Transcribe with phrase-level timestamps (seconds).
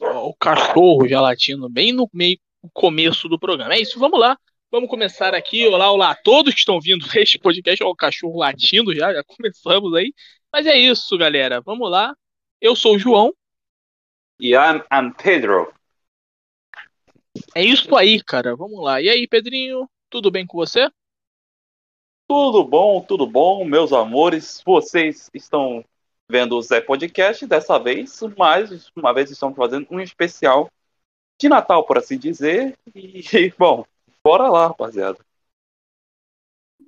[0.00, 3.74] o, o cachorro já latindo bem no meio no começo do programa.
[3.74, 4.38] É isso, vamos lá.
[4.70, 5.66] Vamos começar aqui.
[5.66, 7.82] Olá, olá a todos que estão vindo este podcast.
[7.82, 10.14] Olha o cachorro latindo já, já começamos aí.
[10.52, 11.60] Mas é isso, galera.
[11.60, 12.14] Vamos lá.
[12.60, 13.32] Eu sou o João.
[14.38, 15.72] E I'm, I'm Pedro.
[17.54, 18.54] É isso aí, cara.
[18.54, 19.00] Vamos lá.
[19.00, 19.88] E aí, Pedrinho?
[20.08, 20.88] Tudo bem com você?
[22.28, 24.62] Tudo bom, tudo bom, meus amores.
[24.64, 25.84] Vocês estão
[26.32, 30.70] vendo o Zé Podcast dessa vez, mais uma vez estamos fazendo um especial
[31.38, 32.74] de Natal, por assim dizer.
[32.94, 33.20] E,
[33.58, 33.84] bom,
[34.24, 35.18] bora lá, rapaziada.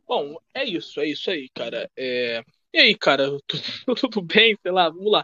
[0.09, 1.91] Bom, é isso, é isso aí, cara.
[1.95, 2.43] É...
[2.73, 4.57] E aí, cara, tudo, tudo bem?
[4.63, 5.23] Sei lá, vamos lá.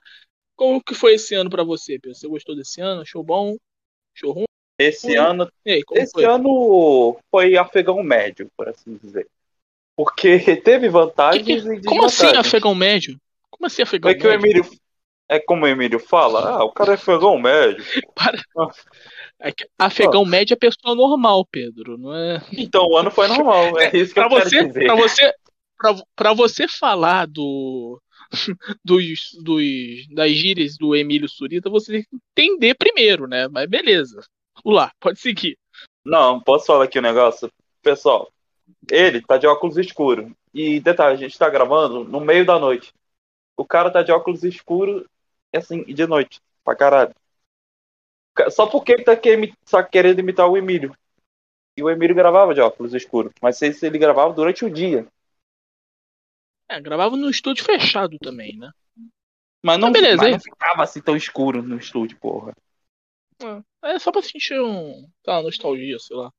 [0.54, 2.14] Como que foi esse ano para você, Pedro?
[2.14, 3.00] Você gostou desse ano?
[3.00, 3.56] Achou bom?
[4.14, 4.44] Achou ruim?
[4.78, 6.24] Esse ano, aí, esse foi?
[6.26, 9.26] ano foi afegão médio, por assim dizer.
[9.96, 11.86] Porque teve vantagens Que que- e desvantagens.
[11.86, 13.18] Como assim afegão médio?
[13.50, 14.46] Como assim afegão É que o médio?
[14.46, 14.70] Emílio.
[15.28, 17.84] É como o Emílio fala, ah, o cara é afegão médio.
[18.16, 18.36] Para.
[19.38, 22.42] É que afegão médio é pessoa normal, Pedro, não é?
[22.52, 24.84] Então o ano foi normal, é isso que Pra eu quero você, dizer.
[24.86, 25.34] pra você,
[25.78, 28.00] pra, pra você falar do
[28.84, 29.62] dos, dos
[30.12, 32.08] das gírias do Emílio Surita, você tem que
[32.50, 33.46] entender primeiro, né?
[33.48, 34.20] Mas beleza.
[34.64, 35.56] Vamos lá, pode seguir.
[36.04, 37.48] Não, posso falar aqui um negócio?
[37.82, 38.30] Pessoal,
[38.90, 40.34] ele tá de óculos escuro.
[40.52, 42.92] E detalhe, a gente tá gravando no meio da noite.
[43.60, 45.06] O cara tá de óculos escuro,
[45.54, 47.14] assim, de noite, pra caralho.
[48.48, 49.12] Só porque ele tá
[49.66, 50.96] só querendo imitar o Emílio.
[51.76, 53.30] E o Emílio gravava de óculos escuro.
[53.42, 55.06] Mas se ele gravava durante o dia.
[56.70, 58.70] É, gravava no estúdio fechado também, né?
[59.62, 62.54] Mas não, Ah, beleza, mas não ficava assim tão escuro no estúdio, porra.
[63.84, 66.32] É só pra sentir um, tá, nostalgia, sei lá.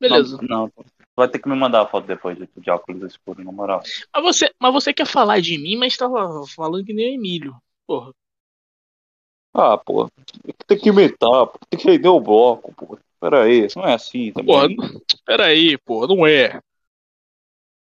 [0.00, 0.38] Beleza.
[0.42, 0.72] Não, não,
[1.14, 3.82] vai ter que me mandar a foto depois de, de óculos escuros, na moral.
[4.14, 7.54] Mas você, mas você quer falar de mim, mas tava falando que nem o Emílio.
[7.86, 8.12] Porra.
[9.52, 10.08] Ah, pô,
[10.66, 12.98] tem que imitar, pô, tem que render o bloco, pô.
[13.20, 14.76] Pera aí, isso não é assim também.
[14.76, 14.90] Porra,
[15.26, 16.60] peraí, porra, não é.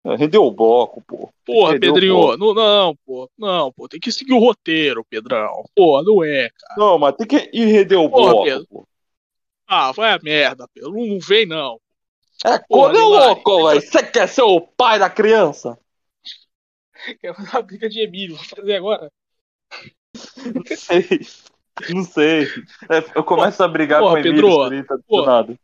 [0.04, 1.30] É, Render o bloco, pô.
[1.46, 2.38] Porra, Pedrinho, pô.
[2.38, 5.64] não, não, pô, não, pô, tem que seguir o roteiro, Pedrão.
[5.76, 6.76] Porra, não é, cara.
[6.78, 8.68] Não, mas tem que ir render o Porra, bloco, Pedro.
[8.70, 8.88] pô.
[9.68, 10.92] Ah, vai a merda, Pedro.
[10.92, 11.80] Não vem, não.
[12.46, 13.82] É Porra, quando é louco, velho.
[13.82, 15.78] Você quer ser o pai da criança?
[17.22, 19.12] Quer fazer uma briga de Emílio, vou fazer agora.
[20.54, 21.08] Não sei.
[21.90, 22.44] Não sei.
[22.90, 25.26] É, eu começo a brigar Porra, com o Emílio Pedro, Surita do porra.
[25.26, 25.60] nada.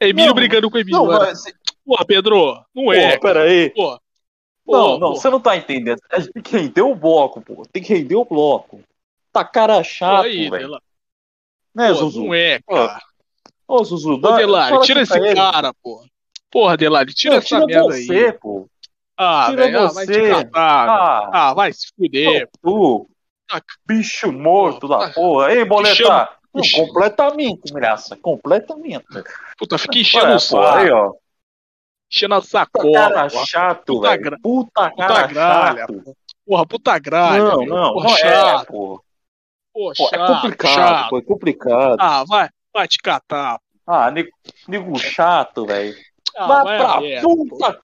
[0.00, 0.98] Emílio Não, brigando com o Emílio.
[0.98, 1.26] Não, agora.
[1.26, 1.44] mas...
[1.84, 3.16] Porra, Pedro, não é.
[3.18, 3.28] Pô.
[3.74, 4.00] Porra.
[4.00, 4.00] Não,
[4.64, 5.14] Porra, não, porra.
[5.14, 6.00] você não tá entendendo.
[6.10, 7.62] A gente tem que render o bloco, pô.
[7.72, 8.80] Tem que render o bloco.
[9.32, 10.70] Tá cara chato, Porra velho.
[11.74, 12.24] Né, Porra, Zuzu?
[12.24, 13.00] Não é, cara.
[13.72, 14.36] Ô, Zuzu, Ô, dá...
[14.36, 15.34] Delari, fala tira esse ele.
[15.34, 16.06] cara, porra.
[16.50, 18.32] Porra, Delari, tira Não, essa tira merda você, aí.
[18.32, 18.68] pô.
[19.16, 20.30] Ah, tira velho, ah, você.
[20.30, 20.88] catar.
[20.88, 22.48] Ah, Ah, vai se fuder.
[22.62, 23.08] tu.
[23.50, 25.52] Ah, Bicho morto porra, da porra.
[25.52, 25.94] Ei, boleta.
[25.94, 28.16] chama- Não, completamente, graça.
[28.16, 29.04] Completamente.
[29.56, 30.94] Puta, fica enchendo o pô, aí, saco.
[30.96, 31.12] ó.
[32.12, 32.92] Enchendo a Puta sacola.
[32.92, 33.46] cara porra.
[33.46, 34.22] chato, Puta velho.
[34.22, 36.16] gra- Puta puta cara gralha, chato.
[36.44, 37.42] Porra, puta gralha.
[37.44, 37.66] Não, meu.
[37.68, 38.66] não, Porra, não é, chato.
[38.66, 39.04] pô.
[39.72, 41.10] Porra, Pô, é chato, complicado, chato.
[41.10, 41.96] pô, é complicado.
[42.00, 43.60] Ah, vai, vai te catar.
[43.86, 44.30] Ah, nego,
[44.68, 45.94] nego chato, velho.
[46.36, 47.36] Ah, Vai vai pra a merda, pô.
[47.48, 47.80] puta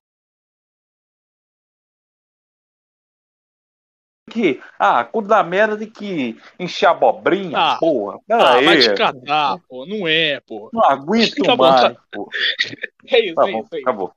[4.31, 4.61] que.
[4.79, 7.77] Ah, quando dá merda tem que encher abobrinha, Ah.
[7.79, 8.17] porra.
[8.19, 8.81] Ah, Pera vai aí.
[8.83, 9.87] te catar, pô.
[9.87, 10.71] Não é, pô.
[10.73, 12.29] Não aguento Tá bom, mais, pô.
[13.09, 13.81] É isso, Tá é bom, isso aí.
[13.83, 14.13] acabou.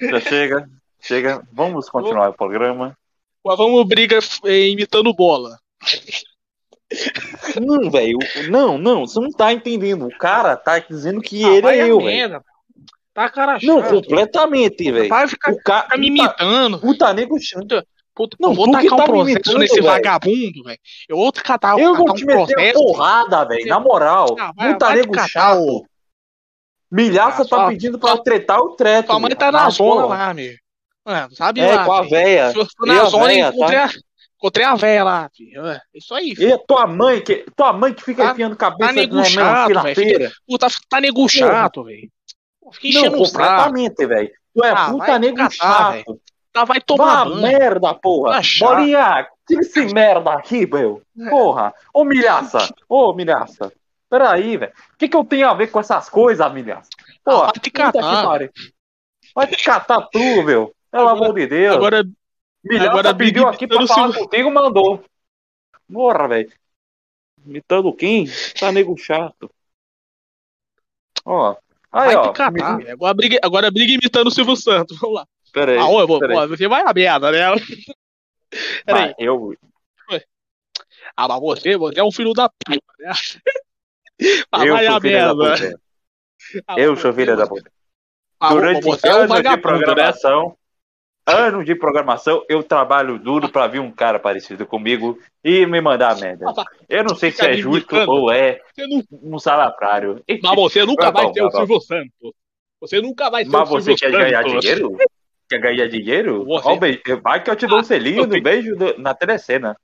[0.00, 1.46] Já chega, chega.
[1.52, 2.96] Vamos continuar o programa.
[3.44, 5.58] Mas vamos briga eh, imitando bola.
[7.60, 8.18] Não, velho.
[8.50, 10.06] Não, não, você não tá entendendo.
[10.06, 12.42] O cara tá dizendo que Ah, ele é eu, velho.
[13.12, 13.66] Tá cara chato.
[13.66, 15.08] Não, completamente, velho.
[15.08, 15.82] Vai ficar, O cara.
[15.84, 16.80] ficar me imitando.
[16.80, 17.36] puta nego.
[18.16, 19.86] Puta, Não, vou tacar um tá me processo nesse velho.
[19.86, 20.78] vagabundo, velho.
[21.08, 22.72] Eu vou catar, Eu vou um te meter a processo.
[22.78, 23.66] porrada, velho.
[23.66, 24.36] Na moral.
[24.38, 25.84] Ah, vai- Puta vai nego catar, chato.
[26.90, 29.06] Milhaça Ah, tá só- pedindo pra tretar o treto.
[29.08, 30.52] Tua mãe tá na Ah, zona lá, meu.
[31.06, 31.84] É, sabe É, lá.
[31.84, 32.52] com a véia.
[32.52, 33.84] Fui fui E na zona véia, encontrei, tá?
[33.86, 33.90] a,
[34.44, 35.66] encontrei a véia lá, filho.
[35.66, 36.54] É, isso aí, filho.
[36.54, 40.32] E tua mãe que, tua mãe que fica Tá- enfiando cabeça nego na chato, melancia-feira.
[40.46, 42.10] Puta, tá nego chato, velho.
[42.72, 44.30] Fica Não, enchendo o completamente, velho.
[44.54, 46.20] Tu é Ah, puta nego catar, chato.
[46.52, 48.40] Tá, vai tomar Vá merda, porra.
[48.40, 48.42] Tá.
[48.60, 51.02] Bolinha, tira esse merda aqui, meu.
[51.20, 51.30] É.
[51.30, 51.74] Porra.
[51.92, 52.58] Ô, milhaça.
[52.88, 53.72] Ô, milhaça.
[54.08, 54.72] Peraí, velho.
[54.92, 56.88] O que, que eu tenho a ver com essas coisas, milhaça?
[57.24, 58.38] Porra, Ah, vai te catar.
[59.34, 60.72] Vai te catar tu, meu.
[60.92, 61.74] Pelo Agora- amor de Deus.
[61.76, 62.04] Agora,
[62.64, 65.04] Milhaça agora pediu briga aqui pra falar Silvio- contigo, mandou.
[65.92, 66.52] Porra, velho.
[67.44, 68.26] Imitando quem?
[68.58, 69.50] Tá nego chato.
[71.24, 71.56] Ó.
[71.92, 72.32] Aí, vai ó.
[72.32, 72.90] catar, me-.
[72.90, 74.98] Agora briga, agora briga imitando o Silvio Santos.
[74.98, 75.26] Vamos lá.
[75.52, 75.78] Pera aí.
[75.78, 76.48] Ah, ô, ô, pera aí.
[76.48, 77.40] pô, você vai a merda, né?
[78.86, 79.02] Peraí.
[79.02, 79.54] Vai, eu...
[81.16, 83.12] Ah, mas você, você é um filho da puta, né?
[84.50, 85.78] Ah, Eu vai sou a merda.
[86.68, 87.70] Ah, Eu sou filho da puta.
[88.38, 90.12] Ah, Durante você é um de vagabundo, né?
[91.26, 96.18] Anos de programação, eu trabalho duro pra vir um cara parecido comigo e me mandar
[96.20, 96.46] merda.
[96.88, 98.84] Eu não sei se é justo ou é Você
[99.22, 100.22] um salafrário.
[100.42, 101.50] mas você nunca vai ser o.
[101.50, 102.32] Silvio Santos.
[102.80, 104.30] Você nunca vai ser Mas o você Silvio quer Santos.
[104.30, 104.96] ganhar dinheiro?
[105.48, 106.44] Quer ganhar dinheiro?
[106.44, 107.00] Você- Ó, o beijo.
[107.22, 109.76] Vai que eu te dou um Ah, selinho no beijo na telecena.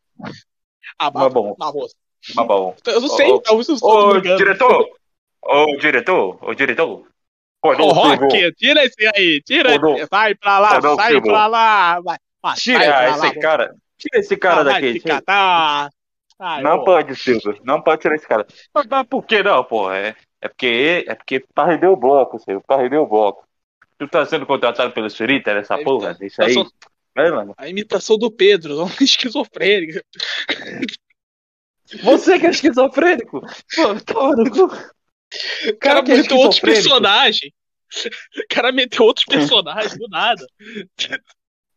[0.98, 1.94] Ah, Mas bom, mas você-
[2.34, 2.76] mas bom.
[2.86, 4.88] Eu não sei, talvez estou Ô, diretor!
[5.42, 6.38] Ô, diretor!
[6.42, 7.06] Ô, diretor!
[7.64, 7.92] Silvio.
[7.92, 9.96] Rock, tira esse aí, tira não.
[9.96, 12.16] esse, vai pra lá, sai pra lá, vai,
[12.56, 13.74] Tira pra esse lá, cara.
[13.98, 15.00] Tira esse cara Ah, daqui.
[15.00, 15.90] tira- catar.
[16.38, 16.84] Ai, Não ô.
[16.84, 17.60] pode, Silvio.
[17.64, 18.46] Não pode tirar esse cara.
[18.74, 19.98] Mas, mas por que não, porra?
[19.98, 22.64] É, é porque é porque perdeu o bloco, Silvio.
[22.66, 23.46] Perdeu o bloco.
[23.98, 26.14] Tu tá sendo contratado pelo Surita nessa Ele porra?
[26.14, 26.54] tá- Isso tá aí.
[26.54, 26.66] só-
[27.16, 27.54] É, mano.
[27.58, 30.02] A imitação do Pedro, não esquizofrênica.
[32.02, 33.40] Você que é esquizofrênico.
[33.76, 34.76] Pô, toma no cu.
[35.68, 37.52] O cara é meteu outros personagens.
[38.36, 40.44] O cara meteu outros personagens do nada.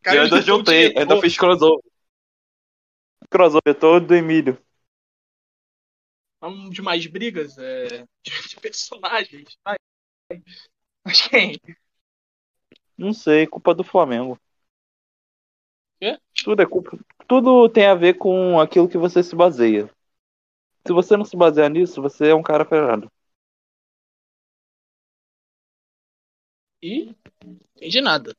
[0.01, 0.99] Cara eu ainda juntei, diretor.
[0.99, 1.83] ainda fiz crossover.
[3.29, 4.57] Crossover todo do Emílio.
[6.41, 9.57] Vamos de mais brigas é, de personagens.
[11.05, 11.59] Mas quem?
[12.97, 14.37] Não sei, culpa do Flamengo.
[15.99, 16.19] Quê?
[16.43, 16.97] Tudo é culpa.
[17.27, 19.89] Tudo tem a ver com aquilo que você se baseia.
[20.85, 23.09] Se você não se basear nisso, você é um cara ferrado.
[26.83, 27.15] E?
[27.77, 28.35] Entendi nada.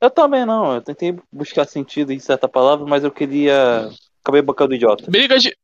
[0.00, 3.90] Eu também não, eu tentei buscar sentido em certa palavra, mas eu queria.
[4.22, 5.10] Acabei bancando idiota.
[5.10, 5.56] Briga de.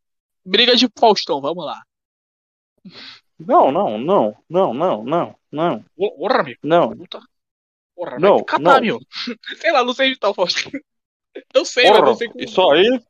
[0.44, 1.80] Briga de Faustão, vamos lá.
[3.38, 6.56] Não, não, não, não, não, não, não, Porra, meu.
[6.62, 6.96] não.
[6.96, 7.20] Puta.
[7.94, 8.80] Porra, Não, vai catar, não.
[8.80, 8.98] meu.
[9.60, 10.72] Sei lá, não sei imitar o Faustão.
[11.54, 12.44] Eu sei, mas Porra, não sei como.
[12.44, 13.00] isso aí.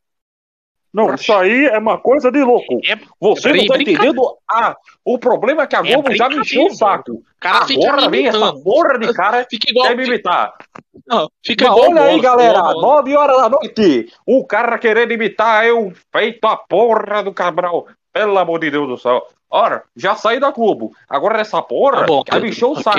[0.97, 2.81] Não, isso aí é uma coisa de louco.
[2.83, 4.39] É, Você É não tá entendendo?
[4.51, 7.23] Ah, o problema é que a É Globo já me encheu o saco.
[7.39, 9.89] cara Agora vem essa porra de cara Fica igual.
[9.89, 10.55] quer me imitar.
[11.07, 12.63] Não, fica Mas igual olha aí, galera.
[12.73, 17.87] 9 horas da noite, o cara querendo imitar eu, feito a porra do Cabral.
[18.11, 19.23] Pelo amor de Deus do céu.
[19.51, 20.93] Ora, já saí da Globo.
[21.07, 22.97] Agora essa porra Tá bom, me encher o saco.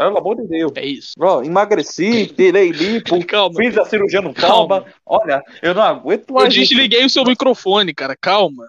[0.00, 0.72] Pelo amor de Deus.
[0.76, 1.12] É isso.
[1.20, 3.54] Ó, emagreci, tirei lipo, Calma.
[3.56, 4.80] fiz a cirurgia no Calma.
[4.80, 4.94] toba.
[5.04, 6.54] Olha, eu não aguento Eu mais.
[6.54, 6.70] isso.
[6.70, 8.16] desliguei o seu microfone, cara.
[8.16, 8.66] Calma.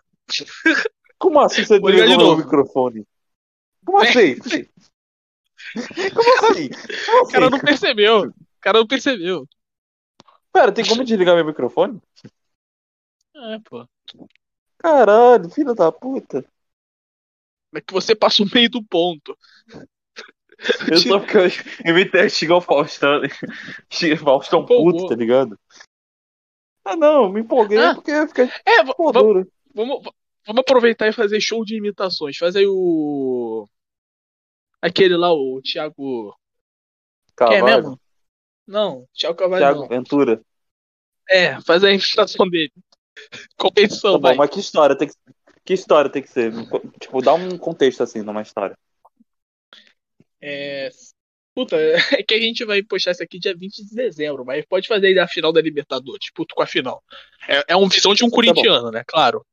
[1.17, 3.07] Como assim você Vou ligar de desligou o microfone?
[3.85, 4.35] Como assim?
[6.13, 6.69] Como assim?
[7.05, 7.51] Como O cara assim?
[7.51, 8.21] não percebeu.
[8.23, 9.47] O cara não percebeu.
[10.51, 12.01] Pera, tem como desligar meu microfone?
[13.33, 13.87] É, pô.
[14.79, 16.43] Caralho, filho da puta.
[17.73, 19.37] É que você passa o meio do ponto.
[20.89, 21.49] Eu só porque eu
[21.85, 23.21] imitei xingar o Faustão.
[24.23, 25.57] Faustão puto, tá ligado?
[26.85, 27.95] Ah não, me empolguei Ah.
[27.95, 30.03] porque eu fiquei É, vamos, vamos,
[30.45, 32.37] vamos aproveitar e fazer show de imitações.
[32.37, 33.67] Faz aí o.
[34.81, 36.35] Aquele lá, o Thiago.
[37.37, 37.99] Quem é Carvalho, mesmo?
[38.67, 39.61] Não, Thiago Cavalho.
[39.61, 39.87] Thiago não.
[39.87, 40.41] Ventura.
[41.29, 42.71] É, faz a imitação dele.
[43.57, 44.35] Competição, Tá bom, vai.
[44.37, 45.13] mas que história tem que
[45.63, 46.51] que história tem que ser?
[46.99, 48.75] Tipo, dá um contexto assim numa história.
[50.41, 50.89] É.
[51.53, 51.75] Puta,
[52.19, 55.07] é que a gente vai postar isso aqui dia 20 de dezembro, mas pode fazer
[55.07, 57.03] aí a final da Libertadores, puto com a final.
[57.47, 59.03] É, é uma visão de um corintiano, né?
[59.05, 59.45] Claro.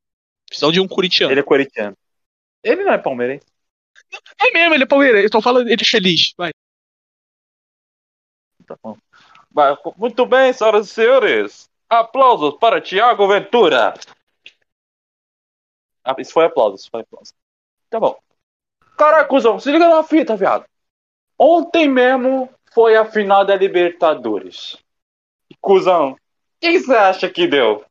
[0.50, 1.32] Visão de um corintiano.
[1.32, 1.96] Ele é corintiano.
[2.62, 3.46] Ele não é palmeirense.
[4.40, 5.28] É mesmo, ele é palmeirense.
[5.28, 6.32] Tô falando ele feliz.
[6.36, 6.50] Vai.
[8.66, 8.96] Tá bom.
[9.96, 11.70] Muito bem, senhoras e senhores.
[11.88, 13.94] Aplausos para Thiago Ventura.
[16.04, 17.32] Ah, isso foi aplauso, isso foi aplauso.
[17.90, 18.18] Tá bom.
[18.96, 20.64] Caraca, cuzão, se liga na fita, viado.
[21.38, 24.76] Ontem mesmo foi a final da Libertadores.
[25.60, 26.16] Cuzão,
[26.60, 27.84] quem você acha que deu?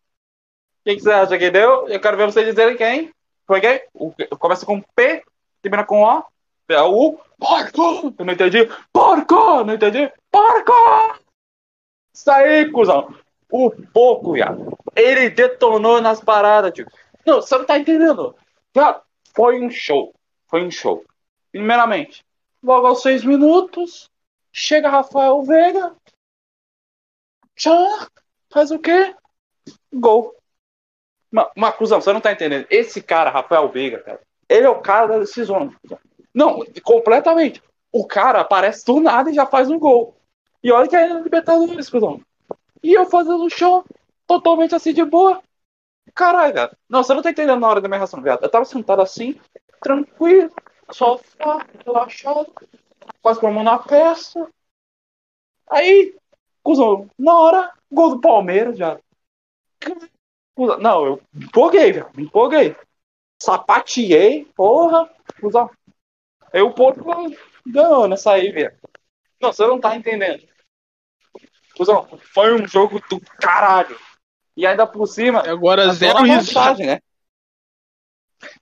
[0.84, 1.88] Quem você acha que deu?
[1.88, 3.12] Eu quero ver você dizerem quem.
[3.46, 3.82] Foi quem?
[4.38, 5.24] Começa com P,
[5.62, 6.24] termina com O.
[6.70, 8.14] É o Porco!
[8.18, 8.70] Eu não entendi.
[8.92, 9.64] Porco!
[9.64, 10.12] Não entendi.
[10.30, 10.74] Porco!
[12.14, 13.16] Isso aí, cuzão.
[13.50, 14.78] O pouco, viado.
[14.94, 16.86] Ele detonou nas paradas, tio.
[17.26, 18.36] Não, você não tá entendendo.
[18.76, 19.02] Viado,
[19.34, 20.14] foi um show.
[20.48, 21.06] Foi um show.
[21.52, 22.26] Primeiramente,
[22.62, 24.10] logo aos seis minutos,
[24.52, 25.96] chega Rafael Veiga.
[27.56, 28.08] Já
[28.52, 29.16] faz o quê?
[29.94, 30.36] Gol.
[31.32, 32.66] Mas, cuzão, você não tá entendendo.
[32.70, 35.74] Esse cara, Rafael Veiga, cara, ele é o cara da decisão.
[36.34, 37.62] Não, completamente.
[37.92, 40.16] O cara aparece do nada e já faz um gol.
[40.64, 42.22] E olha que é na Libertadores, cuzão.
[42.84, 43.86] E eu fazendo show
[44.26, 45.42] totalmente assim de boa.
[46.14, 46.78] Caralho, cara.
[46.90, 48.44] Não, você não tá entendendo na hora da minha reação, viado.
[48.44, 49.40] Eu tava sentado assim,
[49.82, 50.52] tranquilo,
[50.92, 52.52] sofá, relaxado,
[53.22, 54.50] quase com a mão na peça.
[55.70, 56.16] Aí,
[56.64, 59.00] cuzão, na hora, gol do Palmeiras, já.
[60.80, 62.10] Não, eu me empolguei, velho.
[62.16, 62.76] Me empolguei.
[63.42, 65.10] Sapateei, porra.
[65.40, 65.70] Cusão.
[66.52, 67.04] Aí o porco
[67.66, 68.76] ganhou nessa aí, velho.
[69.40, 70.48] Não, você não tá entendendo.
[71.76, 74.00] Cusão, foi um jogo do caralho.
[74.56, 75.44] E ainda por cima.
[75.46, 76.84] E agora zero risada.
[76.84, 77.00] Né?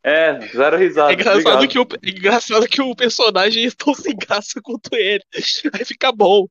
[0.03, 1.11] É, zero risada.
[1.11, 5.23] É engraçado, que o, é engraçado que o personagem é tão sem graça quanto ele.
[5.73, 6.47] Aí fica bom.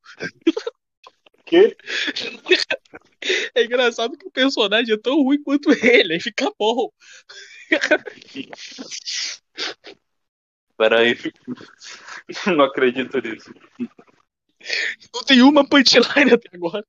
[1.44, 1.76] Que?
[3.54, 6.14] É engraçado que o personagem é tão ruim quanto ele.
[6.14, 6.90] Aí fica bom.
[10.76, 11.16] Peraí.
[12.46, 13.54] Não acredito nisso.
[15.14, 16.84] Não tem uma punchline até agora.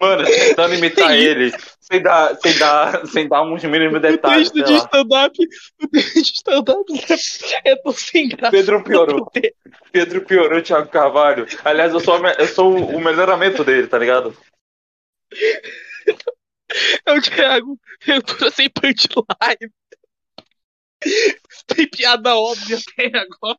[0.00, 4.48] Mano, tentando imitar ele, sem dar, sem, dar, sem dar uns mínimos detalhes.
[4.48, 5.48] O texto de stand-up,
[5.82, 6.84] o texto de stand-up
[7.64, 8.50] é tão sem graça.
[8.50, 9.30] Pedro piorou.
[9.92, 11.46] Pedro piorou o Thiago Carvalho.
[11.64, 14.36] Aliás, eu sou, eu sou o melhoramento dele, tá ligado?
[17.06, 19.72] É o Thiago, eu tô sem punchline.
[21.66, 23.58] Tem piada óbvia até agora.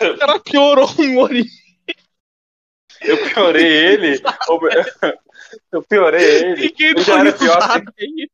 [0.00, 1.44] O cara piorou o Mori.
[3.00, 4.20] Eu piorei ele.
[5.72, 6.68] Eu piorei ele.
[6.68, 7.82] Ninguém ele já era pior.
[7.96, 8.30] Que...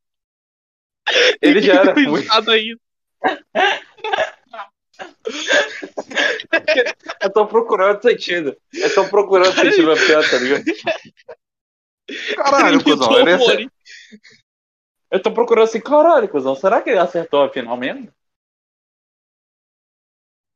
[1.41, 2.27] Ele já era ruim.
[2.49, 2.77] Aí.
[7.21, 8.57] Eu tô procurando sentido.
[8.73, 10.65] Eu tô procurando sentido na piada, tá ligado?
[12.37, 13.19] Caralho, cuzão.
[13.19, 13.39] Ele é...
[15.11, 16.55] Eu tô procurando assim, caralho, cuzão.
[16.55, 18.13] Será que ele acertou a final mesmo?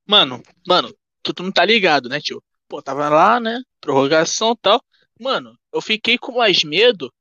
[0.06, 2.42] Mano, mano, tu, tu não tá ligado, né, tio?
[2.68, 3.60] Pô, tava lá, né?
[3.80, 4.82] Prorrogação e tal.
[5.20, 7.12] Mano, eu fiquei com mais medo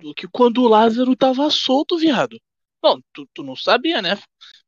[0.00, 2.40] do que quando o Lázaro tava solto, viado.
[2.82, 4.18] Não, tu, tu não sabia, né?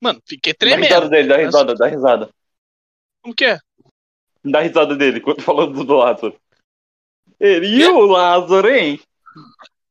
[0.01, 0.89] Mano, fiquei tremendo.
[0.89, 2.31] Dá risada dele, dá risada, dá risada.
[3.23, 3.59] Como que é?
[4.45, 6.39] Dá risada dele, quando falando do, Lázaro.
[7.39, 9.01] Ele e o Lázaro, hein?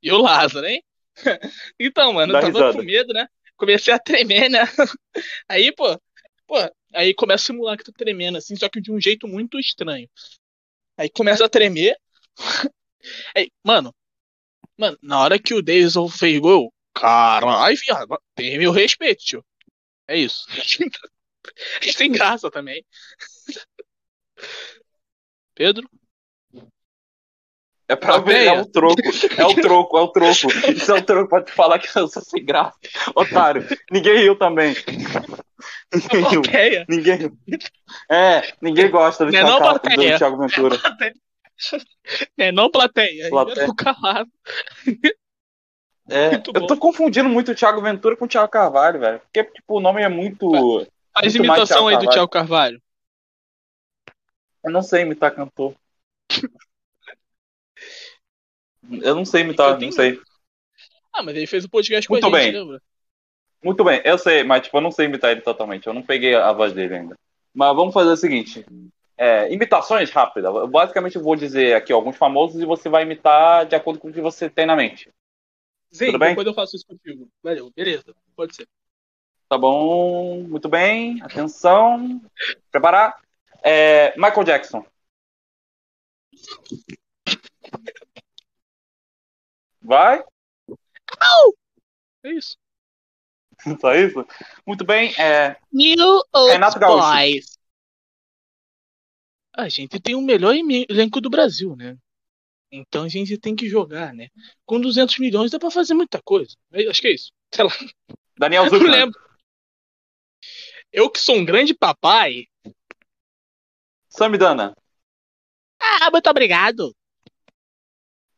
[0.04, 0.84] E o Lázaro, hein?
[1.80, 2.74] então, mano, dá eu tava risada.
[2.74, 3.28] com medo, né?
[3.56, 4.60] Comecei a tremer, né?
[5.48, 6.00] Aí, pô,
[6.48, 6.56] pô,
[6.94, 10.10] aí começa a simular que tô tremendo, assim, só que de um jeito muito estranho.
[10.98, 11.96] Aí começa a tremer.
[13.36, 13.94] Aí, mano,
[14.78, 19.46] mano, na hora que o Davidson fez gol, caralho, viado, tem meu respeito, tio.
[20.08, 20.46] É isso.
[21.96, 22.86] Sem graça também.
[25.56, 25.90] Pedro?
[27.92, 29.02] É pra ver, é o troco.
[29.38, 30.48] É o troco, é o troco.
[30.72, 32.80] Isso é o troco pra te falar que eu sou sem graça.
[33.14, 33.68] Otário.
[33.92, 34.74] Ninguém riu também.
[35.94, 36.42] Ninguém riu.
[36.88, 37.38] Ninguém riu.
[38.10, 40.78] É, ninguém gosta do, não, Thiago, do Thiago Ventura.
[42.36, 43.30] É não plateia.
[43.30, 43.68] plateia.
[43.68, 44.32] Eu calado.
[46.10, 49.20] É, eu tô confundindo muito o Thiago Ventura com o Thiago Carvalho, velho.
[49.20, 50.50] Porque, tipo, o nome é muito.
[51.14, 52.82] Faz muito imitação aí do Thiago Carvalho.
[54.64, 55.76] Eu não sei imitar cantor.
[58.90, 60.20] Eu não sei imitar, não sei.
[61.14, 62.62] Ah, mas ele fez o podcast com muito a gente, bem.
[62.62, 62.82] lembra?
[63.64, 65.86] Muito bem, eu sei, mas tipo, eu não sei imitar ele totalmente.
[65.86, 67.16] Eu não peguei a voz dele ainda.
[67.54, 68.66] Mas vamos fazer o seguinte.
[69.18, 70.52] É, imitações rápidas.
[70.70, 74.14] Basicamente, eu vou dizer aqui alguns famosos e você vai imitar de acordo com o
[74.14, 75.12] que você tem na mente.
[75.92, 76.30] Sim, Tudo bem?
[76.30, 77.28] depois eu faço isso contigo.
[77.44, 78.68] Valeu, beleza, pode ser.
[79.48, 81.22] Tá bom, muito bem.
[81.22, 82.22] Atenção.
[82.72, 83.20] Preparar.
[83.62, 84.86] É, Michael Jackson.
[89.82, 90.24] Vai?
[91.20, 91.54] Não!
[92.24, 92.56] É isso.
[93.80, 94.26] Só isso?
[94.66, 95.14] Muito bem.
[95.20, 95.58] É...
[95.72, 97.58] New Old Renato Boys.
[99.54, 101.98] A gente tem o melhor elenco do Brasil, né?
[102.72, 104.30] Então a gente tem que jogar, né?
[104.66, 106.56] Com 200 milhões dá pra fazer muita coisa.
[106.90, 107.32] Acho que é isso.
[107.54, 107.72] Sei lá.
[108.38, 108.84] Daniel Zucman.
[108.84, 109.20] Não lembro.
[110.92, 112.48] Eu que sou um grande papai.
[114.08, 114.76] Samidana.
[115.80, 116.96] Ah, muito obrigado.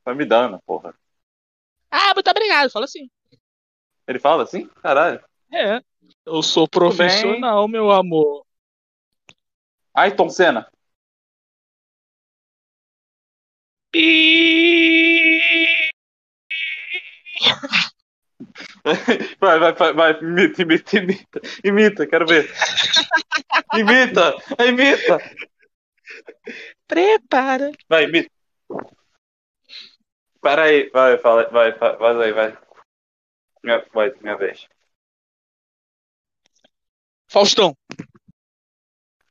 [0.03, 0.95] Samidana, porra.
[1.95, 2.71] Ah, muito obrigado.
[2.71, 3.07] Fala assim.
[4.07, 4.67] Ele fala assim?
[4.81, 5.23] Caralho.
[5.51, 5.79] É.
[6.25, 8.43] Eu sou profissional, meu amor.
[9.93, 10.67] Ayrton Senna.
[19.39, 22.51] Vai, vai, vai, vai, imita, imita, imita, imita, quero ver.
[23.75, 25.19] Imita, imita.
[26.88, 27.71] Prepara.
[27.88, 28.32] Vai, imita.
[30.43, 32.57] Pera aí, vai, fala, vai, vai, vai, vai.
[33.63, 34.67] Minha, vai, minha vez.
[37.29, 37.73] Faustão.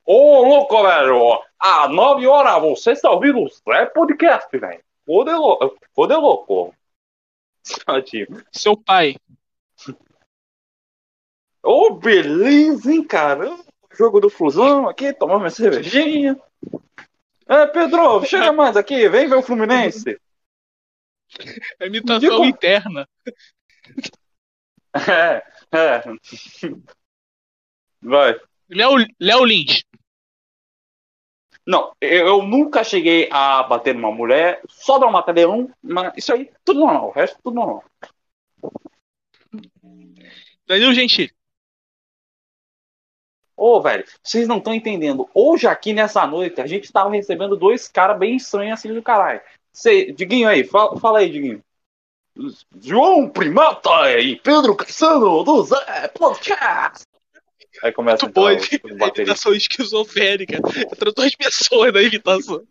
[0.07, 1.39] Ô, louco, velho!
[1.59, 4.83] Às 9 horas você está ouvindo o Zé Podcast, velho.
[5.05, 5.79] Foda louco.
[5.95, 6.75] Foda louco.
[8.51, 9.15] Seu pai.
[11.63, 13.55] Ô, oh, beleza, hein, cara?
[13.93, 16.41] Jogo do Flusão aqui, tomar uma cervejinha.
[17.47, 20.19] É, Pedro, chega mais aqui, vem ver o Fluminense.
[21.79, 22.45] É imitação Digo...
[22.45, 23.09] interna.
[24.95, 26.03] É, é.
[28.03, 28.41] Vai.
[28.69, 29.85] Léo, Léo Lins.
[31.67, 36.51] Não, eu nunca cheguei a bater numa mulher, só dar uma um, mas isso aí,
[36.65, 37.85] tudo normal, o resto tudo normal.
[40.67, 41.33] Danilo Gentili.
[43.57, 45.29] Ô, velho, vocês não estão entendendo.
[45.33, 49.41] Hoje aqui nessa noite a gente tava recebendo dois caras bem estranhos assim do caralho.
[49.73, 51.63] Cê, Diguinho aí, fala, fala aí, Diguinho.
[52.81, 57.07] João Primata e Pedro Cassano do Zé Podcast.
[57.83, 60.57] Aí começa Muito bom, a imitação esquizofrênica.
[60.57, 62.67] Entra duas pessoas na imitação.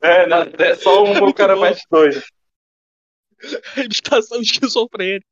[0.00, 2.24] É, não, é só um, o cara mais dois.
[3.76, 5.26] A imitação esquizofrênica.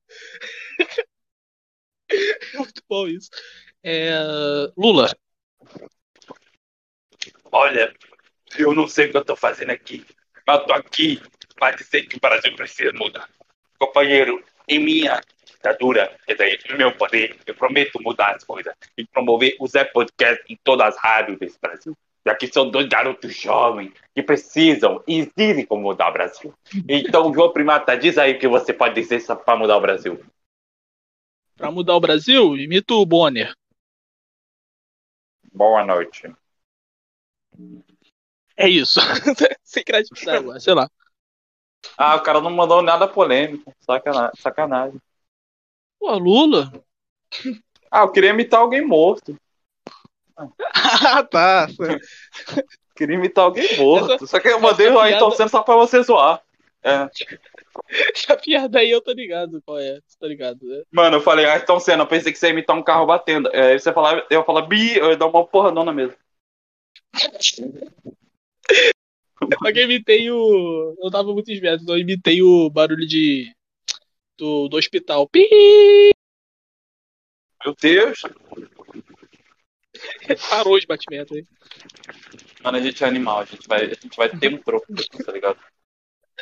[2.55, 3.31] Muito bom isso.
[3.83, 4.13] É...
[4.77, 5.11] Lula.
[7.51, 7.95] Olha,
[8.59, 10.05] eu não sei o que eu tô fazendo aqui.
[10.47, 11.23] Mas eu tô aqui
[11.57, 13.29] para dizer que o Brasil precisa mudar.
[13.79, 16.15] Companheiro, em minha ditadura,
[16.71, 20.89] no meu poder, eu prometo mudar as coisas e promover o Zé Podcast em todas
[20.89, 21.97] as rádios desse Brasil.
[22.27, 26.55] Já que são dois garotos jovens que precisam e dizem como mudar o Brasil.
[26.89, 30.25] Então, João Primata, diz aí o que você pode dizer para mudar o Brasil.
[31.57, 33.55] Para mudar o Brasil, imito o Bonner.
[35.53, 36.35] Boa noite.
[38.57, 39.01] É isso.
[39.63, 40.89] Sem criatividade, sei lá.
[41.99, 43.73] Ah, o cara não mandou nada polêmico.
[43.81, 44.41] Sacanagem.
[44.41, 45.01] sacanagem.
[45.99, 46.73] Pô, Lula?
[47.91, 49.39] Ah, eu queria imitar alguém morto.
[50.75, 51.67] ah, tá.
[52.97, 54.15] queria imitar alguém morto.
[54.15, 55.49] Essa, Só que eu mandei o Ayrton piada...
[55.49, 56.43] só pra você zoar.
[56.83, 57.09] É.
[58.15, 59.99] Essa piada aí eu tô ligado qual é.
[60.21, 60.83] Tá ligado, né?
[60.93, 63.49] Mano, eu falei, Ayrton Senna, eu pensei que você ia imitar um carro batendo.
[63.53, 66.17] Aí você falava, eu ia falar, bi, eu ia dar uma porradona mesmo.
[69.41, 70.97] Eu imitei o.
[71.03, 73.55] Eu tava muito esperto, então eu imitei o barulho de.
[74.37, 75.29] Do, do hospital.
[75.29, 75.49] Pi!
[77.65, 78.23] Meu Deus!
[80.51, 81.47] Parou os batimentos aí.
[82.63, 84.87] Mano, a gente é animal, a gente vai, a gente vai ter um troco,
[85.25, 85.59] tá ligado?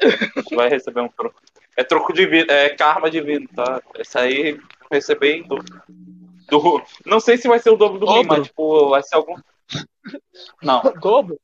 [0.00, 1.40] A gente vai receber um troco.
[1.76, 3.82] É troco divino, é karma divino, tá?
[3.98, 5.56] Esse aí receber do,
[6.48, 6.82] do.
[7.04, 8.26] Não sei se vai ser o dobro do dobro.
[8.26, 9.36] mas tipo, vai ser algum.
[10.62, 10.82] Não.
[11.00, 11.38] Dobro?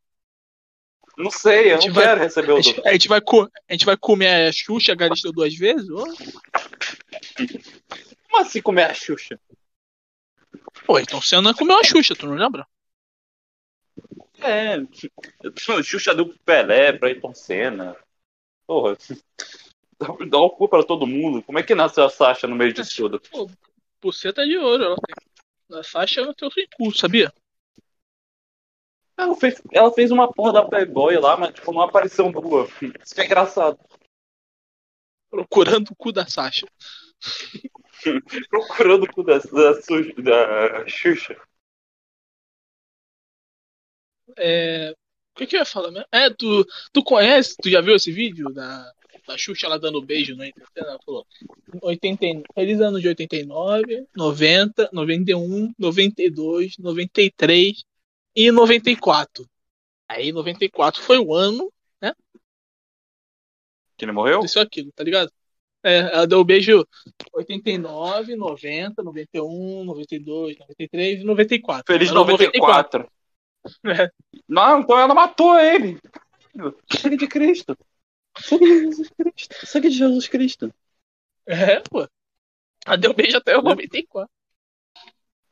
[1.19, 2.83] Não sei, eu não vai, quero receber o dobro.
[2.87, 3.21] A gente, vai,
[3.69, 5.91] a gente vai comer a Xuxa Galisteu duas vezes?
[5.91, 6.07] Ou?
[8.31, 9.41] Como assim comer a Xuxa?
[10.87, 12.65] Pô, então você não comeu a Xuxa, tu não lembra?
[14.41, 14.77] É,
[15.83, 17.97] Xuxa deu pro Pelé, pra Ayrton Senna.
[18.65, 18.97] Porra,
[20.31, 21.43] dá o cu pra todo mundo.
[21.43, 23.21] Como é que nasceu a Sasha no meio disso tudo?
[24.01, 25.79] Pô, tá de ouro, ela tem.
[25.81, 27.33] A Sasha não tem o seu cu, sabia?
[29.19, 32.69] Ela fez, ela fez uma porra da Playboy lá, mas tipo, não apareceu nua.
[33.03, 33.77] Isso que é engraçado.
[35.29, 36.69] Procurando o cu da Sasha.
[38.49, 39.73] Procurando o cu da, da,
[40.23, 41.37] da Xuxa.
[44.37, 44.95] É,
[45.35, 46.07] o que, que eu ia falar mesmo?
[46.13, 48.93] É, tu, tu conhece, tu já viu esse vídeo da,
[49.27, 50.45] da Xuxa ela dando beijo no
[50.77, 51.27] Ela falou
[51.83, 57.88] 80, feliz ano de 89, 90, 91, 92, 93
[58.39, 59.45] e 94.
[60.09, 62.15] Aí 94 foi o ano, né?
[63.97, 64.45] Que ele morreu?
[64.45, 65.33] Isso aquilo, tá ligado?
[65.83, 66.87] É, ela deu o beijo
[67.33, 71.93] 89, 90, 91, 92, 93 e 94.
[71.93, 73.01] Feliz 94.
[73.01, 73.19] 94.
[73.85, 74.11] É.
[74.49, 75.99] Não, então ela matou ele.
[76.93, 77.77] Sangue de Cristo.
[78.39, 79.67] Sangue de Jesus Cristo.
[79.67, 80.75] Sangue de Jesus Cristo.
[81.45, 82.09] É, pô.
[82.87, 84.31] Ela deu beijo até o 94.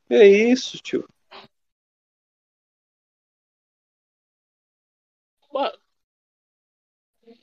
[0.09, 1.07] É isso, tio.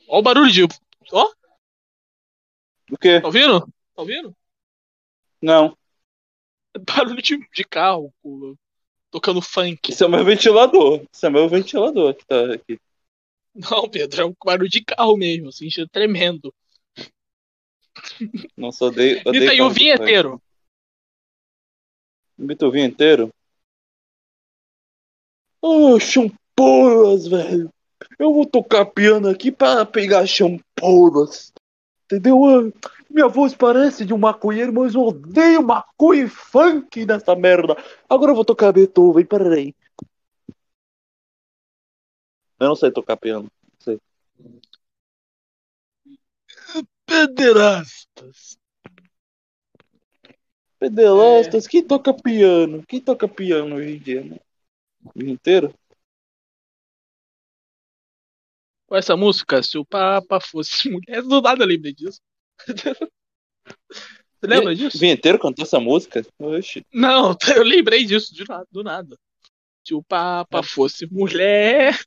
[0.08, 0.62] O barulho de.
[1.12, 1.32] Ó.
[2.90, 3.20] O quê?
[3.20, 3.60] Tá ouvindo?
[3.60, 4.36] Tá ouvindo?
[5.40, 5.76] Não.
[6.86, 8.12] Barulho de, de carro,
[9.10, 9.92] tocando funk.
[9.92, 11.04] Isso é meu ventilador.
[11.12, 12.80] Isso é meu ventilador que tá aqui.
[13.54, 16.52] Não, Pedro, é um barulho de carro mesmo, assim, tremendo.
[18.56, 19.22] Nossa, odeio.
[19.24, 20.42] odeio e aí o vinheteiro.
[22.36, 23.32] Imita o vinheteiro?
[25.62, 27.72] Oh, champolas, velho.
[28.18, 31.52] Eu vou tocar piano aqui para pegar champolas.
[32.04, 32.44] Entendeu?
[32.44, 37.76] Ah, minha voz parece de um maconheiro, mas eu odeio maconha e funk nessa merda.
[38.08, 39.74] Agora eu vou tocar Beethoven, peraí.
[42.58, 43.50] Eu não sei tocar piano.
[43.72, 44.00] Não sei.
[47.06, 48.58] Pederastas.
[50.78, 52.84] Pedelastas, quem toca piano?
[52.86, 54.36] Quem toca piano hoje em dia, né?
[55.04, 55.74] O dia inteiro?
[58.94, 62.20] Com essa música, se o Papa fosse mulher, do nada eu lembrei disso.
[63.66, 64.96] Você lembra disso?
[64.96, 66.24] O dia inteiro cantou essa música?
[66.38, 66.86] Oxi.
[66.92, 69.18] Não, eu lembrei disso de nada, do nada.
[69.84, 71.98] Se o Papa fosse mulher,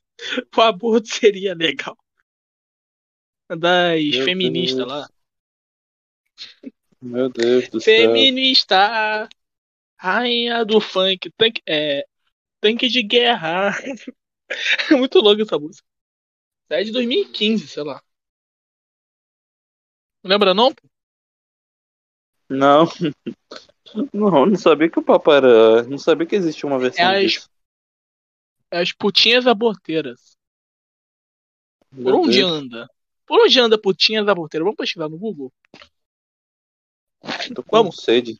[0.56, 1.94] o aborto seria legal.
[3.50, 4.88] Das Meu feministas Deus.
[4.88, 5.08] lá.
[7.02, 8.14] Meu Deus do céu.
[8.14, 9.28] Feminista,
[9.98, 12.06] rainha do funk, tanque, é,
[12.62, 13.74] tanque de guerra.
[14.90, 15.86] É muito louco essa música.
[16.70, 18.02] É de 2015, sei lá.
[20.22, 20.74] Lembra não?
[22.48, 22.84] Não.
[24.12, 25.82] Não, não sabia que o Papa era.
[25.84, 27.50] Não sabia que existia uma versão É as, disso.
[28.70, 30.36] é as putinhas aborteiras.
[31.90, 32.86] Por Meu onde Deus, anda?
[33.26, 34.64] Por onde anda putinhas aborteiras?
[34.64, 35.50] Vamos pesquisar no Google?
[37.54, 37.96] tô com Vamos.
[37.96, 38.38] sede.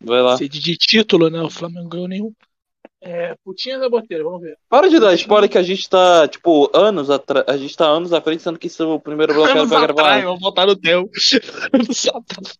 [0.00, 0.36] Vai lá.
[0.36, 1.40] Sede de título, né?
[1.40, 2.34] O Flamengo ganhou nenhum.
[3.00, 4.56] É, putinhas aborteiras, vamos ver.
[4.68, 7.44] Para de dar spoiler que a gente tá, tipo, anos atrás.
[7.46, 9.78] A gente tá anos à frente, sendo que isso é o primeiro bloco era pra
[9.82, 10.20] atrás, gravar.
[10.22, 11.08] vamos botar no teu.
[12.14, 12.58] Atrás.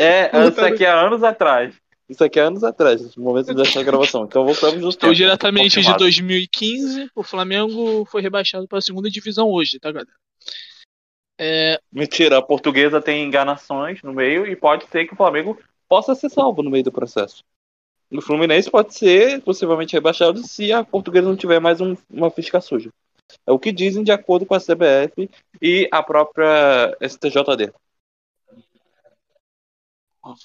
[0.00, 1.74] É, Vamos isso aqui é anos atrás.
[2.08, 4.24] Isso aqui é anos atrás, no momento dessa gravação.
[4.24, 5.14] Então voltamos no tempo.
[5.14, 6.04] diretamente de Confirmado.
[6.04, 7.10] 2015.
[7.14, 10.10] O Flamengo foi rebaixado para a segunda divisão hoje, tá, galera?
[11.38, 16.14] É, Mentira, a portuguesa tem enganações no meio e pode ser que o Flamengo possa
[16.14, 17.42] ser salvo no meio do processo.
[18.14, 22.60] O Fluminense pode ser possivelmente rebaixado se a portuguesa não tiver mais um- uma fisca
[22.60, 22.92] suja.
[23.46, 27.72] É o que dizem de acordo com a CBF e a própria STJD.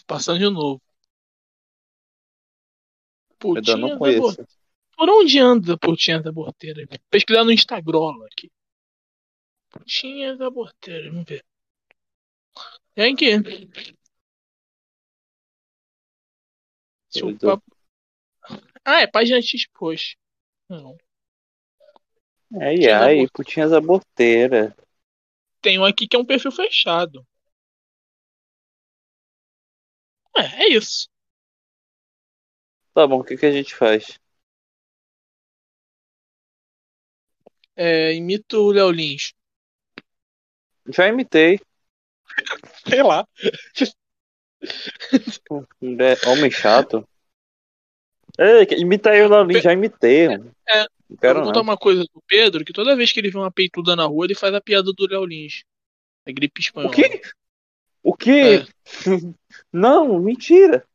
[0.08, 0.82] passando de novo.
[3.40, 4.48] Eu ainda Putinhas não conheço.
[4.98, 6.88] Por onde anda Putinhas aborteiras?
[7.10, 8.50] Pesquisar no Instagram aqui.
[9.70, 11.46] Putinhas aborteiras, vamos ver.
[12.96, 13.34] Tem aqui.
[17.18, 17.46] Se o Pois é.
[17.46, 17.78] papo...
[18.86, 20.18] Ah, é página X post.
[20.70, 20.98] Não.
[22.62, 24.74] Ai, Tinha ai, putinhas aborteiras.
[25.62, 27.26] Tem um aqui que é um perfil fechado.
[30.36, 31.10] É, é isso.
[32.94, 34.20] Tá bom, o que, que a gente faz?
[37.76, 39.34] É, imito o Léo Lins.
[40.90, 41.60] Já imitei.
[42.88, 43.28] Sei lá.
[46.00, 47.08] É, homem chato.
[48.38, 50.28] Ei, que- imita aí o Laulinho, já imitei.
[50.30, 50.52] mano.
[50.67, 51.63] É, Não Eu quero vou contar não.
[51.63, 54.36] uma coisa do Pedro, que toda vez que ele vê uma peituda na rua, ele
[54.36, 55.63] faz a piada do Léo Lins.
[56.26, 56.91] É gripe espanhola.
[56.91, 57.22] O quê?
[58.04, 58.65] O quê?
[59.72, 60.86] Não, mentira.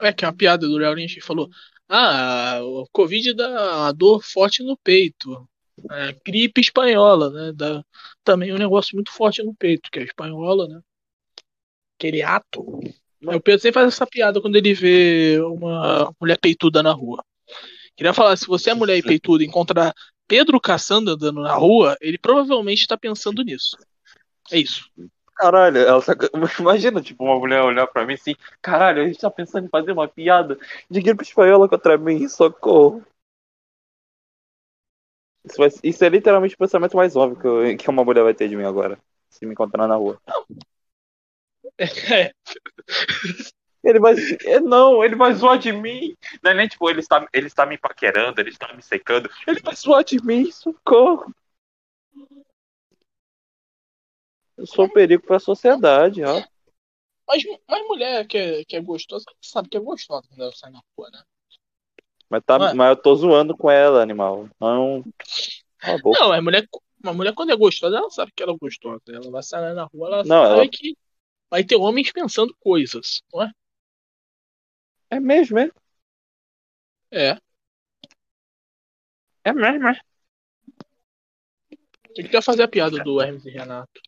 [0.00, 1.48] É, que é uma piada do Léo Lins que falou:
[1.88, 5.48] Ah, o Covid dá uma dor forte no peito.
[5.90, 7.52] É, gripe espanhola, né?
[7.54, 7.82] Dá
[8.22, 10.80] também um negócio muito forte no peito, que é a espanhola, né?
[11.98, 12.60] Aquele ato.
[12.62, 17.24] O Pedro sempre faz essa piada quando ele vê uma mulher peituda na rua.
[17.96, 19.92] Queria falar, se você é mulher e peituda e encontrar
[20.28, 23.76] Pedro caçando andando na rua, ele provavelmente está pensando nisso.
[24.52, 24.88] É isso.
[25.34, 26.14] Caralho, ela tá...
[26.60, 29.92] imagina, tipo, uma mulher olhar pra mim assim, caralho, a gente tá pensando em fazer
[29.92, 30.58] uma piada
[30.90, 33.04] de gripe espanhola contra mim, socorro.
[35.44, 38.34] Isso, vai- isso é literalmente o pensamento mais óbvio que, eu- que uma mulher vai
[38.34, 38.98] ter de mim agora,
[39.30, 40.20] se me encontrar na rua.
[41.78, 42.32] É,
[43.84, 44.14] Ele vai.
[44.44, 46.16] é, Não, ele vai zoar de mim.
[46.42, 49.30] Não é nem tipo, ele está, ele está me paquerando, ele está me secando.
[49.46, 51.32] Ele vai zoar de mim, socorro.
[54.56, 56.42] Eu sou um perigo pra sociedade, ó.
[57.26, 60.72] Mas, mas mulher que é, que é gostosa, sabe que é gostosa quando ela sai
[60.72, 61.22] na rua, né?
[62.28, 62.74] Mas, tá, Ué.
[62.74, 64.48] mas eu tô zoando com ela, animal.
[64.60, 65.04] Não.
[65.82, 65.96] A.
[66.18, 66.66] Não, é mulher,
[67.02, 69.00] uma mulher quando é gostosa, ela sabe que ela é gostosa.
[69.08, 70.96] Ela vai sair na rua, ela Não, sabe ela- que
[71.50, 73.50] vai ter homens pensando coisas, não é?
[75.10, 75.70] É mesmo, é?
[77.10, 77.38] É.
[79.44, 80.00] É mesmo, é?
[82.14, 84.00] Tem que até fazer a piada do Hermes e Renato.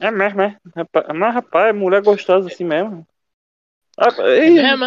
[0.00, 0.58] É mesmo, é?
[0.74, 3.06] Rapaz- Mas, rapaz, mulher gostosa assim mesmo.
[3.96, 4.84] Ah, É mesmo?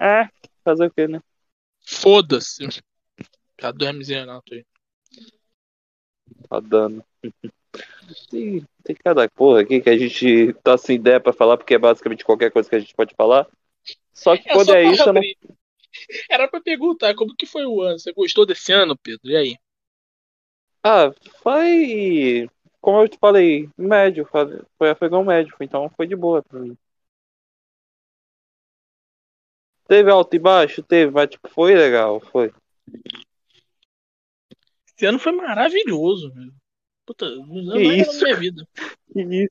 [0.00, 0.22] é?
[0.22, 0.28] é,
[0.64, 1.20] fazer o quê, né?
[1.86, 2.66] Foda-se.
[3.56, 4.64] Piada do Hermes e Renato aí.
[6.48, 7.04] Tá dando.
[8.30, 11.78] Tem, tem cada porra aqui que a gente tá sem ideia pra falar, porque é
[11.78, 13.46] basicamente qualquer coisa que a gente pode falar.
[14.12, 15.22] Só que quando só é isso, não.
[16.30, 17.98] Era pra perguntar como que foi o ano.
[17.98, 19.30] Você gostou desse ano, Pedro?
[19.30, 19.56] E aí?
[20.82, 21.10] Ah,
[21.42, 22.48] foi.
[22.80, 24.28] Como eu te falei, médio.
[24.78, 26.76] Foi afegão médio, então foi de boa pra mim.
[29.86, 30.82] Teve alto e baixo?
[30.82, 32.52] Teve, mas tipo, foi legal, foi.
[34.86, 36.59] Esse ano foi maravilhoso, meu.
[37.10, 38.68] Puta, não é isso, na minha vida.
[39.12, 39.50] Que isso?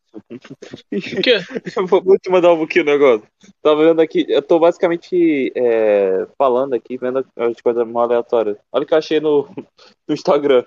[0.93, 1.39] O quê?
[1.75, 3.27] Eu vou vou te mandar um pouquinho o negócio.
[3.61, 8.57] Tava vendo aqui, eu tô basicamente é, falando aqui, vendo as coisas mal aleatórias.
[8.71, 9.45] Olha o que eu achei no,
[10.07, 10.63] no Instagram.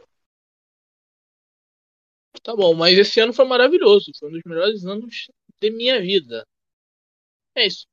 [2.43, 4.13] Tá bom, mas esse ano foi maravilhoso.
[4.19, 5.29] Foi um dos melhores anos
[5.63, 6.47] de minha vida.
[7.55, 7.87] É isso.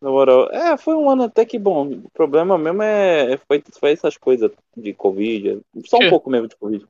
[0.00, 1.90] Na moral, é, foi um ano até que bom.
[1.92, 5.60] O problema mesmo é foi, foi essas coisas de Covid.
[5.86, 6.84] Só um pouco mesmo de Covid.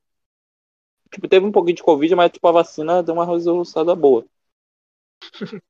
[1.14, 4.26] Tipo, teve um pouquinho de Covid, mas tipo, a vacina deu uma resolução boa.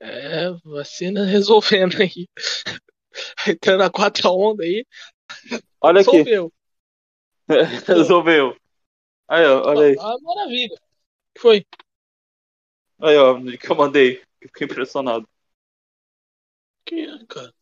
[0.00, 2.28] É, vacina resolvendo aí.
[3.48, 4.84] Entrando na quarta onda aí.
[5.80, 6.52] Olha aqui, Resolveu.
[7.86, 8.56] resolveu.
[9.28, 9.96] Aí, ó, olha aí.
[9.98, 10.74] Ah, maravilha.
[10.74, 11.66] O que foi?
[13.00, 14.22] Aí, ó, que eu mandei.
[14.40, 15.26] Fiquei impressionado.
[16.84, 17.54] Que, cara?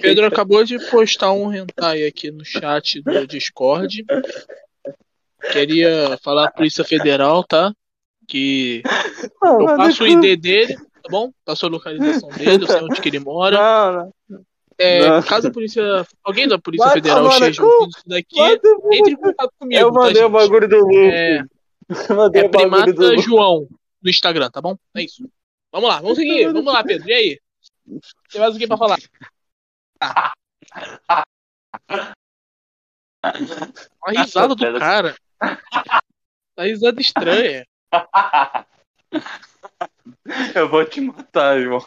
[0.00, 4.04] Pedro acabou de postar um hentai aqui no chat do Discord.
[5.52, 7.72] Queria falar pra Polícia Federal, tá?
[8.26, 8.82] Que
[9.42, 11.30] eu passo o ID dele, tá bom?
[11.44, 13.56] Passo a localização dele, eu sei onde que ele mora.
[13.56, 14.44] Não, não.
[14.76, 15.22] É, Não.
[15.22, 15.82] caso a polícia.
[16.24, 18.40] Alguém da Polícia Vai Federal esteja ouvindo isso daqui,
[18.92, 19.80] entre em contato comigo.
[19.80, 20.96] Eu mandei tá, o bagulho do Luke.
[20.96, 21.42] É,
[22.34, 23.18] é Primata.
[23.18, 23.68] João
[24.02, 24.76] no Instagram, tá bom?
[24.96, 25.24] É isso.
[25.74, 26.52] Vamos lá, vamos seguir.
[26.52, 27.08] Vamos lá, Pedro.
[27.08, 27.40] E aí?
[28.30, 28.96] Tem mais o que pra falar?
[33.20, 35.16] A risada do cara.
[36.56, 37.66] A risada estranha.
[40.54, 41.84] Eu vou te matar, irmão.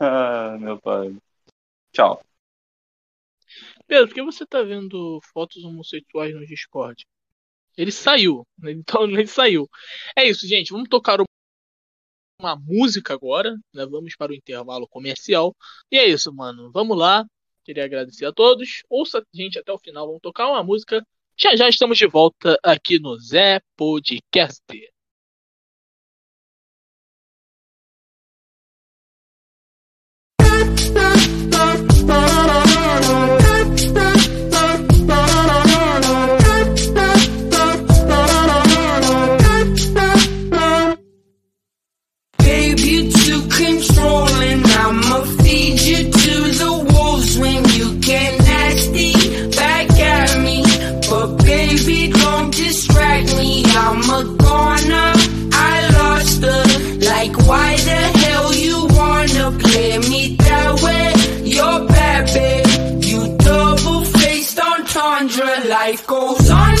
[0.00, 1.16] ah, meu pai.
[1.92, 2.20] Tchau.
[3.86, 7.06] Pedro, por que você tá vendo fotos homossexuais no Discord?
[7.78, 8.46] Ele saiu.
[8.58, 8.72] né?
[8.72, 9.68] Então ele saiu.
[10.16, 10.72] É isso, gente.
[10.72, 11.20] Vamos tocar
[12.40, 13.54] uma música agora.
[13.72, 13.86] Né?
[13.86, 15.56] Vamos para o intervalo comercial.
[15.90, 16.70] E é isso, mano.
[16.72, 17.24] Vamos lá.
[17.64, 18.82] Queria agradecer a todos.
[18.90, 20.06] Ouça a gente até o final.
[20.06, 21.06] Vamos tocar uma música.
[21.36, 24.60] Já já estamos de volta aqui no Zé Podcast.
[53.90, 55.12] I'm a goner.
[55.70, 56.64] I lost her.
[57.10, 61.12] Like, why the hell you wanna play me that way?
[61.42, 63.02] You're bad, babe.
[63.02, 65.64] You double faced on Tundra.
[65.68, 66.77] Life goes on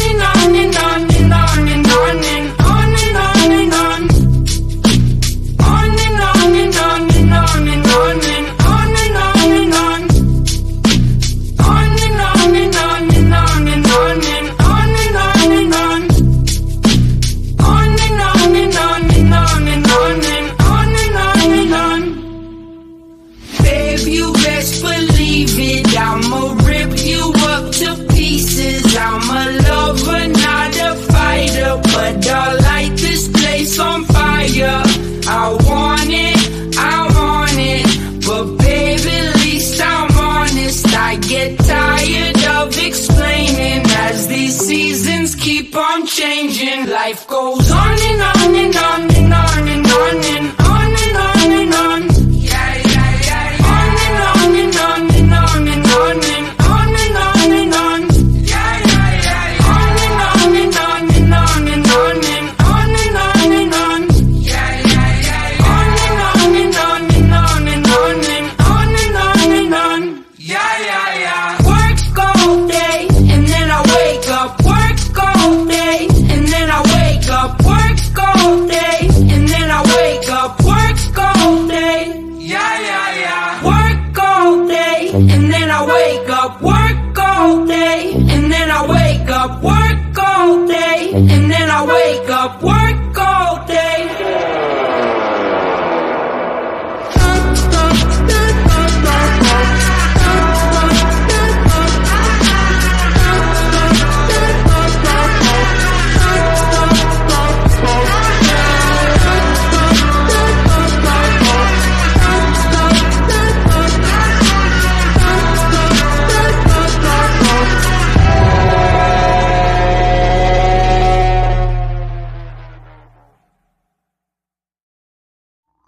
[35.30, 40.86] I want it, I want it, but baby, at least I'm honest.
[40.88, 46.88] I get tired of explaining as these seasons keep on changing.
[46.88, 50.67] Life goes on and on and on and on and on and on
[91.26, 92.62] and then I wake up.
[92.62, 93.57] Work all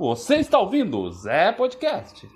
[0.01, 2.27] Você está ouvindo o Zé Podcast.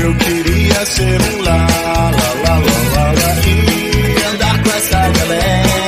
[0.00, 2.60] Eu queria ser um lá, lá, lá, lá,
[2.94, 5.87] lá, lá e andar com essa galera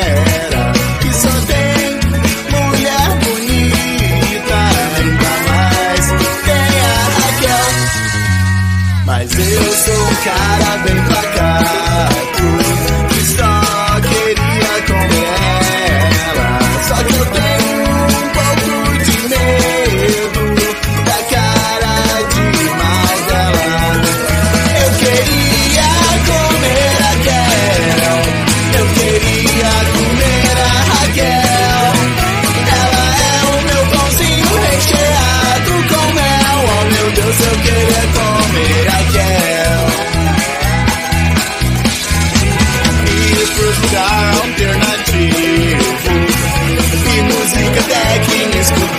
[9.52, 12.59] eu sou um cara bem pacato que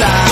[0.01, 0.30] cantar.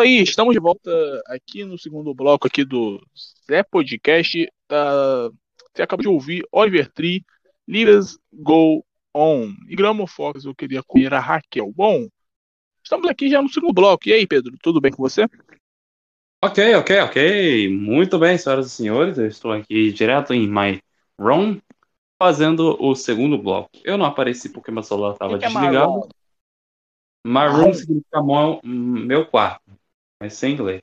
[0.00, 0.90] Isso aí, estamos de volta
[1.26, 3.04] aqui no segundo bloco aqui do
[3.46, 4.50] Zé Podcast.
[4.66, 5.30] Tá,
[5.74, 7.22] você acabou de ouvir Oliver Tree,
[7.68, 8.84] Let's Go
[9.14, 9.48] On.
[9.68, 11.70] E Gramo Fox, eu queria comer a Raquel.
[11.74, 12.08] Bom,
[12.82, 14.08] estamos aqui já no segundo bloco.
[14.08, 15.26] E aí, Pedro, tudo bem com você?
[16.42, 17.68] Ok, ok, ok.
[17.68, 19.18] Muito bem, senhoras e senhores.
[19.18, 20.80] Eu estou aqui direto em My
[21.18, 21.60] Room,
[22.18, 23.70] fazendo o segundo bloco.
[23.84, 26.08] Eu não apareci porque meu celular estava é desligado.
[27.22, 27.64] Marrom?
[27.64, 28.22] room significa
[28.64, 29.69] meu quarto,
[30.20, 30.82] mas sem inglês.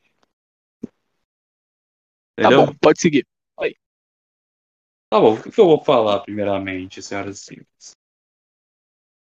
[2.36, 2.65] Tá Entendeu?
[2.65, 3.26] bom, pode seguir.
[5.10, 7.95] Tá bom, o que eu vou falar primeiramente, senhoras e senhores?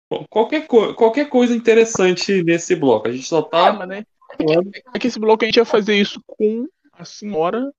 [0.10, 3.08] Bom, Qualquer, co- qualquer coisa interessante nesse bloco.
[3.08, 4.06] A gente só tá mas né?
[4.94, 7.72] É que esse bloco a gente ia fazer isso com a senhora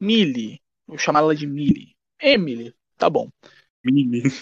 [0.00, 0.60] Millie.
[0.86, 1.94] Vou chamar ela de Millie.
[2.20, 3.30] Emily, tá bom.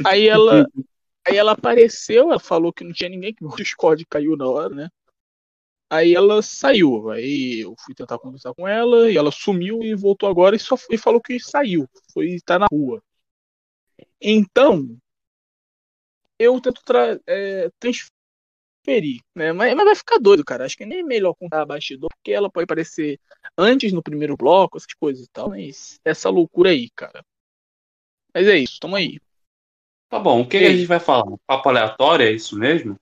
[0.05, 0.67] Aí ela,
[1.27, 4.75] aí ela apareceu, ela falou que não tinha ninguém, que o Discord caiu na hora,
[4.75, 4.89] né?
[5.91, 7.11] Aí ela saiu.
[7.11, 10.77] Aí eu fui tentar conversar com ela e ela sumiu e voltou agora e só
[10.91, 11.89] e falou que saiu.
[12.13, 13.03] Foi estar na rua.
[14.21, 14.99] Então,
[16.39, 19.53] eu tento tra é, transferir, né?
[19.53, 20.65] Mas, mas vai ficar doido, cara.
[20.65, 23.19] Acho que nem é melhor contar a bastidor, porque ela pode aparecer
[23.57, 25.51] antes no primeiro bloco, essas coisas e tal.
[25.51, 27.25] Mas essa loucura aí, cara.
[28.35, 29.19] Mas é isso, tamo aí.
[30.09, 31.37] Tá bom, o que, que a gente vai falar?
[31.47, 32.99] Papo aleatório, é isso mesmo?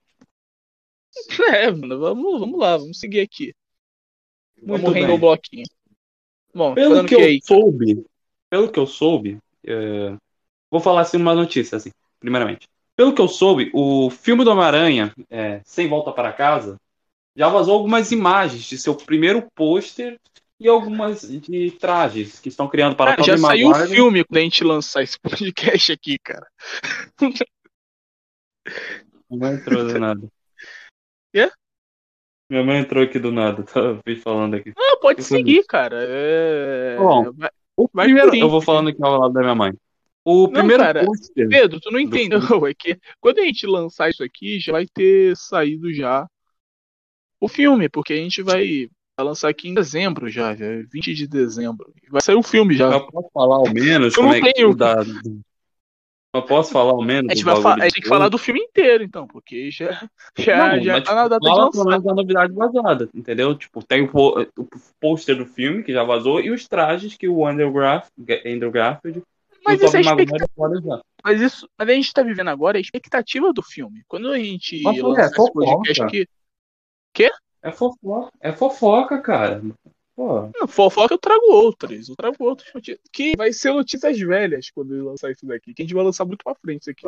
[1.54, 3.54] É, mano, vamos, vamos lá, vamos seguir aqui.
[4.62, 5.16] Vamos Muito render bem.
[5.16, 5.64] o bloquinho.
[6.54, 7.40] Bom, Pelo que que eu aí.
[7.42, 8.04] soube,
[8.48, 10.16] pelo que eu soube, é,
[10.70, 12.68] vou falar assim uma notícia, assim, primeiramente.
[12.96, 16.76] Pelo que eu soube, o filme do Homem-Aranha, é, Sem Volta para Casa,
[17.36, 20.18] já vazou algumas imagens de seu primeiro pôster
[20.58, 24.42] e algumas de trajes que estão criando para Ah, já saiu o filme quando a
[24.42, 26.46] gente lançar esse podcast aqui, cara.
[29.30, 30.28] Mãe entrou nada.
[31.36, 31.50] Quê?
[32.48, 34.72] Minha mãe entrou aqui do nada, tava me falando aqui.
[34.74, 35.98] Não, pode seguir, cara.
[36.00, 36.96] É...
[36.96, 39.72] Bom, vai- O Vai primeiro, eu vou falando aqui ao lado da minha mãe.
[40.24, 41.46] O primeiro cara, pôster.
[41.46, 42.40] Pedro, tu não entendeu.
[42.66, 46.26] É que quando a gente lançar isso aqui, já vai ter saído já
[47.38, 48.88] o filme, porque a gente vai,
[49.20, 51.92] lançar aqui em dezembro já, já é 20 de dezembro.
[52.08, 52.90] Vai sair o filme já.
[52.90, 54.70] Eu posso falar ao menos Eu como não é que tenho.
[54.70, 54.96] o da.
[56.36, 57.30] Eu posso falar ao menos.
[57.30, 59.26] A gente, vai fa- bagulho a gente tem que de falar do filme inteiro, então,
[59.26, 59.90] porque já,
[60.38, 62.00] já, Não, já mas, tá na data de Fala pelo lançar.
[62.02, 63.54] da novidade vazada, entendeu?
[63.56, 64.66] Tipo, tem o, o
[65.00, 68.08] pôster do filme que já vazou e os trajes que o Andrew, Garf,
[68.44, 69.22] Andrew Garfield
[69.64, 71.02] Mas isso é expectativa.
[71.24, 74.02] Mas isso, mas a gente tá vivendo agora a expectativa do filme.
[74.06, 76.04] Quando a gente Mas, pô, lançar é esse podcast fofoca.
[76.04, 76.28] aqui,
[77.62, 79.62] É fofoca, é fofoca, cara.
[80.16, 82.08] Pô, não, fofoca eu trago outras.
[82.08, 82.98] Eu trago outras notícias.
[83.12, 85.74] Que vai ser notícias velhas quando eu lançar isso daqui.
[85.74, 87.06] Que a gente vai lançar muito pra frente isso aqui.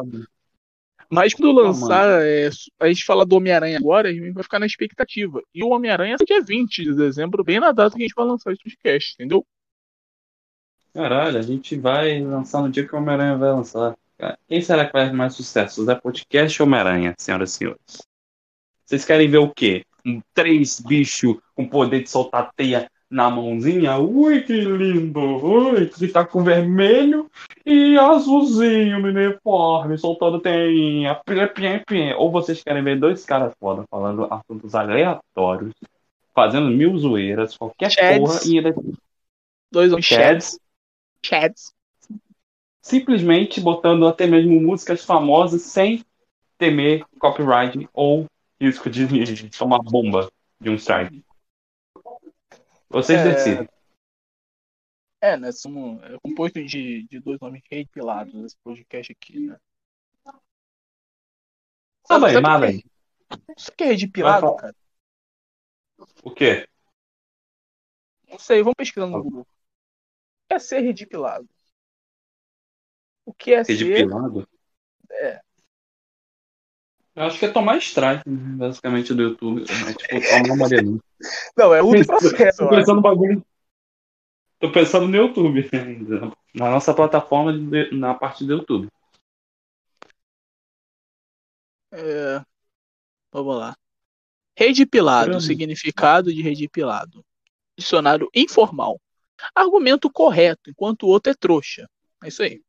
[1.11, 4.67] Mas quando lançar, é, a gente falar do Homem-Aranha agora, a gente vai ficar na
[4.67, 5.43] expectativa.
[5.55, 8.27] E o Homem-Aranha é dia 20 de dezembro, bem na data que a gente vai
[8.27, 9.45] lançar esse podcast, entendeu?
[10.93, 13.97] caralho, a gente vai lançar no dia que o Homem-Aranha vai lançar.
[14.49, 15.85] Quem será que faz mais sucesso?
[15.85, 18.03] Zé Podcast ou Homem-Aranha, senhoras e senhores?
[18.85, 19.85] Vocês querem ver o quê?
[20.05, 23.99] Um três bichos com poder de soltar teia na mãozinha?
[23.99, 25.21] Ui, que lindo!
[25.21, 27.31] Ui, que tá com vermelho
[27.65, 31.15] e azulzinho no uniforme, soltando teinha.
[31.25, 32.13] Pim, pim, pim.
[32.13, 35.75] Ou vocês querem ver dois caras foda falando assuntos aleatórios,
[36.35, 38.19] fazendo mil zoeiras, qualquer Chads.
[38.19, 38.75] porra, e ainda
[39.71, 40.61] Dois homens Chads,
[41.23, 41.75] Chads.
[42.81, 46.03] simplesmente botando até mesmo músicas famosas sem
[46.57, 48.27] temer copyright ou
[48.61, 50.31] risco de, de tomar bomba
[50.61, 51.23] de um strike.
[52.89, 53.35] Vocês É.
[53.35, 53.69] decidem.
[55.21, 55.51] É, né?
[55.53, 59.59] Somos, é composto de, de dois nomes reipilados esse podcast aqui, né?
[62.07, 62.85] Tá bem, sabe mas bem.
[63.57, 64.77] Isso que é redipilado, Vai cara?
[66.23, 66.67] O quê?
[68.29, 69.43] Não sei, vamos pesquisando no Google.
[69.43, 69.47] O
[70.49, 71.49] que é ser redipilado?
[73.27, 73.73] O que é ser.
[73.73, 74.49] Redipilado?
[75.11, 75.43] É.
[77.19, 79.63] Eu acho que é tomar strike, né, basicamente, do YouTube.
[79.63, 81.01] É tipo, tomar uma.
[81.57, 82.59] Não, é outro processo.
[82.59, 83.45] Tô pensando no bagulho.
[84.61, 86.33] Tô pensando no YouTube ainda.
[86.55, 88.89] Na nossa plataforma, de- na parte do YouTube.
[91.93, 92.41] É,
[93.33, 93.77] Vamos lá.
[94.57, 95.41] Redipilado, Caramba.
[95.41, 97.25] significado de redipilado.
[97.77, 99.01] Dicionário informal.
[99.53, 101.89] Argumento correto, enquanto o outro é trouxa.
[102.23, 102.63] É isso aí.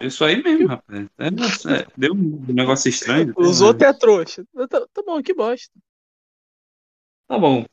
[0.00, 1.06] Isso aí mesmo, rapaz.
[1.18, 3.34] É, é, deu um negócio estranho.
[3.36, 3.66] Os né?
[3.66, 4.44] outros é trouxa.
[4.68, 5.72] Tá, tá bom, que bosta.
[7.26, 7.62] Tá bom.
[7.62, 7.68] Que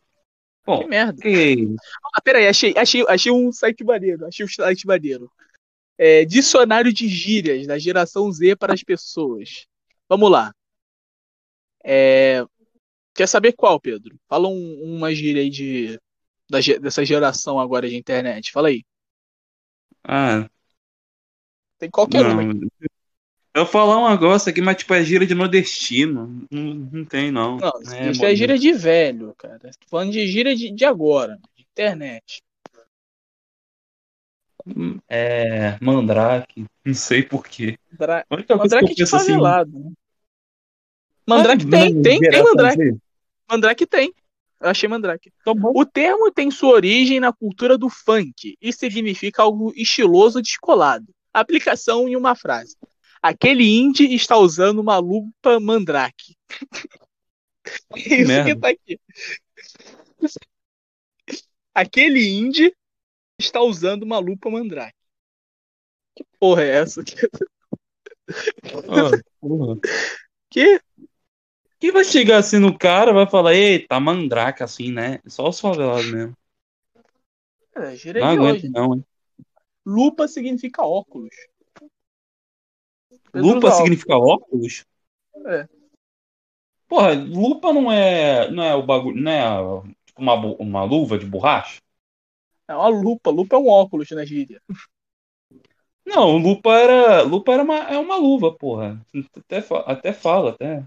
[0.65, 1.19] Bom, merda.
[1.19, 1.75] ok.
[2.13, 4.25] Ah, peraí, achei, achei, achei um site maneiro.
[4.25, 5.31] Achei um site maneiro.
[5.97, 9.67] É, dicionário de gírias da geração Z para as pessoas.
[10.09, 10.51] Vamos lá.
[11.83, 12.43] É,
[13.13, 14.19] quer saber qual, Pedro?
[14.27, 15.99] Fala um- uma gíria aí de,
[16.49, 18.51] da dessa geração agora de internet.
[18.51, 18.83] Fala aí.
[20.03, 20.49] Ah,
[21.77, 22.35] Tem qualquer um.
[22.53, 22.69] não.
[23.53, 26.45] Eu vou falar um negócio aqui, mas tipo, é gira de nordestino.
[26.51, 27.57] Não, não tem, não.
[27.57, 29.59] Não, É, isso é gíria de velho, cara.
[29.59, 32.43] Tô falando de gíria de, de agora, de internet.
[35.07, 36.65] É, Mandrake.
[36.83, 37.77] Não sei porquê.
[37.91, 39.11] Mandra- A única coisa Mandrake de assim.
[39.17, 39.79] favelado.
[39.79, 39.91] né?
[41.25, 42.75] Mandrake ah, tem, não, tem, tem Mandrake.
[42.77, 42.97] Z.
[43.49, 44.13] Mandrake tem.
[44.59, 45.31] Eu achei Mandrake.
[45.45, 45.71] Tá bom.
[45.73, 51.05] O termo tem sua origem na cultura do funk e significa algo estiloso descolado.
[51.35, 52.77] Aplicação em uma frase.
[53.21, 56.37] Aquele indie está usando uma lupa mandrake.
[57.95, 58.53] Isso merda.
[58.53, 58.99] que tá aqui.
[61.73, 62.73] Aquele indie
[63.37, 64.95] está usando uma lupa mandrake.
[66.15, 67.03] Que porra é essa?
[68.27, 69.79] Ah, porra.
[70.49, 70.81] Que?
[71.79, 75.19] Quem vai chegar assim no cara vai falar, eita, mandrake assim, né?
[75.27, 76.35] Só os favelados mesmo.
[77.75, 78.69] É, Não aguento, hoje.
[78.69, 79.05] não, hein?
[79.85, 81.35] Lupa significa óculos.
[83.31, 84.85] Pedro Lupa significa óculos?
[85.45, 85.67] É.
[86.87, 91.25] Porra, lupa não é, não é o bagulho, não é tipo uma, uma luva de
[91.25, 91.81] borracha?
[92.67, 93.29] É uma lupa.
[93.31, 94.61] Lupa é um óculos na gíria.
[96.05, 99.01] Não, lupa era, lupa era uma, é uma luva, porra.
[99.37, 100.83] Até, até fala, até.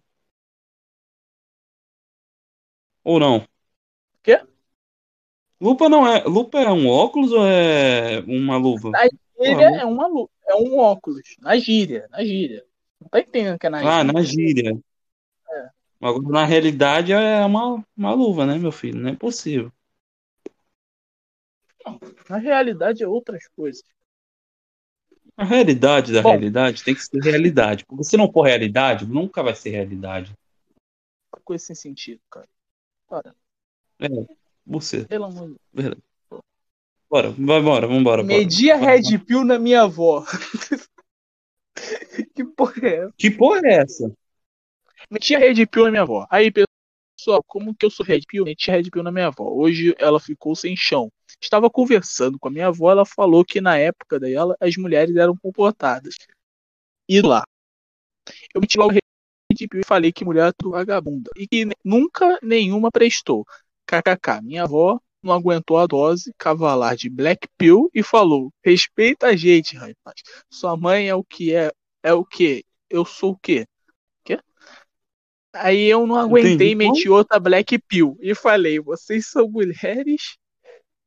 [3.04, 3.44] Ou não?
[4.22, 4.38] Quê?
[5.60, 8.92] Lupa não é, lupa é um óculos ou é uma luva?
[9.40, 11.36] Gíria Ah, é uma lu- é um óculos.
[11.40, 12.64] Na gíria, na gíria.
[13.00, 14.12] Não tá entendendo que é na Ah, gíria.
[14.12, 14.78] na gíria.
[15.50, 15.68] É.
[16.00, 19.00] Agora, na realidade é uma, uma luva, né, meu filho?
[19.00, 19.72] Não é possível.
[22.28, 23.82] Na realidade é outras coisas.
[25.36, 26.30] A realidade da Bom.
[26.30, 27.84] realidade tem que ser realidade.
[27.86, 30.32] Porque se não for realidade, nunca vai ser realidade.
[31.44, 32.48] Coisa sem sentido, cara.
[33.08, 33.34] Cara,
[34.00, 34.06] É,
[34.68, 35.04] você.
[35.04, 36.02] pelo amor de Verdade.
[37.10, 37.88] Bora, vambora.
[37.88, 38.22] bora.
[38.22, 40.24] Medi a Red Pill na minha avó.
[42.34, 43.14] que porra é essa?
[43.16, 44.12] Que porra é essa?
[45.10, 46.26] Meti a Red Pill na minha avó.
[46.30, 48.44] Aí, pessoal, como que eu sou Red Pill?
[48.44, 49.50] Meti a Red Pill na minha avó.
[49.50, 51.10] Hoje ela ficou sem chão.
[51.40, 55.34] Estava conversando com a minha avó, ela falou que na época dela as mulheres eram
[55.36, 56.14] comportadas.
[57.08, 57.42] E lá.
[58.54, 61.30] Eu meti logo Red Pill e falei que mulher é vagabunda.
[61.36, 63.46] E que nunca nenhuma prestou.
[63.88, 64.42] KKK.
[64.42, 69.76] Minha avó não aguentou a dose cavalar de Black Pill e falou: respeita a gente,
[69.76, 70.20] rapaz.
[70.50, 71.72] Sua mãe é o que é.
[72.02, 72.64] É o que?
[72.88, 73.66] Eu sou o quê?
[74.24, 74.38] Quê?
[75.52, 76.74] Aí eu não aguentei Entendi.
[76.74, 80.36] meti outra Black Pill e falei: vocês são mulheres.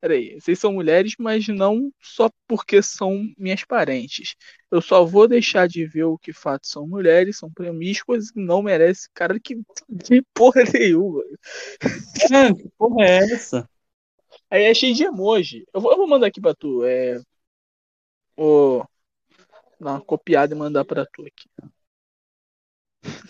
[0.02, 4.36] Peraí, vocês são mulheres, mas não só porque são minhas parentes.
[4.72, 8.64] Eu só vou deixar de ver o que fato são mulheres, são promíscuas e não
[8.64, 11.22] merece cara que de porra nenhuma.
[12.32, 13.70] É, que porra é essa?
[14.50, 15.68] Aí é cheio de emoji.
[15.72, 16.84] Eu vou, eu vou mandar aqui pra tu.
[16.84, 17.22] É.
[18.36, 18.90] Vou
[19.80, 21.48] dar uma copiada e mandar pra tu aqui.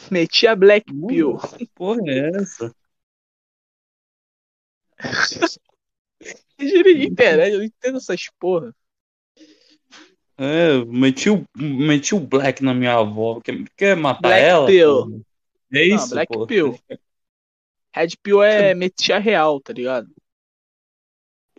[0.10, 1.38] Meti a Black Pill.
[1.58, 2.74] Que porra é essa?
[6.66, 8.74] De internet, eu não entendo essas porra.
[10.38, 13.40] É, meti o, meti o Black na minha avó.
[13.42, 14.66] Quer, quer matar Black ela?
[14.68, 15.26] Pill.
[15.72, 16.48] É Não, isso, Black pô.
[16.48, 16.80] Pill.
[17.94, 20.10] Red Pill é meti a real, tá ligado?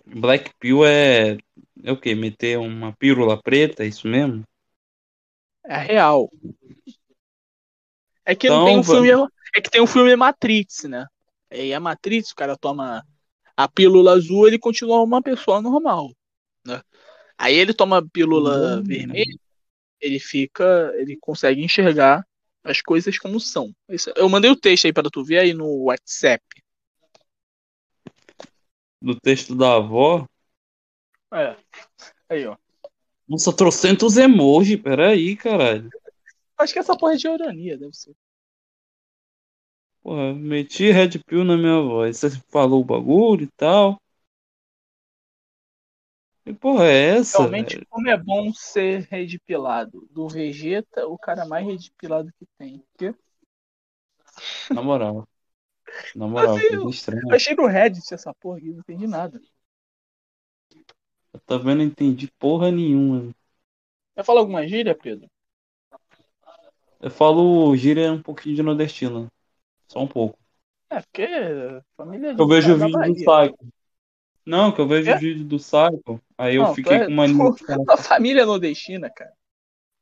[0.04, 1.38] Black Pill é,
[1.84, 2.14] é o quê?
[2.14, 4.42] Meter uma pílula preta, é isso mesmo?
[5.64, 6.30] É a real.
[8.24, 9.28] É que Então, não tem um filme.
[9.54, 11.06] É que tem um filme Matrix, né?
[11.50, 13.04] E a Matrix, o cara toma
[13.62, 16.12] a pílula azul, ele continua uma pessoa normal.
[16.66, 16.82] Né?
[17.36, 18.82] Aí ele toma a pílula Hum.
[18.82, 19.36] vermelha,
[20.00, 20.92] ele fica.
[20.96, 22.26] ele consegue enxergar
[22.64, 23.74] as coisas como são.
[24.16, 26.44] Eu mandei o texto aí para tu ver aí no WhatsApp.
[29.00, 30.26] Do texto da avó.
[31.32, 31.56] É.
[32.28, 32.56] Aí, ó.
[33.28, 35.90] Nossa, trocentos emoji, peraí, caralho.
[36.58, 38.14] Acho que essa porra é de ironia, deve ser.
[40.02, 42.18] Porra, meti Red Pill na minha voz.
[42.18, 44.00] Você falou o bagulho e tal.
[46.44, 47.38] Que porra é essa?
[47.38, 47.86] Realmente, velho?
[47.88, 50.08] como é bom ser redpilado.
[50.10, 52.78] Do Vegeta, o cara mais redpilado que tem.
[52.92, 53.14] Porque
[54.70, 55.26] Na moral.
[56.14, 57.22] Na moral, Assim, estranha.
[57.28, 59.40] eu achei no Reddit essa porra aqui, não entendi nada.
[61.32, 63.34] Eu também não entendi porra nenhuma.
[64.14, 65.28] Vai falar alguma gíria, Pedro?
[67.00, 69.28] Eu falo gíria um pouquinho de nordestina.
[69.92, 70.38] Só um pouco.
[70.90, 71.26] É, porque
[71.96, 73.14] família de Eu vejo o vídeo do.
[73.14, 73.58] Psycho.
[74.46, 75.16] Não, que eu vejo É?
[75.16, 76.20] o vídeo do Psycho.
[76.38, 77.56] Aí eu Não, tu fiquei é- com uma tu-
[77.92, 79.32] A família nordestina, cara.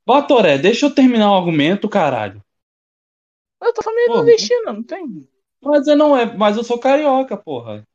[0.07, 2.43] Batoré, deixa eu terminar o argumento, caralho.
[3.61, 5.28] Mas tua família é Pô, nordestina, não tem.
[5.62, 7.86] Mas eu não é, mas eu sou carioca, porra.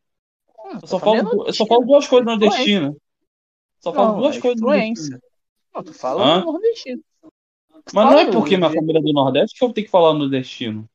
[0.60, 2.96] Hum, Eu tua só falo, é eu só falo duas coisas nordestinas.
[3.80, 5.22] Só falo Não, duas é coisas nordestinas.
[5.74, 7.04] Não, tu fala nordestino.
[7.94, 9.92] Mas não é Fala, porque minha eu- família é do Nordeste que eu tenho que
[9.92, 10.90] falar nordestino.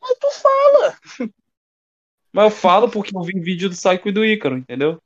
[0.00, 0.98] Mas tu fala.
[2.32, 5.00] Mas eu falo porque eu vi vídeo do Psycho e do Ícaro, entendeu?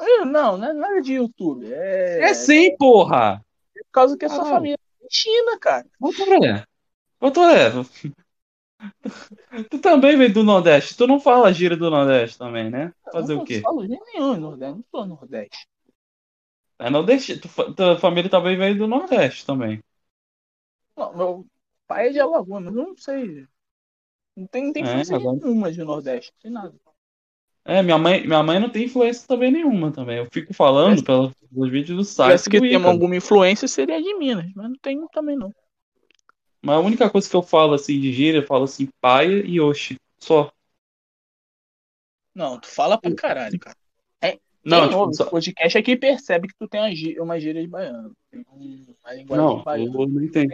[0.00, 1.72] É, Não, não é nada de YouTube.
[1.72, 3.42] É, É sim, porra!
[3.74, 4.56] por causa que a sua Caralho.
[4.56, 5.86] família é nordestina, cara.
[6.00, 6.64] Batoré.
[7.20, 7.72] Batoré.
[9.70, 10.96] Tu também vem do Nordeste.
[10.96, 12.92] Tu não fala gíria do Nordeste também, né?
[13.12, 13.58] Fazer eu o quê?
[13.58, 15.66] Não falo de nenhum em Nordeste, não sou Nordeste.
[16.78, 17.38] É Nordeste.
[17.42, 19.82] Tu, tua família também veio do Nordeste também.
[20.96, 21.46] Não, meu
[21.86, 23.46] pai é de Alagoas, mas eu não sei.
[24.36, 26.74] Não tem, não tem É, influência agora- nenhuma de Nordeste, não tem nada.
[27.64, 30.18] É, minha mãe, minha mãe não tem influência também nenhuma também.
[30.18, 32.88] Eu fico falando pelos, pelos vídeos do Se Psycho tivesse e que Ícaro.
[32.90, 35.52] alguma influência seria de Minas, mas não tem também não.
[36.62, 39.60] Mas a única coisa que eu falo assim de gíria, eu falo assim, paia e
[39.60, 39.96] oxi.
[40.18, 40.52] Só.
[42.34, 43.76] Não, tu fala pra caralho, cara.
[44.64, 47.62] Não, Quem tipo, ouve só- podcast aqui percebe que tu tem uma gíria, uma gíria
[47.62, 48.12] de baiano.
[48.28, 50.02] Tem um- uma linguagem não, de baiano.
[50.02, 50.28] eu não.
[50.28, 50.48] Tem.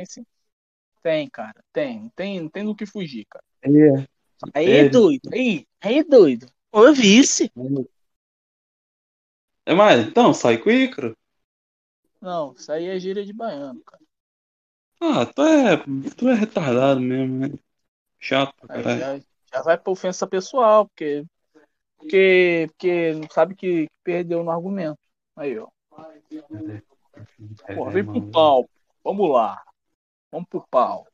[1.03, 1.65] Tem, cara.
[1.73, 1.99] Tem.
[2.01, 3.43] Não tem, não tem do que fugir, cara.
[3.63, 3.69] É.
[4.55, 4.79] Aí É.
[4.79, 5.31] é doido.
[5.33, 6.47] Aí, aí é doido.
[6.73, 7.53] Ô, vice.
[9.65, 11.17] É, mas, então, sai com o Ícaro.
[12.21, 14.03] Não, isso aí é gíria de baiano, cara.
[15.01, 15.77] Ah, tu é,
[16.17, 17.59] tu é retardado mesmo, né?
[18.21, 19.01] Chato caralho.
[19.01, 19.21] já,
[19.53, 21.25] já vai pra ofensa pessoal, porque.
[21.99, 24.99] Porque, porque não sabe que perdeu no argumento.
[25.37, 25.69] Aí, ó.
[27.75, 28.69] Porra, vem pro pau.
[29.05, 29.63] Vamos lá.
[30.31, 31.07] Vamos pro pau.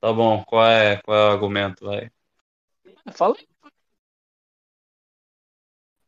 [0.00, 2.10] Tá bom, qual é, qual é o argumento, vai?
[3.12, 3.48] Fala aí.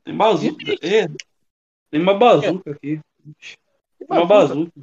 [0.04, 0.72] Tem bazuca.
[0.82, 1.06] É,
[1.90, 3.00] tem uma bazuca aqui.
[3.98, 4.80] Tem uma bazuca?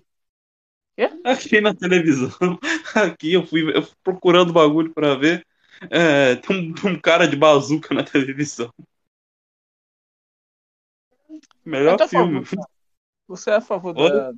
[0.96, 1.10] Quê?
[1.24, 2.30] Aqui na televisão.
[2.96, 5.46] Aqui eu fui, eu fui procurando bagulho pra ver.
[5.92, 8.74] É, tem um, um cara de bazuca na televisão.
[11.64, 12.44] Melhor filme.
[12.46, 12.68] favor,
[13.28, 14.10] Você é a favor Oi?
[14.10, 14.34] da.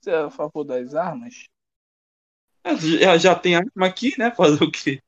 [0.00, 1.48] Você é a favor das armas?
[3.00, 4.30] Já, já tem arma aqui, né?
[4.30, 5.00] Fazer o quê?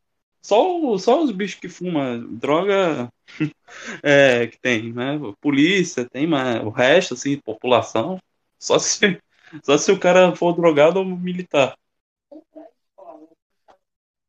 [0.43, 3.09] Só, o- só os bichos que fumam droga
[4.03, 5.19] é, que tem, né?
[5.41, 8.19] Polícia, tem, mas o resto, assim, população.
[8.59, 9.21] Só se,
[9.65, 11.77] só se o cara for drogado ou militar.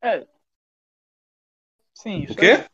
[0.01, 0.25] É.
[1.93, 2.65] Sim, isso O quê?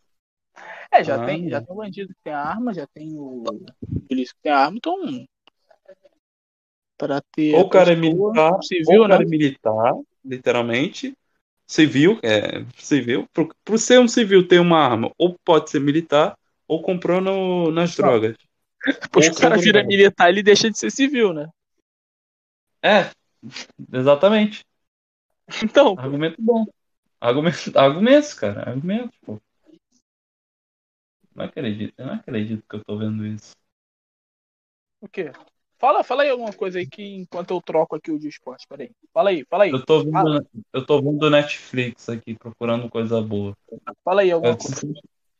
[0.92, 1.26] É, já, Ah.
[1.26, 3.44] tem, já tem o bandido que tem arma, já tem o
[4.08, 5.26] polícia que tem arma, então.
[6.98, 7.56] Pra ter.
[7.56, 9.26] Ou o cara é militar, Civil, ou o cara né?
[9.26, 9.94] é militar,
[10.26, 11.16] literalmente.
[11.68, 13.28] Civil, é civil.
[13.34, 17.72] Por, por ser um civil ter uma arma, ou pode ser militar, ou comprou no,
[17.72, 18.06] nas Não.
[18.06, 18.36] drogas.
[19.02, 21.50] Depois que o cara vira militar, ele deixa de ser civil, né?
[22.84, 23.10] É,
[23.92, 24.64] exatamente.
[25.64, 26.66] Então, Argumento bom.
[27.20, 28.70] Argumento, argumentos, cara.
[28.70, 29.42] Argumentos, pô.
[31.34, 33.56] Não acredito, eu não acredito que eu tô vendo isso.
[35.02, 35.32] o quê?
[35.86, 38.90] Fala, fala aí alguma coisa aí que enquanto eu troco aqui o de esporte, peraí.
[39.14, 39.72] Fala aí, fala aí.
[39.72, 43.56] Eu tô vendo, eu tô vendo Netflix aqui, procurando coisa boa.
[44.04, 44.82] fala aí alguma Eu- coisa.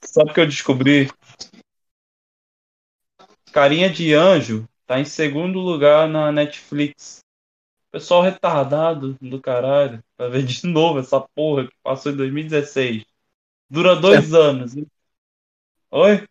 [0.02, 1.10] sabe o que eu descobri?
[3.52, 7.22] Carinha de Anjo tá em segundo lugar na Netflix.
[7.92, 10.04] Pessoal retardado do caralho.
[10.16, 13.04] Pra ver de novo essa porra que passou em 2016.
[13.68, 14.78] Dura dois anos.
[14.78, 14.86] hein?
[15.90, 16.28] Oi?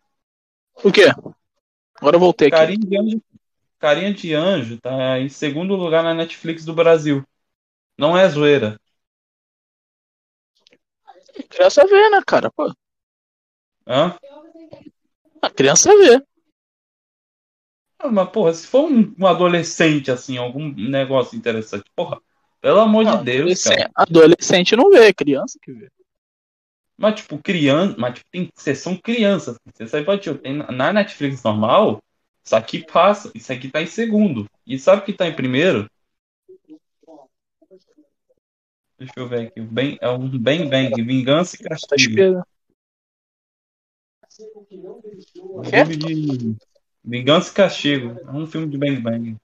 [0.84, 1.06] O quê?
[1.96, 2.56] Agora eu voltei aqui.
[2.56, 3.22] Carinha de Anjo,
[3.84, 7.22] Carinha de Anjo tá em segundo lugar na Netflix do Brasil.
[7.98, 8.78] Não é zoeira.
[11.48, 12.50] Criança vê, né, cara?
[12.50, 12.72] Pô,
[13.86, 14.16] Hã?
[15.42, 16.20] a criança vê.
[17.98, 22.20] Ah, Mas, porra, se for um, um adolescente, assim, algum negócio interessante, porra,
[22.60, 23.90] pelo amor Não, de Deus, adolescente, cara.
[23.94, 25.88] adolescente não vê, é criança que vê.
[26.96, 29.58] Mas, tipo, criança, mas, tipo, tem sessão crianças.
[29.78, 32.00] Você pode, tipo, tem na Netflix normal,
[32.44, 34.46] isso aqui passa, isso aqui tá em segundo.
[34.66, 35.90] E sabe o que tá em primeiro?
[38.98, 39.60] Deixa eu ver aqui.
[39.60, 41.96] O bem, é um Bang Bang, Vingança e Tá Castigo.
[41.96, 42.46] esperando.
[45.34, 45.84] Um Quê?
[45.84, 46.56] filme de
[47.02, 48.20] Vingança e Castigo.
[48.20, 49.36] É um filme de Bang Bang.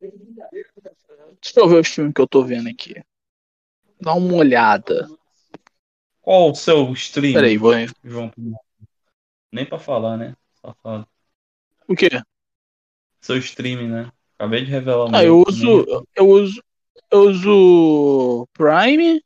[0.00, 2.94] Deixa eu ver os filmes que eu tô vendo aqui.
[4.00, 5.08] Dá uma olhada.
[6.22, 7.72] Qual o seu stream, Peraí, vou.
[8.02, 8.32] João?
[9.52, 10.34] Nem pra falar, né?
[10.64, 11.06] Safado.
[11.88, 12.08] O quê?
[13.20, 14.12] Seu stream, né?
[14.38, 16.06] Acabei de revelar o Ah, eu uso.
[16.14, 16.62] Eu uso.
[17.10, 19.20] Eu uso Prime,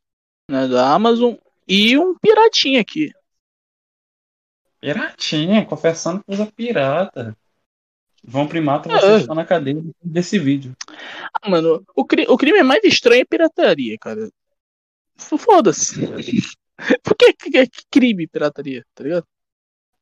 [0.49, 1.35] né, da Amazon,
[1.67, 3.11] e um piratinha aqui.
[4.79, 7.37] Piratinha, confessando que usa pirata.
[8.27, 9.17] João Primata, você É.
[9.17, 10.75] está na cadeia desse vídeo.
[11.41, 14.29] Ah, mano, o, cri- o crime mais estranho é pirataria, cara.
[15.15, 15.95] Foda-se.
[17.03, 19.27] Por que, que, que crime pirataria, tá ligado?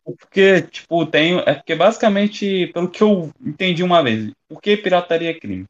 [0.04, 1.40] Porque, tipo, tem.
[1.40, 5.66] É porque basicamente, pelo que eu entendi uma vez, por que pirataria é crime?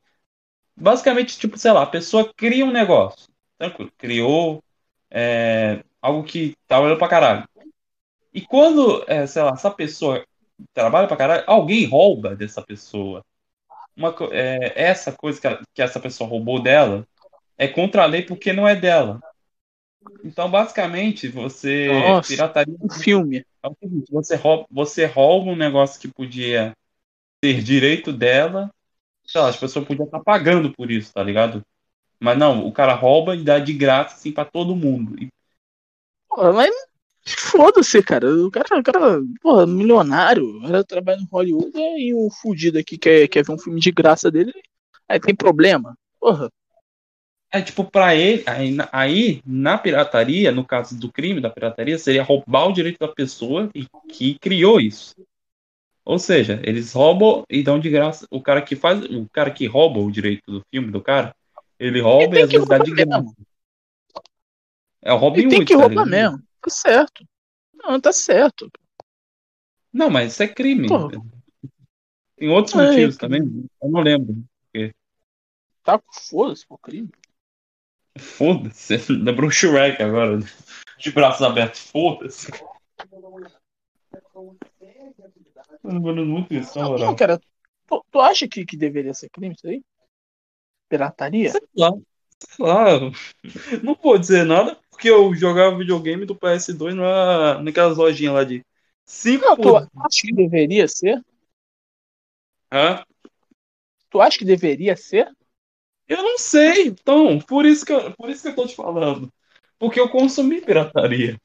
[0.76, 3.30] Basicamente, tipo, sei lá, a pessoa cria um negócio.
[3.58, 3.92] Tranquilo.
[3.98, 4.64] Criou
[5.12, 7.48] é, algo que tá olhando pra caralho.
[8.34, 10.26] E quando, é, sei lá, essa pessoa
[10.74, 13.24] trabalha pra caralho, alguém rouba dessa pessoa.
[13.96, 17.08] Uma, é, essa coisa que, que essa pessoa roubou dela
[17.58, 19.20] é contra a lei porque não é dela.
[20.24, 22.30] Então, basicamente, você Nossa.
[22.30, 23.46] pirataria Um filme.
[23.62, 26.74] é o seguinte, você rouba, você rouba um negócio que podia
[27.42, 28.72] ter direito dela,
[29.26, 31.62] sei lá, as pessoas podiam estar pagando por isso, tá ligado?
[32.20, 35.22] Mas não, o cara rouba e dá de graça, assim, pra todo mundo.
[35.22, 35.28] E,
[36.30, 36.74] Porra, mas
[37.26, 38.28] foda-se, cara.
[38.34, 40.62] O cara, o cara, porra, milionário.
[40.62, 44.32] Cara trabalha no Hollywood e o fudido aqui quer, quer ver um filme de graça
[44.32, 44.54] dele.
[45.08, 45.98] Aí tem problema.
[46.20, 46.50] Porra.
[47.54, 52.00] É tipo, pra ele, aí, na- aí, na pirataria, no caso do crime da pirataria,
[52.00, 55.16] seria roubar o direito da pessoa e- que criou isso.
[56.04, 58.28] Ou seja, eles roubam e dão de graça.
[58.32, 61.36] O cara que faz, o cara que rouba o direito do filme do cara,
[61.80, 63.34] ele rouba e, tem às que vezes dá de graça.
[65.02, 66.44] É o Robin Ele tem Hood, que roubar mesmo.
[66.60, 67.24] Tá certo.
[67.74, 68.72] Não, tá certo.
[69.94, 70.88] Não, mas isso é crime.
[70.88, 71.22] Porra.
[72.36, 73.66] Tem outros É, motivos é também.
[73.82, 74.44] Eu não lembro.
[75.84, 77.10] Tá com foda-se pro crime.
[78.18, 78.98] Foda-se.
[79.12, 80.40] Lembrou o Shrek agora.
[80.98, 81.82] De braços abertos.
[81.82, 82.52] Foda-se.
[85.84, 87.40] Muito isso, na Não, cara.
[87.88, 89.84] Tu, tu acha que, que deveria ser crime isso aí?
[90.90, 91.50] Pirataria?
[91.50, 91.92] Sei lá.
[92.40, 92.86] Sei lá.
[93.82, 98.64] Não vou dizer nada porque eu jogava videogame do PS2 na, naquelas lojinhas lá de
[99.06, 101.22] 5 Não, tu acha que deveria ser?
[102.72, 103.04] Hã?
[104.10, 105.30] Tu acha que deveria ser?
[106.08, 109.32] Eu não sei, então, por isso que eu, por isso que eu tô te falando.
[109.80, 111.40] Porque eu consumi pirataria.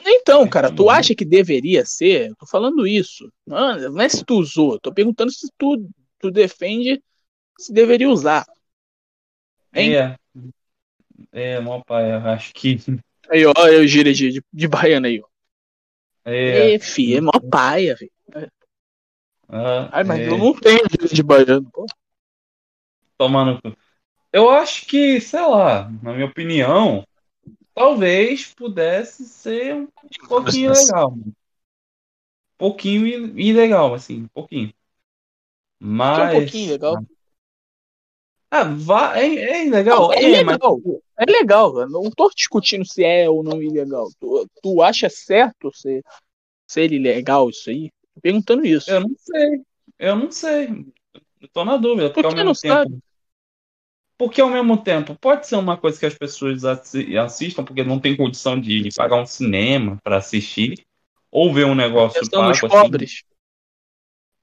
[0.00, 2.30] Então, cara, tu acha que deveria ser?
[2.30, 3.30] Eu tô falando isso.
[3.46, 4.74] Não, não é se tu usou.
[4.74, 7.02] eu Tô perguntando se tu, tu defende
[7.58, 8.46] se deveria usar.
[9.74, 9.96] Hein?
[9.96, 10.16] É.
[11.32, 12.78] É, mó pai, eu acho que.
[13.28, 15.26] Aí, ó, eu giro de, de, de baiana aí, ó.
[16.24, 16.74] É.
[16.74, 18.50] É, fi, é mó paia, velho.
[19.48, 21.86] Ah, Ai, mas é, eu não tenho gíria de baiano, pô.
[23.16, 23.60] tomando.
[24.32, 27.04] Eu acho que, sei lá, na minha opinião,
[27.74, 29.88] talvez pudesse ser um
[30.28, 30.72] pouquinho Nossa.
[30.72, 31.12] legal.
[31.12, 31.32] Um
[32.58, 34.72] pouquinho ilegal, assim, um pouquinho.
[36.12, 36.28] Que é Mas.
[36.28, 37.02] um pouquinho legal.
[38.50, 40.08] Ah, vá, é, é ilegal?
[40.08, 40.80] Não, é É, mas legal.
[41.18, 41.80] É legal.
[41.80, 44.08] Eu não tô discutindo se é ou não ilegal.
[44.20, 46.02] Tu, tu acha certo ser,
[46.68, 47.90] ser ilegal isso aí?
[48.20, 48.90] Perguntando isso.
[48.90, 49.62] eu não sei.
[49.98, 50.86] Eu não sei.
[51.40, 52.74] Eu tô na dúvida, porque Por ao que mesmo não tempo.
[52.74, 52.98] sabe?
[54.16, 58.00] Porque ao mesmo tempo pode ser uma coisa que as pessoas assi- assistam porque não
[58.00, 60.84] tem condição de pagar um cinema para assistir
[61.30, 62.66] ou ver um negócio nos pago, assim.
[62.66, 63.22] pobres.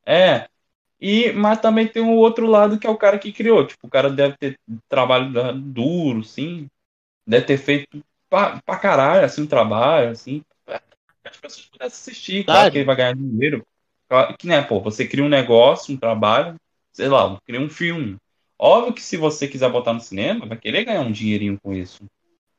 [0.05, 0.47] É.
[0.99, 3.89] E mas também tem o outro lado que é o cara que criou, tipo, o
[3.89, 4.59] cara deve ter
[4.89, 6.67] trabalho duro, sim,
[7.27, 10.43] deve ter feito pra, pra caralho assim um trabalho assim,
[11.35, 12.71] as pessoas pudessem assistir, claro Claro.
[12.71, 13.65] que ele vai ganhar dinheiro.
[14.07, 16.55] Claro Que né, pô, você cria um negócio, um trabalho,
[16.91, 18.17] sei lá, cria um filme.
[18.57, 22.03] Óbvio que se você quiser botar no cinema, vai querer ganhar um dinheirinho com isso.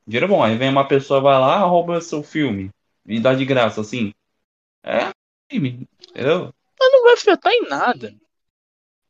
[0.07, 0.43] Dinheiro bom.
[0.43, 2.71] Aí vem uma pessoa, vai lá, rouba seu filme
[3.07, 4.13] e dá de graça, assim.
[4.85, 5.11] É
[5.49, 6.53] crime, entendeu?
[6.79, 8.15] Mas não vai afetar em nada.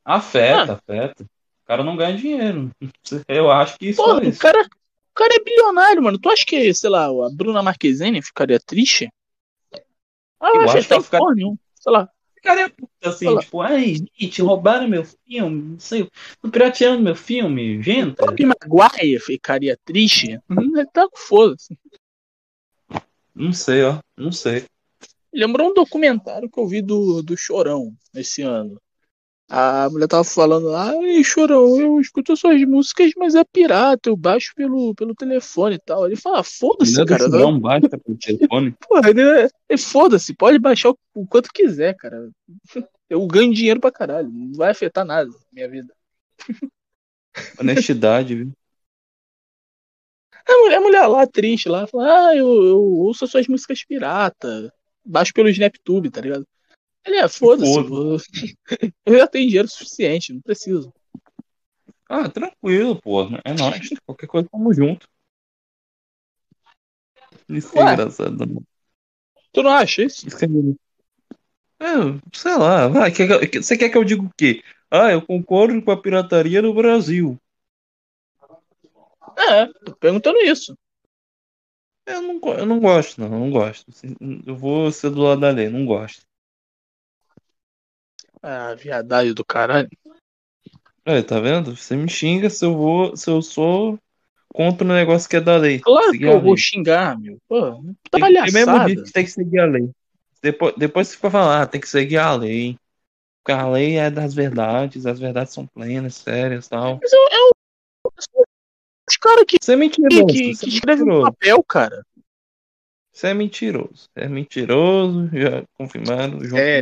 [0.04, 1.24] Afeta, afeta.
[1.24, 2.70] O cara não ganha dinheiro.
[3.28, 4.38] Eu acho que isso Porra, é o isso.
[4.38, 6.18] cara, o cara é bilionário, mano.
[6.18, 9.08] Tu acha que, sei lá, a Bruna Marquezine ficaria triste?
[10.40, 11.58] Ela Eu acho que ficaria- porra nenhuma.
[11.74, 12.08] Sei lá.
[12.34, 13.40] Ficaria puta, assim, Fala.
[13.40, 16.08] tipo, ai, gente, roubaram meu filme, não sei,
[16.52, 18.16] pirateando meu filme, gente.
[18.20, 20.38] O Maguire ficaria triste?
[20.48, 21.76] Hum, Ele tá com foda-se.
[23.34, 24.64] Não sei, ó, não sei.
[25.32, 28.80] Lembrou um documentário que eu vi do, do Chorão esse ano.
[29.48, 34.52] A mulher tava falando, ai, Chorão, eu escuto suas músicas, mas é pirata, eu baixo
[34.56, 36.04] pelo, pelo telefone e tal.
[36.06, 37.24] Ele fala, foda-se, cara.
[37.24, 38.74] Chorão baixa pelo telefone.
[38.88, 42.28] Porra, ele, ele foda-se, pode baixar o, o quanto quiser, cara.
[43.08, 45.94] Eu ganho dinheiro pra caralho, não vai afetar nada na minha vida.
[47.60, 48.52] Honestidade, viu?
[50.44, 53.84] A mulher, a mulher lá, triste, lá, fala, ah, eu, eu ouço as suas músicas
[53.84, 54.72] pirata,
[55.04, 56.44] baixo pelo Snaptube, tá ligado?
[57.06, 58.22] Ele é, foda-se, Foda.
[59.06, 60.92] eu já tenho dinheiro suficiente, não preciso.
[62.08, 63.22] Ah, tranquilo, pô.
[63.44, 63.88] É nóis.
[64.04, 65.08] Qualquer coisa, tamo junto.
[67.48, 67.92] Isso é Ué.
[67.92, 68.62] engraçado, não.
[69.52, 70.26] Tu não acha isso?
[70.26, 70.48] Isso é...
[71.78, 71.86] É,
[72.32, 73.12] sei lá, vai.
[73.12, 74.64] quer que- Você quer que eu diga o quê?
[74.90, 77.38] Ah, eu concordo com a pirataria no Brasil.
[79.36, 80.76] É, tô perguntando isso.
[82.06, 83.86] Eu não, eu não gosto, não, eu não gosto.
[84.46, 86.25] Eu vou ser do lado da lei, não gosto.
[88.48, 89.88] Ah, viadagem do caralho.
[91.04, 91.76] É, tá vendo?
[91.76, 93.98] Você me xinga se eu vou, se eu sou
[94.46, 95.80] contra o negócio que é da lei.
[95.80, 97.38] Claro que Seguir a eu vou xingar, meu.
[97.48, 97.72] Pô,
[98.08, 98.86] tá tem mesmo palhaçada.
[98.86, 99.90] disso que tem que seguir a lei.
[100.40, 102.78] Depois, depois você fica falando, ah, tem que seguir a lei.
[103.42, 107.00] Porque a lei é das verdades, as verdades são plenas, sérias e tal.
[107.02, 108.12] Mas eu, eu,
[109.10, 110.26] os caras que, Você é que, mentiroso.
[110.28, 112.06] que, você que é escrevem no papel, cara.
[113.12, 114.08] Você é mentiroso.
[114.14, 116.44] É mentiroso, já confirmado.
[116.44, 116.80] João É.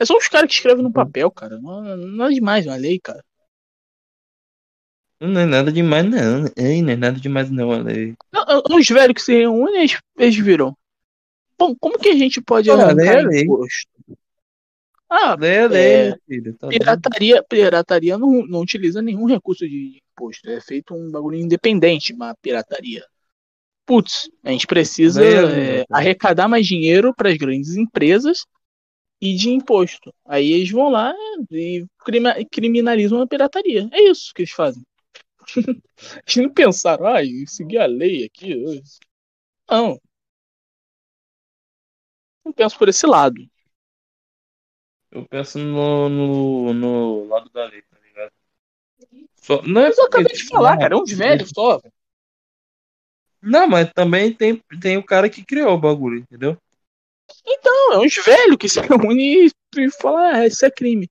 [0.00, 1.58] é só os caras que escrevem no papel, cara.
[1.60, 3.22] Não, não é demais uma lei, cara.
[5.20, 6.44] Não é nada demais, não.
[6.56, 8.14] Ei, não é nada demais, não, a lei.
[8.32, 10.76] Não, Os velhos que se reúnem, eles, eles viram.
[11.58, 13.42] Bom, como que a gente pode Ah, lei arrancar é lei.
[13.44, 13.88] imposto?
[15.08, 16.56] Ah, Lei é lei, É, filho.
[16.56, 20.48] Tá pirataria, pirataria não, não utiliza nenhum recurso de imposto.
[20.48, 23.04] É feito um bagulho independente, uma pirataria.
[23.86, 28.46] Putz, a gente precisa Lei é é, arrecadar mais dinheiro para as grandes empresas
[29.20, 30.14] e de imposto.
[30.24, 31.14] Aí eles vão lá
[31.50, 31.86] e
[32.50, 33.88] criminalizam a pirataria.
[33.92, 34.82] É isso que eles fazem.
[36.26, 38.54] Eles não pensaram, ah, seguir a lei aqui.
[39.68, 40.00] Não.
[42.44, 43.36] Não penso por esse lado.
[45.10, 48.32] Eu penso no, no, no lado da lei, tá ligado?
[49.34, 51.80] Só, não é Mas eu acabei de falar, cara, é uns velhos só.
[53.42, 56.56] Não, mas também tem, tem o cara que criou o bagulho, entendeu?
[57.64, 61.08] Não, é uns velhos que se reúnem e, falam, ah, isso é crime.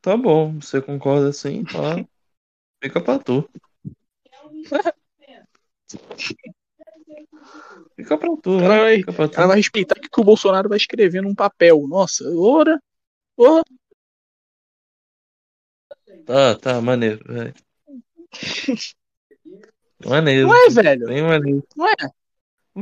[0.00, 2.04] Tá bom, você concorda assim, tá?
[2.82, 3.48] Fica pra tu.
[7.96, 8.80] Fica pra tu, cara né?
[8.80, 9.34] vai, Fica pra tu.
[9.34, 11.86] cara vai respeitar o que o Bolsonaro vai escrever num papel.
[11.86, 12.80] Nossa, ora,
[13.36, 13.64] ora.
[16.24, 17.20] Tá, tá, maneiro.
[17.26, 17.52] vai.
[20.06, 20.46] Maneiro.
[20.46, 21.06] Não é, velho?
[21.06, 21.66] Bem maneiro.
[21.76, 21.94] Não é?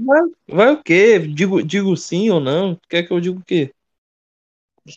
[0.05, 1.18] Vai, vai o quê?
[1.18, 2.78] Digo, digo sim ou não?
[2.88, 3.74] Quer que eu diga o quê?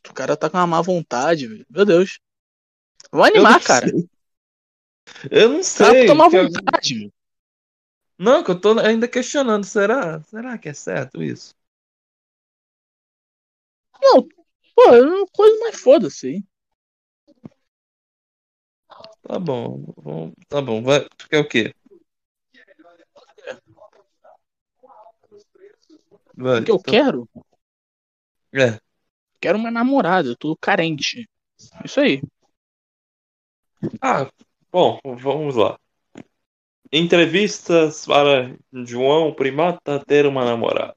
[0.09, 1.65] O cara tá com uma má vontade, velho.
[1.69, 2.19] Meu Deus.
[3.11, 3.87] Eu animar, não cara.
[3.87, 4.09] sei.
[5.31, 6.05] Eu não sei.
[6.05, 7.13] tá má que eu- vontade, velho.
[8.17, 9.63] Não, que eu tô ainda questionando.
[9.63, 10.21] Será?
[10.23, 11.55] Será que é certo isso?
[14.01, 14.27] Não,
[14.75, 16.43] pô, é uma coisa mais foda-se aí.
[19.23, 20.33] Tá bom.
[20.47, 20.81] Tá bom.
[20.83, 21.07] Vai.
[21.17, 21.73] Tu quer o quê?
[26.39, 26.61] Vai.
[26.61, 27.29] O que eu então- quero?
[28.53, 28.79] É.
[29.41, 31.29] Quero uma namorada, eu tô carente.
[31.83, 32.21] Isso aí.
[34.01, 34.29] Ah,
[34.71, 35.77] bom, vamos lá.
[36.91, 40.95] Entrevistas para João Primata ter uma namorada.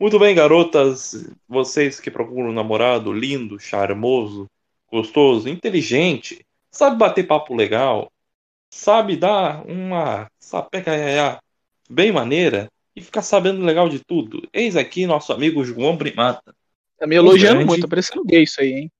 [0.00, 4.50] Muito bem, garotas, vocês que procuram um namorado lindo, charmoso,
[4.90, 8.10] gostoso, inteligente, sabe bater papo legal,
[8.68, 11.40] sabe dar uma sapecaiá
[11.88, 14.46] bem maneira e ficar sabendo legal de tudo.
[14.52, 16.54] Eis aqui nosso amigo João Primata.
[16.98, 17.66] Tá me elogiando grande.
[17.66, 18.92] muito, tá parecendo gay isso aí, hein?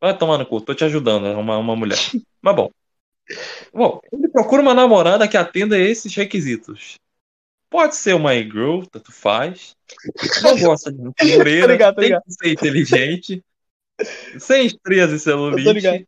[0.00, 1.98] Vai tomar no cu, tô te ajudando, é uma, uma mulher.
[2.40, 2.70] Mas bom.
[3.72, 6.96] Bom, ele procura uma namorada que atenda esses requisitos.
[7.70, 9.74] Pode ser uma e-girl, tanto faz.
[10.42, 12.22] Não gosta de Tô ligado, tem ligado.
[12.24, 13.44] que ser inteligente.
[14.38, 16.06] Sem estrias e celulite.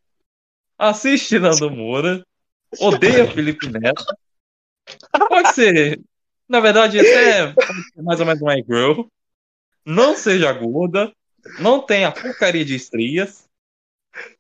[0.76, 2.24] Assiste Nando Moura.
[2.80, 4.05] Odeia Felipe Neto.
[5.28, 6.01] Pode ser.
[6.49, 7.55] Na verdade, até
[7.97, 9.03] mais ou menos uma e-girl.
[9.84, 11.12] Não seja gorda.
[11.59, 13.49] Não tenha porcaria de estrias.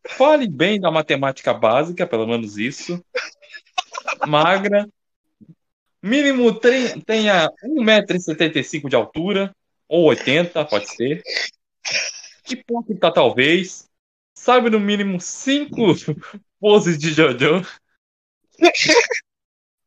[0.06, 3.04] Fale bem da matemática básica, pelo menos isso.
[4.26, 4.86] Magra.
[6.02, 9.54] Mínimo tenha 1,75m de altura.
[9.88, 11.22] Ou 80, pode ser.
[12.48, 13.88] Hipócrita, talvez.
[14.34, 15.76] Sabe no mínimo 5
[16.60, 17.66] poses de Jojo.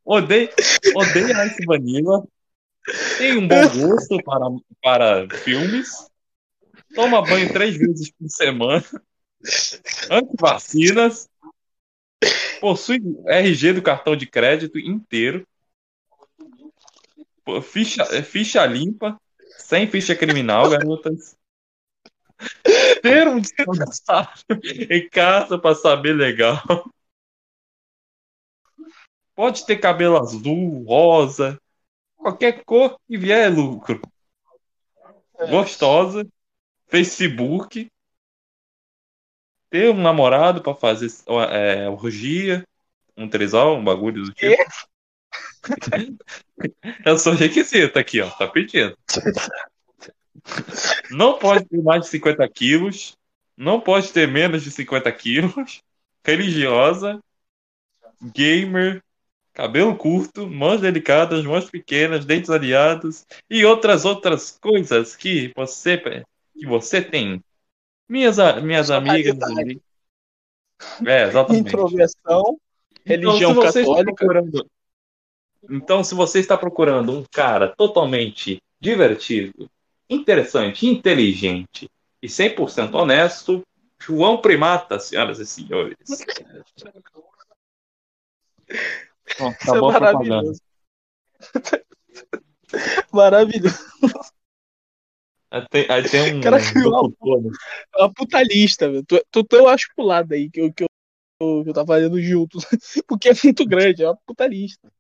[0.08, 0.50] Odeia,
[0.96, 2.26] odeia Ice Vanilla.
[3.18, 4.46] Tem um bom gosto para,
[4.82, 5.90] para filmes.
[6.96, 8.86] Toma banho três vezes por semana.
[10.10, 11.30] Antivacinas.
[12.62, 15.46] Possui RG do cartão de crédito inteiro.
[17.62, 19.20] Ficha, é, ficha limpa.
[19.58, 21.36] Sem ficha criminal, garotas.
[23.02, 24.32] Ter um descansado
[24.90, 26.64] em casa para saber legal.
[29.38, 31.62] Pode ter cabelo azul, rosa,
[32.16, 34.02] qualquer cor que vier é lucro.
[35.48, 36.28] Gostosa,
[36.88, 37.88] Facebook,
[39.70, 41.08] ter um namorado para fazer
[41.52, 42.68] é, orgia,
[43.16, 44.58] um trisal, um bagulho do tipo.
[47.06, 48.98] Eu sou requisito aqui, ó, tá pedindo.
[51.12, 53.16] Não pode ter mais de 50 quilos,
[53.56, 55.84] não pode ter menos de 50 quilos,
[56.26, 57.22] religiosa,
[58.34, 59.04] gamer,
[59.58, 65.98] cabelo curto, mãos delicadas, mãos pequenas, dentes aliados e outras outras coisas que você
[66.54, 67.44] que você tem.
[68.08, 69.36] Minhas, minhas amigas.
[71.08, 71.70] É, exatamente.
[71.70, 72.60] Introversão,
[73.04, 74.16] religião Então, se você está católica.
[74.16, 74.70] procurando-
[75.68, 79.68] Então, se você está procurando um cara totalmente divertido,
[80.08, 81.90] interessante, inteligente
[82.22, 83.64] e 100% honesto,
[84.00, 85.98] João Primata, senhoras e senhores.
[89.40, 90.30] Bom, Isso é a propaganda.
[90.30, 90.62] maravilhoso.
[93.14, 93.78] Maravilhoso.
[95.50, 96.42] Aí tem, aí tem um.
[96.42, 97.50] Cara, criou uma- né?
[97.96, 99.06] É uma puta lista, velho.
[99.06, 102.66] Tu, tu, acho pulado aí que eu, que, eu, que eu tava fazendo juntos.
[103.08, 104.92] Porque é muito grande, é uma puta lista.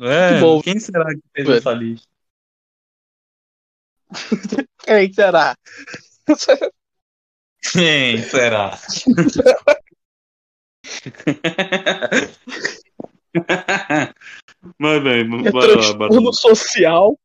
[0.00, 0.62] É, bom.
[0.62, 2.06] quem será que fez essa lista?
[4.84, 5.56] Quem será?
[7.72, 8.78] Quem será?
[14.78, 17.18] Mas bem, É vai transtorno social,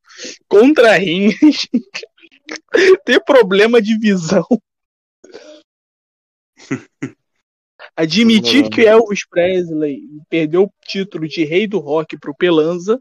[0.48, 1.36] contra rinhas,
[3.06, 4.46] ter problema de visão.
[7.96, 13.00] Admitir que Elvis Presley perdeu o título de rei do rock pro Pelanza,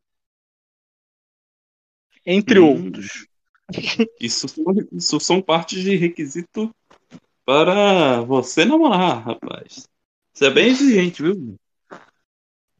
[2.27, 2.85] entre Hum.
[2.85, 3.27] outros.
[4.21, 6.75] Isso, são- isso são partes de requisito
[7.45, 9.89] para você namorar, rapaz.
[10.33, 11.57] Você é bem exigente, viu?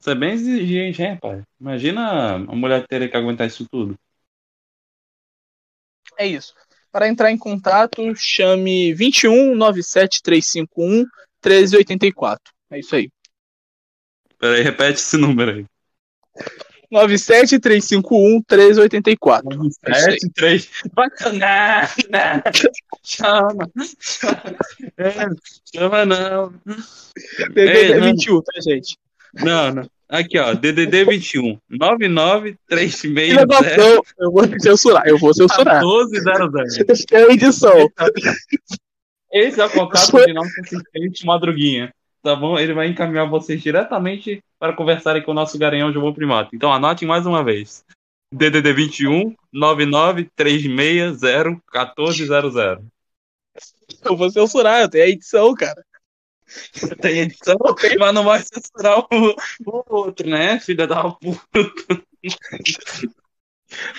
[0.03, 1.45] Você é bem exigente, hein, rapaz?
[1.61, 3.97] Imagina a mulher ter que aguentar isso tudo.
[6.19, 6.53] É isso.
[6.91, 11.07] Para entrar em contato, chame 21 97 351
[11.41, 12.53] 1384.
[12.71, 13.09] É isso aí.
[14.41, 15.67] Peraí, repete esse número aí.
[16.91, 19.49] 97 351 1384.
[19.53, 20.19] É isso aí.
[20.19, 20.71] 7, 3.
[20.93, 21.89] Bacana!
[23.05, 23.71] Chama!
[24.01, 24.43] Chama,
[24.99, 25.13] É,
[25.73, 26.53] chama não!
[27.57, 28.07] É não.
[28.07, 28.99] 21, tá, gente?
[29.35, 29.91] Não, não.
[30.09, 35.81] Aqui, ó, DDD 21 Filha da 9936 puta, eu vou censurar, eu vou censurar.
[35.81, 37.07] 1400.
[37.11, 37.91] É a edição.
[39.33, 41.95] Esse é o contato de nosso assistente Madruguinha.
[42.23, 42.59] Tá bom?
[42.59, 46.55] Ele vai encaminhar vocês diretamente para conversarem com o nosso garanhão de bom primato.
[46.55, 47.83] Então anotem mais uma vez.
[48.33, 52.55] DDD 21 99360 1400.
[54.05, 55.83] Eu vou censurar, eu tenho a edição, cara.
[57.01, 57.57] Tem edição,
[57.99, 59.07] mas não vai censurar o,
[59.67, 61.43] o outro, né, filha da puta?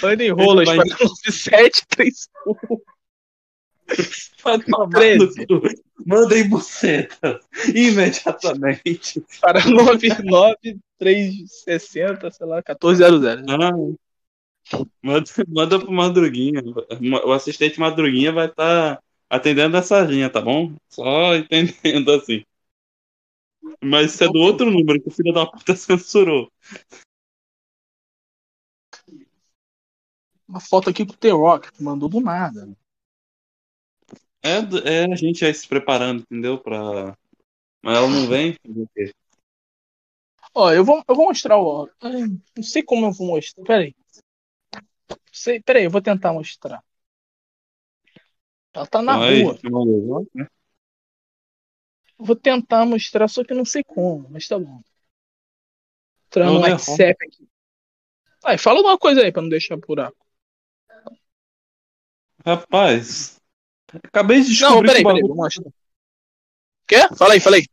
[0.02, 0.88] Manda enrola, vai- vai...
[0.88, 2.80] 9731.
[4.44, 5.46] Vai tomar no 13.
[5.48, 5.62] cu.
[6.06, 7.40] Mandem buceta
[7.74, 9.24] imediatamente.
[9.40, 13.46] para 99360, sei lá, 1400.
[13.50, 13.72] Ah,
[15.02, 16.62] manda, manda pro Madruguinha.
[17.26, 19.02] O assistente Madruguinha vai estar
[19.34, 20.76] atendendo essa linha, tá bom?
[20.90, 22.44] Só entendendo assim.
[23.84, 26.52] Mas isso é do outro número que o filho da puta censurou.
[30.48, 32.70] Uma foto aqui com o T-Rock, que mandou do nada.
[34.44, 36.60] É, é a gente aí se preparando, entendeu?
[36.60, 37.18] Pra...
[37.82, 38.56] Mas ela não vem.
[40.54, 41.90] Ó, eu vou, eu vou mostrar o.
[42.56, 43.64] Não sei como eu vou mostrar.
[43.64, 43.96] Peraí.
[45.32, 46.84] Sei, peraí, eu vou tentar mostrar.
[48.74, 50.26] Ela tá na aí, rua.
[50.34, 50.48] né?
[52.18, 54.82] Vou tentar mostrar, só que não sei como, mas tá bom.
[56.28, 57.48] Entrando Não, no não é WhatsApp aqui.
[58.44, 60.18] Ai, fala alguma coisa aí pra não deixar buraco.
[62.46, 63.40] Rapaz,
[64.04, 65.72] acabei de Não, descobrir peraí, que o peraí, bagulho- vou mostrar.
[66.88, 67.16] Quê?
[67.18, 67.66] Fala aí, fala aí.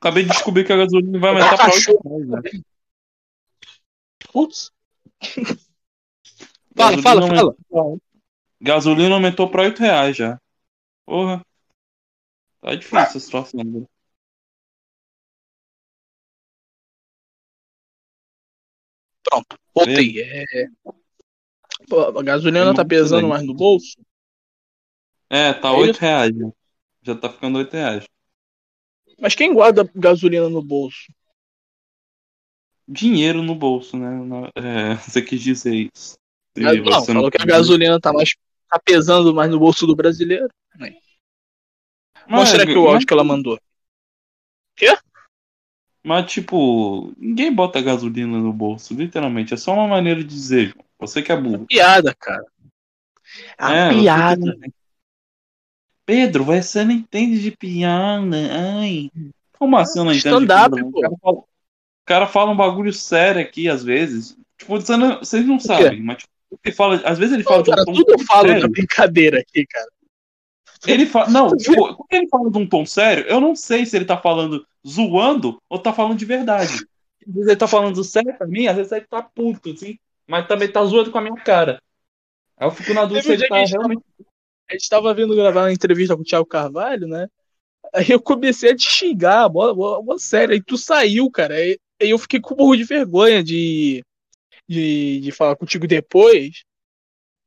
[0.00, 2.62] Acabei de descobrir que a gasolina vai aumentar pra 8 reais, né?
[4.32, 4.70] Putz.
[6.76, 7.56] Fala, fala, fala.
[8.60, 10.40] Gasolina aumentou pra 8 reais já.
[11.04, 11.44] Porra.
[12.60, 13.64] Tá difícil a situação.
[13.64, 13.86] né?
[19.22, 20.22] Pronto, voltei.
[20.22, 20.44] É...
[21.88, 23.30] Pô, a gasolina tá pesando bem.
[23.30, 23.96] mais no bolso?
[25.28, 26.00] É, tá É 8 isso?
[26.00, 26.50] reais já.
[27.02, 28.04] Já tá ficando 8 reais.
[29.20, 31.12] Mas quem guarda gasolina no bolso?
[32.88, 34.08] Dinheiro no bolso, né?
[34.54, 36.16] É, você quis dizer isso.
[36.56, 38.34] Não, você falou que a gasolina tá mais.
[38.68, 40.48] Tá pesando mais no bolso do brasileiro.
[42.28, 43.58] Mostra Mas- aqui o áudio que ela mandou.
[46.04, 49.54] Mas, tipo, ninguém bota gasolina no bolso, literalmente.
[49.54, 50.84] É só uma maneira de dizer, João.
[51.00, 51.66] Você que é burro.
[51.66, 52.44] Piada, cara.
[53.58, 54.56] A É, piada.
[54.56, 54.72] que-
[56.04, 58.36] Pedro, você não entende de piada.
[58.78, 59.10] Ai.
[59.58, 60.88] Como assim eu não entendo de Stand-up, piada?
[60.88, 61.00] O pô.
[61.00, 61.46] cara, fala, o
[62.04, 64.36] cara fala um bagulho sério aqui, às vezes.
[64.56, 66.32] Tipo, você não- vocês não sabem, mas tipo,
[66.64, 68.62] ele fala, às vezes ele fala de um Cara, tom tudo eu falo sério.
[68.62, 69.88] na brincadeira aqui, cara.
[70.86, 73.96] Ele fala, não, tipo, quando ele fala de um tom sério, eu não sei se
[73.96, 76.86] ele tá falando zoando ou tá falando de verdade.
[77.26, 80.46] Às vezes ele tá falando sério pra mim, às vezes ele tá puto, assim, mas
[80.46, 81.82] também tá zoando com a minha cara.
[82.56, 84.04] Aí eu fico na dúvida se ele tá que a gente realmente.
[84.68, 87.28] A gente tava vindo gravar uma entrevista com o Thiago Carvalho, né?
[87.94, 90.54] Aí eu comecei a te xingar, mó, mó, mó sério.
[90.54, 91.54] Aí tu saiu, cara.
[91.54, 94.02] Aí, aí eu fiquei com um pouco de vergonha de,
[94.68, 96.64] de, de falar contigo depois.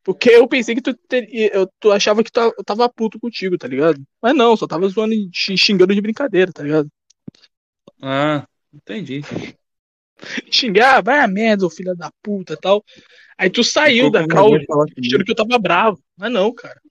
[0.03, 3.57] Porque eu pensei que tu, teria, eu, tu achava que tu, eu tava puto contigo,
[3.57, 4.01] tá ligado?
[4.21, 6.89] Mas não, só tava zoando e te xingando de brincadeira, tá ligado?
[8.01, 9.21] Ah, entendi.
[10.51, 12.83] Xingar, vai a merda, ô filho da puta tal.
[13.37, 15.01] Aí tu saiu Ficou da com cal vergonha de falar comigo.
[15.05, 16.01] achando que eu tava bravo.
[16.17, 16.81] Mas não, cara.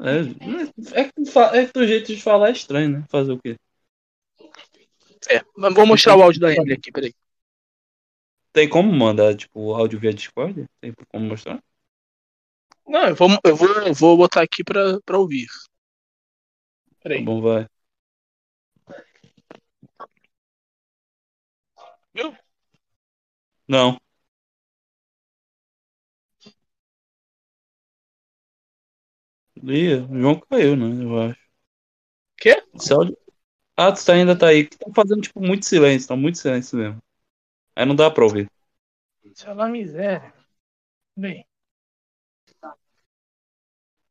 [0.00, 3.04] É, é, é que o jeito de falar é estranho, né?
[3.10, 3.56] Fazer o quê?
[5.28, 7.12] É, mas vou mostrar o áudio da Emily aqui, peraí.
[8.52, 10.66] Tem como mandar, tipo, o áudio via Discord?
[10.80, 11.62] Tem como mostrar?
[12.86, 15.46] Não, eu vou, eu vou, eu vou botar aqui pra, pra ouvir.
[15.46, 15.64] Tá
[17.02, 17.24] Peraí.
[17.24, 17.66] bom, vai.
[22.14, 22.34] Viu?
[23.66, 23.98] Não.
[29.62, 31.04] Ih, o João caiu, né?
[31.04, 31.40] Eu acho.
[32.38, 32.62] Quê?
[32.74, 33.16] Esse áudio...
[33.76, 34.68] Ah, tu tá- ainda tá aí.
[34.68, 36.08] Tá fazendo, tipo, muito silêncio.
[36.08, 37.00] Tá muito silêncio mesmo.
[37.78, 38.50] Aí não dá pra ouvir.
[39.22, 40.34] Isso é uma miséria.
[41.16, 41.46] Bem.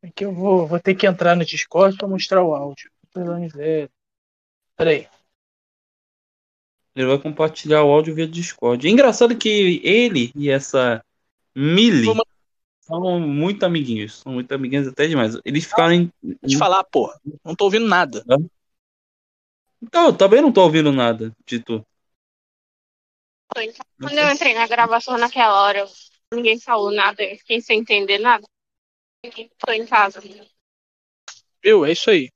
[0.02, 2.90] Aqui eu vou, vou ter que entrar no Discord pra mostrar o áudio.
[3.14, 3.92] Pela miséria.
[4.78, 5.06] Peraí.
[6.96, 8.88] Ele vai compartilhar o áudio via Discord.
[8.88, 11.04] É engraçado que ele e essa
[11.54, 12.10] Millie
[12.80, 14.20] são muito amiguinhos.
[14.20, 15.38] São muito amiguinhos até demais.
[15.44, 16.14] Eles ficaram em...
[16.24, 17.20] Vou te falar, porra.
[17.44, 18.24] Não tô ouvindo nada.
[19.82, 21.86] Então, eu também não tô ouvindo nada de tu.
[23.54, 25.88] Quando eu entrei na gravação naquela hora,
[26.34, 28.46] ninguém falou nada, eu fiquei sem entender nada.
[29.58, 30.22] Tô em casa.
[31.64, 31.86] Viu?
[31.86, 32.30] É isso aí.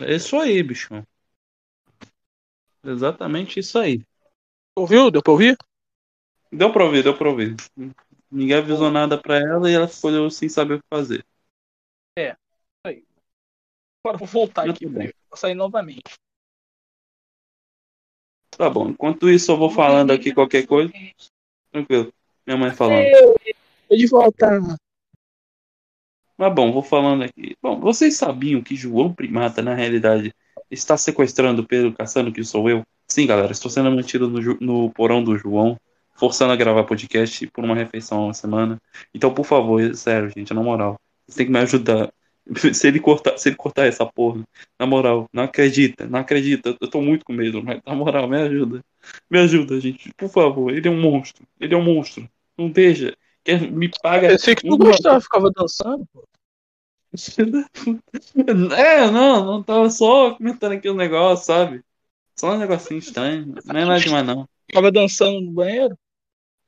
[0.00, 1.04] É isso aí, bichão.
[2.84, 4.04] Exatamente isso aí.
[4.76, 5.10] Ouviu?
[5.10, 5.56] Deu pra ouvir?
[6.52, 7.56] Deu pra ouvir, deu pra ouvir.
[8.30, 11.26] Ninguém avisou nada pra ela e ela ficou sem saber o que fazer.
[14.04, 15.14] Agora eu vou voltar Muito aqui.
[15.28, 16.18] Vou sair novamente.
[18.58, 18.88] Tá bom.
[18.88, 20.92] Enquanto isso, eu vou falando aqui qualquer coisa.
[21.70, 22.12] Tranquilo.
[22.44, 23.06] Minha mãe falando.
[23.88, 24.60] Tô de volta.
[26.36, 27.56] Mas bom, vou falando aqui.
[27.62, 30.34] Bom, vocês sabiam que João Primata, na realidade,
[30.68, 32.82] está sequestrando Pedro Cassano, que sou eu?
[33.06, 35.78] Sim, galera, estou sendo mantido no, no porão do João,
[36.16, 38.76] forçando a gravar podcast por uma refeição a semana.
[39.14, 42.12] Então, por favor, sério, gente, na moral, vocês têm que me ajudar.
[42.74, 44.42] Se ele cortar, se ele cortar essa porra,
[44.78, 46.76] na moral, não acredita, não acredita.
[46.80, 48.82] Eu tô muito com medo, mas na moral, me ajuda.
[49.30, 50.72] Me ajuda, gente, por favor.
[50.72, 51.46] Ele é um monstro.
[51.60, 52.28] Ele é um monstro.
[52.56, 53.14] Não deixa.
[53.44, 54.32] Quer, me paga.
[54.32, 56.06] Eu sei que tu uma- gostava, ficava dançando.
[56.12, 56.24] pô.
[58.76, 61.82] É, não, não tava só comentando aqui um negócio, sabe?
[62.36, 63.54] Só um negocinho estranho.
[63.64, 64.48] Não é nada demais, não.
[64.66, 65.96] Ficava dançando no banheiro.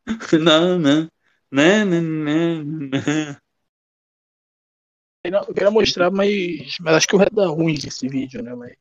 [0.41, 1.09] Não, não.
[1.53, 3.37] Não, não, não, não.
[5.25, 8.55] Eu queria mostrar, mas, mas acho que vai dar ruim esse vídeo, né?
[8.55, 8.75] Mas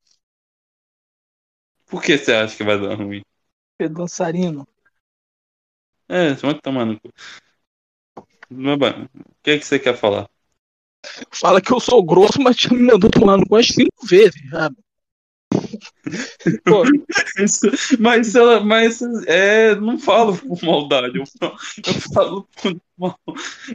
[1.88, 3.22] Por que você acha que vai dar ruim?
[3.78, 4.66] é dançarino.
[6.08, 7.10] É, você vai tomar no cu.
[8.50, 9.10] Mas, o
[9.44, 10.30] que, é que você quer falar?
[11.32, 14.76] Fala que eu sou grosso, mas me mandou tomar no cu umas cinco vezes, sabe?
[17.40, 17.68] Isso,
[18.00, 23.20] mas ela, mas é, não falo por maldade, eu, falo- eu falo por mal.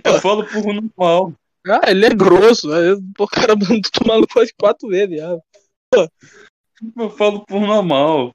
[0.04, 1.32] Eu falo por normal.
[1.66, 2.68] Ah, ele é grosso.
[3.16, 5.18] Pô, o cara mandou tomar no umas quatro vezes?
[6.96, 8.34] Eu falo por normal.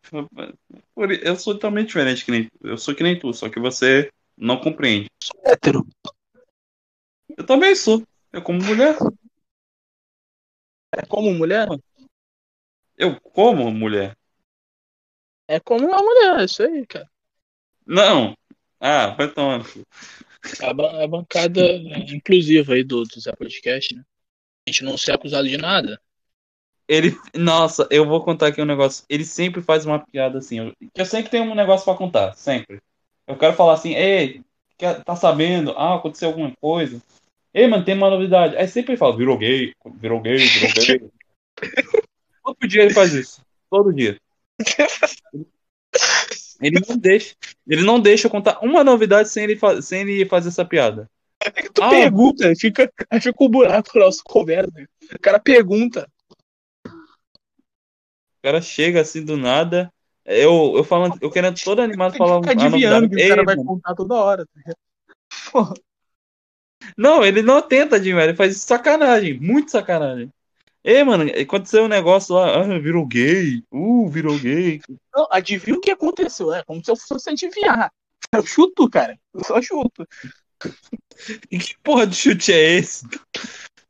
[1.21, 2.47] Eu sou totalmente diferente que nem.
[2.61, 5.07] Eu sou que nem tu, só que você não compreende.
[5.45, 5.85] Hétero.
[7.37, 8.03] Eu também sou.
[8.31, 8.95] Eu como mulher.
[10.91, 11.67] É como mulher?
[12.97, 14.17] Eu como mulher.
[15.47, 17.09] É como uma mulher, é isso aí, cara.
[17.85, 18.35] Não.
[18.79, 19.61] Ah, vai tomar.
[20.61, 21.61] A, ba- a bancada
[22.11, 24.03] inclusiva aí do, do Zé Podcast, né?
[24.67, 25.99] A gente não ser acusado de nada.
[26.87, 27.15] Ele.
[27.35, 29.05] Nossa, eu vou contar aqui um negócio.
[29.09, 30.59] Ele sempre faz uma piada assim.
[30.59, 32.33] Eu, que eu sempre tenho um negócio pra contar.
[32.33, 32.81] Sempre.
[33.27, 34.41] Eu quero falar assim, ei,
[35.05, 35.71] tá sabendo?
[35.71, 37.01] Ah, aconteceu alguma coisa.
[37.53, 38.55] Ei, mano, tem uma novidade.
[38.55, 41.11] Aí sempre ele fala, virou gay, virou gay, virou gay.
[42.43, 43.41] Todo dia ele faz isso.
[43.69, 44.19] Todo dia.
[46.61, 47.35] Ele não deixa.
[47.67, 51.09] Ele não deixa eu contar uma novidade sem ele, sem ele fazer essa piada.
[51.73, 51.89] Tu Ah.
[51.89, 52.91] pergunta, fica,
[53.21, 54.71] fica o buraco na nossa conversa.
[55.13, 56.09] O cara pergunta.
[56.85, 59.91] O cara chega assim do nada.
[60.25, 63.55] Eu, eu falando, eu querendo todo animado falar fica adivinhando que o cara Ei, vai
[63.55, 63.67] mano.
[63.67, 64.45] contar toda hora.
[64.45, 64.73] tá?
[65.51, 65.73] Porra,
[66.97, 70.31] Não, ele não tenta adivinhar, ele faz sacanagem, muito sacanagem.
[70.83, 74.81] Ei, mano, aconteceu um negócio lá, ah, virou gay, uh, virou gay.
[75.13, 76.53] Não, adivinha o que aconteceu.
[76.53, 77.91] É como se eu fosse adivinhar.
[78.33, 79.19] Eu chuto, cara.
[79.33, 80.07] Eu só chuto.
[81.51, 83.05] E que porra de chute é esse?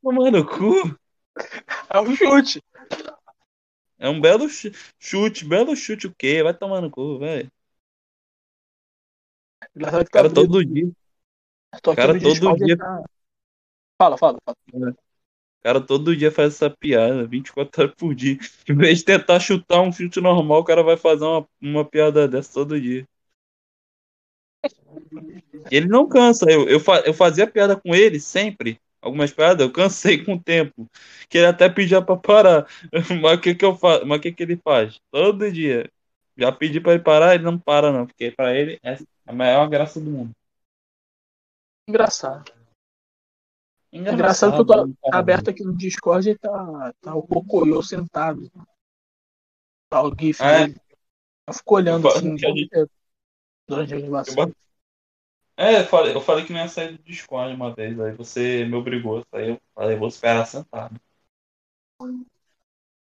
[0.02, 0.98] Tomar no cu.
[1.90, 2.62] É um chute.
[3.98, 6.42] É um belo chu- chute, belo chute o quê?
[6.42, 7.52] Vai tomar no cu, velho.
[10.12, 10.92] Cara, todo dia,
[11.96, 13.04] cara, todo dia- tá-
[13.98, 14.96] Fala, fala, fala.
[15.64, 18.38] Cara todo dia faz essa piada, 24 horas por dia.
[18.70, 22.28] Em vez de tentar chutar um chute normal, o cara vai fazer uma, uma piada
[22.28, 23.06] dessa todo dia.
[25.72, 26.50] Ele não cansa.
[26.50, 28.80] Eu, eu, fa- eu fazia piada com ele sempre.
[29.02, 30.90] Algumas piadas, eu cansei com o tempo.
[31.30, 32.68] Que ele até pedia pra parar.
[33.22, 34.06] Mas o que, que eu faço?
[34.06, 35.00] Mas o que, que ele faz?
[35.12, 35.90] Todo dia.
[36.38, 38.06] Já pedi pra ele parar, ele não para, não.
[38.06, 40.32] Porque pra ele é a maior graça do mundo.
[41.88, 42.54] Engraçado.
[43.92, 48.52] Engraçado que eu tô aberto aqui no Discord e tá, tá o Pocoyo sentado.
[49.90, 50.68] Tá o GIF É.
[50.68, 50.82] dele.
[51.48, 52.70] Eu fico olhando Eu assim gente-
[53.68, 53.98] durante a.
[53.98, 54.54] Eu
[55.58, 58.64] É, eu falei, eu falei que não ia sair do Discord uma vez, aí você
[58.66, 59.50] me obrigou a sair.
[59.50, 61.02] Eu falei, vou esperar sentado.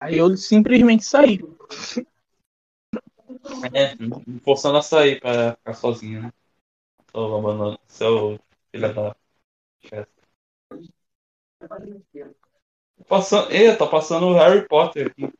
[0.01, 1.39] Aí eu simplesmente saí.
[3.73, 6.33] É, me forçando a sair pra ficar sozinho, né?
[7.13, 8.41] Seu seu
[8.73, 9.17] filho da.
[13.09, 15.33] Passando, Ê, tá passando o Harry Potter aqui.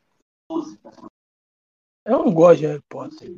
[2.05, 3.37] Eu não gosto de Harry Potter.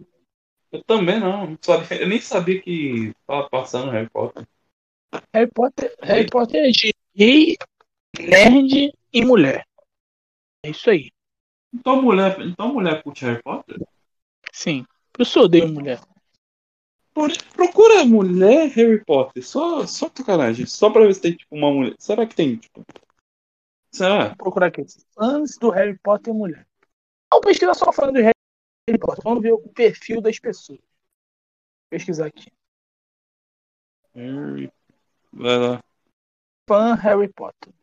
[0.71, 1.57] Eu também não.
[1.99, 4.47] eu nem sabia que tava passando Harry Potter.
[5.33, 7.55] Harry Potter, Harry Potter é de gay,
[8.19, 9.65] nerd e mulher.
[10.63, 11.11] É isso aí.
[11.73, 13.77] Então mulher, então mulher curte Harry Potter?
[14.51, 14.85] Sim.
[15.13, 16.01] Por isso eu odeio mulher.
[17.15, 19.41] Por- Procura mulher Harry Potter.
[19.41, 20.65] Só, só sacanagem.
[20.65, 21.95] Só pra ver se tem tipo uma mulher.
[21.97, 22.85] Será que tem, tipo.
[23.89, 24.35] Será?
[24.35, 24.83] Procurar aqui.
[25.13, 26.67] Fãs do Harry Potter e mulher.
[27.31, 28.33] Não pesquisa só fã do Harry
[28.99, 29.23] Potter.
[29.23, 30.77] Vamos ver o perfil das pessoas.
[30.79, 32.51] Vou pesquisar aqui.
[34.13, 34.71] Harry-
[35.31, 35.83] Vai lá.
[36.67, 37.73] Fã Harry Potter.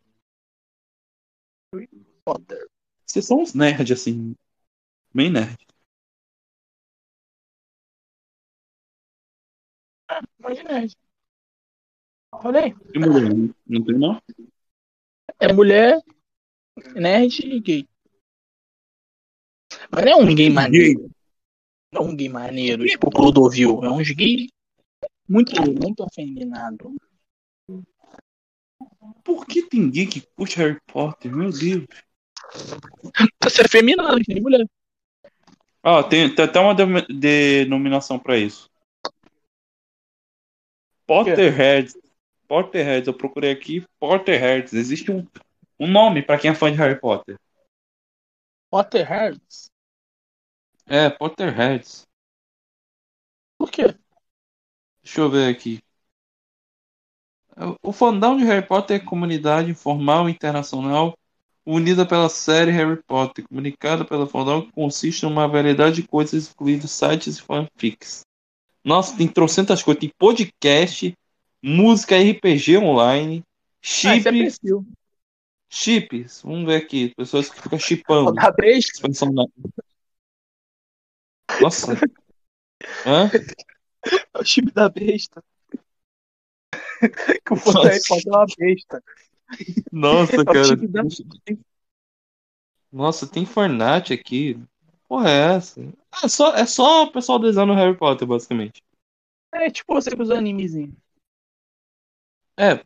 [1.74, 1.88] Harry
[2.24, 2.68] Potter.
[3.06, 4.34] Vocês são uns nerds, assim.
[5.14, 5.56] Bem nerd.
[12.32, 12.74] Olha aí.
[12.94, 13.32] E mulher?
[13.66, 14.22] Não tem, não?
[15.40, 16.00] É mulher,
[16.94, 17.88] nerd e gay.
[19.90, 21.10] Mas não é um gay maneiro.
[21.92, 23.84] Não é um gay maneiro, tipo o Clodovil.
[23.84, 24.48] É um gay
[25.28, 26.94] muito, muito afeminado.
[29.24, 31.34] Por que tem gay que curte Harry Potter?
[31.34, 31.86] Meu Deus.
[33.38, 34.66] Pra ser afeminado, que nem mulher.
[35.82, 38.70] Ah, tem, tem até uma de- denominação pra isso.
[41.06, 41.96] Potterheads.
[42.48, 43.86] Potterheads, eu procurei aqui.
[43.98, 44.72] Potterheads.
[44.72, 45.26] Existe um,
[45.78, 47.38] um nome pra quem é fã de Harry Potter.
[48.70, 49.70] Potterheads?
[50.86, 52.06] É, Potterheads.
[53.58, 53.94] Por quê?
[55.02, 55.80] Deixa eu ver aqui.
[57.82, 61.16] O fandom de Harry Potter é comunidade informal internacional
[61.64, 66.50] unida pela série Harry Potter, comunicada pela fandom que consiste em uma variedade de coisas,
[66.50, 68.22] incluindo sites e fanfics.
[68.84, 70.00] Nossa, tem trocentas coisas.
[70.00, 71.16] Tem podcast,
[71.62, 74.58] música RPG online, Ah, isso é chips,
[75.70, 76.42] chips.
[76.42, 77.12] Vamos ver aqui.
[77.16, 78.34] Pessoas que ficam chipando.
[78.66, 79.46] Expansão da-
[81.60, 81.94] Nossa.
[83.06, 83.30] Hã?
[84.34, 85.42] É o chip da besta.
[87.44, 89.02] que o Potter é uma besta.
[89.92, 90.76] Nossa, É cara.
[90.76, 91.02] da-
[92.90, 94.58] Nossa, tem Fortnite aqui.
[95.12, 95.80] Porra, é essa?
[96.24, 98.82] É só, é só o pessoal desenhando Harry Potter, basicamente.
[99.52, 100.94] É tipo você com os animezinhos.
[102.56, 102.82] É.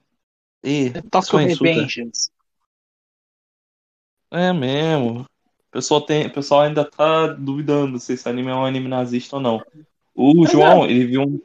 [0.64, 1.72] E, Tokyo só insulta.
[1.72, 2.32] Revengeance.
[4.32, 5.20] É mesmo.
[5.20, 5.26] O
[5.70, 9.42] pessoal, tem, o pessoal ainda tá duvidando se esse anime é um anime nazista ou
[9.42, 9.64] não.
[10.12, 11.40] O Mas João, ele viu um.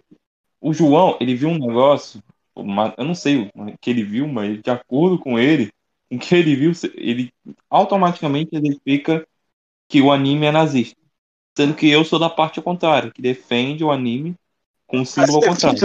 [0.60, 2.24] O João, ele viu um negócio.
[2.56, 5.72] uma- eu não sei o que ele viu, mas de acordo com ele,
[6.12, 7.32] o que ele viu, ele
[7.70, 9.28] automaticamente identifica
[9.92, 10.96] que o anime é nazista.
[11.56, 14.38] Sendo que eu sou da parte contrária, que defende o anime
[14.88, 15.78] com o símbolo ao contrário.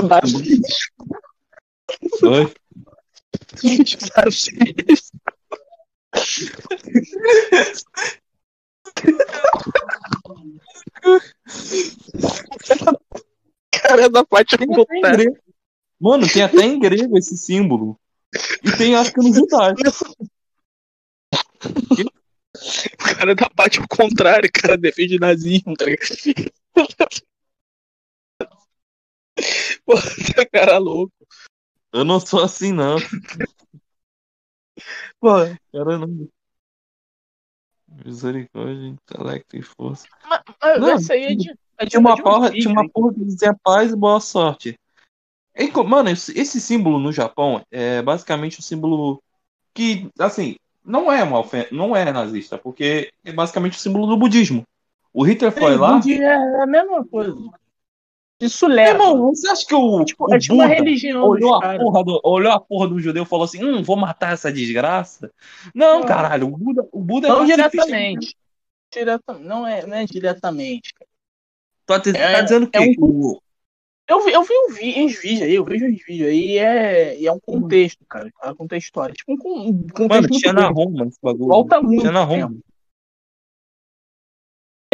[2.23, 2.55] Oi?
[13.73, 15.17] Cara, é da parte contrária.
[15.17, 15.37] grego.
[15.99, 17.99] Mano, tem até em grego esse símbolo.
[18.63, 19.83] E tem, acho que no judaico.
[23.17, 26.07] O cara é da parte contrária, cara, defende nazismo, tá ligado?
[29.87, 31.15] Pô, esse cara louco.
[31.95, 32.99] Eu não sou assim, não.
[35.19, 35.31] Pô,
[35.73, 36.29] Cara, não.
[38.05, 40.07] Misericórdia, intelecto e força.
[40.29, 41.51] mas, mas Não, essa aí é de.
[41.79, 44.21] É de Tinha uma de um porra, tinha uma porra que dizia paz e boa
[44.21, 44.79] sorte.
[45.87, 49.23] Mano, esse, esse símbolo no Japão é basicamente um símbolo
[49.73, 50.57] que, assim,
[50.87, 54.65] não é uma ofen- não é nazista, porque é basicamente o símbolo do budismo.
[55.13, 56.01] O Hitler foi lá.
[56.09, 57.37] É a mesma coisa.
[58.41, 59.03] Isso leva.
[59.03, 62.53] Irmão, você acha que o, tipo, o é tipo religião olhou a, porra do, olhou
[62.53, 65.33] a porra do judeu e falou assim: hum, vou matar essa desgraça?
[65.75, 66.07] Não, Não.
[66.07, 67.69] caralho, o Buda, o Buda é Não pacifista.
[67.71, 68.37] diretamente.
[68.93, 70.93] Direta, não, é, não é diretamente.
[71.87, 73.43] Tá, É- tá dizendo que é um- o,
[74.09, 76.59] Eu vi, eu vi um vi- uns vídeos aí, eu vejo uns vídeos aí e
[76.59, 78.33] é, e é um contexto, cara.
[78.41, 79.13] Ela conta a história.
[79.15, 80.69] Tipo, um, um contexto Mano, tinha na.
[80.69, 81.49] Roma esse bagulho.
[81.49, 82.01] Volta muito.
[82.03, 82.47] Tinha na tempo.
[82.47, 82.61] Roma.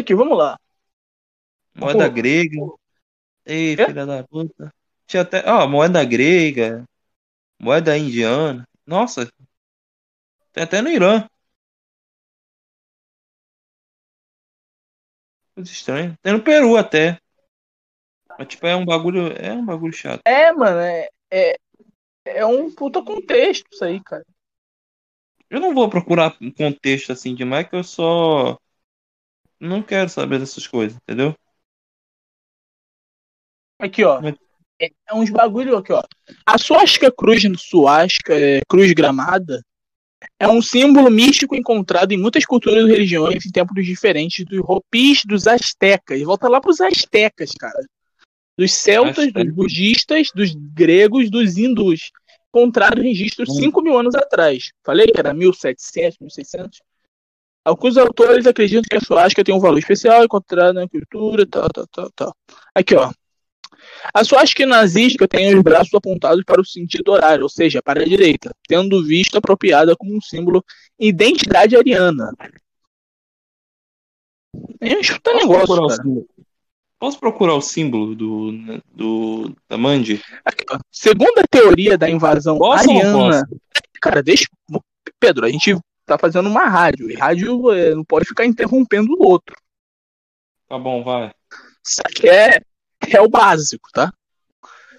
[0.00, 0.58] Aqui, vamos lá.
[1.74, 2.14] Moeda Pô.
[2.14, 2.56] grega.
[3.44, 3.86] Ei, Quê?
[3.86, 4.72] filha da puta.
[5.06, 5.44] Tinha até.
[5.50, 6.84] Ó, moeda grega.
[7.60, 8.66] Moeda indiana.
[8.86, 9.30] Nossa.
[10.52, 11.28] Tem até no Irã.
[15.54, 16.18] Coisa estranha.
[16.22, 17.18] Tem no Peru até.
[18.38, 19.28] Mas, tipo, é um bagulho.
[19.36, 20.20] É um bagulho chato.
[20.24, 21.56] É, mano, é, é,
[22.24, 24.24] é um puta contexto isso aí, cara.
[25.50, 28.58] Eu não vou procurar um contexto assim demais, que eu só.
[29.60, 31.34] Não quero saber dessas coisas, entendeu?
[33.78, 34.20] Aqui, ó.
[34.20, 34.34] Mas-
[34.80, 36.02] É, é uns bagulho aqui, ó.
[36.44, 39.62] A suástica cruz suástica, é, cruz gramada,
[40.38, 45.22] é um símbolo místico encontrado em muitas culturas e religiões em tempos diferentes dos Hopis,
[45.24, 46.20] dos astecas.
[46.22, 47.84] Volta lá pros astecas, cara.
[48.58, 49.44] Dos celtas, Astecas.
[49.44, 52.10] dos budistas, dos gregos, dos hindus.
[52.54, 53.54] Encontrado registros Hum.
[53.54, 54.72] 5 mil anos atrás.
[54.84, 56.80] Falei que era 1700, 1600.
[57.64, 61.86] Alguns autores acreditam que a suástica tem um valor especial encontrado na cultura, tal, tal,
[61.86, 62.36] tal, tal.
[62.74, 63.10] Aqui, ó.
[64.12, 68.04] A suástica nazista tem os braços apontados para o sentido horário, ou seja, para a
[68.04, 70.64] direita, tendo visto apropriada como um símbolo
[70.98, 72.32] identidade ariana.
[74.80, 76.02] É um Posso negócio, cara.
[77.02, 78.52] Posso procurar o símbolo do,
[78.94, 80.22] do da Mandy?
[80.88, 83.42] Segundo a teoria da invasão Posso ariana.
[84.00, 84.46] Cara, deixa.
[85.18, 85.76] Pedro, a gente
[86.06, 87.10] tá fazendo uma rádio.
[87.10, 89.56] E rádio é, não pode ficar interrompendo o outro.
[90.68, 91.32] Tá bom, vai.
[91.84, 92.60] Isso aqui é,
[93.10, 94.12] é o básico, tá?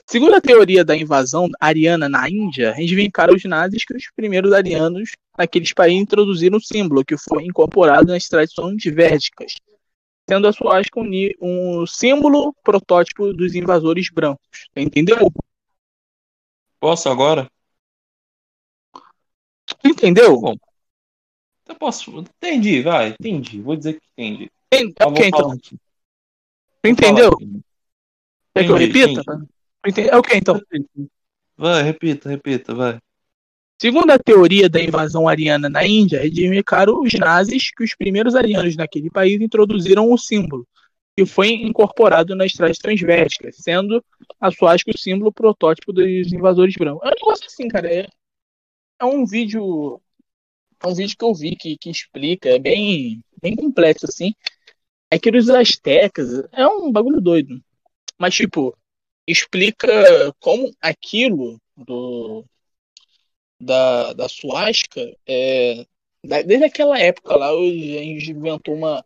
[0.06, 4.12] Segundo a teoria da invasão ariana na Índia, a gente vincara os nazis que os
[4.14, 9.54] primeiros arianos naqueles países introduziram o símbolo, que foi incorporado nas tradições védicas,
[10.28, 14.70] sendo a um, ni- um símbolo protótipo dos invasores brancos.
[14.76, 15.32] Entendeu?
[16.80, 17.50] Posso agora?
[19.84, 20.40] Entendeu?
[20.40, 20.56] Bom.
[21.68, 22.12] Eu posso.
[22.20, 23.62] Entendi, vai, entendi.
[23.62, 24.52] Vou dizer que entendi.
[24.72, 25.52] Ent- Eu vou ok, então.
[25.52, 25.78] aqui.
[26.84, 27.30] Entendeu?
[27.30, 27.62] Aqui.
[28.54, 29.22] Quer que eu Entendi, repita?
[29.22, 29.48] entendi.
[29.86, 30.62] Ente- É ok, então.
[31.56, 33.00] Vai, repita, repita, vai.
[33.84, 38.78] Segundo a teoria da invasão ariana na Índia, reivindicaram os nazis que os primeiros arianos
[38.78, 40.66] naquele país introduziram o símbolo,
[41.18, 44.02] que foi incorporado nas tradições védicas, sendo
[44.40, 47.04] a suástica o símbolo protótipo dos invasores brancos.
[47.04, 47.94] É um negócio assim, cara.
[47.94, 48.08] É,
[49.02, 50.00] é um vídeo.
[50.82, 54.34] É um vídeo que eu vi que, que explica, é bem, bem complexo, assim.
[55.12, 56.42] É que os astecas.
[56.54, 57.62] É um bagulho doido.
[58.18, 58.74] Mas, tipo,
[59.28, 62.46] explica como aquilo do,
[63.64, 65.86] da, da suástica, é,
[66.46, 69.04] desde aquela época lá, a gente inventou uma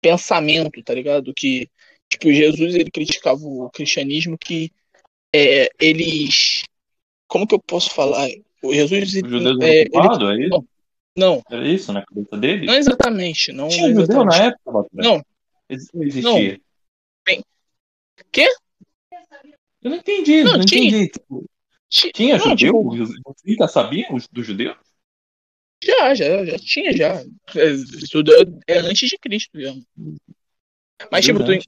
[0.00, 1.32] pensamento, tá ligado?
[1.34, 1.68] Que,
[2.10, 4.70] tipo, Jesus, ele criticava o cristianismo que
[5.34, 6.62] é, eles...
[7.28, 8.28] Como que eu posso falar?
[8.62, 10.64] O Jesus, O judeu é, ele- ocupado, é isso?
[11.16, 12.66] não, Era isso na cabeça dele?
[12.66, 14.38] não exatamente, não, Tinha não judeu exatamente.
[14.38, 15.02] na época, Batura?
[15.02, 15.24] Não.
[15.68, 16.60] Ex- Não existia.
[18.30, 18.48] Quê?
[19.82, 20.88] Eu não entendi, Não, não, tinha.
[20.88, 21.08] entendi.
[21.10, 21.46] Tipo, Ti-
[21.92, 22.56] tinha não, judeu?
[22.56, 24.74] tipo, já sabia os- do judeu?
[25.84, 27.22] Já, já, já tinha, já.
[27.56, 28.22] É, Isso
[28.66, 29.74] é antes de Cristo, já.
[31.10, 31.58] Mas, tipo, tu, é,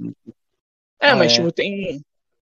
[1.01, 1.35] Ah, mas, é.
[1.37, 2.01] tipo, tem.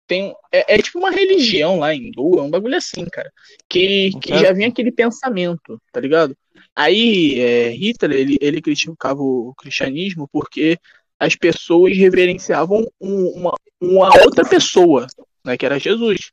[0.06, 3.32] tem é, é tipo uma religião lá hindu, é um bagulho assim, cara.
[3.70, 6.38] Que, que já vinha aquele pensamento, tá ligado?
[6.76, 10.78] Aí, é, Hitler, ele, ele criticava o cristianismo porque
[11.18, 15.08] as pessoas reverenciavam um- uma, uma outra pessoa,
[15.46, 16.32] né, que era Jesus.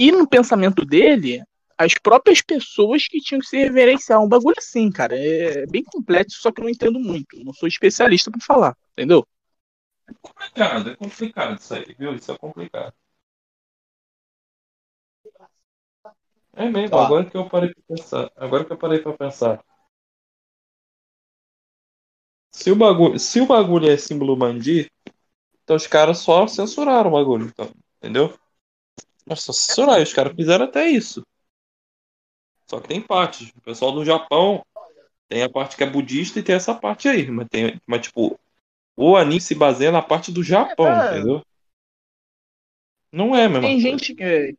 [0.00, 1.42] E no pensamento dele,
[1.76, 4.20] as próprias pessoas que tinham que se reverenciar.
[4.22, 5.16] Um bagulho assim, cara.
[5.16, 7.42] É bem complexo, só que eu não entendo muito.
[7.44, 9.26] Não sou especialista pra falar, entendeu?
[10.08, 12.14] É complicado, é complicado isso aí, viu?
[12.14, 12.94] Isso é complicado.
[16.54, 17.06] É mesmo, Tá.
[17.06, 18.32] agora que eu parei pra pensar.
[18.36, 19.64] Agora que eu parei pra pensar.
[22.50, 24.90] Se o bagulho, se o bagulho é símbolo mandi,
[25.62, 28.36] então os caras só censuraram o bagulho, então, entendeu?
[29.36, 31.22] Só censuraram, os caras fizeram até isso.
[32.66, 33.50] Só que tem partes.
[33.56, 34.64] O pessoal do Japão
[35.28, 37.30] tem a parte que é budista e tem essa parte aí.
[37.30, 38.38] Mas, tem, mas tipo,
[38.96, 41.18] o anime se baseia na parte do Japão, É.
[41.18, 41.42] entendeu?
[43.10, 44.52] Não é a mesma Tem gente que é,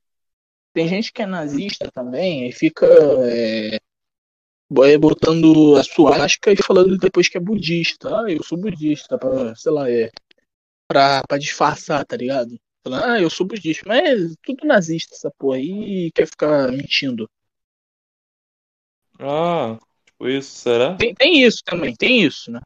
[0.73, 6.97] tem gente que é nazista também e fica é, é, botando a suástica e falando
[6.97, 8.09] depois que é budista.
[8.21, 10.09] Ah, eu sou budista, pra, sei lá, é
[10.87, 12.59] pra, pra disfarçar, tá ligado?
[12.83, 17.29] Falando, ah, eu sou budista, mas tudo nazista essa porra aí e quer ficar mentindo.
[19.19, 20.97] Ah, tipo isso, será?
[20.97, 22.59] Tem, tem isso também, tem isso, né?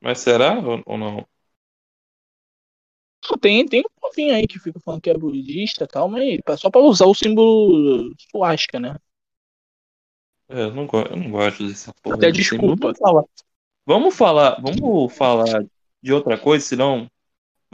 [0.00, 1.26] Mas será ou, ou não?
[3.40, 6.70] Tem, tem um povinho aí que fica falando que é budista e tal, mas só
[6.70, 8.96] pra usar o símbolo suástica, né?
[10.48, 12.16] É, eu não, go- eu não gosto dessa porra.
[12.16, 12.92] Até desculpa.
[12.92, 13.22] Vamos falar,
[13.86, 15.64] vamos falar, vamos falar
[16.02, 17.08] de outra coisa, senão,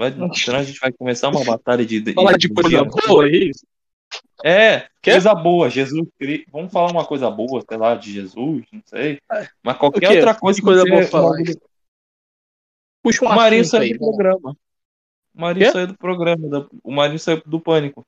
[0.00, 2.00] vai, senão a gente vai começar uma batalha de.
[2.00, 3.50] de Falar de coisa boa aí.
[4.42, 5.12] É, Quê?
[5.12, 6.46] coisa boa, Jesus Cristo.
[6.50, 9.20] Vamos falar uma coisa boa, sei lá, de Jesus, não sei.
[9.62, 11.36] Mas O qualquer outra coisa Que coisa que boa falar?
[13.02, 13.92] Puxa um O Marinho saiu aí.
[13.92, 14.56] do programa.
[15.34, 15.72] O Marinho Quê?
[15.72, 16.48] saiu do programa.
[16.48, 18.04] da- O Marinho saiu do pânico.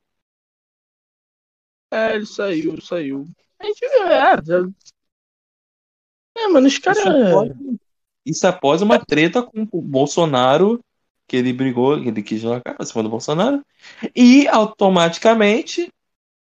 [1.90, 3.26] É, ele saiu, saiu.
[3.58, 4.68] A gente, é, já...
[6.38, 6.98] é, mano, os caras.
[6.98, 7.52] Isso após,
[8.24, 10.82] isso após uma treta com o Bolsonaro,
[11.32, 13.64] que ele brigou, que ele quis largar pra cima do Bolsonaro,
[14.14, 15.90] e automaticamente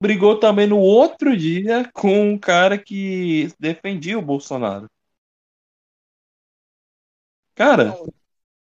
[0.03, 4.91] brigou também no outro dia com um cara que defendia o Bolsonaro.
[7.55, 7.97] Cara,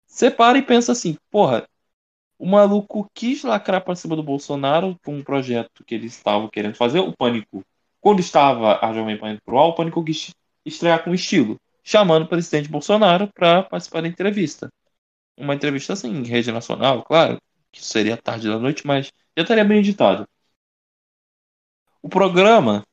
[0.06, 1.66] você para e pensa assim, porra,
[2.38, 6.74] o maluco quis lacrar pra cima do Bolsonaro com um projeto que eles estavam querendo
[6.74, 7.64] fazer, o Pânico.
[8.02, 12.28] Quando estava a Jovem Pan pro ar, o Pânico quis estrear com estilo, chamando o
[12.28, 14.70] presidente Bolsonaro para participar da entrevista.
[15.36, 17.38] Uma entrevista assim, em rede nacional, claro,
[17.70, 19.06] que seria tarde da noite, mas
[19.36, 20.26] já estaria bem editado.
[22.02, 22.84] O programa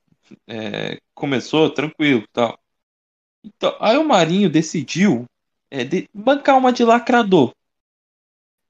[0.48, 2.60] é, começou tranquilo, tal.
[3.44, 5.26] Então, aí o Marinho decidiu
[5.72, 7.53] é, de- bancar uma de lacrador.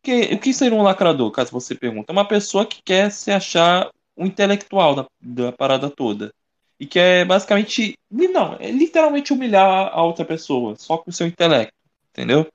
[0.02, 2.06] Que, o que seria um lacrador, caso você pergunte?
[2.10, 6.34] É uma pessoa que quer se achar um intelectual da, da parada toda.
[6.80, 7.98] E quer basicamente.
[8.10, 11.74] Não, é literalmente humilhar a outra pessoa, só com o seu intelecto.
[12.12, 12.48] Entendeu?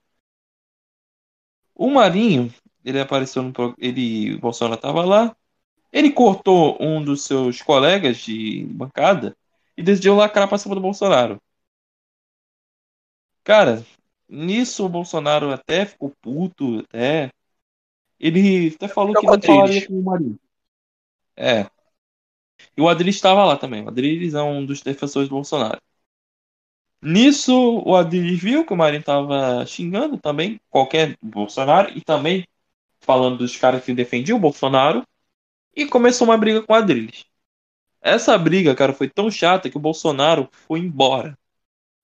[1.74, 2.52] O Marinho,
[2.84, 3.52] ele apareceu no.
[3.78, 5.36] Ele, o Bolsonaro tava lá.
[5.92, 9.36] Ele cortou um dos seus colegas de bancada
[9.76, 11.40] e decidiu lacrar pra cima do Bolsonaro.
[13.44, 13.84] Cara,
[14.28, 17.30] nisso o Bolsonaro até ficou puto, até.
[18.18, 20.38] Ele até falou que não falaria com o Marinho.
[21.36, 21.66] É.
[22.76, 23.84] E o Adriles estava lá também.
[23.84, 25.80] O Adriles é um dos defensores do Bolsonaro.
[27.05, 27.52] Nisso,
[27.85, 32.47] o Adriles viu que o Marinho estava xingando também qualquer Bolsonaro e também
[33.01, 35.02] falando dos caras que defendiam o Bolsonaro
[35.76, 37.26] e começou uma briga com o Adriles.
[38.02, 41.39] Essa briga, cara, foi tão chata que o Bolsonaro foi embora.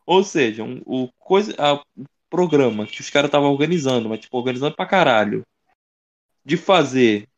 [0.06, 1.82] Ou seja, um, o coisa, a-
[2.30, 5.44] programa que os caras estavam organizando, mas tipo, organizando pra caralho,
[6.44, 7.28] de fazer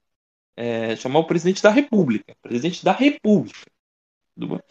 [0.56, 2.34] é, chamar o presidente da República.
[2.42, 3.66] Presidente da República.
[4.36, 4.62] Do-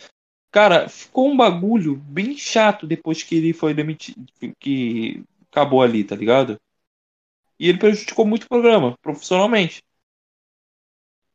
[0.52, 4.26] Cara, ficou um bagulho bem chato depois que ele foi demitido,
[4.60, 6.60] que acabou ali, tá ligado?
[7.58, 9.82] E ele prejudicou muito o programa, profissionalmente.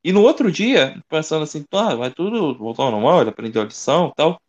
[0.04, 3.64] E no outro dia, pensando assim, ah, vai tudo voltar ao normal, ele aprendeu a
[3.64, 4.40] lição e tal.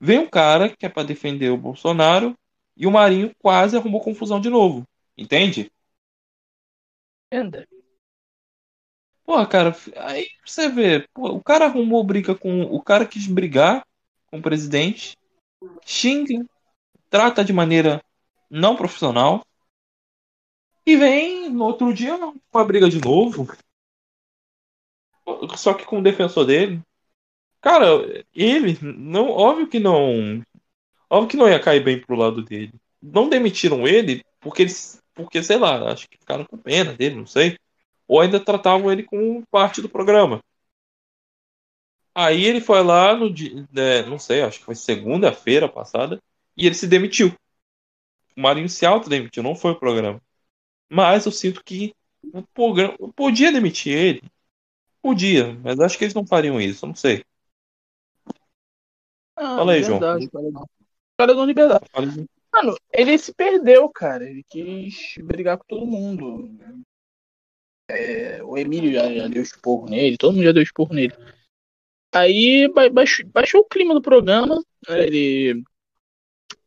[0.00, 2.36] Vem um cara que é pra defender o Bolsonaro
[2.76, 4.84] e o Marinho quase arrumou confusão de novo.
[5.16, 5.70] Entende?
[7.32, 7.66] Entenda.
[9.24, 12.62] Pô, cara, aí você vê, pô, o cara arrumou briga com.
[12.62, 13.84] O cara quis brigar
[14.30, 15.16] com o presidente,
[15.84, 16.44] xinga,
[17.10, 18.02] trata de maneira
[18.50, 19.44] não profissional,
[20.88, 23.46] e vem no outro dia uma briga de novo.
[25.54, 26.80] Só que com o defensor dele.
[27.60, 30.42] Cara, ele, não, óbvio que não.
[31.10, 32.72] Óbvio que não ia cair bem pro lado dele.
[33.02, 35.02] Não demitiram ele porque eles.
[35.12, 37.58] Porque, sei lá, acho que ficaram com pena dele, não sei.
[38.06, 40.40] Ou ainda tratavam ele como parte do programa.
[42.20, 46.20] Aí ele foi lá no dia, é, não sei, acho que foi segunda-feira passada,
[46.56, 47.32] e ele se demitiu.
[48.36, 50.20] O Marinho se autodemitiu, não foi o programa.
[50.90, 51.94] Mas eu sinto que
[52.34, 54.22] o programa podia demitir ele.
[55.00, 57.24] Podia, mas acho que eles não fariam isso, não sei.
[59.36, 60.00] Ah, Fala aí, João.
[60.00, 60.48] verdade, cara.
[60.48, 60.66] O
[61.16, 61.84] cara deu liberdade.
[62.52, 64.28] Mano, ele se perdeu, cara.
[64.28, 66.50] Ele quis brigar com todo mundo.
[67.88, 71.14] É, o Emílio já, já deu esporro nele, todo mundo já deu esporro nele.
[72.12, 74.56] Aí ba- baixou, baixou o clima do programa.
[74.88, 75.62] né, Ele,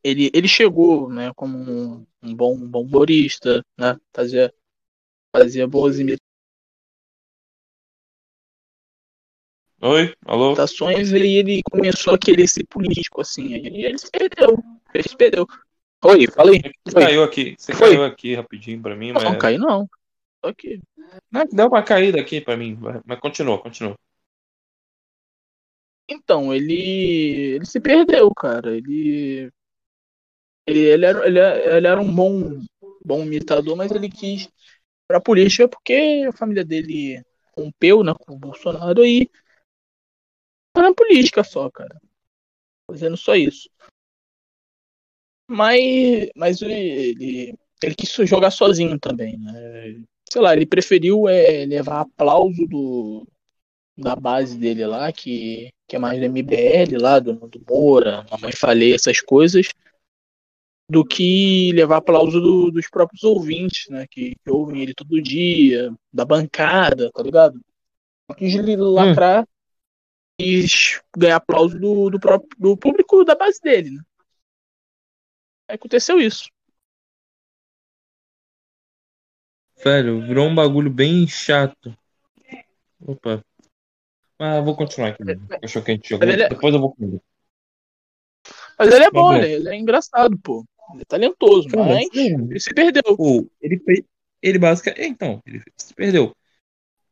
[0.04, 3.98] ele, ele chegou né, como um, um bom, um bom humorista, né?
[4.14, 4.54] Fazia,
[5.36, 6.00] fazia boas
[9.84, 10.50] Oi, alô?
[10.50, 13.56] imitações e ele começou a querer ser político, assim.
[13.56, 14.64] Aí ele se perdeu.
[14.94, 15.48] Ele se perdeu.
[16.04, 16.62] Oi, falei.
[16.86, 17.04] Você Foi.
[17.04, 17.90] caiu aqui, você Foi.
[17.90, 19.24] caiu aqui rapidinho pra mim, mas.
[19.24, 19.90] Não, caiu não.
[20.42, 20.80] Tô aqui.
[21.32, 23.96] Não, deu uma caída aqui pra mim, mas continua, continua.
[26.14, 28.76] Então, ele, ele se perdeu, cara.
[28.76, 29.50] Ele,
[30.68, 32.60] ele, ele, era, ele, ele era um bom,
[33.04, 34.50] bom imitador, mas ele quis
[35.08, 37.24] pra política porque a família dele
[37.58, 39.30] rompeu né, com o Bolsonaro e
[40.74, 41.98] tá na política só, cara.
[42.90, 43.70] Fazendo só isso.
[45.48, 50.04] Mas, mas ele, ele, ele quis jogar sozinho também, né?
[50.30, 53.28] Sei lá, ele preferiu é, levar aplauso do,
[53.98, 58.52] da base dele lá, que, que é mais do MBL lá, do, do Moura, Mamãe
[58.52, 59.68] Falei, essas coisas,
[60.90, 64.06] do que levar aplauso do- dos próprios ouvintes, né?
[64.10, 67.62] Que, que ouvem ele todo dia, da bancada, tá ligado?
[68.38, 69.48] Quis lacrar
[70.40, 70.66] e
[71.16, 74.02] ganhar aplauso do, do próprio do público da base dele, né?
[75.68, 76.50] Aí aconteceu isso.
[79.84, 81.96] Velho, virou um bagulho bem chato.
[83.00, 83.44] Opa.
[84.42, 85.24] Ah, vou continuar aqui.
[85.62, 86.28] Achou que a gente jogou.
[86.28, 87.22] Mas é- Depois eu vou comigo.
[88.78, 89.34] Mas ele é bom, bom.
[89.36, 90.66] ele, é engraçado, pô.
[90.94, 92.50] Ele é talentoso, Cara, mas sim.
[92.50, 93.16] ele se perdeu.
[93.16, 93.80] Pô, ele.
[94.42, 95.08] Ele basicamente.
[95.08, 96.36] Então, ele se perdeu.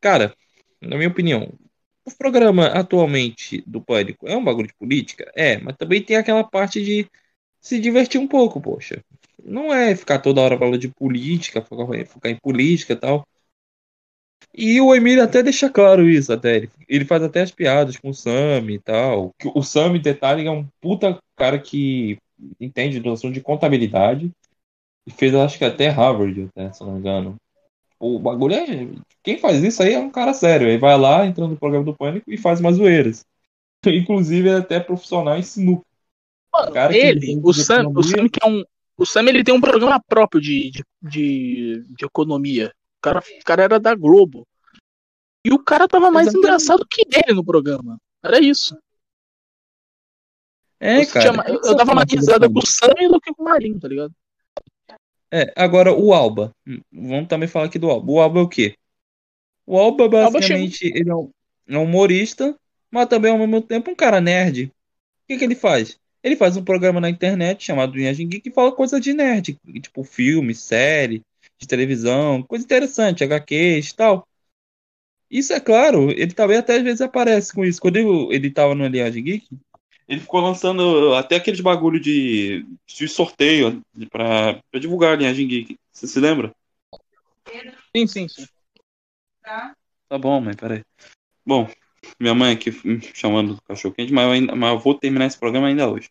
[0.01, 0.33] Cara,
[0.81, 1.53] na minha opinião,
[2.03, 5.31] o programa atualmente do Pânico é um bagulho de política?
[5.35, 7.07] É, mas também tem aquela parte de
[7.61, 9.03] se divertir um pouco, poxa.
[9.43, 13.27] Não é ficar toda hora falando de política, focar, focar em política e tal.
[14.53, 16.57] E o Emílio até deixa claro isso, até.
[16.57, 19.33] Ele, ele faz até as piadas com o Sam e tal.
[19.53, 22.17] O Sam, detalhe, é um puta cara que
[22.59, 24.31] entende do assunto de contabilidade.
[25.05, 27.35] E fez, acho que até Harvard, até, se não me engano.
[27.99, 28.65] O bagulho é.
[29.21, 30.67] Quem faz isso aí é um cara sério.
[30.67, 33.25] Ele vai lá, entra no programa do Pânico e faz umas zoeiras.
[33.85, 35.85] Inclusive, é até profissional em sinuca.
[36.53, 38.63] Mano, cara ele, o Sam, o Sam que é um,
[38.97, 42.73] O Sam ele tem um programa próprio de, de, de, de economia.
[42.99, 44.45] O cara, o cara era da Globo.
[45.45, 46.45] E o cara tava mais Exatamente.
[46.45, 47.97] engraçado que ele no programa.
[48.21, 48.77] Era isso.
[50.81, 51.31] É, eu, cara.
[51.31, 53.87] tinha eu, eu dava uma risada com o Sam do que com o Marinho, tá
[53.87, 54.13] ligado?
[55.31, 56.53] É, agora o Alba.
[56.91, 58.11] Vamos também falar aqui do Alba.
[58.11, 58.75] O Alba é o quê?
[59.65, 61.31] O Alba, Alba basicamente, ele é um,
[61.67, 62.55] é um humorista,
[62.91, 64.65] mas também ao mesmo tempo um cara nerd.
[64.65, 64.71] O
[65.27, 65.97] que que ele faz?
[66.21, 70.03] Ele faz um programa na internet chamado Viagem Geek que fala coisa de nerd, tipo
[70.03, 71.21] filme, série,
[71.59, 74.27] de televisão, coisa interessante, HQs e tal.
[75.29, 77.79] Isso é claro, ele também até às vezes aparece com isso.
[77.79, 79.47] Quando ele, ele tava no Viagem Geek,
[80.09, 83.79] ele ficou lançando até aqueles bagulho de, de sorteio
[84.09, 85.77] pra, pra divulgar a linhagem geek.
[85.91, 86.51] Você se lembra?
[87.95, 88.47] Sim, sim, sim.
[89.43, 90.83] Tá bom, mãe, peraí.
[91.45, 91.69] Bom,
[92.19, 95.27] minha mãe aqui me chamando do cachorro quente, mas eu, ainda, mas eu vou terminar
[95.27, 96.09] esse programa ainda hoje.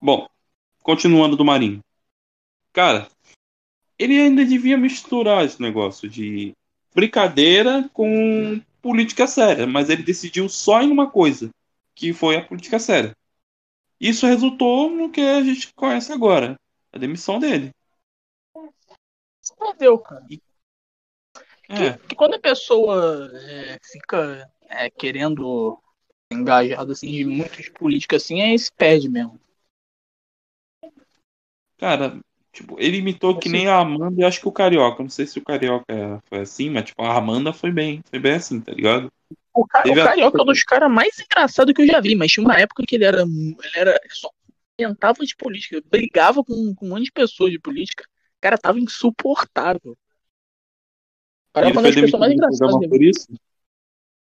[0.00, 0.28] Bom,
[0.84, 1.80] continuando do Marinho.
[2.72, 3.08] Cara,
[4.02, 6.52] ele ainda devia misturar esse negócio de
[6.92, 11.50] brincadeira com política séria, mas ele decidiu só em uma coisa,
[11.94, 13.16] que foi a política séria.
[14.00, 16.56] Isso resultou no que a gente conhece agora,
[16.92, 17.70] a demissão dele.
[19.40, 20.26] Você perdeu, cara.
[21.68, 25.80] É, Que quando a pessoa é, fica é, querendo
[26.32, 29.40] engajado assim, de muitas políticas assim, aí se perde mesmo.
[31.78, 32.20] Cara,
[32.52, 35.02] tipo, ele imitou que nem a Amanda e acho que o Carioca.
[35.02, 35.84] Não sei se o Carioca
[36.28, 39.10] foi assim, mas tipo, a Amanda foi bem, foi bem assim, tá ligado?
[39.54, 42.00] O, ca Teve o a- Carioca é um dos caras mais engraçados que eu já
[42.00, 43.22] vi, mas tinha uma época que ele era.
[43.22, 44.30] Ele era só
[44.76, 48.04] tentava de política, brigava com, com um monte de pessoas de política.
[48.04, 49.96] O cara tava insuportável.
[51.54, 52.88] O E é uma das pessoas mais engraçadas.
[52.88, 53.26] por isso?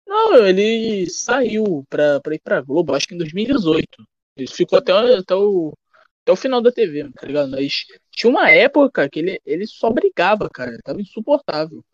[0.07, 4.07] Não, ele saiu pra, pra ir pra Globo, acho que em 2018.
[4.37, 5.73] Ele ficou até, até, o,
[6.27, 7.51] até o final da TV, tá ligado?
[7.53, 10.73] Mas tinha uma época que ele, ele só brigava, cara.
[10.73, 11.85] Ele tava insuportável.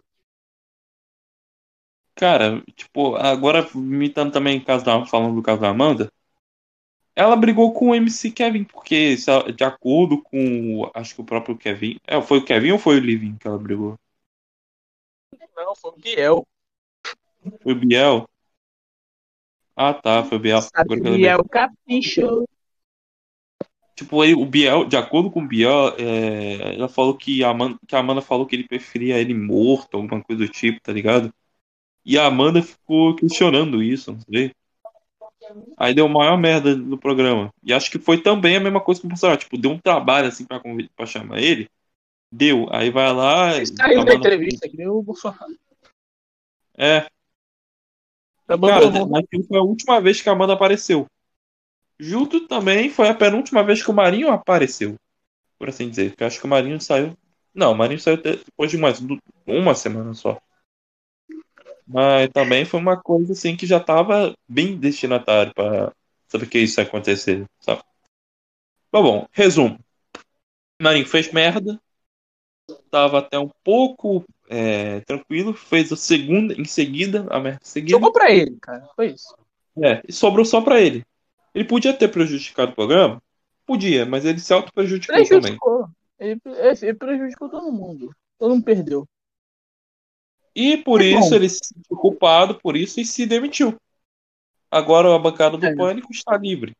[2.15, 6.11] Cara, tipo, agora imitando também o caso da, falando do caso da Amanda,
[7.17, 9.17] ela brigou com o MC Kevin, porque
[9.57, 12.97] de acordo com, o- acho que o próprio Kevin, é, foi o Kevin ou foi
[12.97, 13.97] o Living que ela brigou?
[15.57, 16.47] Não, foi o Biel.
[17.63, 18.27] Foi o Biel?
[19.77, 20.61] Ah, tá, foi o Biel.
[20.89, 21.13] Lembrei.
[21.21, 22.47] Biel Capricho.
[24.03, 27.79] Tipo, aí, o Biel, de acordo com o Biel, é, ela falou que a, Amanda,
[27.87, 31.33] que a Amanda falou que ele preferia ele morto, alguma coisa do tipo, tá ligado?
[32.05, 34.53] E a Amanda ficou questionando isso, não sei.
[35.77, 37.53] Aí deu maior merda no programa.
[37.63, 39.39] E acho que foi também a mesma coisa que o Bolsonaro.
[39.39, 40.61] Tipo, deu um trabalho assim pra,
[40.97, 41.69] pra chamar ele.
[42.33, 42.67] Deu.
[42.71, 43.57] Aí vai lá.
[43.57, 45.57] Ele saiu da Amanda- entrevista, que nem o Bolsonaro.
[46.77, 47.07] É,
[48.47, 49.09] Cara, Abandonou.
[49.09, 51.07] mas foi a última vez que a Amanda apareceu.
[52.03, 54.97] Junto também foi a penúltima vez que o Marinho apareceu.
[55.57, 56.11] Por assim dizer.
[56.11, 57.17] Porque acho que o Marinho saiu.
[57.55, 59.01] Não, o Marinho saiu depois de mais
[59.47, 60.37] uma semana só.
[61.87, 65.93] Mas também foi uma coisa assim que já tava bem destinatário para
[66.27, 67.85] saber que isso ia acontecer, sabe?
[68.91, 69.79] Mas bom, resumo.
[70.81, 71.81] Marinho fez merda.
[72.91, 75.55] Tava até um pouco é, tranquilo.
[75.55, 77.93] Fez a segunda em seguida, a merda seguida.
[77.93, 78.89] Jogou pra ele, cara.
[78.97, 79.37] Foi isso.
[79.81, 81.05] É, e sobrou só pra ele.
[81.55, 83.23] Ele podia ter prejudicado o programa?
[83.67, 85.41] Podia, mas ele se auto-prejudicou também.
[85.41, 85.89] Prejudicou.
[86.19, 86.41] Ele,
[86.83, 88.15] ele prejudicou todo mundo.
[88.39, 89.07] Todo mundo perdeu.
[90.55, 91.37] E por É isso bom.
[91.37, 93.77] ele se sentiu culpado por isso e se demitiu.
[94.71, 95.75] Agora a bancada do É.
[95.75, 96.75] Pânico está livre.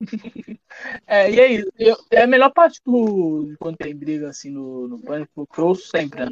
[1.06, 4.86] É, e aí, eu, é a melhor parte do de quando tem briga assim no,
[4.86, 6.30] no pânico que eu ouço sempre, né?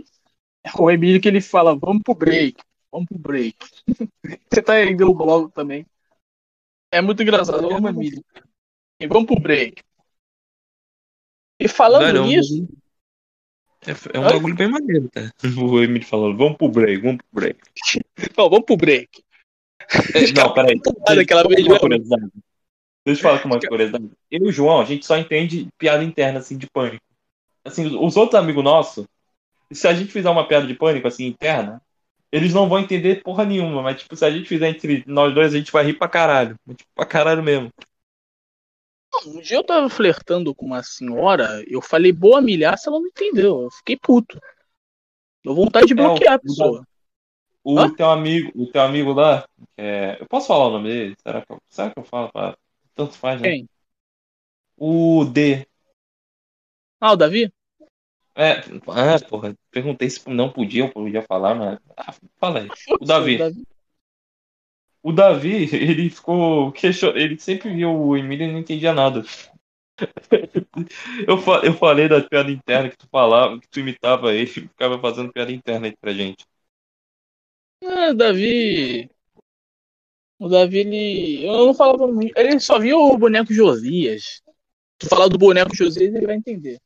[0.62, 2.62] É o Emílio que ele fala, vamos pro break,
[2.93, 3.56] vamos pro break.
[4.52, 5.86] Você tá indo no blog também.
[6.95, 8.25] É muito engraçado, eu amo o Emílio.
[9.01, 9.83] E vamos pro break.
[11.59, 12.69] E falando é um nisso,
[13.85, 15.29] É, é um bagulho bem maneiro, tá?
[15.61, 17.59] O Emílio falando, vamos pro break, vamos pro break.
[18.39, 19.25] não, vamos pro break.
[20.15, 20.81] É, não, peraí.
[20.81, 22.31] Deixa falar uma curiosidade.
[23.05, 24.11] Deixa eu falar com uma curiosidade.
[24.31, 27.05] Eu e o João, a gente só entende piada interna, assim, de pânico.
[27.65, 29.05] Assim, os outros amigos nossos,
[29.73, 31.83] se a gente fizer uma piada de pânico, assim, interna,
[32.35, 35.55] eles não vão entender porra nenhuma, mas, tipo, se a gente fizer entre nós dois,
[35.55, 36.59] a gente vai rir pra caralho.
[36.69, 37.73] Tipo, pra caralho mesmo.
[39.24, 43.62] Um dia eu tava flertando com uma senhora, eu falei boa milhaça, ela não entendeu.
[43.62, 44.40] Eu fiquei puto.
[45.44, 46.85] Deu vontade de É, bloquear a pessoa.
[47.62, 47.94] O Hã?
[47.94, 51.16] teu amigo, o teu amigo lá, é, eu posso falar o nome dele?
[51.23, 52.32] Será que eu, será que eu falo?
[52.32, 52.59] Pra...
[52.97, 53.48] Tanto faz, né?
[53.48, 53.69] Quem?
[54.77, 55.65] O D.
[57.01, 57.52] Ah, o Davi?
[58.36, 61.78] É, ah, porra, perguntei se não podia, eu podia falar, mas.
[61.97, 62.69] Ah, fala aí.
[63.01, 63.39] O Davi.
[65.02, 66.73] O Davi, ele ficou.
[66.73, 69.23] question- Ele sempre viu o Emílio e não entendia nada.
[71.28, 74.47] Eu, fa- eu falei da piada interna que tu falava, que tu imitava ele e
[74.47, 76.44] ficava fazendo piada interna aí pra gente.
[77.82, 79.09] Ah, Davi.
[80.39, 81.44] O Davi, ele.
[81.47, 82.32] Eu não falava muito.
[82.36, 84.23] Ele só viu o boneco Josias.
[84.24, 84.43] Se
[85.01, 86.81] tu falar do boneco Josias, ele vai entender.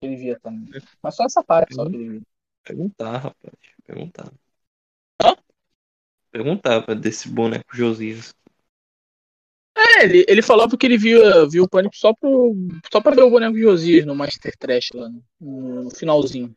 [0.00, 0.80] Ele via também.
[1.02, 2.22] Mas só essa parte só que ele via.
[2.64, 3.54] Perguntar, rapaz.
[3.84, 4.32] Perguntar.
[5.22, 5.36] Hã?
[6.30, 8.34] Perguntava desse boneco Josias.
[9.76, 12.54] É, ele, ele falava que ele viu, viu o Pânico só, pro,
[12.92, 15.08] só pra ver o boneco Josias no Master Trash lá
[15.40, 16.54] no, no finalzinho.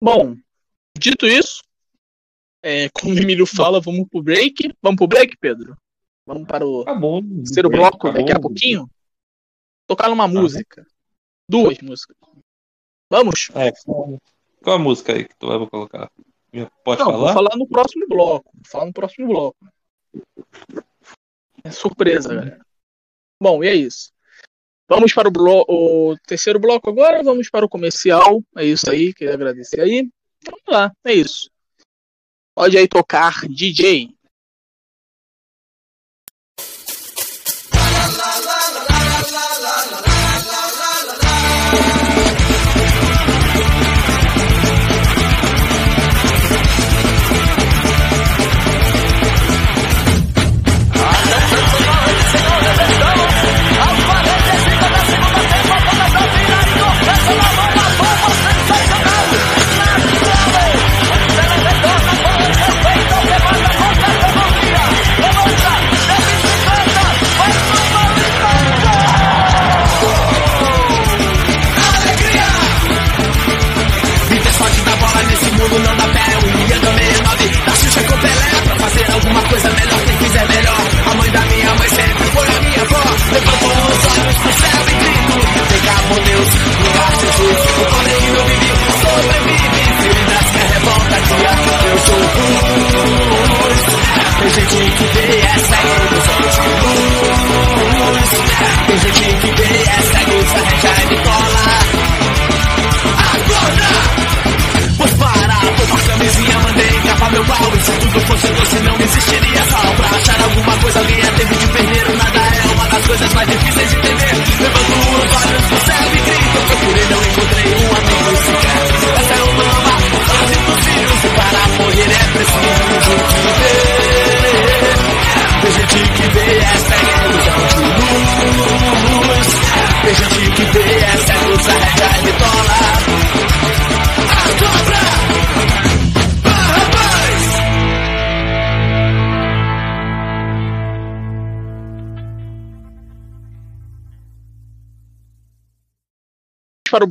[0.00, 0.36] Bom,
[0.96, 1.62] dito isso,
[2.62, 4.74] é, como o Emílio fala, vamos pro break.
[4.82, 5.76] Vamos pro break, Pedro?
[6.26, 7.22] Vamos para o Acabou.
[7.22, 8.12] terceiro bloco Acabou.
[8.12, 8.90] daqui a pouquinho?
[9.86, 10.86] Tocar uma música.
[11.48, 12.16] Duas músicas.
[13.10, 13.50] Vamos?
[13.54, 14.18] É, qual,
[14.62, 16.10] qual a música aí que tu vai colocar?
[16.84, 17.18] Pode Não, falar?
[17.18, 18.50] vou falar no próximo bloco.
[18.54, 19.56] Vou falar no próximo bloco.
[21.64, 22.60] É surpresa, galera.
[23.42, 24.12] Bom, e é isso.
[24.88, 27.22] Vamos para o, blo o terceiro bloco agora.
[27.22, 28.42] Vamos para o comercial.
[28.56, 29.12] É isso aí.
[29.12, 30.08] Queria agradecer aí.
[30.44, 30.92] Vamos lá.
[31.04, 31.50] É isso.
[32.54, 34.12] Pode aí tocar DJ.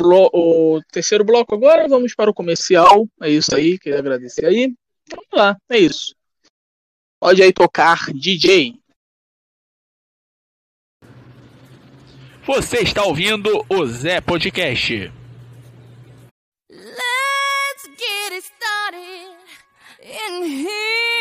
[0.10, 1.88] Blo o terceiro bloco agora.
[1.88, 3.08] Vamos para o comercial.
[3.22, 3.78] É isso aí.
[3.78, 4.74] Queria agradecer aí.
[5.10, 5.56] Vamos lá.
[5.70, 6.16] É isso.
[7.20, 8.74] Pode aí tocar DJ.
[12.46, 15.12] Você está ouvindo o Zé Podcast.
[16.72, 19.36] Let's get it started
[20.02, 21.20] in here.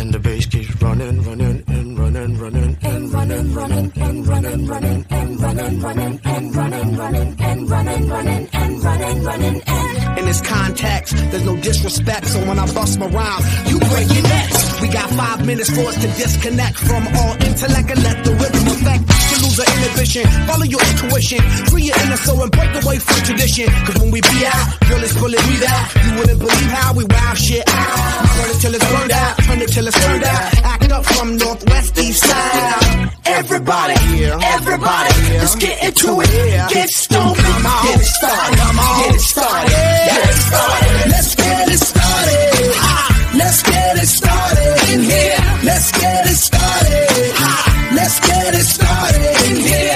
[0.00, 2.65] And the bass keeps running, running, and running, running,
[3.10, 8.82] running, running, and running, running, and running, running, and running, running, and running, running, and
[8.84, 10.18] running, running, and.
[10.18, 14.22] In this context, there's no disrespect, so when I bust my rhyme, you break your
[14.22, 14.80] necks.
[14.80, 18.66] We got five minutes for us to disconnect from all intellect and let the rhythm
[18.74, 19.04] affect.
[19.06, 23.16] To lose our inhibition, follow your intuition, free your inner soul and break away from
[23.24, 23.68] tradition.
[23.84, 25.86] Cause when we be out, girl, it's pulling me out.
[26.04, 28.22] You wouldn't believe how we wow shit out.
[28.22, 30.64] We burn it till it's burned out, turn it till it's turned out.
[30.64, 32.95] Act up from northwest east side.
[33.26, 36.30] Everybody, everybody, let's get into it.
[36.72, 37.36] Get stupid,
[37.84, 41.10] get it started, get it started, get it started.
[41.10, 43.06] Let's get it started.
[43.36, 45.36] Let's get it started in here.
[45.62, 47.94] Let's get it started.
[47.94, 49.95] Let's get it started in here.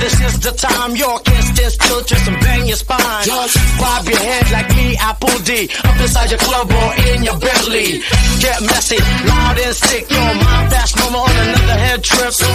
[0.00, 0.96] this is the time.
[0.96, 3.24] You're can't stand still, twist and bang your spine.
[3.24, 5.68] Just Bob your head like me, Apple D.
[5.84, 8.00] Up inside your club or in your Bentley.
[8.40, 8.98] Get messy,
[9.28, 10.10] loud and sick.
[10.10, 12.32] Your mind fast, no more on another head trip.
[12.32, 12.48] So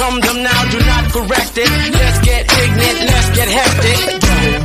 [0.00, 1.70] come them now, do not correct it.
[1.92, 4.00] Let's get ignorant, let's get hectic.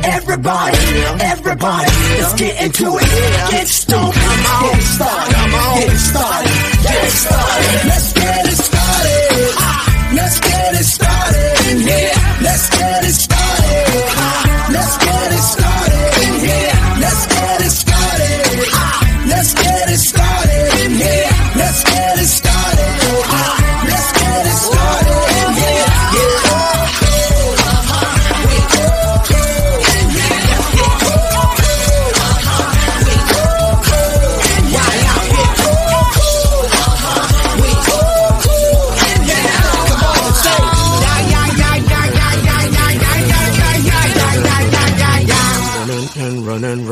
[0.04, 0.78] Everybody,
[1.20, 3.08] everybody, let's get into it.
[3.52, 7.88] Get stoned, come on, get started, come on, get started, get started.
[7.88, 9.54] Let's get it started.
[9.58, 9.81] Ah.
[10.14, 12.12] Let's get it started in here.
[12.42, 14.72] Let's get it started.
[14.72, 15.01] Let's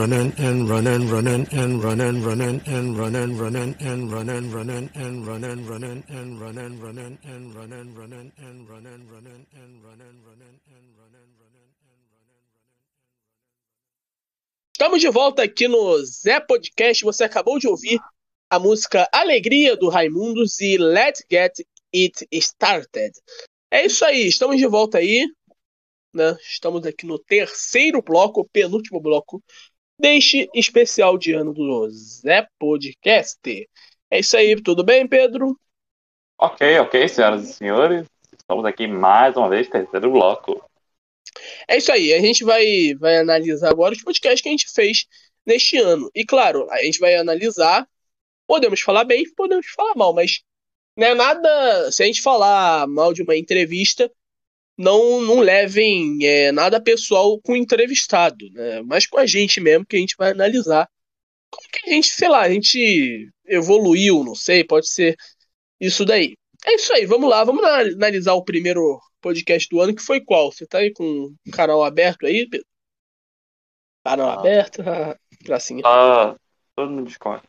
[0.01, 5.67] running, and running, running, and running, running, and running, running, and running, running, and running,
[5.67, 11.31] running, and running, running, and running, running, and running, running, and running, running, and running,
[11.37, 11.61] running.
[14.73, 17.05] Estamos de volta aqui no Zé Podcast.
[17.05, 18.01] Você acabou de ouvir
[18.49, 21.61] a música Alegria do Raimundos e Let's Get
[21.95, 23.13] It Started.
[23.71, 25.27] É isso aí, estamos de volta aí.
[26.15, 26.35] Né?
[26.41, 29.45] Estamos aqui no terceiro bloco, penúltimo bloco
[30.01, 33.39] deste especial de ano do Zé Podcast.
[34.11, 35.59] É isso aí, tudo bem, Pedro?
[36.39, 38.07] Ok, ok, senhoras e senhores.
[38.37, 40.65] Estamos aqui mais uma vez, terceiro bloco.
[41.69, 45.07] É isso aí, a gente vai, vai analisar agora os podcasts que a gente fez
[45.47, 46.11] neste ano.
[46.15, 47.87] E claro, a gente vai analisar,
[48.47, 50.41] podemos falar bem, podemos falar mal, mas
[50.97, 51.93] não é nada.
[51.93, 54.11] Se a gente falar mal de uma entrevista,
[54.81, 58.81] não, não levem é, nada pessoal com o entrevistado, né?
[58.83, 60.89] mas com a gente mesmo, que a gente vai analisar.
[61.51, 65.17] Como que a gente, sei lá, a gente evoluiu, não sei, pode ser
[65.79, 66.35] isso daí.
[66.65, 70.21] É isso aí, vamos lá, vamos na- analisar o primeiro podcast do ano, que foi
[70.25, 70.51] qual?
[70.51, 71.05] Você tá aí com
[71.47, 72.67] o canal aberto aí, Pedro?
[74.03, 74.35] Canal Ah.
[74.41, 74.83] aberto?
[75.13, 75.83] Ah, gracinha.
[75.83, 76.37] Tá
[76.75, 77.43] todo no Discord.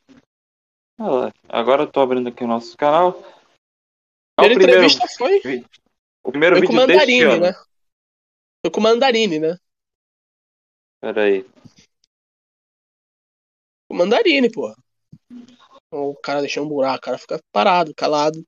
[1.00, 3.10] Ah, Agora eu tô abrindo aqui o nosso canal.
[3.10, 5.64] O Primeira primeiro, entrevista foi,
[6.24, 7.44] o primeiro foi com o vídeo deste Mandarine, ano.
[7.44, 7.54] né?
[8.64, 9.58] Foi com o Mandarine, né?
[11.02, 11.44] Pera aí.
[13.88, 14.76] Com o Mandarine, pô.
[15.92, 18.46] O cara deixou um buraco, o cara fica parado, calado.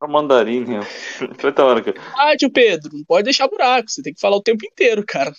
[0.00, 0.78] O mandarine.
[0.78, 0.82] ó.
[1.38, 1.96] Foi da hora, cara.
[2.16, 5.32] Ah, tio Pedro, não pode deixar buraco, você tem que falar o tempo inteiro, cara.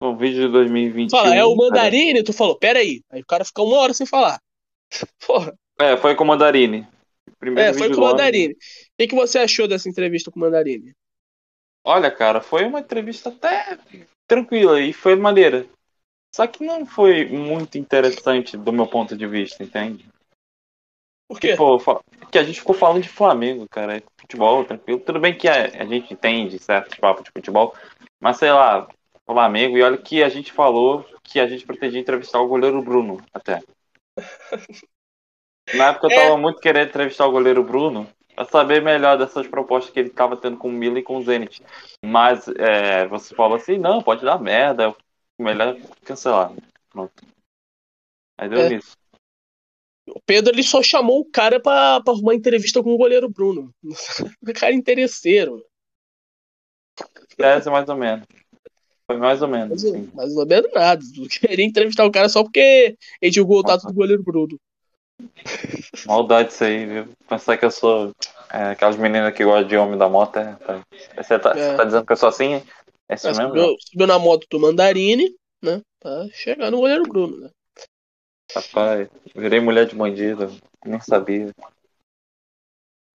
[0.00, 1.08] Um vídeo de 2021.
[1.08, 1.70] Fala, é o cara.
[1.70, 3.02] Mandarine, tu falou, pera aí.
[3.12, 4.40] O cara fica uma hora sem falar.
[5.26, 6.86] Porra, É, foi com o mandarine.
[7.38, 8.54] Primeiro é, foi com o do ano.
[9.00, 10.92] O que, você achou dessa entrevista com o Mandarine?
[11.84, 13.78] Olha, cara, foi uma entrevista até
[14.26, 15.66] tranquila e foi maneira.
[16.34, 20.04] Só que não foi muito interessante do meu ponto de vista, entende?
[21.28, 21.54] Por quê?
[21.56, 22.00] Pô, fa-
[22.30, 23.98] que a gente ficou falando de Flamengo, cara.
[23.98, 25.00] É futebol, tranquilo.
[25.00, 27.74] Tudo bem que a, gente entende certos papos de futebol,
[28.20, 28.88] mas sei lá,
[29.24, 33.22] Flamengo, e olha que a gente falou que a gente pretendia entrevistar o goleiro Bruno,
[33.32, 33.62] até.
[35.72, 36.14] Na época eu É.
[36.14, 38.08] tava muito querendo entrevistar o goleiro Bruno
[38.38, 41.22] pra saber melhor dessas propostas que ele tava tendo com o Milan e com o
[41.24, 41.60] Zenit.
[42.04, 46.52] Mas é, você falou assim, não, pode dar merda, é melhor cancelar.
[46.88, 47.12] Pronto.
[48.38, 48.68] Aí deu É.
[48.68, 48.96] nisso.
[50.08, 53.74] O Pedro ele só chamou o cara pra, pra arrumar entrevista com o goleiro Bruno.
[54.40, 55.66] O cara é interesseiro.
[57.36, 58.24] Essa mais ou menos.
[59.10, 59.84] Foi mais ou menos.
[59.84, 60.10] Assim.
[60.14, 61.02] mais ou menos nada.
[61.16, 64.58] Eu queria entrevistar o cara só porque ele divulgou o tato do goleiro Bruno.
[66.06, 67.08] Maldade isso aí, viu?
[67.28, 68.12] Pensar que eu sou
[68.50, 70.36] é, aquelas meninas que gostam de homem da moto.
[70.38, 70.82] É, tá.
[71.16, 71.58] Você, tá, É.
[71.58, 72.62] você tá dizendo que eu sou assim?
[73.08, 73.54] É isso Mas mesmo?
[73.56, 75.32] subiu, subiu na moto do Mandarine,
[75.62, 75.80] né?
[76.00, 77.50] Pra chegar no goleiro Bruno, né?
[78.54, 80.48] Rapaz, virei mulher de bandido.
[80.84, 81.50] Nem sabia.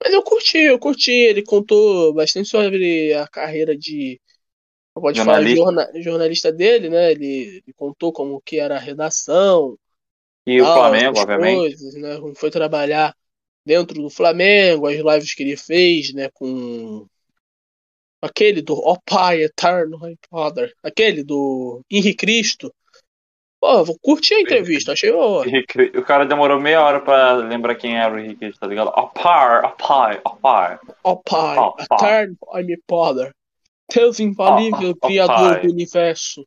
[0.02, 1.12] Mas eu curti, eu curti.
[1.12, 4.20] Ele contou bastante sobre a carreira de.
[4.96, 5.56] Pode falar, Jornalista.
[5.56, 7.12] jorna- jornalista dele, né?
[7.14, 9.78] Ele, ele contou como que era a redação,
[10.46, 11.58] E o tal, Flamengo, obviamente.
[11.58, 12.20] coisas, né?
[12.36, 13.16] Foi trabalhar
[13.66, 16.30] dentro do Flamengo, as lives que ele fez, né?
[16.34, 17.08] Com
[18.22, 20.00] aquele do Ó Pai Eterno,
[20.30, 22.74] Father, aquele do Henri Cristo.
[23.60, 27.76] Pô, eu curti a entrevista, achei ó, Henrique- O cara demorou meia hora pra lembrar
[27.76, 28.90] quem era o Henrique, tá ligado?
[28.90, 30.20] A par, a pai.
[31.04, 31.98] Ó Pai Ó Pai.
[31.98, 33.34] Eterno, meu Father,
[33.94, 36.46] Deus infalível, Ó, ó, ó Criador do universo,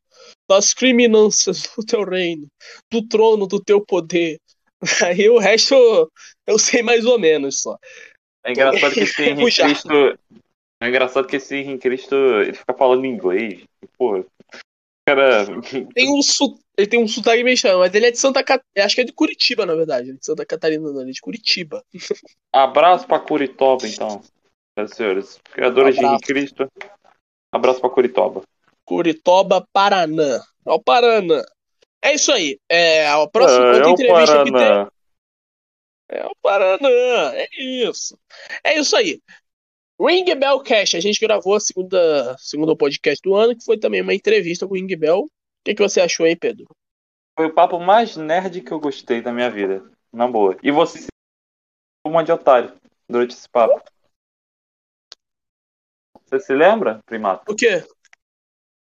[0.49, 2.47] das criminâncias do teu reino,
[2.91, 4.39] do trono do teu poder.
[5.05, 5.75] Aí o resto
[6.47, 7.79] eu sei mais ou menos só.
[8.45, 9.63] É engraçado que esse Henrique.
[9.63, 10.19] Cristo.
[10.81, 13.65] É engraçado que esse Henrique Cristo ele fica falando inglês.
[13.99, 14.25] Pô,
[15.09, 15.47] cara.
[15.95, 16.59] Tem um su...
[16.79, 18.85] Ele tem um sotaque mexicano, mas ele é de Santa Catarina.
[18.85, 20.13] Acho que é de Curitiba, na verdade.
[20.13, 21.83] De Santa Catarina, não, ele é de Curitiba.
[22.53, 24.21] Abraço pra Curitoba, então.
[24.79, 25.41] Senhoras e senhores.
[25.51, 26.13] Criadores de Abraço.
[26.13, 26.71] Henrique Cristo.
[27.51, 28.43] Abraço pra Curitoba.
[28.87, 30.43] Curitoba, Paraná.
[30.65, 31.45] É o Paraná.
[32.01, 32.59] É isso aí.
[32.69, 34.53] É, a próxima outra é o entrevista que tem.
[34.53, 34.91] Paraná.
[36.09, 38.17] É o Paraná, é isso.
[38.63, 39.21] É isso aí.
[40.01, 44.03] Ring Bell Cash, a gente gravou a segunda, segundo podcast do ano, que foi também
[44.03, 45.21] uma entrevista com o Ring Bell.
[45.21, 45.31] O
[45.65, 46.67] que, que você achou, hein, Pedro?
[47.37, 49.91] Foi o papo mais nerd que eu gostei da minha vida.
[50.13, 50.57] Na boa.
[50.63, 51.09] E você se
[52.07, 52.73] uma de otário
[53.09, 53.83] durante esse papo.
[56.25, 57.51] Você se lembra, primato?
[57.51, 57.85] O quê?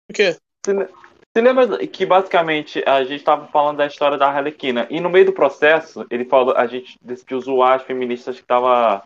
[0.08, 0.36] O quê?
[0.64, 5.26] Você lembra que basicamente a gente estava falando da história da Arlequina e no meio
[5.26, 9.02] do processo ele falou, a gente decidiu zoar as feministas que tava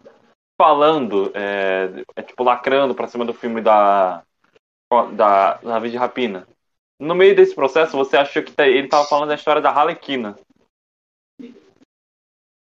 [0.61, 4.23] falando, é, é, tipo lacrando pra cima do filme da
[5.15, 6.47] da, Aves de Rapina.
[7.01, 10.37] No meio desse processo você achou que tá- ele tava falando da história da Arlequina.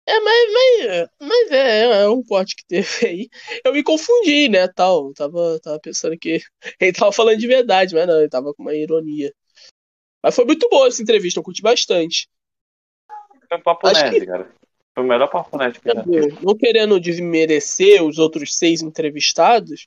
[0.04, 3.28] É, mas, mas, mas é, é um corte que teve aí.
[3.64, 5.12] Eu me confundi, né, tal.
[5.14, 6.40] Tava, tava pensando que
[6.80, 9.32] ele tava falando de verdade, mas não, ele tava com uma ironia.
[10.22, 12.28] Mas foi muito boa essa entrevista, eu curti bastante.
[13.48, 14.52] Foi um papo Acho nerd, que- cara.
[14.94, 16.04] Foi o melhor papo nerd que já.
[16.42, 19.86] Não querendo desmerecer os outros seis entrevistados,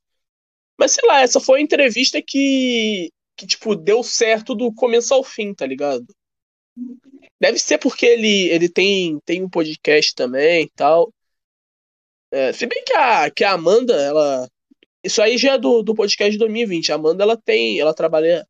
[0.78, 5.24] mas sei lá, essa foi a entrevista que, que tipo, deu certo do começo ao
[5.24, 6.06] fim, tá ligado?
[7.40, 11.12] Deve ser porque ele, ele tem, tem um podcast também e tal.
[12.32, 14.50] É, se bem que a, que a Amanda, ela.
[15.04, 16.92] Isso aí já é do, do podcast de 2020.
[16.92, 17.80] A Amanda, ela tem.
[17.80, 18.48] Ela trabalha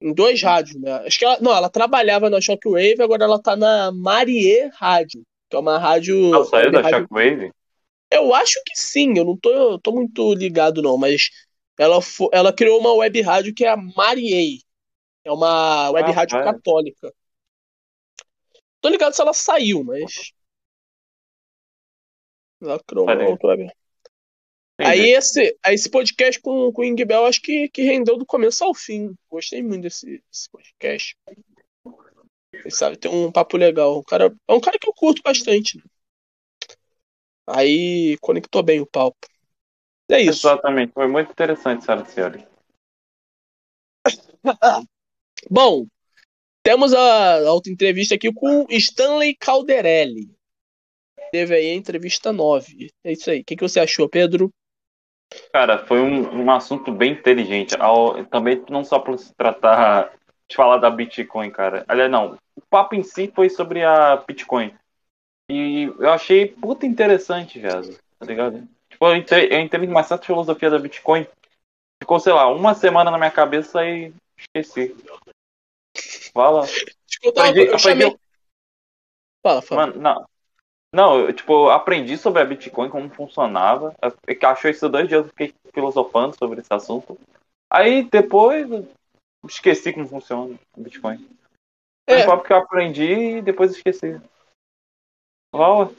[0.00, 0.92] em dois rádios, né?
[1.06, 1.38] Acho que ela.
[1.40, 6.34] Não, ela trabalhava na Shockwave, agora ela tá na Marie Rádio, que é uma rádio.
[6.34, 7.50] Ela saiu da rádio- Shockwave?
[8.10, 11.30] eu acho que sim, eu não tô, tô muito ligado não, mas
[11.78, 11.98] ela,
[12.30, 14.58] ela criou uma web rádio que é a Mariei.
[15.24, 16.44] É uma web Ah, rádio é.
[16.44, 17.12] católica.
[18.82, 20.32] Tô ligado se ela saiu, mas.
[22.60, 23.72] Outra web.
[24.78, 28.64] Aí esse, aí esse podcast com, com o Ingbel acho que, que rendeu do começo
[28.64, 29.14] ao fim.
[29.30, 31.16] Gostei muito desse, desse podcast.
[32.52, 33.96] Ele sabe, tem um papo legal.
[33.96, 35.78] O cara, é um cara que eu curto bastante.
[35.78, 35.84] né?
[37.46, 39.16] Aí conectou bem o papo.
[40.10, 40.48] É isso.
[40.48, 42.44] Exatamente, foi muito interessante, senhoras e senhores.
[45.48, 45.86] Bom,
[46.62, 50.30] temos a, outra entrevista aqui com Stanley Calderelli.
[51.32, 52.90] Teve aí a entrevista 9.
[53.04, 53.40] É isso aí.
[53.40, 54.50] O que, que você achou, Pedro?
[55.52, 57.74] Cara, foi um, um assunto bem inteligente.
[58.30, 60.12] Também não só por se tratar
[60.48, 61.84] de falar da Bitcoin, cara.
[61.88, 62.38] Aliás, não.
[62.54, 64.74] O papo em si foi sobre a Bitcoin.
[65.50, 67.96] E eu achei puta interessante, velho.
[68.18, 68.68] Tá ligado?
[68.90, 71.26] Tipo, eu entrei, eu entrei numa certa filosofia da Bitcoin.
[72.02, 74.94] Ficou, sei lá, uma semana na minha cabeça e esqueci.
[76.32, 76.66] Fala.
[77.06, 78.06] Tipo, eu, Aprendi- eu chamei.
[78.06, 78.22] aprendi-
[79.42, 79.86] Fala, fala.
[79.86, 80.28] Mano, não.
[80.94, 83.94] Não, eu, tipo, eu aprendi sobre a Bitcoin, como funcionava.
[84.02, 87.18] Eu fiquei- achou isso dois dias, eu fiquei filosofando sobre esse assunto.
[87.72, 88.86] Aí depois eu
[89.48, 91.26] esqueci como funciona o Bitcoin.
[92.06, 92.24] É.
[92.24, 94.20] um papo que eu aprendi e depois esqueci.
[95.54, 95.90] Fala.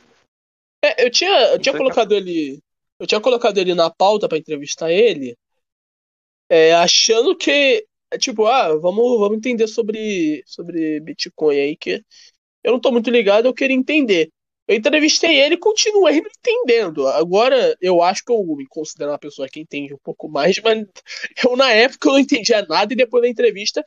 [0.84, 2.60] É, eu tinha, eu tinha Você colocado ele.
[3.00, 5.36] Eu tinha colocado ele na pauta pra entrevistar ele,
[6.50, 7.86] é, achando que.
[8.14, 12.04] É, Tipo, ah, vamos, vamos entender sobre, sobre Bitcoin aí, que
[12.64, 14.30] eu não tô muito ligado, eu queria entender.
[14.68, 17.08] Eu entrevistei ele e continuei não entendendo.
[17.08, 20.86] Agora, eu acho que eu me considero uma pessoa que entende um pouco mais, mas
[21.44, 23.84] eu na época eu não entendia nada e depois da entrevista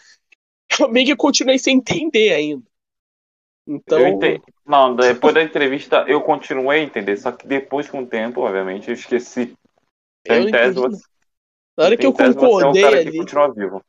[0.78, 2.64] eu meio que continuei sem entender ainda.
[3.66, 4.42] Então, Eu entendi.
[4.64, 8.88] Não, depois da entrevista eu continuei a entender, só que depois com o tempo, obviamente,
[8.88, 9.54] eu esqueci.
[10.22, 11.02] Então, eu em não tese, você,
[11.76, 13.18] Na hora que eu em tese, você é um concordei cara que ali.
[13.18, 13.84] continua vivo.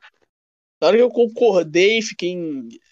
[0.80, 2.36] Na hora que eu concordei, fiquei,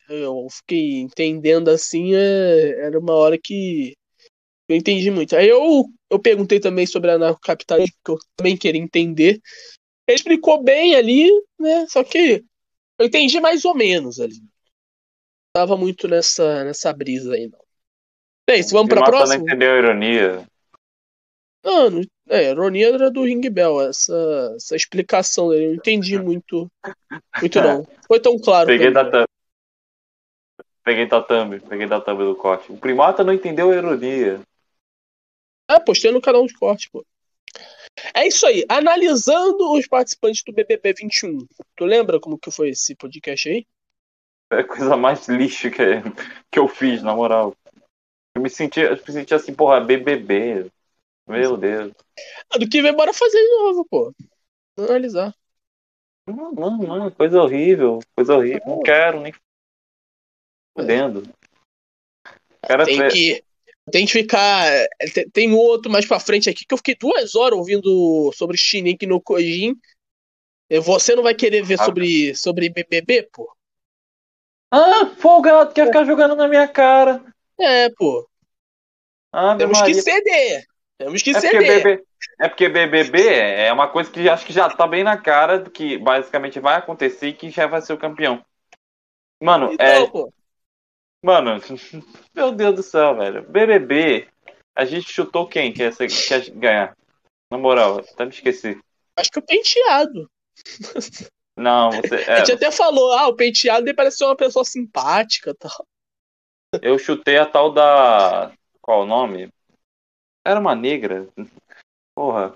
[0.09, 3.97] eu fiquei entendendo assim, é, era uma hora que
[4.69, 5.37] eu entendi muito.
[5.37, 9.41] Aí eu, eu perguntei também sobre anarcocapitalismo, que eu também queria entender.
[10.07, 11.87] Ele explicou bem ali, né?
[11.89, 12.45] Só que
[12.99, 14.41] eu entendi mais ou menos ali.
[15.55, 17.61] Tava muito nessa, nessa brisa aí, não.
[18.49, 19.43] É isso, vamos pra Mata não próxima?
[19.45, 20.49] entendeu a ironia.
[21.67, 25.65] Não, é, a ironia era do Ring Bell, essa, essa explicação dele.
[25.65, 26.71] Eu não entendi muito,
[27.41, 27.85] muito não.
[28.07, 28.69] Foi tão claro.
[28.69, 29.27] Peguei da thumb.
[30.85, 32.71] Peguei da thumb, peguei da thumb do corte.
[32.71, 34.41] O primata não entendeu a ironia.
[35.69, 37.05] Ah, postei no canal de corte, pô.
[38.15, 38.65] É isso aí.
[38.69, 41.49] Analisando os participantes do BBB 21.
[41.75, 43.67] Tu lembra como que foi esse podcast aí?
[44.53, 45.83] É a coisa mais lixo que,
[46.49, 47.57] que eu fiz, na moral.
[48.37, 50.71] Eu me senti, eu me senti assim, porra, BBB.
[51.27, 51.93] Meu Deus.
[52.59, 54.15] Do que vem, bora fazer de novo, pô.
[54.79, 55.35] Analisar.
[56.27, 57.11] Não, não, não.
[57.11, 57.99] Coisa horrível.
[58.15, 58.63] Coisa horrível.
[58.67, 59.35] Não quero nem.
[60.77, 61.23] Fudendo.
[62.65, 63.45] Quero Tem ver- que.
[63.91, 64.69] Tem que ficar.
[65.15, 68.57] Tem, tem um outro mais pra frente aqui que eu fiquei duas horas ouvindo sobre
[68.57, 69.75] Shinichi no Kojin.
[70.83, 71.85] Você não vai querer ver Ah.
[71.85, 73.49] sobre, sobre BBB, pô?
[74.73, 77.25] Ah, folgado, quer ficar jogando na minha cara.
[77.59, 78.29] É, pô.
[79.33, 80.03] Ave Temos que Maria.
[80.03, 80.67] ceder.
[80.99, 81.83] Temos que É porque, ceder.
[81.83, 82.05] BB...
[82.41, 85.71] é porque BBB é uma coisa que acho que já tá bem na cara do
[85.71, 88.43] que basicamente vai acontecer e que já vai ser o campeão.
[89.43, 90.07] Mano, Então, é.
[90.07, 90.33] pô.
[91.23, 91.61] Mano,
[92.35, 93.43] meu Deus do céu, velho.
[93.49, 94.29] BBB,
[94.75, 96.97] a gente chutou quem que ia, ser, que ia ganhar?
[97.51, 98.79] Na moral, até me esqueci.
[99.17, 100.31] Acho que o penteado.
[101.59, 102.17] Não, você.
[102.29, 105.55] A É, gente até falou, ah, o penteado dele parece ser uma pessoa simpática e
[105.55, 105.87] tal.
[106.83, 108.53] eu chutei a tal da.
[108.81, 109.51] Qual o nome?
[110.47, 111.29] Era uma negra.
[112.15, 112.55] Porra.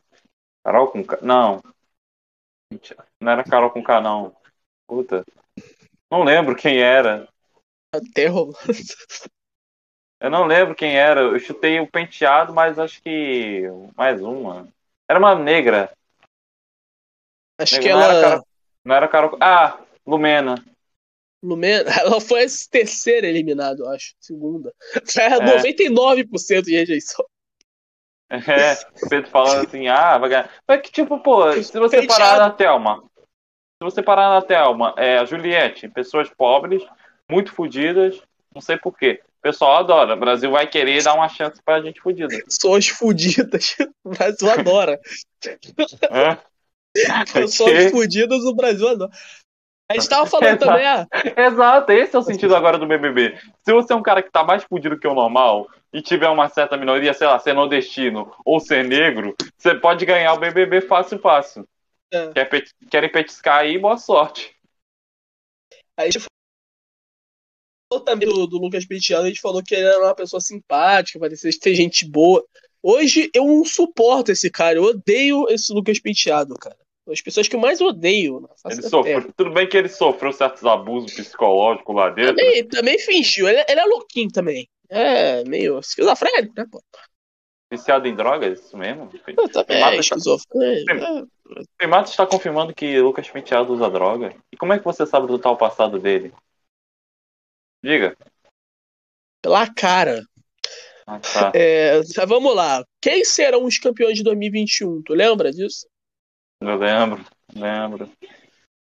[0.65, 1.19] Carol com K.
[1.23, 1.61] Não.
[3.21, 4.37] Não era Carol com K, não.
[4.87, 5.25] Puta.
[6.09, 7.29] Não lembro quem era.
[7.93, 8.55] Até rolou.
[10.21, 11.23] Eu não lembro quem era.
[11.23, 13.63] Eu chutei o penteado, mas acho que.
[13.97, 14.69] Mais uma.
[15.09, 15.93] Era uma negra.
[17.59, 18.23] Acho Negra, que não, era ela.
[18.23, 18.47] Carol...
[18.85, 19.39] não era Carol.
[19.41, 20.55] Ah, Lumena.
[21.43, 24.15] Lumena, ela foi a terceira eliminada, eu acho.
[24.21, 24.73] Segunda.
[25.11, 25.59] Foi a É.
[25.59, 27.25] 99% de rejeição.
[28.31, 30.51] É, o Pedro falando assim, ah, vai ganhar.
[30.67, 35.19] Mas que tipo, pô, se você parar na Thelma, se você parar na Thelma, é
[35.19, 36.83] a Juliette, pessoas pobres,
[37.29, 38.23] muito fodidas,
[38.55, 39.21] não sei porquê.
[39.39, 40.15] O pessoal adora.
[40.15, 42.29] O Brasil vai querer dar uma chance pra gente fodida.
[42.45, 43.77] Pessoas fudidas.
[44.05, 45.01] O Brasil adora.
[46.11, 46.39] É?
[47.33, 49.11] Pessoas fudidas, o Brasil adora.
[49.91, 50.65] A gente tava falando Exato.
[50.65, 51.07] também, ah,
[51.37, 53.37] Exato, esse é o sentido agora do BBB.
[53.65, 56.49] Se você é um cara que tá mais fudido que o normal e tiver uma
[56.49, 61.19] certa minoria, sei lá, ser nordestino ou ser negro, você pode ganhar o BBB fácil,
[61.19, 61.69] fácil.
[62.13, 62.33] É.
[62.33, 64.55] Quer pet- Querem petiscar aí, boa sorte.
[65.97, 66.21] a gente
[67.93, 71.19] falou também do, do Lucas Penteado, a gente falou que ele era uma pessoa simpática,
[71.19, 72.45] parecia ter gente boa.
[72.81, 76.79] Hoje eu não suporto esse cara, eu odeio esse Lucas Penteado, cara.
[77.09, 80.65] As pessoas que eu mais odeio face Ele sofreu, tudo bem que ele sofreu certos
[80.65, 82.37] abusos psicológicos lá dentro.
[82.37, 84.69] Também, também fingiu, ele, ele é louquinho também.
[84.89, 86.83] É, meio esquizofrênico, né, pô?
[87.73, 89.09] Viciado em drogas, isso mesmo.
[89.37, 90.91] Eu também, esquizofrênico.
[90.93, 91.23] é.
[91.23, 94.35] O Primato está confirmando que Lucas Penteado usa droga.
[94.53, 96.33] E como é que você sabe do tal passado dele?
[97.83, 98.17] Diga.
[99.43, 100.25] Pela cara.
[101.07, 101.53] Ah, tá.
[101.55, 102.85] É, vamos lá.
[103.01, 105.03] Quem serão os campeões de 2021?
[105.03, 105.89] Tu lembra disso?
[106.61, 107.25] Eu lembro,
[107.55, 108.11] lembro.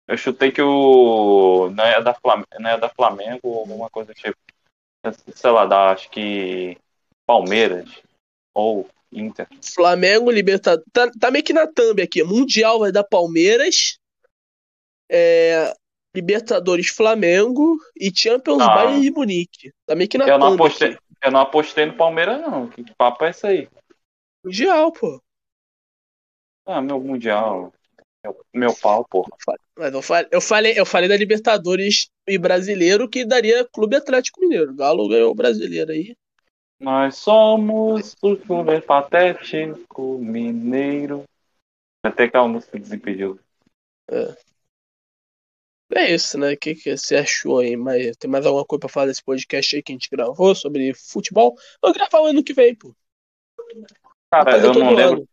[0.07, 1.69] Eu chutei que o.
[1.71, 4.37] Não é da Flamengo, não é da Flamengo ou alguma coisa do tipo.
[5.33, 6.77] Sei lá, da, acho que.
[7.25, 7.89] Palmeiras.
[8.53, 9.47] Ou Inter.
[9.73, 10.85] Flamengo, Libertadores.
[10.91, 12.23] Tá, tá meio que na thumb aqui.
[12.23, 13.97] Mundial vai dar Palmeiras.
[15.09, 15.73] É,
[16.15, 18.75] Libertadores Flamengo e Champions Ah.
[18.75, 19.71] Bayern de Munique.
[19.85, 20.99] Tá meio que na Eu não thumb apostei, aqui.
[21.23, 22.67] eu não apostei no Palmeiras, não.
[22.67, 23.69] Que papo é esse aí?
[24.45, 25.21] Mundial, pô.
[26.65, 27.73] Ah, meu mundial.
[28.23, 29.29] Meu, meu pau, porra.
[29.77, 34.39] Mas eu falei, eu falei, eu falei da Libertadores e brasileiro que daria Clube Atlético
[34.39, 34.73] Mineiro.
[34.73, 36.15] Galo ganhou o brasileiro aí.
[36.79, 41.23] Nós somos o clube patético mineiro.
[42.05, 43.39] Até aquela música desimpediu.
[45.95, 46.53] É isso, né?
[46.53, 47.77] O que, que você achou aí?
[47.77, 50.93] Mas, tem mais alguma coisa pra falar desse podcast aí que a gente gravou sobre
[50.93, 51.55] futebol?
[51.81, 52.93] Vou gravar o ano que vem, pô.
[54.31, 55.17] Cara, eu não lembro.
[55.19, 55.29] ano.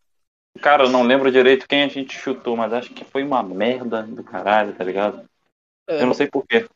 [0.61, 4.03] Cara, eu não lembro direito quem a gente chutou, mas acho que foi uma merda
[4.03, 5.25] do caralho, tá ligado?
[5.89, 6.03] É.
[6.03, 6.67] Eu não sei porquê.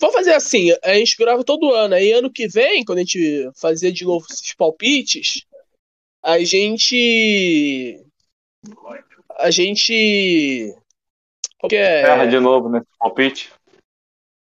[0.00, 1.94] Vamos fazer assim, a gente grava todo ano.
[1.94, 5.44] Aí ano que vem, quando a gente fazer de novo esses palpites,
[6.22, 8.02] a gente.
[9.38, 10.74] A gente.
[11.58, 12.26] Qual que Erra é?
[12.26, 13.52] de novo nesse palpite.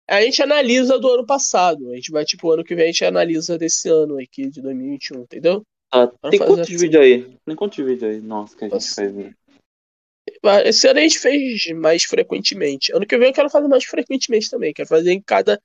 [0.08, 1.90] A gente analisa do ano passado.
[1.90, 5.22] A gente vai, tipo, ano que vem a gente analisa desse ano aqui, de 2021,
[5.22, 5.64] entendeu?
[5.94, 6.76] Ah, tem quantos assim.
[6.76, 7.36] vídeos aí?
[7.46, 8.20] Tem quantos vídeos aí?
[8.20, 8.94] Nossa, que a gente Nossa.
[8.96, 9.14] fez.
[9.14, 9.32] né?
[10.64, 12.92] Esse ano a gente fez mais frequentemente.
[12.92, 14.74] Ano que vem eu quero fazer mais frequentemente também.
[14.74, 15.62] Quero fazer em cada.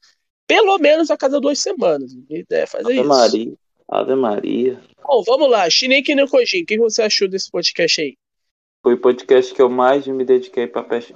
[0.47, 2.13] Pelo menos a cada duas semanas.
[2.13, 3.07] Minha ideia é fazer Ave isso.
[3.07, 3.53] Maria.
[3.87, 4.79] Ave Maria.
[5.03, 5.67] Bom, vamos lá.
[5.67, 8.15] Shineki no Kojin, o que você achou desse podcast aí?
[8.83, 11.11] Foi o podcast que eu mais me dediquei pra, pes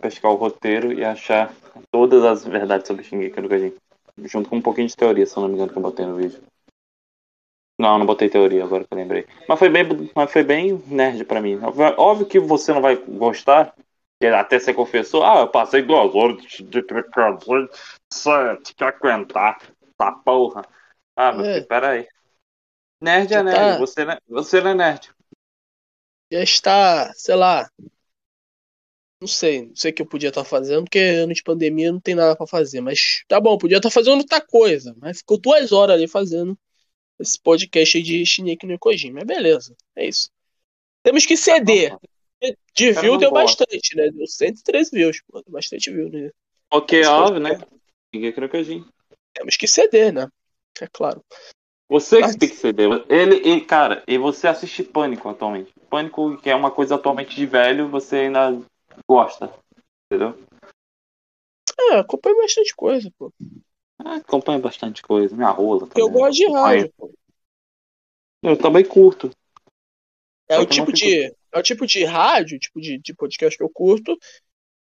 [0.00, 1.54] pescar o roteiro e achar
[1.92, 3.72] todas as verdades sobre Shingeki no Kyojin.
[4.24, 6.16] Junto com um pouquinho de teoria, se eu não me engano, que eu botei no
[6.16, 6.40] vídeo.
[7.78, 9.26] Não, não botei teoria agora que eu lembrei.
[9.48, 11.58] Mas foi bem, mas foi bem nerd pra mim.
[11.98, 13.74] Óbvio que você não vai gostar,
[14.38, 17.68] até você confessou, ah, eu passei duas horas de de precaução,
[18.10, 20.62] tinha que aguentar essa porra.
[21.14, 21.60] Ah, meu É.
[21.62, 22.08] peraí.
[23.00, 23.56] Nerd é nerd.
[23.56, 23.78] tá.
[23.78, 25.10] Você, não é- você não é nerd.
[26.32, 27.70] Já está, sei lá.
[29.20, 32.00] Não sei, não sei o que eu podia estar fazendo, porque ano de pandemia não
[32.00, 32.80] tem nada pra fazer.
[32.80, 34.94] Mas tá bom, podia estar fazendo outra coisa.
[34.98, 36.58] Mas ficou duas horas ali fazendo
[37.18, 39.12] esse podcast aí de Shineki no Kojin.
[39.12, 40.30] Mas beleza, é isso.
[41.02, 41.96] Temos que ceder.
[42.74, 43.64] De Cara, view não deu gosta.
[43.64, 44.10] bastante, né?
[44.10, 45.40] Deu 113 views, pô.
[45.40, 46.30] Deu bastante view, né?
[46.70, 47.58] Ok, Esse óbvio, né?
[48.12, 48.86] Ninguém quer que a gente.
[49.32, 50.28] Temos que ceder, né?
[50.80, 51.24] É claro.
[51.88, 52.90] Você Mas- que tem que ceder.
[53.08, 55.72] Ele, ele, cara, e você assiste Pânico atualmente.
[55.88, 58.60] Pânico, que é uma coisa atualmente de velho, você ainda
[59.08, 59.52] gosta.
[60.10, 60.36] Entendeu?
[61.78, 63.32] É, acompanha bastante coisa, pô.
[63.98, 65.34] Ah, acompanha bastante coisa.
[65.34, 65.82] Minha rola.
[65.82, 66.12] Eu também.
[66.12, 66.94] gosto de rádio.
[68.42, 69.30] Eu também curto.
[70.48, 73.64] É o eu tipo de, é o tipo de rádio, tipo de, de podcast que
[73.64, 74.16] eu curto.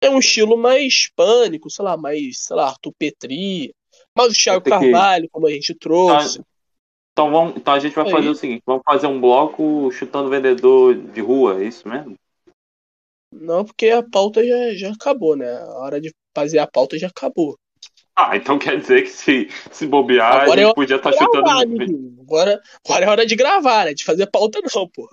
[0.02, 3.76] É um estilo mais pânico, sei lá, mais, sei lá, Arthur Petri,
[4.18, 6.42] mais o Thiago ter que- Carvalho, como a gente trouxe.
[7.12, 10.96] Então, vamos, então a gente vai fazer o seguinte: vamos fazer um bloco chutando vendedor
[10.96, 12.16] de rua, é isso mesmo?
[13.34, 15.52] Não, porque a pauta já, já acabou, né?
[15.52, 17.58] A hora de fazer a pauta já acabou.
[18.16, 21.60] Ah, então quer dizer que se, se bobear, Agora a eu- gente podia estar Gravar,
[21.62, 22.22] chutando.
[22.22, 23.94] Agora, agora é hora de gravar, né?
[23.94, 25.10] De fazer pauta não, pô.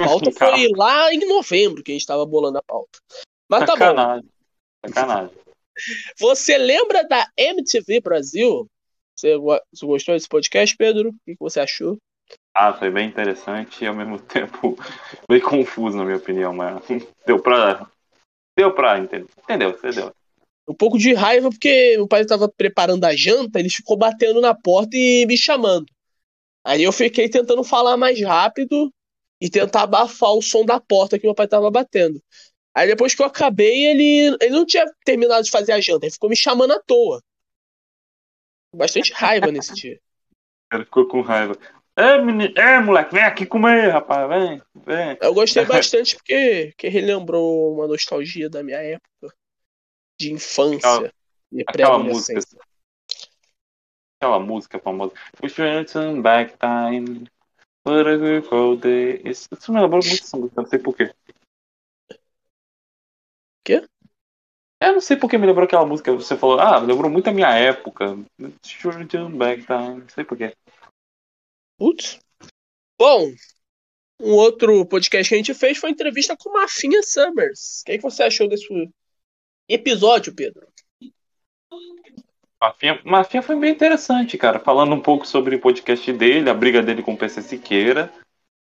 [0.00, 2.98] A pauta foi lá em novembro que a gente tava bolando a pauta.
[3.48, 3.78] Mas tá bom.
[3.78, 4.28] Sacanagem.
[4.86, 5.36] Sacanagem.
[6.18, 8.66] Você lembra da MTV Brasil?
[9.16, 11.10] Você, você gostou desse podcast, Pedro?
[11.10, 11.98] O que que você achou?
[12.54, 14.76] Ah, foi bem interessante e ao mesmo tempo
[15.28, 16.82] bem confuso, na minha opinião, mas
[17.26, 17.86] deu pra.
[18.56, 19.28] Deu pra entender.
[19.42, 19.70] Entendeu?
[19.70, 20.12] Entendeu?
[20.68, 24.54] Um pouco de raiva, porque meu pai tava preparando a janta, ele ficou batendo na
[24.54, 25.86] porta e me chamando.
[26.64, 28.92] Aí eu fiquei tentando falar mais rápido
[29.40, 32.22] e tentar abafar o som da porta que meu pai tava batendo.
[32.74, 36.12] Aí depois que eu acabei, ele, ele não tinha terminado de fazer a janta, ele
[36.12, 37.22] ficou me chamando à toa.
[38.74, 39.98] Bastante raiva nesse dia.
[40.72, 41.56] Ele ficou com raiva.
[41.96, 45.18] É, menino, é, moleque, vem aqui comer, rapaz, vem, vem.
[45.20, 49.34] Eu gostei bastante porque, porque relembrou uma nostalgia da minha época
[50.20, 51.12] de infância Aquela-
[51.50, 52.40] e Aquela música.
[54.16, 55.14] Aquela música famosa.
[55.40, 57.26] Push your turn back time.
[57.86, 59.22] What a beautiful day.
[59.24, 61.14] Isso, isso me lembrou muito essa música, não sei porquê.
[63.64, 63.88] Quê?
[64.82, 66.12] Eu não sei porque me lembrou aquela música.
[66.12, 68.16] Você falou, ah, lembrou muito a minha época.
[69.08, 70.00] Turn back time.
[70.00, 70.54] Não sei porquê.
[71.78, 72.20] Putz.
[72.98, 73.32] Bom,
[74.20, 77.80] um outro podcast que a gente fez foi a entrevista com Mafinha Summers.
[77.80, 78.70] O que, é que você achou desse
[79.74, 80.66] episódio, Pedro?
[82.62, 84.58] Mafinha, Mafinha foi bem interessante, cara.
[84.60, 88.12] Falando um pouco sobre o podcast dele, a briga dele com o PC Siqueira.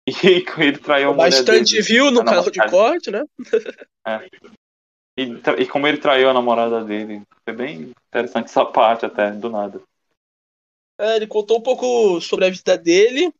[0.04, 1.82] E com ele traiu a Bastante dele.
[1.82, 3.22] viu no canal de corte, né?
[5.16, 7.22] E, tra- e como ele traiu a namorada dele.
[7.44, 9.80] Foi bem interessante essa parte até, do nada.
[10.98, 13.32] É, ele contou um pouco sobre a vida dele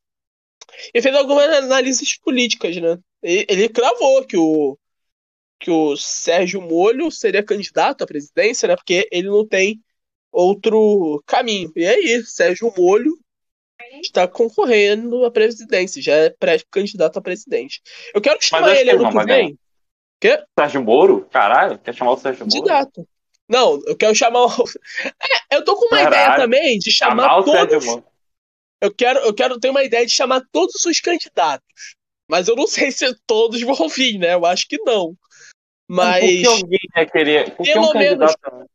[0.94, 2.98] e fez algumas análises políticas, né?
[3.22, 4.78] E- Ele cravou que o
[5.62, 8.74] que o Sérgio Molho seria candidato à presidência, né?
[8.74, 9.80] Porque ele não tem
[10.32, 11.72] outro caminho.
[11.76, 13.16] E aí, Sérgio Molho
[14.02, 17.80] está concorrendo à presidência, já é pré-candidato a presidente.
[18.12, 19.59] Eu quero chamar acho ele ano que vai vem.
[20.20, 20.43] Quê?
[20.59, 21.28] Sérgio Moro?
[21.30, 22.52] Caralho, quer chamar o Sérgio Moro?
[22.52, 23.09] Candidato.
[23.48, 24.48] Não, eu quero chamar o.
[25.51, 26.14] É, eu tô com uma Caralho.
[26.14, 27.86] ideia também de chamar Chamar todos.
[28.80, 31.97] Eu quero, eu quero ter uma ideia de chamar todos os candidatos.
[32.28, 34.34] Mas eu não sei se todos vão vir, né?
[34.34, 35.16] Eu acho que não.
[35.93, 36.24] Mas.
[36.24, 37.55] Por que alguém ia querer.
[37.55, 38.69] Por que Pelo um candidato.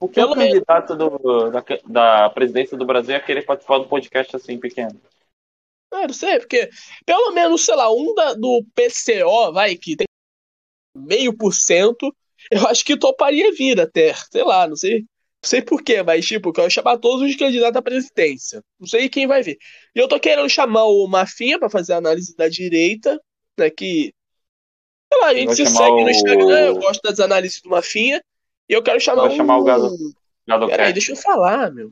[0.00, 4.36] Que Pelo um candidato do, da, da presidência do Brasil ia querer participar do podcast
[4.36, 5.00] assim pequeno?
[5.90, 6.70] Ah, não sei, porque
[7.04, 10.06] pelo menos, sei lá, um da, do PCO, vai, que tem
[10.96, 12.14] meio por cento,
[12.52, 14.14] eu acho que toparia vir até.
[14.30, 15.00] Sei lá, não sei.
[15.00, 18.62] Não sei porquê, mas tipo, eu quero chamar todos os candidatos à presidência.
[18.78, 19.58] Não sei quem vai vir.
[19.92, 23.20] E eu tô querendo chamar o Mafinha pra fazer a análise da direita,
[23.58, 23.70] né?
[23.70, 24.12] Que.
[25.12, 27.68] Sei lá, a gente se chamar segue no o- Instagram, eu gosto das análises do
[27.70, 28.22] Mafinha.
[28.68, 29.60] E eu quero chamar chamar um.
[29.60, 30.14] o Gado-
[30.46, 31.90] Gado Peraí, deixa eu falar, meu.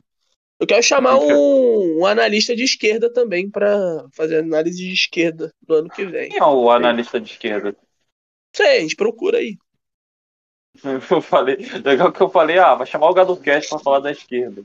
[0.59, 5.75] Eu quero chamar um, um analista de esquerda também pra fazer análise de esquerda no
[5.75, 6.29] ano que vem.
[6.29, 7.75] Quem é o analista de esquerda?
[8.53, 9.57] Sei, a gente procura aí.
[11.11, 14.11] Eu falei, legal que eu falei, ah, vai chamar o Gado Cast pra falar da
[14.11, 14.63] esquerda.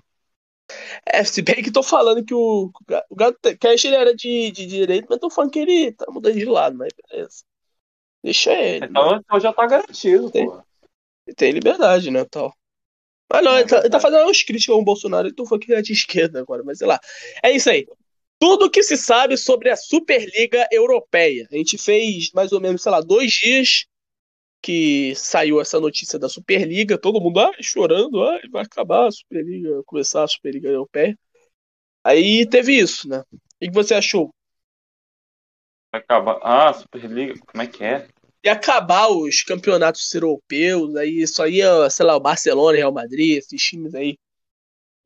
[1.06, 2.70] É, se bem que tô falando que o,
[3.10, 6.34] o Gato Cash ele era de, de direito, mas tô falando que ele tá mudando
[6.36, 7.44] de lado, mas beleza.
[8.24, 8.86] Deixa ele.
[8.86, 10.46] Então, então já tá garantido, Tem.
[10.46, 10.62] pô.
[11.26, 12.54] Ele tem liberdade, né, tal.
[13.30, 15.72] Mas não, É ele tá, ele tá fazendo uns críticas ao Bolsonaro, então foi que
[15.74, 16.98] é de esquerda agora, mas sei lá.
[17.42, 17.86] É isso aí.
[18.38, 21.46] Tudo que se sabe sobre a Superliga Europeia.
[21.52, 23.86] A gente fez mais ou menos, sei lá, dois dias
[24.62, 29.82] que saiu essa notícia da Superliga, todo mundo ai, chorando, ai, vai acabar a Superliga,
[29.84, 31.18] começar a Superliga Europeia.
[32.02, 33.22] Aí teve isso, né?
[33.30, 34.34] O que você achou?
[35.94, 36.38] Acabar.
[36.42, 38.08] Ah, Superliga, como é que é?
[38.42, 43.62] E acabar os campeonatos europeus, aí só ia, sei lá, o Barcelona, Real Madrid, esses
[43.62, 44.18] times aí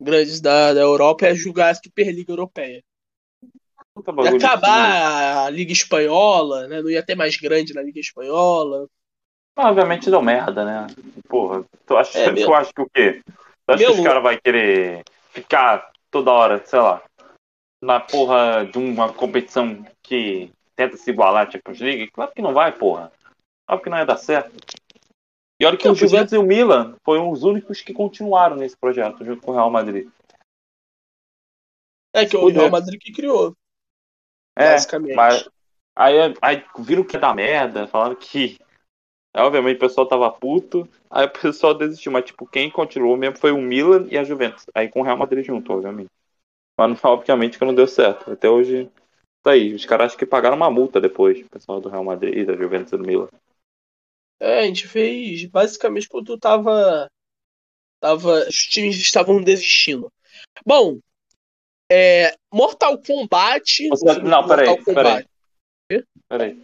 [0.01, 2.83] grandes da, da Europa ia jogar a Superliga Europeia.
[3.93, 6.81] Puta Ia bagulho de- acabar a Liga Espanhola, né?
[6.81, 8.87] Não ia ter mais grande na Liga Espanhola.
[9.55, 10.87] Ah, Obviamente deu merda, né?
[11.27, 13.21] Porra, tu acha, É, tu meu- acha que o quê?
[13.25, 17.03] Tu acha que Meu- os caras vão querer ficar toda hora, sei lá,
[17.81, 22.09] na porra de uma competição que tenta se igualar à Champions League?
[22.11, 23.11] Claro que não vai, porra.
[23.67, 24.55] Claro que não ia dar certo.
[25.59, 28.55] E olha que Não, o podia- Juventus e o Milan foram os únicos que continuaram
[28.55, 30.07] nesse projeto, junto com o Real Madrid.
[32.13, 32.61] É que o Podia.
[32.61, 33.55] Real Madrid que criou,
[34.57, 35.15] É, basicamente.
[35.15, 35.49] mas
[35.95, 38.57] aí, aí viram que ia dar merda, falaram que.
[39.35, 43.51] Obviamente o pessoal tava puto, aí o pessoal desistiu, mas tipo, quem continuou mesmo foi
[43.51, 44.65] o Milan e a Juventus.
[44.73, 46.09] Aí com o Real Madrid junto, obviamente.
[46.77, 48.31] Mas não- obviamente que não deu certo.
[48.31, 48.89] Até hoje,
[49.43, 49.73] tá aí.
[49.73, 52.93] Os caras acho que pagaram uma multa depois, o pessoal do Real Madrid, da Juventus
[52.93, 53.29] e do Milan.
[54.39, 57.09] É, a gente fez basicamente quando tava.
[57.99, 60.11] tava os times estavam desistindo.
[60.65, 60.99] Bom,
[61.91, 63.89] é, Mortal Kombat.
[63.89, 65.25] Você- não, peraí, peraí.
[66.27, 66.63] Peraí.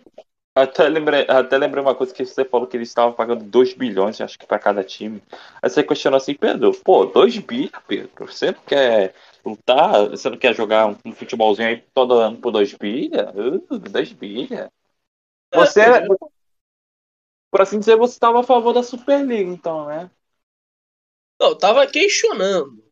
[0.57, 4.21] Até lembrei, até lembrei uma coisa que você falou que eles estavam pagando 2 bilhões,
[4.21, 5.21] acho que pra cada time.
[5.61, 9.13] Aí você questionou assim, Pedro, pô, 2 bilhões, Pedro, você não quer
[9.45, 13.29] lutar, você não quer jogar um, um futebolzinho aí todo ano por 2 bilhões?
[13.69, 14.69] Uh, 2 bilhões.
[15.53, 16.07] Você, É, era-
[17.51, 20.09] por assim dizer, você estava a favor da Superliga, então, né?
[21.39, 22.83] Não, eu tava questionando.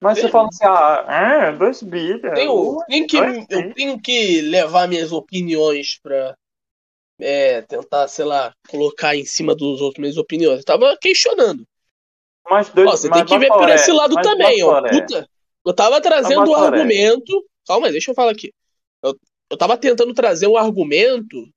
[0.00, 0.30] Mas você É.
[0.30, 2.22] fala assim, ah, 2 bilhões.
[2.32, 6.36] Tenho, tenho que, dois eu tenho que levar minhas opiniões pra
[7.20, 10.60] é, tentar, sei lá, colocar em cima dos outros minhas opiniões.
[10.60, 11.66] Eu tava questionando.
[12.50, 14.76] Mas dois, Ó, você mas tem que ver por esse lado também, ó.
[14.76, 14.88] Batoré.
[14.88, 15.28] Puta,
[15.64, 17.44] eu tava trazendo um argumento.
[17.66, 18.52] Calma aí, deixa eu falar aqui.
[19.02, 19.18] Eu,
[19.50, 21.48] eu tava tentando trazer um argumento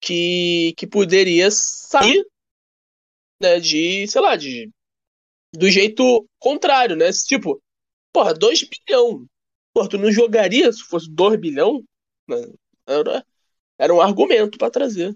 [0.00, 2.24] que, que poderia sair,
[3.40, 4.70] né, de, sei lá, de
[5.52, 7.10] do jeito contrário, né?
[7.12, 7.60] Tipo,
[8.12, 9.26] porra, 2 bilhão.
[9.72, 11.82] Porra, tu não jogaria se fosse 2 bilhão?
[12.28, 12.36] Né?
[12.86, 13.26] Era,
[13.78, 15.14] era um argumento pra trazer.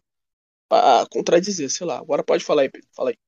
[0.69, 1.99] Pra contradizer, sei lá.
[1.99, 2.89] Agora pode falar aí, Pedro.
[2.95, 3.19] Fala aí.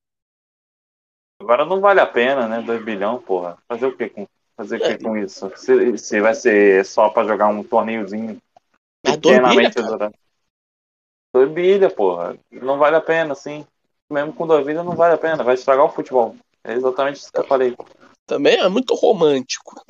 [1.39, 2.61] Agora não vale a pena, né?
[2.61, 3.61] 2 bilhões, porra.
[3.67, 4.97] Fazer o que com, fazer o É.
[4.97, 5.51] que com isso?
[5.55, 8.39] Se, se vai ser só pra jogar um torneiozinho
[9.05, 9.87] Mas 2 bilhão, pequenamente cara.
[9.87, 10.17] durante.
[11.35, 12.37] 2 bilha, porra.
[12.51, 13.65] Não vale a pena, assim.
[14.11, 15.43] Mesmo com 2 bilhas não vale a pena.
[15.43, 16.35] Vai estragar o futebol.
[16.63, 17.71] É exatamente isso que eu falei.
[17.71, 17.85] O
[18.25, 19.83] Também é muito romântico.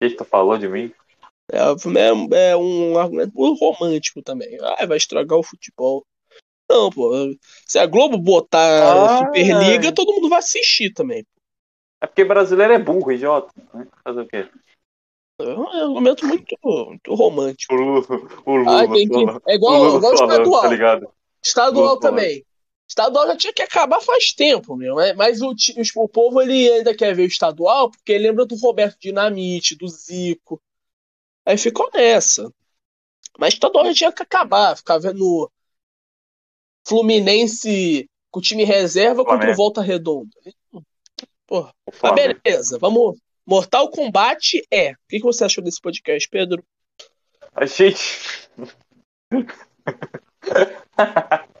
[0.00, 0.92] que tu falou de mim?
[1.50, 4.58] É, é- é um argumento muito romântico também.
[4.60, 6.04] Ah, vai estragar o futebol.
[6.68, 7.12] Não, pô.
[7.66, 9.18] Se a Globo botar Ah.
[9.18, 11.24] Superliga, todo mundo vai assistir também.
[12.00, 13.52] É porque brasileiro é burro, idiota.
[13.74, 13.86] Né?
[14.04, 14.48] Fazer o quê?
[15.40, 17.74] É um argumento muito, muito romântico.
[17.74, 18.06] O Lula,
[18.46, 20.62] o Lula, que- falando- É o igual, Lula igual falando, estadual.
[20.62, 21.12] tá ligado?
[21.44, 22.16] Estadual Lula falando.
[22.16, 22.46] também.
[22.88, 24.94] Estadual já tinha que acabar faz tempo, meu.
[24.94, 25.52] Mas- Mas o,
[25.96, 30.60] o povo ele ainda quer ver o estadual porque lembra do Roberto Dinamite, do Zico.
[31.44, 32.50] Aí ficou nessa.
[33.38, 34.76] Mas estadual já tinha que acabar.
[34.76, 35.50] Ficar vendo
[36.86, 39.56] Fluminense com o time reserva contra o Flamengo.
[39.56, 40.30] Volta Redonda.
[41.46, 41.70] Porra.
[41.86, 42.40] O Mas Flamengo.
[42.42, 43.18] beleza, vamos.
[43.46, 44.92] Mortal Kombat é.
[44.92, 46.64] O que que você achou desse podcast, Pedro?
[47.54, 48.48] A gente.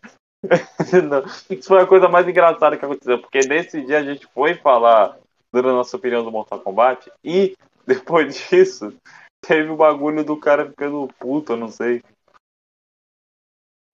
[1.08, 4.54] Não, Isso foi a coisa mais engraçada que aconteceu, porque nesse dia a gente foi
[4.54, 5.18] falar,
[5.52, 7.56] dando a nossa opinião do Mortal Kombat, e
[7.86, 8.96] depois disso
[9.40, 12.02] teve o bagulho do cara ficando puto, eu não sei.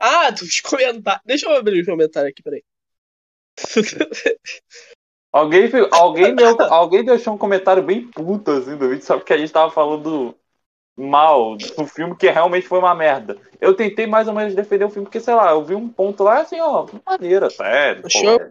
[0.00, 1.22] Ah, dos comentários.
[1.24, 2.64] Deixa eu abrir o comentário aqui, peraí.
[5.32, 9.38] Alguém, alguém, deu, alguém deixou um comentário bem puto assim do vídeo, só porque a
[9.38, 10.34] gente tava falando
[10.94, 13.38] mal do filme que realmente foi uma merda.
[13.58, 16.22] Eu tentei mais ou menos defender o filme, porque sei lá, eu vi um ponto
[16.22, 18.02] lá assim, ó, maneira, sério.
[18.04, 18.44] Achei pô.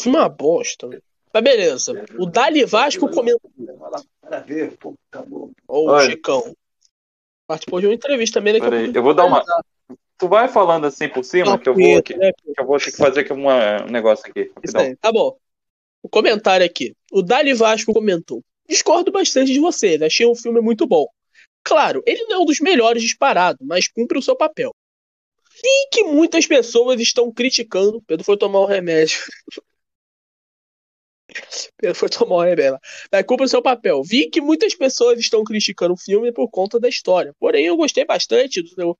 [0.00, 0.88] Foi uma bosta.
[1.34, 1.92] Mas beleza.
[2.18, 3.50] O Dali Vasco comentou.
[5.66, 6.00] Ô, o.
[6.00, 6.56] Chicão.
[7.46, 9.42] Participou de uma entrevista também, Peraí, eu vou dar uma.
[10.16, 12.32] Tu vai falando assim por cima, que eu vou aqui, né?
[12.32, 14.50] que eu vou ter que fazer aqui uma, um negócio aqui.
[14.62, 14.82] Isso rapidão.
[14.82, 15.36] aí, tá bom.
[16.02, 16.94] O comentário aqui.
[17.12, 18.42] O Dali Vasco comentou.
[18.68, 21.06] Discordo bastante de vocês, achei um filme muito bom.
[21.64, 24.74] Claro, ele não é um dos melhores disparado, mas cumpre o seu papel.
[25.62, 28.02] E que muitas pessoas estão criticando.
[28.06, 29.18] Pedro foi tomar um remédio.
[31.76, 32.78] Pedro foi tomar um remédio.
[33.12, 34.02] Mas cumpre o seu papel.
[34.02, 37.34] Vi que muitas pessoas estão criticando o filme por conta da história.
[37.38, 38.98] Porém, eu gostei bastante do, seu-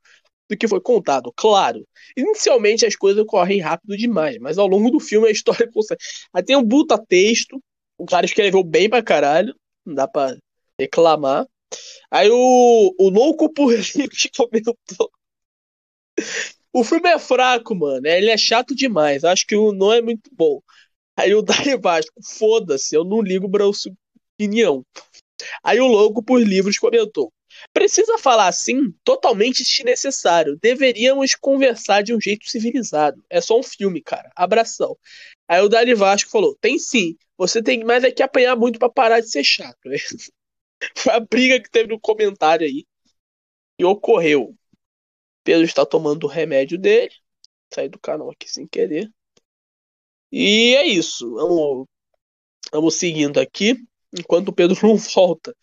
[0.48, 1.32] do que foi contado.
[1.36, 6.00] Claro, inicialmente as coisas correm rápido demais, mas ao longo do filme a história consegue.
[6.32, 7.62] Aí tem um puta texto,
[7.98, 9.54] o cara escreveu bem pra caralho,
[9.84, 10.36] não dá pra
[10.78, 11.46] reclamar.
[12.10, 14.76] Aí o, o louco por livros comentou.
[16.72, 18.06] O filme é fraco, mano.
[18.06, 19.24] Ele é chato demais.
[19.24, 20.60] Acho que o não é muito bom.
[21.16, 24.84] Aí o Dai Vasco, foda-se, eu não ligo pra opinião.
[25.62, 27.32] Aí o louco por livros comentou.
[27.72, 28.92] Precisa falar assim?
[29.04, 30.58] Totalmente desnecessário.
[30.60, 33.22] Deveríamos conversar de um jeito civilizado.
[33.28, 34.30] É só um filme, cara.
[34.34, 34.96] Abração.
[35.48, 37.16] Aí o Dali Vasco falou: tem sim.
[37.36, 39.78] Você tem mais é que apanhar muito pra parar de ser chato.
[39.84, 39.96] né?
[40.96, 42.84] Foi a briga que teve no comentário aí.
[43.78, 44.56] E ocorreu.
[45.44, 47.14] Pedro está tomando o remédio dele.
[47.72, 49.10] Saí do canal aqui sem querer.
[50.32, 51.32] E é isso.
[51.34, 51.86] Vamos,
[52.72, 53.76] vamos seguindo aqui.
[54.12, 55.54] Enquanto o Pedro não volta.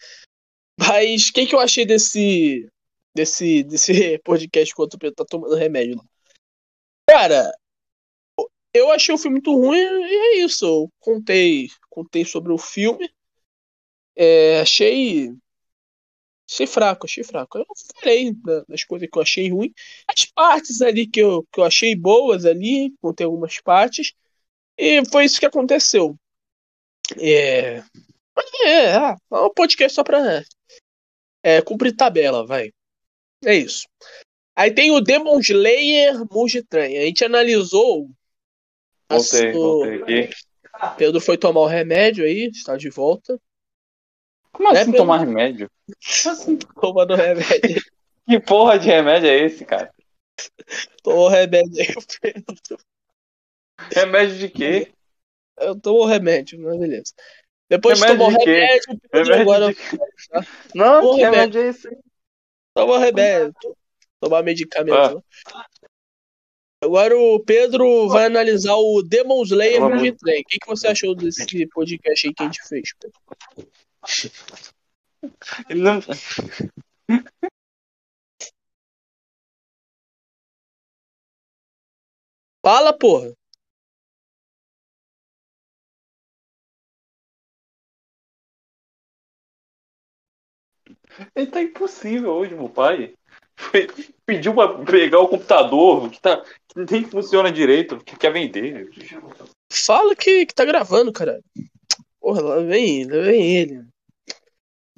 [0.78, 2.70] Mas o que, que eu achei desse,
[3.16, 6.06] desse, desse podcast enquanto o Pedro tá tomando remédio lá?
[7.10, 7.52] Cara,
[8.74, 10.66] eu achei o filme muito ruim e é isso.
[10.66, 13.10] Eu contei, contei sobre o filme.
[14.16, 15.34] É, achei.
[16.50, 17.58] Achei fraco, achei fraco.
[17.58, 17.66] Eu
[18.00, 19.74] falei da- das coisas que eu achei ruim.
[20.08, 24.14] As partes ali que eu, que eu achei boas ali, contei algumas partes.
[24.78, 26.18] E foi isso que aconteceu.
[27.18, 27.82] É.
[28.36, 30.44] Mas é, é, é um podcast só pra
[31.44, 32.72] é, cumprir tabela, vai.
[33.44, 33.88] É isso.
[34.56, 36.86] Aí tem o Demon Slayer Mugitran.
[36.86, 38.10] A gente analisou.
[39.10, 40.36] Voltei, o- voltei aqui.
[40.98, 43.40] Pedro foi tomar o remédio aí, está de volta.
[44.52, 44.98] Como É, assim Pedro?
[44.98, 45.70] tomar remédio?
[46.80, 47.82] Tomando o remédio.
[48.28, 49.94] Que porra de remédio é esse, cara?
[51.04, 52.78] Tomou o remédio aí, Pedro.
[53.94, 54.92] Remédio de quê?
[55.60, 57.14] Eu tomo o remédio, mas beleza.
[57.70, 59.80] Depois de Remédio tomar o de remédio, Remédio agora de?
[60.76, 61.90] Não, Porra, que remédio é esse?
[62.74, 63.78] toma o remédio.
[64.20, 65.24] Tomar medicamento.
[65.54, 65.66] Ah.
[66.84, 69.98] Agora o Pedro vai analisar o Demon Slayer Vamos.
[69.98, 70.34] Mugitran.
[70.34, 73.20] O que, que você achou desse podcast aí que a gente fez, Pedro?
[75.70, 76.00] Ele não...
[82.64, 83.34] Fala, porra.
[91.36, 93.14] Ele tá impossível hoje, meu pai.
[94.26, 98.90] Pediu pra pegar o computador que, tá, que nem funciona direito, que quer vender.
[99.72, 101.44] Fala que, que tá gravando, caralho.
[102.20, 103.86] Porra, lá vem ele, lá vem ele.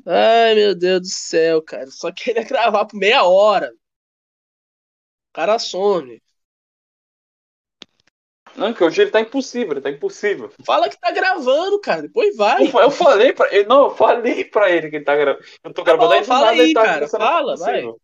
[0.05, 1.87] Ai, meu Deus do céu, cara.
[1.91, 3.71] Só queria gravar por meia hora.
[5.29, 6.21] O cara some.
[8.57, 10.51] Não, que hoje ele tá impossível, ele tá impossível.
[10.65, 12.01] Fala que tá gravando, cara.
[12.01, 12.67] Depois vai.
[12.67, 15.45] Eu, eu falei pra ele, não, eu falei pra ele que ele tá gravando.
[15.63, 18.01] Eu tô Tá gravando bom, aí fala nada, aí, tá cara, fala, impossível.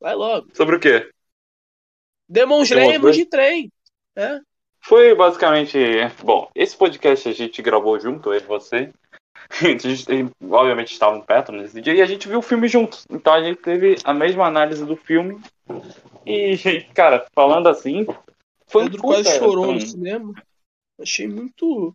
[0.00, 0.48] Vai logo.
[0.54, 1.10] Sobre o quê?
[2.28, 3.24] Demon Slayer Demon Slayer?
[3.24, 3.72] de trem.
[4.16, 4.38] É.
[4.80, 5.78] Foi basicamente.
[6.22, 8.92] Bom, esse podcast a gente gravou junto, eu e você.
[9.50, 13.04] A gente, obviamente, estavam perto nesse dia e a gente viu o filme juntos.
[13.10, 15.38] Então a gente teve a mesma análise do filme.
[16.24, 16.56] E,
[16.94, 18.06] cara, falando assim.
[18.72, 20.34] Foi um Pedro quase puta, chorou no assim, cinema.
[21.00, 21.94] Achei muito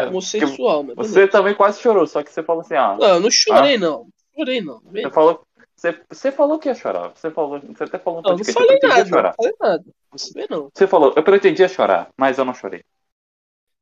[0.00, 1.14] É, homossexual, mas beleza.
[1.14, 2.96] Você também quase chorou, só que você falou assim, ah.
[2.98, 4.08] Não, eu não chorei, não.
[4.36, 4.80] Chorei, não.
[4.80, 5.46] Você falou,
[5.76, 7.08] você, você falou que ia chorar.
[7.10, 9.08] Você falou, você até falou no Não, não podcast, falei eu nada.
[9.08, 9.28] chorar.
[9.30, 9.84] Não falei nada.
[10.10, 10.70] Você vê, não.
[10.74, 12.82] Você falou, eu pretendia chorar, mas eu não chorei.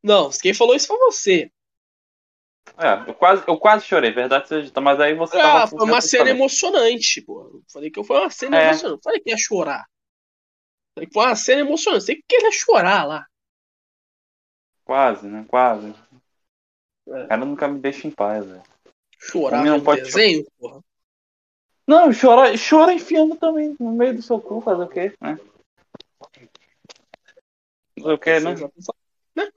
[0.02, 1.50] Não, quem falou isso foi você.
[2.78, 6.00] É, eu quase, eu quase chorei, verdade seja dita, mas aí você Ah, foi uma
[6.00, 6.36] cena também.
[6.36, 7.40] emocionante, pô.
[7.54, 8.68] Eu Falei que foi uma cena É.
[8.68, 9.02] emocionante.
[9.02, 9.86] Falei que ia chorar.
[10.96, 12.04] Foi uma cena emocionante.
[12.04, 13.26] Sei que queria chorar lá.
[14.84, 15.44] Quase, né?
[15.48, 15.94] Quase.
[17.08, 17.24] É.
[17.24, 18.62] O cara nunca me deixa em paz, velho.
[19.18, 20.80] Chorar Homem não no pode desenho, porra.
[21.86, 25.38] Não, chora, chora enfiando também no meio do seu cu, fazer o quê, né?
[27.98, 28.54] Fazer o quê, né?
[29.36, 29.52] Né?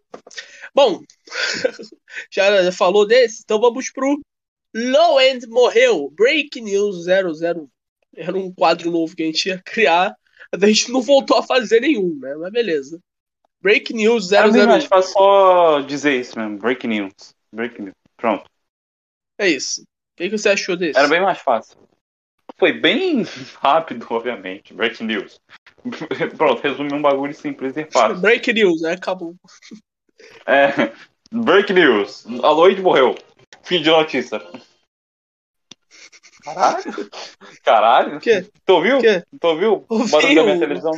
[0.74, 1.02] Bom,
[2.32, 4.20] já já falou desse, então vamos pro
[4.76, 6.12] Low End morreu.
[6.12, 7.70] Break News 00.
[8.16, 10.16] Era um quadro novo que a gente ia criar.
[10.52, 12.36] A gente não voltou a fazer nenhum, né?
[12.36, 13.00] Mas beleza.
[13.62, 14.88] Break News Era bem mais 00.
[14.90, 17.36] fácil só dizer isso mesmo, break news.
[17.54, 17.94] Break news.
[18.16, 18.50] Pronto.
[19.38, 19.82] É isso.
[19.82, 19.86] O
[20.18, 20.98] que, que você achou desse?
[20.98, 21.78] Era bem mais fácil.
[22.58, 23.24] Foi bem
[23.60, 24.74] rápido, obviamente.
[24.74, 25.40] Break news.
[26.38, 28.20] Pronto, resumir um bagulho simples e fácil.
[28.22, 28.94] Break News, né?
[28.94, 29.36] Acabou.
[30.46, 30.92] É,
[31.32, 32.26] break news.
[32.44, 33.16] A Lloyd morreu.
[33.64, 34.42] Fim de notícia.
[36.44, 36.84] Caralho?
[37.64, 38.18] Caralho?
[38.18, 38.50] O quê?
[38.66, 38.98] Tu ouviu?
[38.98, 39.24] O quê?
[39.40, 39.86] Tu ouviu?
[39.90, 40.92] O Ouvi, barulho da minha televisão?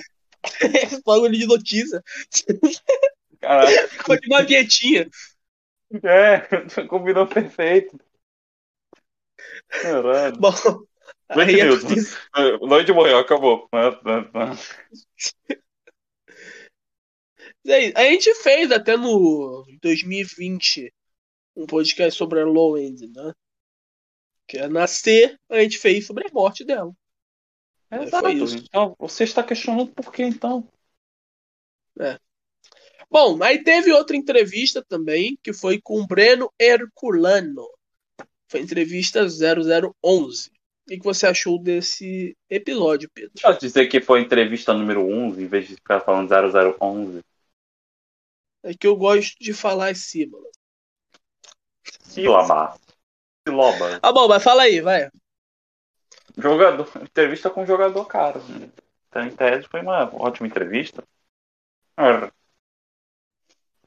[1.05, 2.03] Bagulho de notícia.
[3.39, 3.89] Caralho.
[4.05, 5.09] Foi de uma vietinha.
[6.03, 6.39] É,
[6.87, 7.99] combinou perfeito.
[9.67, 10.37] Caralho.
[10.37, 10.51] Bom,
[11.33, 11.83] Break aí news.
[11.83, 13.69] aconteceu- Uh, Lloyd morreu, acabou.
[17.65, 17.91] É.
[17.95, 20.91] A gente fez até no 2020
[21.55, 23.33] um podcast sobre a Low End, né?
[24.51, 26.91] Que ia nascer, a gente fez sobre a morte dela.
[27.89, 28.25] É, Exato.
[28.25, 28.57] foi isso.
[28.57, 30.67] Então, você está questionando por que então?
[33.09, 37.65] Bom, aí teve outra entrevista também, que foi com o Breno Herculano.
[38.49, 40.49] Foi entrevista 0011.
[40.49, 40.53] O
[40.89, 43.31] que que você achou desse episódio, Pedro?
[43.41, 47.21] Posso dizer que foi entrevista número 11, em vez de ficar falando 0011.
[48.63, 50.37] É que eu gosto de falar em cima.
[52.01, 52.77] Sílaba.
[53.47, 53.99] Sílaba.
[54.03, 55.09] Ah, bom, mas fala aí, vai.
[56.37, 58.41] Jogador, entrevista com um jogador caro.
[59.07, 61.03] Então, em tese, foi uma ótima entrevista.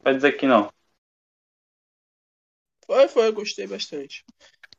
[0.02, 0.70] Vai dizer que não.
[2.86, 4.24] Foi, foi, eu gostei bastante.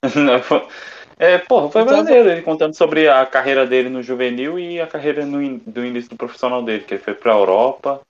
[1.17, 5.25] É, porra, foi maneiro ele contando sobre a carreira dele no juvenil e a carreira
[5.25, 8.01] no in- do início do profissional dele, que ele foi pra Europa.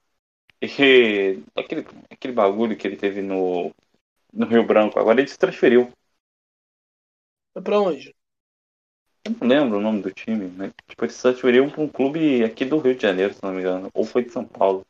[0.62, 3.72] E aquele, aquele bagulho que ele teve no,
[4.34, 5.92] no Rio Branco, agora ele se transferiu.
[7.56, 8.14] Foi pra onde?
[9.24, 12.44] Eu não lembro o nome do time, mas tipo, ele se transferiu pra um clube
[12.44, 13.90] aqui do Rio de Janeiro, se não me engano.
[13.94, 14.86] Ou foi de São Paulo.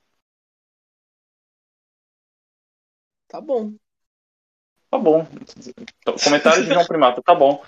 [3.27, 3.75] Tá bom.
[4.89, 5.27] Tá bom.
[6.23, 7.63] Comentário de João Primato, tá bom.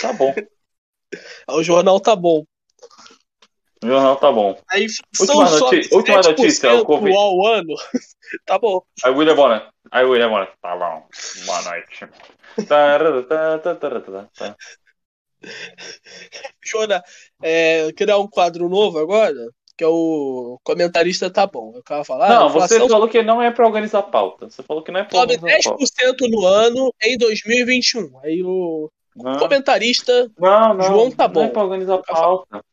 [0.00, 0.34] Tá bom.
[1.50, 2.44] O jornal tá bom.
[3.82, 4.56] O jornal tá bom.
[4.70, 4.86] Aí
[5.18, 7.16] Última noti- última notícia, o 7% Covid.
[7.16, 7.74] ao ano.
[8.46, 8.80] tá bom.
[9.02, 9.68] Aí William Bonner.
[9.90, 10.52] Aí William Bonner.
[10.60, 11.06] Tá bom.
[11.46, 12.08] Boa noite.
[12.68, 14.56] Tá, tá, tá.
[16.62, 17.02] Jona,
[17.42, 19.34] é, criar um quadro novo agora,
[19.76, 21.72] que é o comentarista tá bom.
[21.74, 22.28] Eu quero falar.
[22.28, 24.50] Não, você falou que não é pra organizar pauta.
[24.50, 25.84] Você falou que não é pra sobe organizar pauta.
[25.84, 28.18] 10% no ano em 2021.
[28.22, 31.52] Aí o Não, comentarista não, não, João tá Não é bom.
[31.52, 32.64] pra organizar pauta.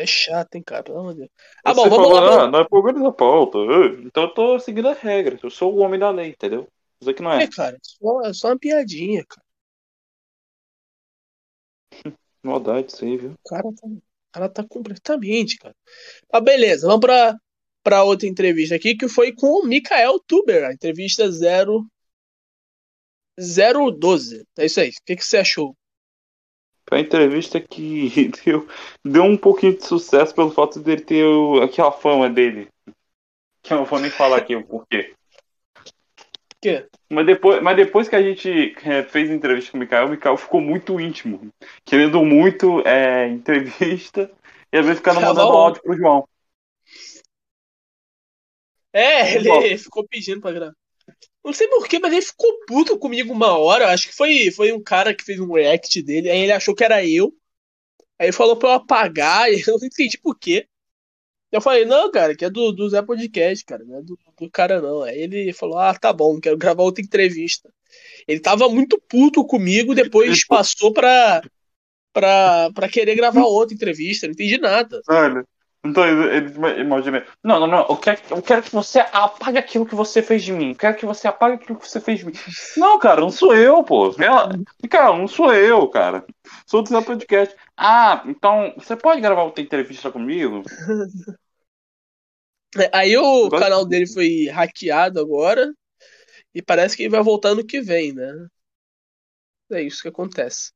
[0.00, 0.82] É chato, hein, cara?
[0.82, 1.30] Pelo amor de Deus.
[1.64, 2.18] Ah, bom, vamos lá.
[2.18, 3.58] "Ah, vamos- não é pra organizar pauta.
[4.04, 5.42] Então eu tô seguindo as regras.
[5.42, 6.68] Eu sou o homem da lei, entendeu?
[7.00, 7.44] Isso aqui não é.
[7.44, 9.44] É, cara, só, é só uma piadinha, cara.
[12.42, 13.32] Maldade isso aí, viu?
[13.32, 14.02] O cara tá, o
[14.32, 15.74] cara tá completamente, cara.
[16.32, 17.36] Ah, beleza, vamos pra,
[17.82, 21.84] pra outra entrevista aqui, que foi com o Mikael Tuber, a entrevista 0
[23.38, 24.44] 012.
[24.58, 24.90] É isso aí.
[24.90, 25.76] O que, que você achou?
[26.92, 28.68] Foi uma entrevista que deu,
[29.02, 32.68] deu um pouquinho de sucesso pelo fato dele ter o- aquela fama dele.
[33.62, 35.14] Que eu não vou nem falar aqui o porquê.
[36.60, 36.86] quê?
[37.10, 40.10] Mas depois, mas depois que a gente é, fez a entrevista com o Mikael, o
[40.10, 41.48] Mikael ficou muito íntimo.
[41.82, 44.30] Querendo muito é, entrevista
[44.70, 45.58] e às vezes ficando Tá mandando bom.
[45.58, 46.28] áudio pro João.
[48.92, 49.78] É, ele Bom.
[49.78, 50.74] ficou pedindo pra gravar.
[51.44, 53.92] Não sei porquê, mas ele ficou puto comigo uma hora.
[53.92, 56.30] Acho que foi, foi um cara que fez um react dele.
[56.30, 57.34] Aí ele achou que era eu.
[58.18, 59.50] Aí falou pra eu apagar.
[59.52, 60.66] E eu não entendi por quê.
[61.50, 63.84] Eu falei, não, cara, que é do, do Zé Podcast, cara.
[63.84, 65.02] Não é do, do cara, não.
[65.02, 67.70] Aí ele falou, ah, tá bom, quero gravar outra entrevista.
[68.26, 71.42] Ele tava muito puto comigo, depois passou pra,
[72.12, 74.26] pra, pra querer gravar outra entrevista.
[74.26, 75.02] Não entendi nada.
[75.08, 75.44] Olha.
[75.84, 77.26] Então, ele imagina.
[77.42, 77.86] Não, não, não.
[77.88, 80.70] Eu quero, eu quero que você apague aquilo que você fez de mim.
[80.70, 82.32] Eu quero que você apague aquilo que você fez de mim.
[82.76, 84.14] Não, cara, não sou eu, pô.
[84.16, 84.50] Ela-
[84.88, 86.24] Cara, não sou eu, cara.
[86.66, 87.56] Sou do Zé Podcast.
[87.76, 90.62] Ah, então você pode gravar outra entrevista comigo?
[92.92, 95.72] Aí o Agora- canal dele foi hackeado agora.
[96.54, 98.46] E parece que ele vai voltar no que vem, né?
[99.72, 100.70] É isso que acontece.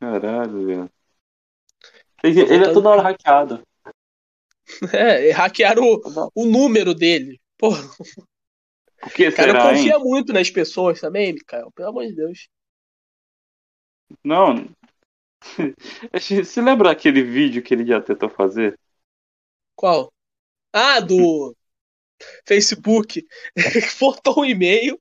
[0.00, 0.90] Caralho, velho.
[2.22, 3.62] Ele, ele é toda hora hackeado.
[4.92, 7.40] É, e hackearam o, o número dele.
[7.56, 7.70] Pô,
[9.00, 9.76] Por que o cara será, hein?
[9.76, 11.70] confia muito nas pessoas também, Mikael.
[11.72, 12.48] Pelo amor de Deus.
[14.24, 14.68] Não.
[16.12, 18.78] Você lembra aquele vídeo que ele já tentou fazer?
[19.76, 20.12] Qual?
[20.72, 21.56] Ah, do
[22.46, 23.24] Facebook.
[24.00, 25.00] Botou um e-mail,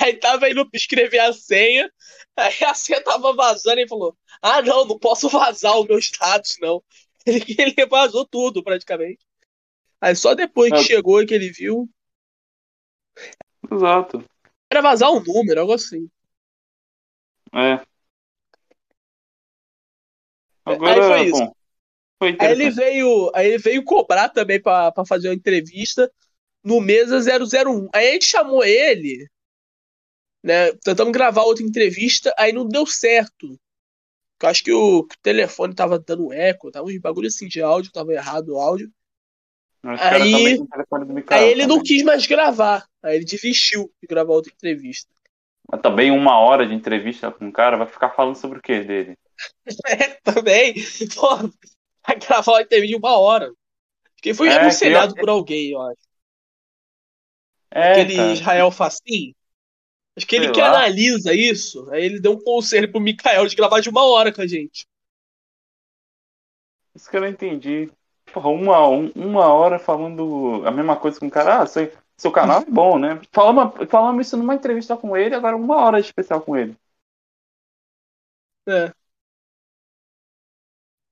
[0.00, 1.90] aí tava indo escrever a senha,
[2.36, 6.56] aí a senha tava vazando e falou: Ah, não, não posso vazar os meus dados,
[6.60, 6.82] não.
[7.28, 9.24] Ele, ele vazou tudo, praticamente.
[10.00, 10.82] Aí só depois que Ah.
[10.82, 11.88] chegou e que ele viu,
[13.70, 14.24] Exato.
[14.70, 16.08] era vazar um número, algo assim.
[17.52, 17.74] É.
[20.64, 21.38] Aí Agora, foi isso.
[21.38, 21.52] bom.
[22.18, 26.10] Foi Aí ele veio, aí ele veio cobrar também pra pra fazer uma entrevista
[26.62, 27.88] no Mesa 001.
[27.94, 29.28] Aí a gente chamou ele,
[30.42, 30.72] né?
[30.84, 33.58] Tentamos gravar outra entrevista, aí não deu certo.
[34.40, 37.60] Eu acho que o, que o telefone tava dando eco, tava uns bagulho assim de
[37.60, 38.90] áudio, tava errado o áudio.
[39.84, 40.58] Aí-
[41.30, 42.86] Aí ele não quis mais gravar.
[43.02, 45.12] Aí ele desistiu de gravar outra entrevista.
[45.70, 48.80] Mas também uma hora de entrevista com o cara vai ficar falando sobre o que
[48.80, 49.16] dele?
[49.86, 50.74] É, também.
[51.14, 51.36] Pô,
[52.06, 53.52] vai gravar uma entrevista de uma hora.
[54.14, 56.08] Porque foi É, eu- por alguém, eu acho.
[57.70, 58.32] É, Aquele cara.
[58.32, 59.34] Israel Facim.
[60.18, 60.70] Acho que ele Sei que lá.
[60.70, 61.88] analisa isso.
[61.90, 64.84] Aí ele deu um conselho pro Mikael de gravar de uma hora com a gente.
[66.92, 67.88] Isso que eu não entendi.
[68.32, 71.62] Porra, uma, um- uma hora falando a mesma coisa com o cara.
[71.62, 73.20] Ah, seu, seu canal é bom, né?
[73.32, 76.76] Falamos, falamos isso numa entrevista com ele, agora uma hora especial com ele.
[78.66, 78.92] É.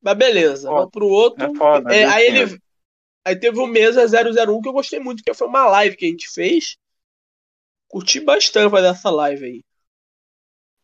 [0.03, 0.77] Mas beleza, Foda.
[0.81, 1.45] vamos pro outro.
[1.45, 1.95] É foda.
[1.95, 2.61] É, aí ele.
[3.25, 6.09] Aí teve o Mesa 001 que eu gostei muito, que foi uma live que a
[6.09, 6.77] gente fez.
[7.89, 9.65] Curti bastante fazer essa live aí.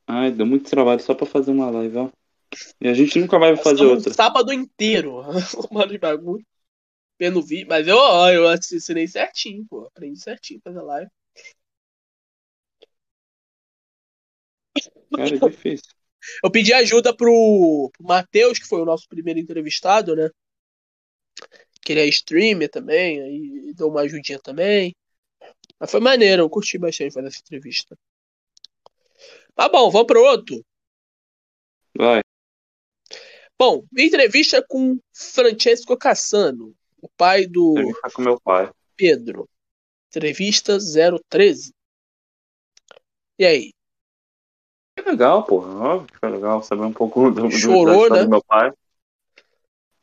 [0.07, 2.11] Ai, deu muito trabalho só pra fazer uma live, ó.
[2.81, 4.11] E a gente nunca vai fazer outra.
[4.11, 5.23] um sábado inteiro.
[5.71, 6.45] Mano de bagulho.
[7.19, 7.67] Vendo vídeo.
[7.69, 9.87] Mas eu, ó, eu ensinei certinho, pô.
[9.87, 11.11] Aprendi certinho fazer live.
[15.15, 15.93] Cara, é difícil.
[16.43, 20.31] Eu pedi ajuda pro, pro Matheus, que foi o nosso primeiro entrevistado, né?
[21.81, 24.95] Que ele é streamer também, aí deu uma ajudinha também.
[25.83, 27.99] Mas foi maneiro, eu curti bastante fazer essa entrevista.
[29.53, 30.65] Tá bom, vamos pro outro.
[31.99, 32.21] Vai.
[33.59, 38.71] Bom, entrevista com Francesco Cassano, o pai do Entrevista com meu pai.
[38.97, 39.49] Pedro.
[40.07, 40.79] Entrevista
[41.29, 41.75] 013.
[43.41, 43.73] E aí?
[44.97, 45.69] Que legal, porra.
[45.75, 48.25] Óbvio que foi legal saber um pouco do, do, Chorou, história né?
[48.25, 48.73] do meu pai.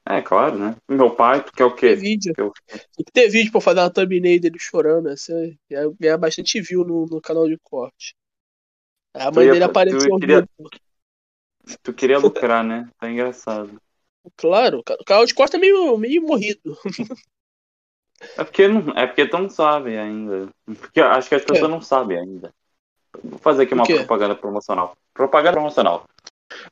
[0.09, 0.75] É, claro, né?
[0.87, 1.95] Meu pai, tu quer o Tem quê?
[1.95, 2.33] vídeo.
[2.35, 5.09] Eu- Tem que ter vídeo pra fazer uma thumbnail dele chorando.
[5.09, 5.31] Essa
[5.69, 8.15] ia ganhar bastante view no, no canal de corte.
[9.13, 10.79] A mãe ia- dele tu apareceu queria- muito.
[11.83, 12.89] Tu queria lucrar, né?
[12.99, 13.79] Tá engraçado.
[14.35, 16.75] Claro, o canal de corte é meio, meio morrido.
[18.37, 20.49] É porque não, é porque tu não sabe ainda.
[20.65, 22.53] Porque acho que as pessoas não sabem ainda.
[23.23, 24.97] Vou fazer aqui uma propaganda promocional.
[25.13, 26.03] Propaganda promocional.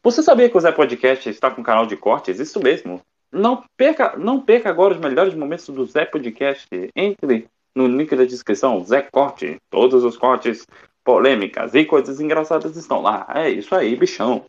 [0.03, 2.37] Você sabia que o Zé Podcast está com um canal de cortes?
[2.41, 3.01] Isso mesmo.
[3.31, 6.67] Não perca, não perca agora os melhores momentos do Zé Podcast.
[6.95, 9.57] Entre no link da descrição, Zé Corte.
[9.69, 10.65] Todos os cortes,
[11.03, 13.27] polêmicas e coisas engraçadas estão lá.
[13.35, 14.45] É isso aí, bichão.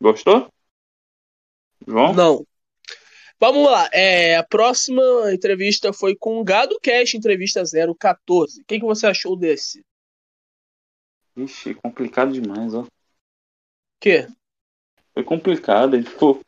[0.00, 0.48] Gostou?
[1.86, 2.12] João?
[2.12, 2.46] Não.
[3.40, 3.88] Vamos lá.
[3.92, 8.60] É, a próxima entrevista foi com o Gado Cash, entrevista 014.
[8.60, 9.84] O que, que você achou desse?
[11.38, 12.84] Ixi, complicado demais, ó.
[14.00, 14.26] quê?
[15.14, 15.94] Foi complicado.
[15.94, 16.40] Ele ficou.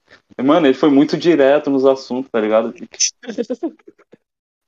[0.43, 2.75] Mano, ele foi muito direto nos assuntos, tá ligado?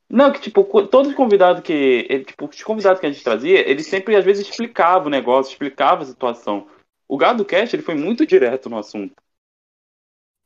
[0.09, 2.07] Não, que tipo, co- todo convidado que.
[2.09, 5.53] Ele, tipo, os convidados que a gente trazia, ele sempre às vezes explicava o negócio,
[5.53, 6.69] explicava a situação.
[7.09, 9.15] O Gado Cast, ele foi muito direto no assunto.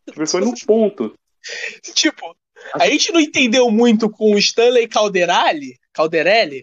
[0.06, 1.14] Tipo, ele foi no ponto.
[1.94, 2.36] Tipo,
[2.74, 6.62] a gente não entendeu muito com o Stanley Calderelli, Calderelli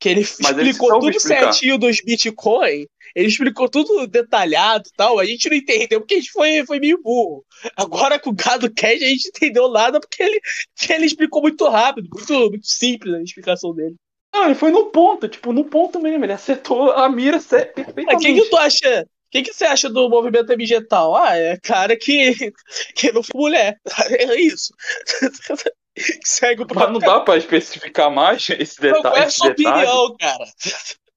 [0.00, 1.52] que ele Mas explicou tudo explicar.
[1.52, 2.86] certinho dos Bitcoin.
[3.14, 5.18] Ele explicou tudo detalhado e tal.
[5.18, 7.44] A gente não entendeu porque a gente foi, foi meio burro.
[7.76, 10.40] Agora com o Gado Cash a gente entendeu nada porque ele,
[10.88, 13.94] ele explicou muito rápido, muito, muito simples a explicação dele.
[14.32, 16.24] Não, ele foi no ponto, tipo, no ponto mesmo.
[16.24, 18.24] Ele acertou a mira Ah, O perfeitamente.
[18.24, 19.02] que, que tu acha?
[19.02, 21.14] O que, que você acha do movimento vegetal?
[21.14, 22.32] Ah, é cara que,
[22.94, 23.76] que não foi mulher.
[24.08, 24.72] É isso.
[26.24, 29.16] Segue o Mas não dá pra especificar mais esse Qual detalhe.
[29.16, 29.86] é a esse sua detalhe.
[29.88, 30.44] opinião, cara?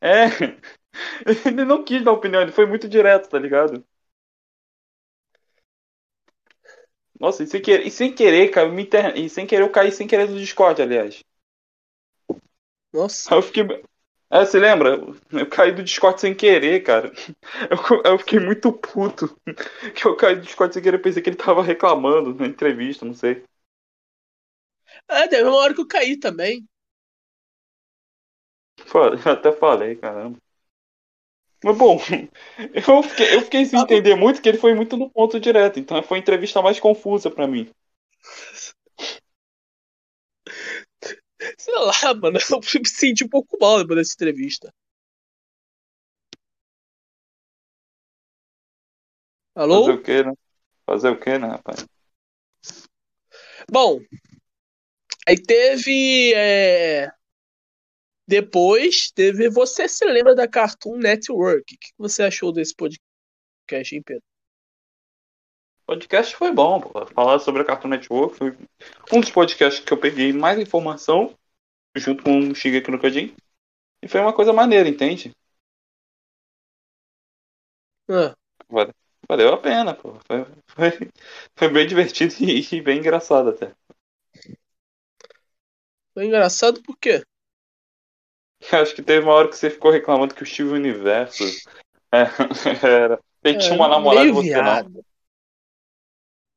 [0.00, 0.26] É.
[1.46, 3.82] Ele não quis dar opinião, ele foi muito direto, tá ligado?
[7.18, 9.24] Nossa, e sem querer, e sem querer caiu minha internet.
[9.24, 11.22] E sem querer eu caí sem querer no Discord, aliás.
[12.92, 13.32] Nossa.
[13.32, 13.64] Aí eu fiquei.
[14.30, 14.98] É, você lembra?
[15.30, 17.12] Eu caí do Discord sem querer, cara.
[17.70, 19.36] Eu, eu fiquei muito puto.
[19.94, 23.14] Que eu caí do Discord sem querer, pensei que ele tava reclamando na entrevista, não
[23.14, 23.44] sei.
[25.08, 26.66] É, teve uma hora que eu caí também.
[28.86, 30.38] Falei- Eu até falei, caramba.
[31.64, 31.98] Mas bom,
[32.74, 36.00] eu fiquei, eu fiquei sem entender muito que ele foi muito no ponto direto, então
[36.02, 37.68] foi a entrevista mais confusa pra mim.
[41.58, 42.38] Sei lá, mano.
[42.74, 44.72] Eu me senti um pouco mal depois dessa entrevista.
[49.54, 49.80] Alô?
[49.86, 50.32] Fazer o quê, né?
[50.86, 51.86] Fazer o quê, né, rapaz?
[53.70, 54.00] Bom,
[55.28, 56.32] aí teve.
[56.34, 57.10] é,
[58.26, 59.50] Depois teve.
[59.50, 61.74] Você se lembra da Cartoon Network?
[61.74, 64.22] O que você achou desse podcast, hein, Pedro?
[65.82, 67.06] O podcast foi bom, pô.
[67.06, 68.56] Falar sobre a Cartoon Network foi
[69.12, 71.36] um dos podcasts que eu peguei mais informação,
[71.96, 73.34] junto com o Shigeki no Kyojin.
[74.02, 75.32] E foi uma coisa maneira, entende?
[78.08, 78.34] Ah,
[79.28, 80.14] Valeu a pena, pô.
[80.26, 81.10] Foi, foi,
[81.56, 83.72] foi bem divertido e, e bem engraçado até.
[86.14, 87.22] Foi engraçado por quê?
[88.72, 91.44] Acho que teve uma hora que você ficou reclamando que o Steve Universo
[92.12, 92.26] é,
[92.86, 93.20] era.
[93.42, 94.62] Ele tinha uma namorada e você não.
[94.62, 95.04] viado.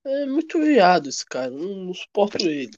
[0.06, 1.50] É muito viado esse cara.
[1.50, 2.72] Não, não suporto ele.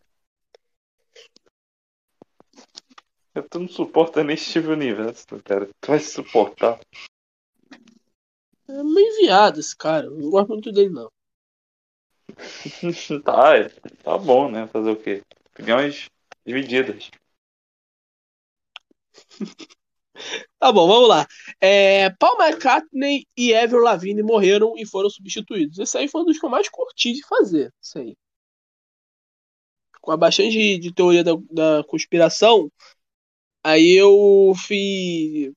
[3.50, 5.70] Tu não suporta nem Steve Universo, cara.
[5.80, 6.80] Tu vai suportar.
[8.70, 10.10] É meio viado esse cara.
[10.10, 11.12] Não gosto muito dele, não.
[13.24, 13.70] tá, é,
[14.04, 14.68] tá bom, né?
[14.68, 15.22] Fazer o quê?
[15.52, 16.10] Opiniões
[16.48, 17.12] divididas.
[20.60, 21.28] Tá bom, vamos lá.
[21.62, 25.78] É, Paul McCartney e Avril Lavigne morreram e foram substituídos.
[25.78, 27.72] Esse aí foi um dos que eu mais curti de fazer.
[27.82, 28.18] Isso aí.
[30.02, 32.72] Com bastante de, de teoria da, da conspiração,
[33.64, 35.52] aí eu fiz.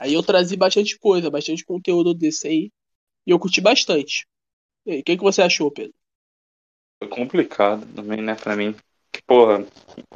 [0.00, 2.72] Aí eu trazi bastante coisa, bastante conteúdo desse aí.
[3.26, 4.26] E eu curti bastante.
[4.86, 5.94] E aí, o que, que você achou, Pedro?
[6.98, 8.74] Foi complicado também, né, pra mim.
[9.12, 9.64] Que, porra,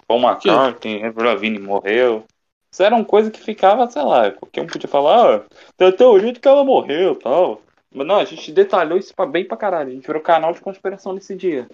[0.07, 2.25] Paul McCartney, Avril Lavigne morreu.
[2.71, 5.47] Isso era uma coisa que ficava, sei lá, qualquer um podia falar, ah,
[5.77, 7.63] tem a teoria de que ela morreu e tal.
[7.93, 9.91] Mas não, a gente detalhou isso pra- bem pra caralho.
[9.91, 11.69] A gente virou canal de conspiração nesse dia.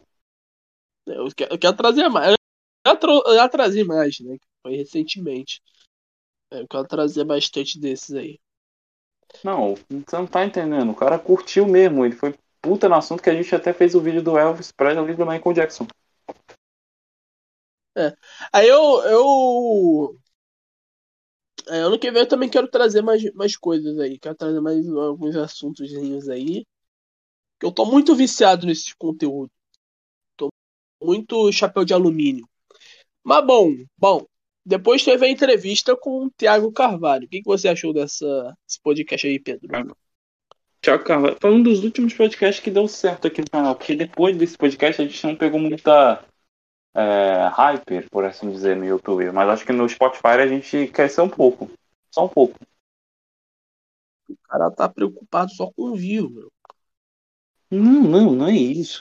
[1.06, 2.30] Eu quero, eu quero trazer mais.
[2.30, 2.36] Eu
[2.92, 4.36] já, tro- eu já trazi mais, né?
[4.62, 5.62] Foi recentemente.
[6.52, 8.38] É, Eu quero trazer bastante desses aí.
[9.44, 10.90] Não, você não tá entendendo.
[10.90, 12.04] O cara curtiu mesmo.
[12.04, 15.14] Ele foi puta no assunto que a gente até fez o vídeo do Elvis Presley
[15.14, 15.86] do Michael Jackson.
[18.52, 19.02] Aí eu.
[19.02, 20.18] eu...
[21.68, 24.18] É, ano que vem eu também quero trazer mais, mais coisas aí.
[24.18, 25.90] Quero trazer mais alguns assuntos
[26.28, 26.66] aí.
[27.58, 29.50] Que eu tô muito viciado nesse conteúdo.
[30.36, 30.48] Tô
[31.02, 32.48] muito chapéu de alumínio.
[33.22, 34.26] Mas bom, bom.
[34.64, 37.26] Depois teve a entrevista com o Thiago Carvalho.
[37.26, 39.68] O que, que você achou dessa, desse podcast aí, Pedro?
[40.82, 43.74] Tiago Carvalho foi um dos últimos podcasts que deu certo aqui no canal.
[43.74, 46.24] Porque depois desse podcast a gente não pegou muita
[46.94, 49.30] é, hyper, por assim dizer, no YouTube.
[49.32, 51.70] Mas acho que no Spotify a gente cresceu um pouco.
[52.10, 52.58] Só um pouco.
[54.28, 56.50] O cara tá preocupado só com view, meu.
[57.70, 59.00] Não, não, não é isso.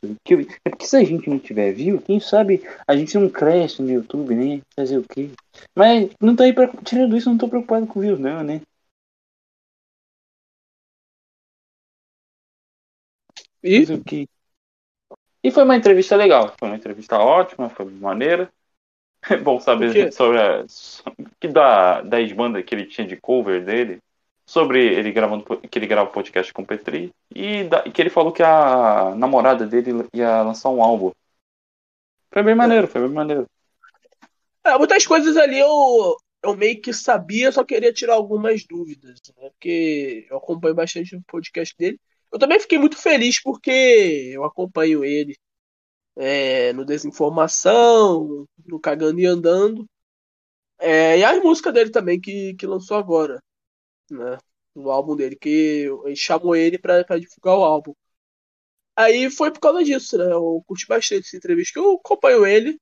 [0.63, 3.89] É porque se a gente não tiver view, quem sabe a gente não cresce no
[3.89, 4.61] YouTube, né?
[4.75, 5.31] Fazer o quê?
[5.75, 6.67] Mas não tô aí pra...
[6.83, 8.61] tirando isso, não tô preocupado com view, não, né?
[13.63, 14.27] E Fazer o quê?
[15.43, 16.53] E foi uma entrevista legal.
[16.59, 18.51] Foi uma entrevista ótima, foi maneira.
[19.29, 20.65] É bom saber sobre a,
[21.39, 23.99] que da, das bandas que ele tinha de cover dele.
[24.45, 27.11] Sobre ele gravando que ele grava podcast com o Petri.
[27.35, 31.11] E da- que ele falou que a namorada dele ia lançar um álbum.
[32.31, 33.45] Foi bem maneiro, foi bem maneiro.
[34.65, 39.49] É, muitas coisas ali eu, eu meio que sabia, só queria tirar algumas dúvidas, né?
[39.49, 41.99] Porque eu acompanho bastante o podcast dele.
[42.31, 45.35] Eu também fiquei muito feliz porque eu acompanho ele
[46.15, 49.87] é, no Desinformação, no Cagando e Andando.
[50.79, 53.41] É, e as músicas dele também que, que lançou agora,
[54.11, 54.37] né?
[54.75, 57.93] O álbum dele, que a gente chamou ele pra, pra divulgar o álbum.
[58.95, 60.25] Aí foi por causa disso, né?
[60.31, 62.79] Eu curti bastante essa entrevista, que eu acompanho ele.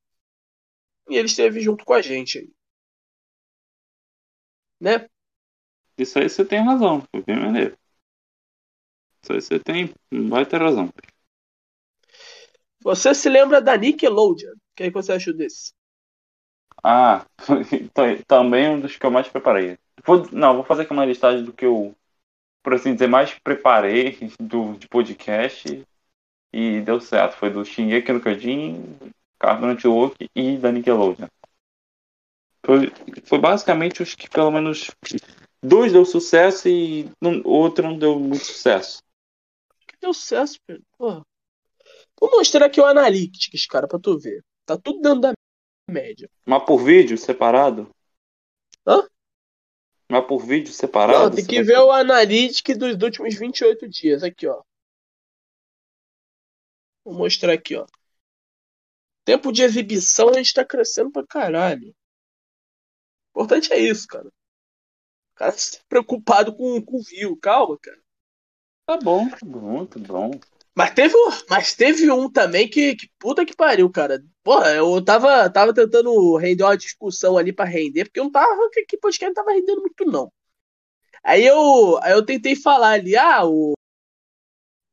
[1.09, 2.51] E ele esteve junto com a gente aí.
[4.79, 5.07] Né?
[5.97, 7.77] Isso aí você tem razão, foi bem maneiro.
[9.33, 9.93] Você tem.
[10.29, 10.89] Vai ter razão.
[12.81, 14.53] Você se lembra da Nickelodeon?
[14.53, 15.73] O que, é que você achou desse?
[16.83, 17.25] Ah,
[18.27, 19.77] também um dos que eu mais preparei.
[20.05, 21.93] Vou, não, vou fazer aqui uma listagem do que eu,
[22.63, 25.83] por assim dizer, mais preparei do, de podcast
[26.53, 27.37] e deu certo.
[27.37, 28.97] Foi do Shingeki no Kyojin,
[29.39, 31.27] Cartoon Network e da Nickelodeon.
[32.65, 32.91] Foi,
[33.23, 34.91] foi basicamente os que pelo menos
[35.63, 39.01] dois deu sucesso e não- o outro não deu muito sucesso.
[40.07, 40.85] Deu sucesso, Pedro.
[40.97, 41.21] Porra.
[42.19, 44.41] Vou mostrar aqui o Analytics, cara, pra tu ver.
[44.65, 45.33] Tá tudo dentro da
[45.89, 46.29] média.
[46.45, 47.93] Mas por vídeo separado?
[48.87, 49.05] Hã?
[50.09, 51.25] Mas por vídeo separado?
[51.29, 54.23] Não, tem que vai- ver o Analytics dos últimos 28 dias.
[54.23, 54.63] Aqui, ó.
[57.03, 57.85] Vou mostrar aqui, ó.
[59.25, 61.93] Tempo de exibição a gente tá crescendo pra caralho.
[63.33, 64.27] O importante é isso, cara.
[64.29, 67.37] O cara tá preocupado com, com view.
[67.37, 68.01] Calma, cara.
[68.87, 70.31] Tá bom, tá bom, tá bom.
[70.73, 74.23] Mas teve, um- mas teve um também que, que puta que pariu, cara.
[74.41, 78.69] Porra, eu tava, tava tentando render uma discussão ali pra render, porque eu não tava,
[78.71, 80.31] que, que podcast não tava rendendo muito, não.
[81.21, 83.73] Aí eu, aí eu tentei falar ali, ah, o.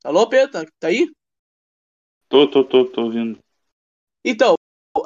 [0.03, 1.09] Alô, Pedro, tá, tá aí?
[2.29, 3.39] Tô, tô, tô, tô ouvindo.
[4.25, 4.55] Então,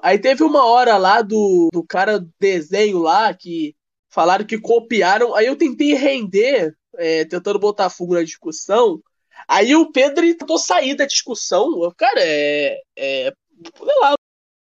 [0.03, 3.77] aí teve uma hora lá do, do cara do desenho lá que
[4.09, 5.35] falaram que copiaram.
[5.35, 9.03] Aí eu tentei render, é, tentando botar fogo na discussão.
[9.47, 11.71] Aí o Pedro tentou sair da discussão.
[11.97, 13.33] Cara, é, é.
[13.77, 14.15] Sei lá,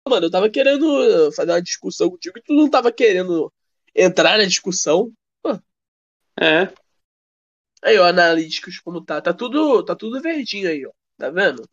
[0.08, 3.52] mano, eu tava querendo fazer uma discussão contigo e tu não tava querendo
[3.96, 5.12] entrar na discussão.
[6.40, 6.72] É,
[7.82, 9.22] Aí, ó, analíticos como tá.
[9.22, 10.92] Tá tudo, tá tudo verdinho aí, ó.
[11.18, 11.64] Tá vendo?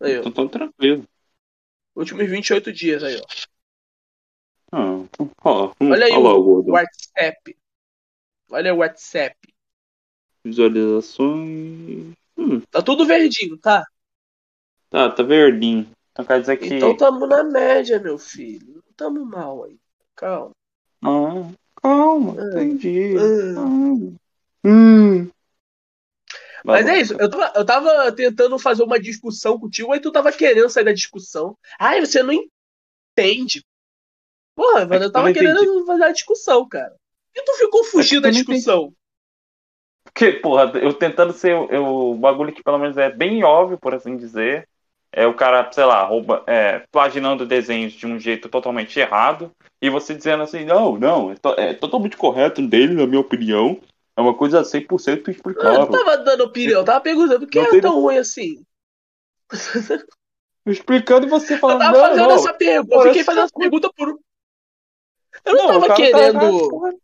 [0.00, 0.20] Aí, ó.
[0.20, 1.04] Então tô tranquilo.
[1.94, 3.24] Últimos 28 dias aí, ó.
[4.72, 5.06] Ah,
[5.44, 6.72] ó, hum, Olha aí o o.
[6.72, 7.56] WhatsApp.
[8.54, 9.36] Olha o WhatsApp.
[10.44, 12.12] Visualizações.
[12.38, 13.84] Hum, Tá tudo verdinho, tá?
[14.88, 15.90] tá, tá verdinho.
[16.12, 16.66] Então quer dizer que.
[16.66, 18.74] Então tamo na média, meu filho.
[18.74, 19.76] Não tamo mal aí.
[20.14, 20.52] Calma.
[21.02, 21.50] Ah,
[21.82, 23.16] calma, Ah, entendi.
[23.18, 23.60] ah.
[23.60, 24.14] Hum.
[24.64, 25.30] Hum.
[26.64, 30.30] Mas é isso, eu tava, eu tava tentando fazer uma discussão contigo, aí tu tava
[30.32, 31.58] querendo sair da discussão.
[31.78, 33.64] Ai, você não entende.
[34.54, 36.94] Porra, que eu tava querendo fazer a discussão, cara.
[37.34, 38.58] E tu ficou fugindo da eu não entendi.
[38.58, 38.92] discussão?
[40.04, 43.94] Porque, porra, eu tentando ser eu, o bagulho que pelo menos é bem óbvio, por
[43.94, 44.68] assim dizer.
[45.16, 49.52] É o cara, sei lá, rouba, é, plaginando desenhos de um jeito totalmente errado.
[49.80, 53.80] E você dizendo assim, não, não, é, to- é totalmente correto dele, na minha opinião.
[54.16, 55.78] É uma coisa 100% Eu explicável.
[55.80, 58.64] não tava dando opinião, eu tava perguntando por que Não é tão ruim assim.
[60.66, 62.34] Explicando e você Eu falando, tava não, fazendo não.
[62.36, 64.18] essa pergunta, eu fiquei essa fazendo essa coisa- pergunta por.
[65.44, 66.42] Eu não, o tava cara tá querendo.
[66.42, 67.02] errado.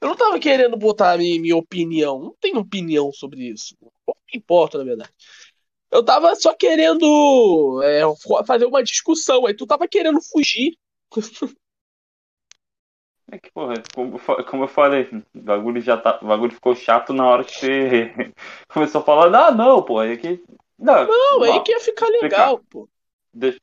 [0.00, 2.20] Eu não tava querendo botar a minha, minha opinião.
[2.20, 3.76] Não tenho opinião sobre isso.
[4.04, 5.10] Pouco me importa, na verdade.
[5.90, 8.02] Eu tava só querendo é,
[8.46, 9.46] fazer uma discussão.
[9.46, 10.76] Aí tu tava querendo fugir.
[13.30, 14.18] É que, porra, como,
[14.48, 18.12] como eu falei, o bagulho já tá, o bagulho ficou chato na hora que você
[18.68, 20.42] começou a falar, ah, não, pô, é que.
[20.78, 22.88] Não, Não, aí não, que ia ficar legal, pô.
[23.34, 23.60] deixa-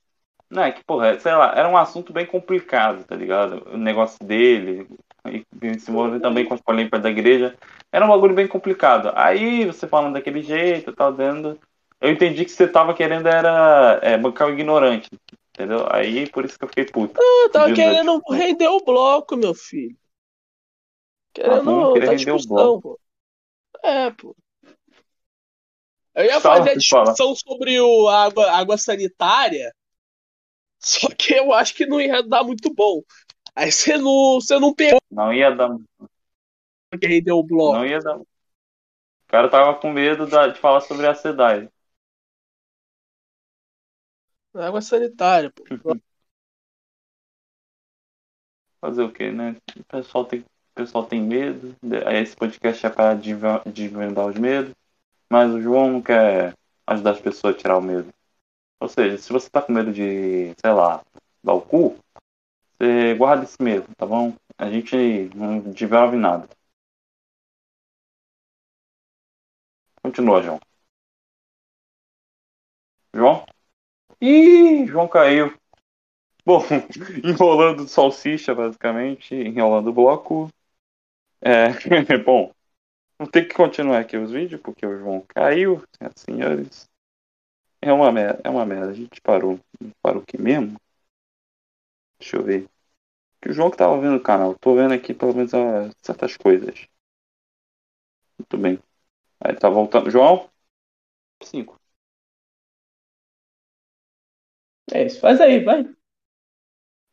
[0.50, 3.64] Não, é que, porra, sei lá, era um assunto bem complicado, tá ligado?
[3.74, 4.88] O negócio dele,
[5.26, 7.56] e se envolver também com as polêmicas da igreja,
[7.92, 9.12] era um bagulho bem complicado.
[9.16, 11.60] Aí, você falando daquele jeito, tá dando.
[12.02, 15.10] Eu entendi que você tava querendo era é, bancar o ignorante,
[15.52, 15.88] entendeu?
[15.90, 17.22] Aí, por isso que eu fiquei puto.
[17.22, 18.38] Eu tava querendo discussão.
[18.38, 19.96] render o bloco, meu filho.
[21.34, 23.00] Querendo queria outra render o discussão, pô.
[23.82, 24.36] É, pô.
[26.16, 29.74] Eu ia Fala, fazer a discussão sobre o água, água sanitária,
[30.78, 33.02] só que eu acho que não ia dar muito bom.
[33.56, 35.78] Aí você não, você não pegou Não ia dar.
[37.00, 37.78] que rendeu o bloco.
[37.78, 38.18] Não ia dar.
[38.18, 38.28] O
[39.28, 41.70] cara tava com medo de falar sobre a SEDAI.
[44.56, 45.64] Água sanitária, pô.
[48.80, 49.56] Fazer o quê, né?
[49.78, 51.76] O pessoal tem, o pessoal tem medo.
[52.06, 54.74] Aí Esse podcast é para desvendar os medos.
[55.30, 56.54] Mas o João não quer
[56.86, 58.14] ajudar as pessoas a tirar o medo.
[58.80, 61.02] Ou seja, se você tá com medo de, sei lá,
[61.44, 61.98] dar o cu,
[62.84, 64.34] você guarda esse medo, tá bom?
[64.58, 64.96] A gente
[65.36, 66.48] não desenvolve nada.
[70.04, 70.60] Continua, João.
[73.16, 73.46] João?
[74.22, 75.54] Ih, João caiu.
[76.46, 76.62] Bom,
[77.24, 80.50] enrolando salsicha, basicamente, enrolando o bloco.
[81.42, 81.70] É,
[82.26, 82.52] bom,
[83.20, 86.90] vou ter que continuar aqui os vídeos, porque o João caiu, senhoras e senhores.
[87.82, 88.92] É uma merda, é uma merda.
[88.92, 89.60] A gente parou.
[90.02, 90.78] Parou aqui mesmo?
[92.20, 92.73] Deixa eu ver.
[93.44, 94.56] Que o João que tava vendo o canal.
[94.58, 96.88] Tô vendo aqui pelo menos ah, certas coisas.
[98.40, 98.80] Muito bem.
[99.38, 100.10] Aí tá voltando.
[100.10, 100.50] João?
[101.44, 101.78] Cinco.
[104.94, 105.84] É isso, faz aí, vai.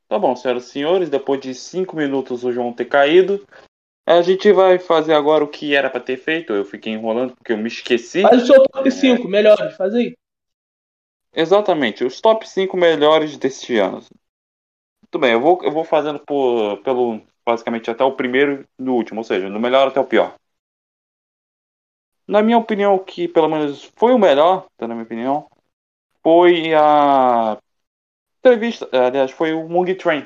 [0.07, 3.45] Tá bom, senhoras e senhores, depois de cinco minutos o João ter caído,
[4.07, 6.53] a gente vai fazer agora o que era pra ter feito.
[6.53, 8.23] Eu fiquei enrolando porque eu me esqueci.
[8.23, 10.17] Faz o seu top 5 melhores, faz aí.
[11.33, 14.01] Exatamente, os top 5 melhores deste ano.
[15.13, 18.95] Muito bem, eu vou, eu vou fazendo por, pelo basicamente até o primeiro e do
[18.95, 20.37] último, ou seja, do melhor até o pior.
[22.29, 25.51] Na minha opinião, que pelo menos foi o melhor, tá, na minha opinião,
[26.23, 27.59] foi a
[28.39, 30.25] entrevista, aliás, foi o Mung Train.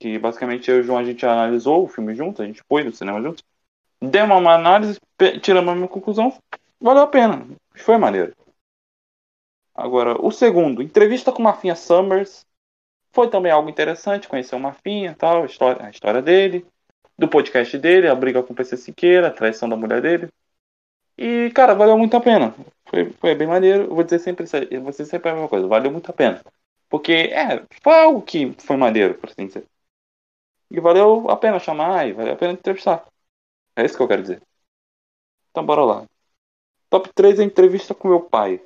[0.00, 2.82] Que basicamente eu e o João a gente analisou o filme juntos, a gente foi
[2.82, 3.44] no cinema juntos.
[4.00, 4.98] Deu uma análise,
[5.40, 6.36] tiramos a minha conclusão,
[6.80, 8.34] valeu a pena, foi maneiro.
[9.72, 12.44] Agora, o segundo, entrevista com Marfinha Summers.
[13.12, 16.66] Foi também algo interessante, conhecer o Marfinha tal, a história, a história dele,
[17.18, 20.28] do podcast dele, a briga com o PC Siqueira, a traição da mulher dele.
[21.16, 22.54] E, cara, valeu muito a pena.
[22.88, 23.84] Foi, foi bem maneiro.
[23.84, 26.42] Eu vou dizer sempre isso vou dizer sempre a mesma coisa, valeu muito a pena.
[26.88, 29.66] Porque, é, foi algo que foi maneiro, por assim dizer.
[30.70, 33.06] E valeu a pena chamar e valeu a pena entrevistar.
[33.76, 34.42] É isso que eu quero dizer.
[35.50, 36.06] Então, bora lá.
[36.88, 38.62] Top 3 é entrevista com meu pai.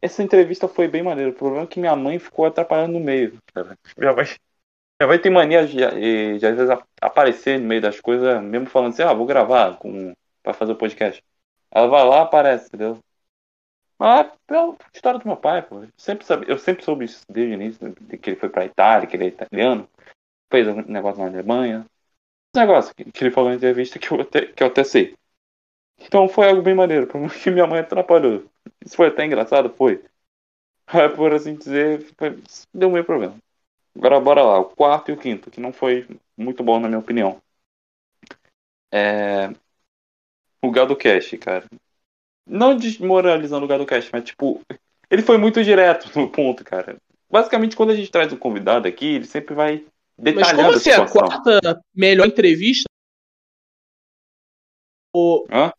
[0.00, 1.30] Essa entrevista foi bem maneira.
[1.30, 3.38] O problema é que minha mãe ficou atrapalhando no meio.
[3.52, 3.76] Cara.
[3.96, 4.24] Minha mãe,
[5.00, 5.76] minha mãe tem mania de,
[6.38, 10.12] de, às vezes aparecer no meio das coisas, mesmo falando assim, ah, vou gravar com,
[10.42, 11.22] pra fazer o podcast.
[11.70, 12.98] Ela vai lá aparece, entendeu?
[13.98, 14.54] Mas é
[14.94, 15.82] história do meu pai, pô.
[15.82, 19.08] Eu sempre, eu sempre soube isso desde o início, de que ele foi pra Itália,
[19.08, 19.88] que ele é italiano,
[20.50, 21.84] fez um negócio na Alemanha.
[22.54, 25.16] Esse negócio que, que ele falou na entrevista que eu até, que eu até sei.
[26.00, 27.04] Então foi algo bem maneiro.
[27.04, 28.44] O problema é que minha mãe atrapalhou.
[28.84, 30.02] Isso foi até engraçado, foi.
[31.16, 32.38] por assim dizer, foi-
[32.72, 33.36] deu meio problema.
[33.96, 37.00] Agora bora lá, o quarto e o quinto, que não foi muito bom na minha
[37.00, 37.40] opinião.
[38.92, 39.50] É...
[40.62, 41.64] O Gado Cash, cara.
[42.46, 44.60] Não desmoralizando o Gado Cash, mas tipo,
[45.10, 46.96] ele foi muito direto no ponto, cara.
[47.30, 49.84] Basicamente, quando a gente traz um convidado aqui, ele sempre vai
[50.16, 51.28] Mas detalhando como a assim, a situação.
[51.28, 52.88] quarta melhor entrevista?
[55.14, 55.46] O...
[55.50, 55.72] Hã?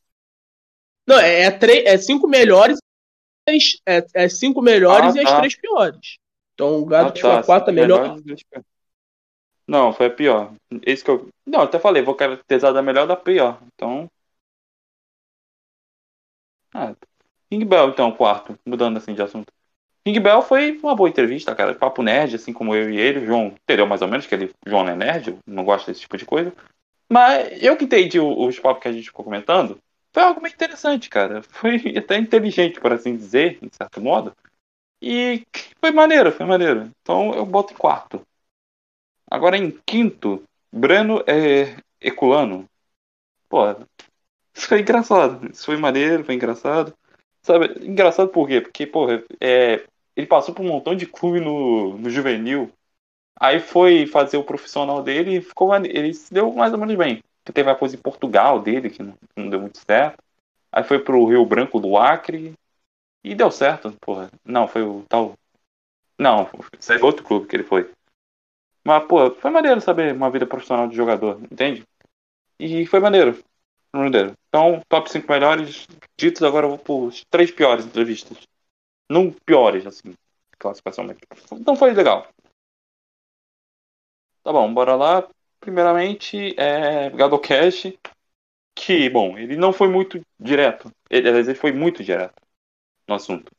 [1.10, 2.78] Não, é, é, tre- é cinco melhores,
[3.50, 5.40] é, é cinco melhores Ah, e as tá.
[5.40, 6.18] três piores.
[6.54, 8.16] Então o Gado Ah, tá, a quarta cinco melhor.
[9.68, 10.54] Não, foi a pior.
[10.86, 11.28] Esse que eu.
[11.48, 13.60] Não, até falei, vou caracterizar da melhor da pior.
[13.74, 14.08] Então.
[16.76, 16.94] Ah,
[17.50, 19.52] King Bell, então, quarto, mudando assim de assunto.
[20.06, 21.74] King Bell foi uma boa entrevista, cara.
[21.74, 23.22] Papo nerd, assim como eu e ele.
[23.22, 26.02] O João entendeu mais ou menos que ele, João não é nerd, não gosta desse
[26.02, 26.54] tipo de coisa.
[27.12, 29.80] Mas eu que entendi os papos que a gente ficou comentando,
[30.14, 31.42] foi algo meio interessante, cara.
[31.44, 34.34] Foi até inteligente, por assim dizer, de certo modo.
[35.02, 35.46] E
[35.80, 36.92] foi maneiro, foi maneiro.
[37.02, 38.26] Então eu boto em quarto.
[39.30, 42.68] Agora em quinto, Breno é, Eculano.
[43.50, 43.72] Pô,
[44.56, 45.48] isso foi engraçado.
[45.52, 46.94] Isso foi maneiro, foi engraçado.
[47.44, 48.62] Sabe, engraçado por quê?
[48.62, 52.72] Porque, porra, é, ele passou por um montão de clube no, no juvenil.
[53.40, 56.96] Aí foi fazer o profissional dele e ficou mane- ele se deu mais ou menos
[56.98, 57.24] bem.
[57.54, 60.24] Teve a coisa em Portugal dele, que não, não deu muito certo.
[60.72, 62.54] Aí foi pro Rio Branco do Acre.
[63.24, 64.30] E deu certo, porra.
[64.46, 65.34] Não, foi o tal.
[66.18, 67.92] Não, isso é outro clube que ele foi.
[68.86, 71.84] Mas, pô, foi maneiro saber uma vida profissional de jogador, entende?
[72.60, 73.34] E foi maneiro.
[73.92, 74.34] Foi maneiro.
[74.48, 75.88] Então, top 5 melhores
[76.18, 78.38] ditos, agora eu vou pros três piores entrevistas.
[79.10, 80.14] Não piores, assim,
[80.58, 81.08] classificação,
[81.54, 82.28] então foi legal.
[84.44, 85.28] Tá bom, bora lá.
[85.60, 87.94] Primeiramente, é Gadocash,
[88.76, 90.92] que, bom, ele não foi muito direto.
[91.10, 92.36] Ele, aliás, ele foi muito direto
[93.08, 93.52] no assunto.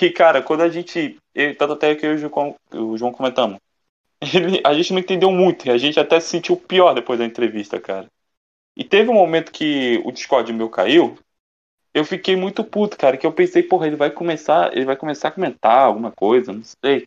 [0.00, 1.18] E, cara, quando a gente.
[1.34, 2.24] ele- Tanto até que eu e
[2.74, 3.58] o João, comentamos.
[4.34, 5.70] Ele, a gente não entendeu muito.
[5.70, 8.08] A gente até se sentiu pior depois da entrevista, cara.
[8.76, 11.18] E teve um momento que o Discord meu caiu.
[11.94, 13.16] Eu fiquei muito puto, cara.
[13.16, 14.76] Que eu pensei, porra, ele vai começar.
[14.76, 17.06] Ele vai começar a comentar alguma coisa, não sei.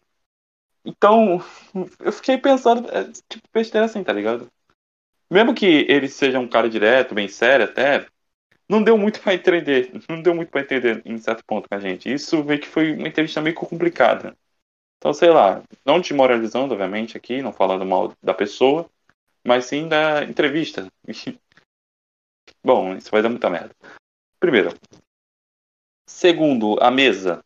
[0.84, 1.40] Então,
[2.00, 4.48] eu fiquei pensando, é, tipo, besteira assim, tá ligado?
[5.30, 8.08] Mesmo que ele seja um cara direto, bem sério até,
[8.68, 9.92] não deu muito pra entender.
[10.08, 12.12] Não deu muito pra entender em certo ponto com a gente.
[12.12, 14.36] Isso meio que foi uma entrevista meio complicada.
[14.98, 18.90] Então, sei lá, não desmoralizando, obviamente, aqui, não falando mal da pessoa,
[19.46, 20.88] mas sim da entrevista.
[22.64, 23.74] Bom, isso vai dar muita merda.
[24.40, 24.74] Primeiro.
[26.06, 27.44] Segundo, a mesa.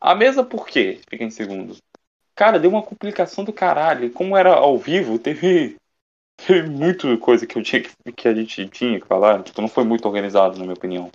[0.00, 1.00] A mesa por quê?
[1.08, 1.76] Fica em segundo.
[2.36, 4.12] Cara, deu uma complicação do caralho.
[4.12, 5.76] Como era ao vivo, teve,
[6.36, 9.42] teve muita coisa que eu tinha que, que a gente tinha que falar.
[9.42, 11.10] Tipo, não foi muito organizado, na minha opinião.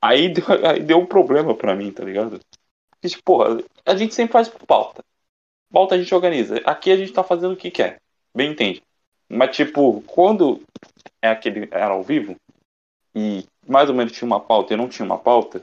[0.00, 2.38] Aí deu, aí deu um problema pra mim, tá ligado?
[2.90, 5.04] Porque, tipo, porra, a gente sempre faz pauta.
[5.70, 6.56] Pauta a gente organiza.
[6.64, 8.00] Aqui a gente tá fazendo o que quer.
[8.32, 8.80] Bem entende.
[9.28, 10.62] Mas, tipo, quando
[11.20, 12.36] é aquele era ao vivo
[13.14, 15.62] e mais ou menos tinha uma pauta e não tinha uma pauta,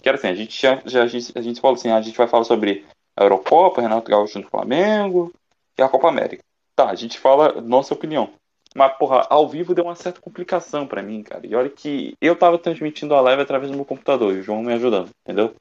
[0.00, 2.16] que era assim, a gente já, já a gente, a gente falou assim, a gente
[2.16, 2.86] vai falar sobre
[3.20, 5.30] a Eurocopa, Renato Gaúcho no Flamengo
[5.78, 6.42] e a Copa América.
[6.74, 8.32] Tá, a gente fala nossa opinião.
[8.74, 11.46] Mas, porra, ao vivo deu uma certa complicação pra mim, cara.
[11.46, 14.62] E olha que eu tava transmitindo a live através do meu computador e o João
[14.62, 15.54] me ajudando, entendeu?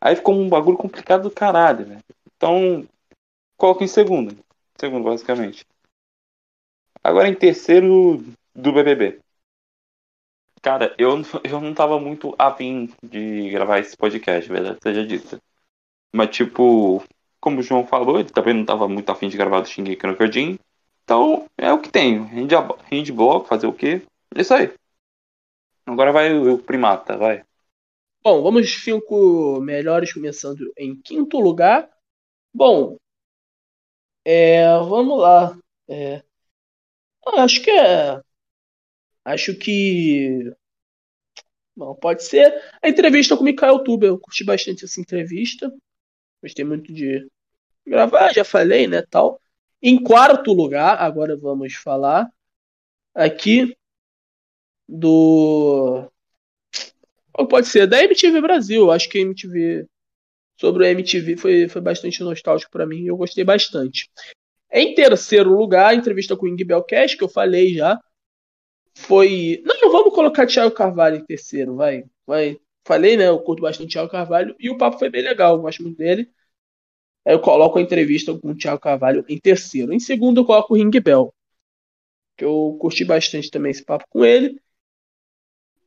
[0.00, 2.00] Aí ficou um bagulho complicado do caralho, velho.
[2.36, 2.84] Então,
[3.56, 4.36] coloco em segundo.
[4.80, 5.64] Segundo, basicamente.
[7.04, 9.20] Agora em terceiro do BBB.
[10.60, 11.10] Cara, eu,
[11.44, 15.40] eu não tava muito afim de gravar esse podcast, verdade seja dita.
[16.12, 17.02] Mas, tipo,
[17.40, 20.16] como o João falou, ele também não tava muito afim de gravar do Shingeki no
[20.16, 20.58] Kyojin.
[21.04, 22.22] Então, é o que tem.
[22.24, 24.02] Rende, bloco, fazer o quê?
[24.34, 24.72] É isso aí.
[25.86, 27.44] Agora vai o, primata, vai.
[28.22, 31.90] Bom, vamos cinco melhores, começando em quinto lugar.
[32.52, 32.96] Bom,
[34.24, 35.58] é, vamos lá.
[35.88, 36.22] É,
[37.38, 38.20] acho que é.
[39.24, 40.52] Acho que.
[41.76, 44.10] Bom, pode ser a entrevista com o Mikael Tuber.
[44.10, 45.72] Eu curti bastante essa entrevista.
[46.42, 47.26] Gostei muito de
[47.86, 49.40] gravar, já falei, né, tal.
[49.82, 52.30] Em quarto lugar, agora vamos falar
[53.14, 53.76] aqui
[54.88, 56.10] do.
[57.34, 58.90] Ou pode ser da MTV Brasil.
[58.90, 59.86] Acho que a MTV.
[60.58, 64.10] Sobre a MTV foi, foi bastante nostálgico pra mim eu gostei bastante.
[64.70, 67.98] Em terceiro lugar, a entrevista com o Ing Belcast, que eu falei já.
[68.94, 69.62] Foi.
[69.64, 72.04] Não, vamos colocar Thiago Carvalho em terceiro, vai.
[72.26, 72.58] vai.
[72.84, 73.28] Falei, né?
[73.28, 76.30] Eu curto bastante Thiago Carvalho e o papo foi bem legal, eu gosto muito dele.
[77.26, 79.92] Aí eu coloco a entrevista com o Thiago Carvalho em terceiro.
[79.92, 81.32] Em segundo, eu coloco o Ring Bell,
[82.36, 84.60] que eu curti bastante também esse papo com ele.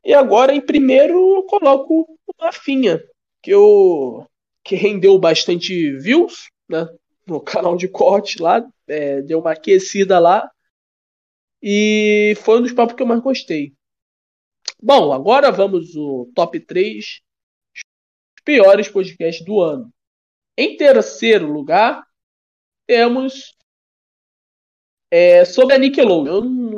[0.03, 3.01] E agora, em primeiro, eu coloco o Rafinha,
[3.41, 4.25] que eu,
[4.63, 6.87] que rendeu bastante views, né?
[7.25, 10.49] No canal de corte lá, é, deu uma aquecida lá.
[11.61, 13.73] E foi um dos papos que eu mais gostei.
[14.85, 17.21] Bom, agora vamos o top 3
[18.43, 19.89] piores podcasts do ano.
[20.57, 22.05] Em terceiro lugar,
[22.85, 23.55] temos
[25.09, 26.35] é, sobre a Nickelodeon.
[26.35, 26.75] Eu não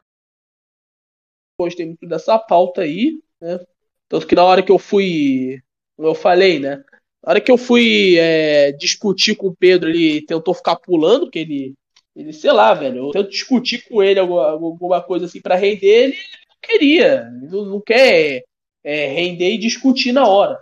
[1.60, 3.60] gostei muito dessa pauta aí, né?
[4.08, 5.60] Tanto que na hora que eu fui,
[5.98, 6.76] como eu falei, né?
[7.24, 11.40] Na hora que eu fui é, discutir com o Pedro, ele tentou ficar pulando, porque
[11.40, 11.74] ele,
[12.16, 16.04] ele sei lá, velho, eu tento discutir com ele alguma, alguma coisa assim para render,
[16.04, 16.18] ele
[16.66, 18.44] queria, não, quer
[18.84, 20.62] é, render e discutir na hora.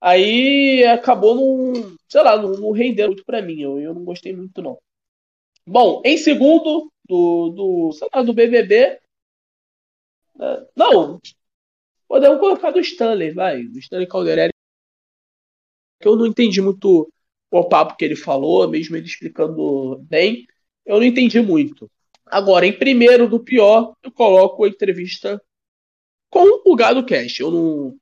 [0.00, 4.60] Aí acabou não, sei lá, não, rendeu muito pra mim, eu, eu não gostei muito
[4.60, 4.78] não.
[5.66, 8.98] Bom, em segundo do, do, sei lá, do BBB,
[10.36, 10.66] né?
[10.76, 11.20] não,
[12.08, 14.52] podemos colocar do Stanley, vai, do Stanley Calderelli,
[16.00, 17.08] que eu não entendi muito
[17.50, 20.46] o papo que ele falou, mesmo ele explicando bem,
[20.84, 21.90] eu não entendi muito.
[22.32, 25.38] Agora, em primeiro do pior, eu coloco a entrevista
[26.30, 27.40] com o Gado Cash.
[27.40, 27.96] Eu não,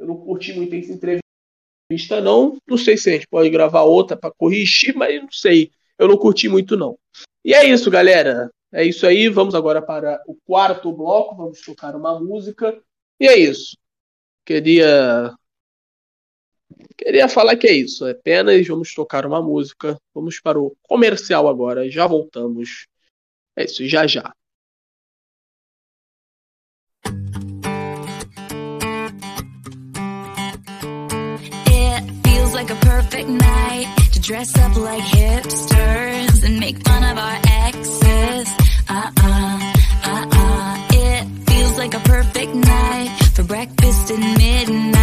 [0.00, 2.58] eu não curti muito essa entrevista, não.
[2.66, 5.70] Não sei se a gente pode gravar outra para corrigir, mas não sei.
[5.96, 6.98] Eu não curti muito, não.
[7.44, 8.50] E é isso, galera.
[8.72, 9.28] É isso aí.
[9.28, 11.36] Vamos agora para o quarto bloco.
[11.36, 12.82] Vamos tocar uma música.
[13.20, 13.76] E é isso.
[14.44, 15.32] Queria
[16.96, 18.06] Queria falar que é isso.
[18.06, 19.98] Apenas vamos tocar uma música.
[20.14, 21.90] Vamos para o comercial agora.
[21.90, 22.86] Já voltamos.
[23.56, 24.32] É isso, já já.
[32.50, 38.48] Like a perfect night to dress up like hipsters and make fun of our exes.
[38.88, 39.72] Uh uh,
[40.04, 40.88] uh uh.
[40.90, 44.97] It feels like a perfect night for breakfast at midnight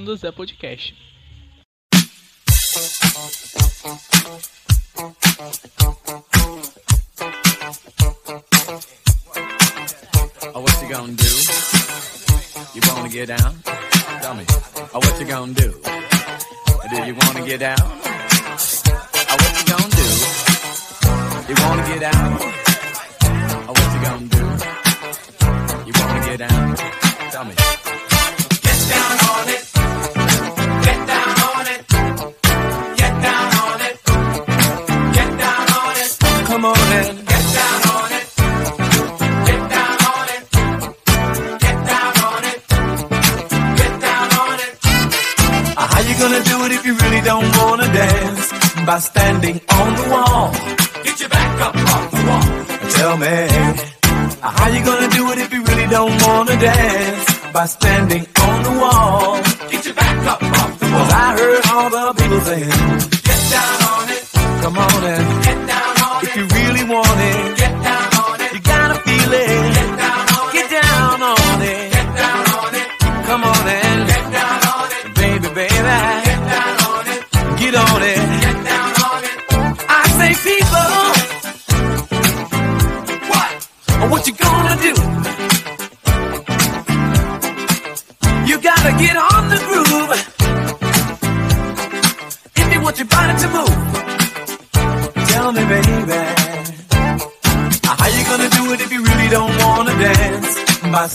[0.00, 0.94] ouvindo o Zé Podcast.
[10.54, 11.28] Oh, what you gonna do?
[12.74, 13.62] You wanna get down?
[14.22, 14.44] Tell me.
[14.94, 15.70] Oh, what you gonna do?
[16.90, 17.76] Do you wanna get down?
[17.80, 20.08] Oh, what you gonna do?
[21.48, 22.38] You wanna get down?
[23.68, 24.44] Oh, what you gonna do?
[25.86, 26.76] You wanna get down?
[27.30, 27.79] Tell me.
[48.90, 50.50] By standing on the wall.
[51.04, 52.46] Get your back up off the wall.
[52.90, 53.34] Tell me.
[54.42, 57.52] How you gonna do it if you really don't wanna dance?
[57.52, 59.42] By standing on the wall.
[59.70, 61.06] Get your back up off the wall.
[61.06, 62.80] Cause I heard all the people saying,
[63.30, 64.22] Get down on it.
[64.62, 66.26] Come on and get down on it.
[66.26, 68.52] If you really want it, get down on it.
[68.54, 69.70] You gotta feel it.
[69.78, 70.58] Get down on it.
[70.58, 71.92] Get down on it.
[71.94, 72.88] Get down on it.
[73.28, 75.04] Come on and get down on it.
[75.14, 75.96] Baby, baby.
[76.26, 77.20] Get down on it.
[77.60, 78.09] Get on it.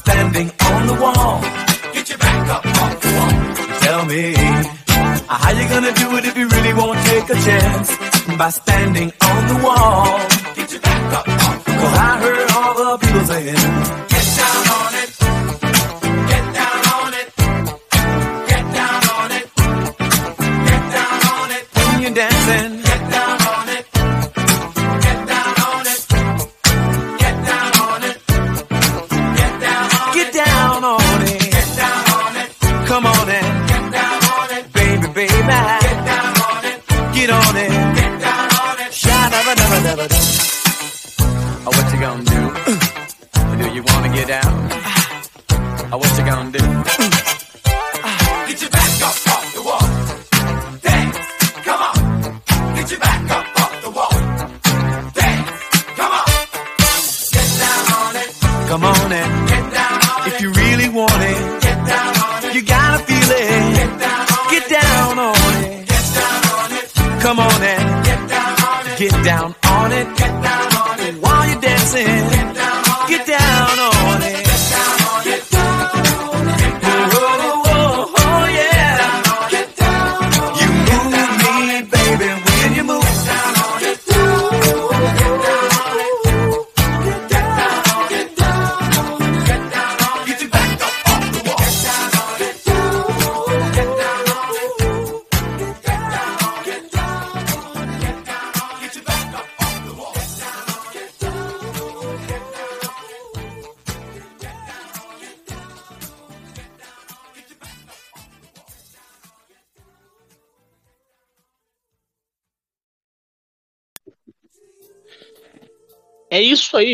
[0.05, 1.41] Standing on the wall.
[1.93, 3.33] Get your back up off the wall.
[3.85, 4.23] Tell me.
[5.27, 7.89] How you gonna do it if you really won't take a chance?
[8.37, 10.34] By standing on the wall.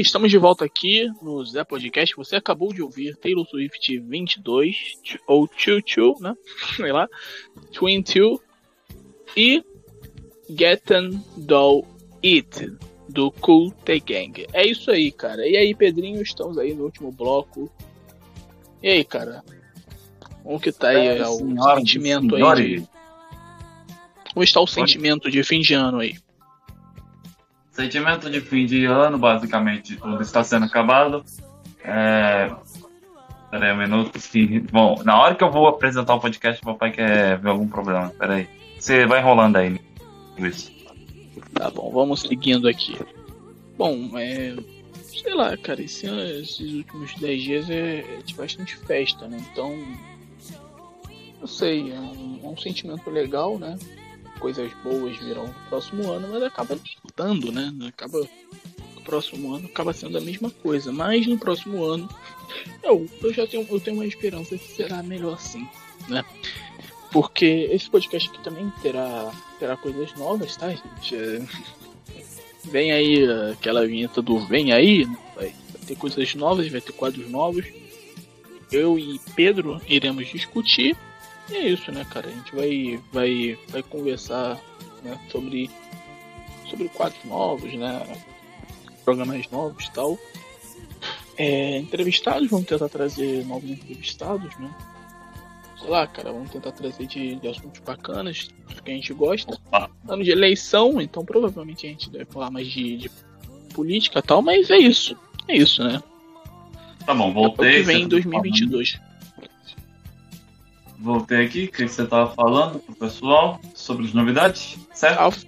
[0.02, 2.16] Estamos de volta aqui no Zé Podcast.
[2.16, 4.76] Você acabou de ouvir Taylor Swift 22,
[5.28, 6.36] ou 22, né?
[6.76, 7.08] Sei lá.
[7.80, 8.40] 22
[9.36, 9.64] e
[10.50, 11.86] Getting Do
[12.24, 12.74] It,
[13.08, 14.48] do Cool The Gang.
[14.54, 15.48] É isso aí, cara.
[15.48, 17.72] E aí, Pedrinho, estamos aí no último bloco.
[18.82, 19.44] E aí, cara?
[20.44, 21.38] Como que tá aí É, o
[21.78, 22.42] sentimento aí?
[22.42, 22.82] senhores.
[22.82, 22.90] De...
[24.34, 26.16] Como está o sentimento de fim de ano aí?
[27.72, 31.24] Sentimento de fim de ano, basicamente, tudo está sendo acabado.
[31.84, 32.52] É...
[33.50, 34.20] Peraí um minuto.
[34.72, 38.10] Bom, na hora que eu vou apresentar o podcast, meu pai quer ver algum problema.
[38.18, 38.48] Peraí.
[38.78, 39.80] Você vai enrolando aí,
[40.38, 40.72] Luiz.
[41.54, 42.98] Tá bom, vamos seguindo aqui.
[43.78, 44.56] Bom, é.
[45.04, 49.44] Sei lá, cara, esse ano, esses últimos 10 dias é, é de bastante festa, né?
[49.52, 49.78] Então.
[51.40, 53.78] Não sei, é um, é um sentimento legal, né?
[54.40, 56.76] Coisas boas virão no próximo ano, mas acaba
[57.52, 57.74] né?
[57.88, 58.20] Acaba.
[58.98, 60.92] O próximo ano acaba sendo a mesma coisa.
[60.92, 62.10] Mas no próximo ano.
[62.84, 65.68] Eu, eu já tenho, eu tenho uma esperança que será melhor assim,
[66.10, 66.24] né?
[67.12, 71.16] Porque esse podcast aqui também terá, terá coisas novas, tá, gente?
[71.16, 71.42] É,
[72.64, 75.18] Vem aí aquela vinheta do Vem aí, né?
[75.36, 77.66] vai, vai ter coisas novas, vai ter quadros novos.
[78.72, 80.96] eu e Pedro iremos discutir.
[81.50, 82.30] E é isso, né, cara?
[82.30, 84.62] A gente vai, vai, vai conversar
[85.04, 85.70] né, sobre,
[86.72, 88.18] sobre quadros novos, né?
[89.06, 90.18] Programas novos e tal.
[91.38, 94.70] É, entrevistados, vamos tentar trazer novos entrevistados, né?
[95.80, 98.50] Sei lá, cara, vamos tentar trazer de, de assuntos bacanas,
[98.84, 99.58] que a gente gosta.
[100.08, 103.12] Ano de eleição, então provavelmente a gente deve falar mais de, de
[103.74, 105.18] política e tal, mas é isso.
[105.48, 106.02] É isso, né?
[107.06, 107.78] Tá bom, É o voltei.
[107.78, 108.92] que vem você em tá 2022.
[108.92, 109.12] falando-
[111.00, 115.48] Voltei aqui, o que você tava falando pro pessoal sobre as novidades, certo?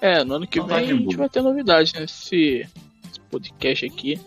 [0.00, 2.04] É, no ano que Então tá vem a gente vai ter novidade, né?
[2.04, 2.66] Esse,
[3.08, 4.20] esse podcast aqui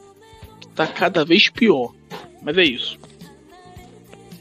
[0.59, 1.93] que tá cada vez pior.
[2.41, 2.98] Mas é isso.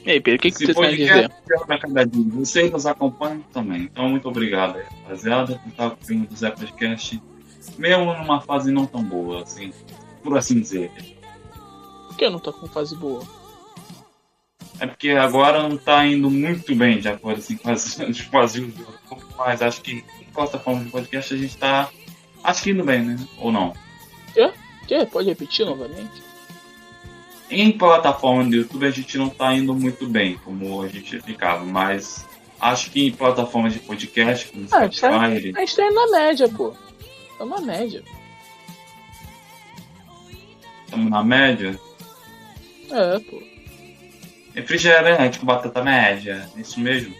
[0.04, 1.30] E aí, Pedro, o que, que você tem a dizer?
[1.30, 3.82] é vocês nos acompanham também.
[3.82, 7.22] Então, muito obrigado aí, rapaziada, por estar ouvindo o Zé Podcast,
[7.76, 9.70] mesmo numa fase não tão boa, assim,
[10.22, 10.90] por assim dizer.
[12.06, 13.22] Por que não tá com fase boa?
[14.80, 17.96] É porque agora não tá indo muito bem, de acordo assim, com as,
[18.30, 18.54] com as
[19.36, 20.04] mas acho que
[20.38, 21.90] em plataforma de podcast a gente tá,
[22.44, 23.18] acho que indo bem, né?
[23.38, 23.74] Ou não?
[24.86, 25.06] Quê?
[25.10, 26.22] Pode repetir novamente?
[27.50, 31.64] Em plataforma do YouTube a gente não tá indo muito bem, como a gente ficava,
[31.64, 32.24] mas
[32.60, 35.18] acho que em plataforma de podcast, como Ah, Spotify, tá.
[35.26, 36.74] A gente tá indo na média, pô.
[37.36, 38.02] Tá na média.
[40.84, 41.78] estamos na média.
[42.90, 43.42] É, pô.
[44.54, 47.14] Refrigerante com batata média, é isso mesmo.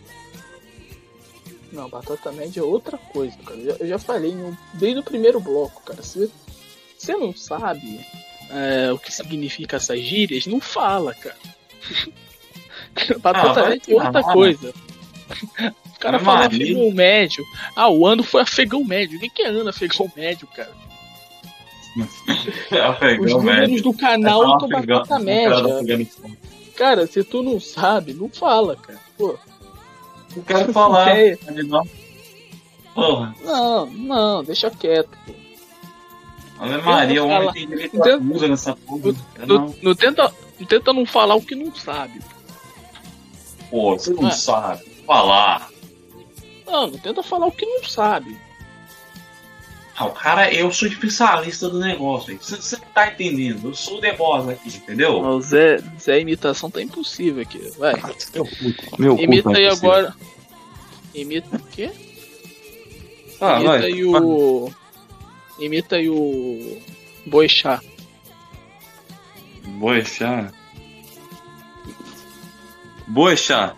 [1.72, 3.58] Não, batata média é outra coisa, cara.
[3.78, 6.02] Eu já, falei no- desde o primeiro bloco, cara.
[6.02, 6.30] Se
[6.96, 8.00] você não sabe
[8.50, 11.36] é, o que significa essas gírias, não fala, cara.
[13.20, 14.72] batata Ah, média é outra coisa.
[15.94, 17.44] O cara fala afegão médio.
[17.76, 19.18] Ah, o ano foi afegão médio.
[19.18, 20.72] O que é ano afegão médio, cara?
[21.98, 23.82] Os Afegão números médio.
[23.82, 26.08] do canal É só estão afegão- batata média.
[26.76, 28.98] Cara, se tu não sabe, não fala, cara.
[29.18, 29.36] Pô,
[30.36, 31.36] Eu quero falar, É.
[31.64, 31.86] não.
[32.94, 35.16] Porra, não, não, deixa quieto.
[35.26, 35.32] Pô.
[36.60, 39.14] Ave Maria, o homem tem literatura nessa porra.
[39.46, 42.20] Não, Não, não tenta, não tenta não falar o que não sabe.
[43.70, 44.30] pô, você não Ah.
[44.32, 45.70] sabe falar.
[46.66, 48.36] Não, não tenta falar o que não sabe.
[50.00, 52.30] Ah, o cara, eu sou especialista do negócio.
[52.30, 52.38] aí.
[52.40, 53.68] Você não tá entendendo?
[53.70, 55.20] Eu sou o The Boss aqui, entendeu?
[55.20, 57.58] O Zé, Zé, imitação tá impossível aqui.
[57.76, 57.94] Vai.
[58.96, 59.90] Meu cu Imita tá aí impossível.
[59.90, 60.14] agora.
[61.12, 61.90] Imita o quê?
[63.40, 63.84] Ah, Imita vai.
[63.86, 64.70] aí o.
[65.58, 66.80] Imita aí o.
[67.26, 67.80] Boixá.
[73.08, 73.74] Boechat.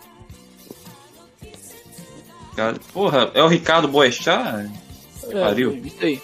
[2.57, 4.71] Cara, porra, é o Ricardo Boechat?
[5.29, 5.73] É, Pariu.
[5.73, 6.21] imita aí.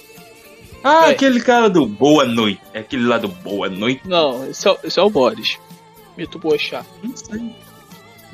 [0.84, 1.10] Ah, Vai.
[1.12, 2.60] aquele cara do Boa Noite.
[2.72, 4.02] É aquele lá do Boa Noite.
[4.04, 5.58] Não, esse é, esse é o Boris.
[6.16, 6.84] Imita o Boixá.
[7.02, 7.56] Não sei.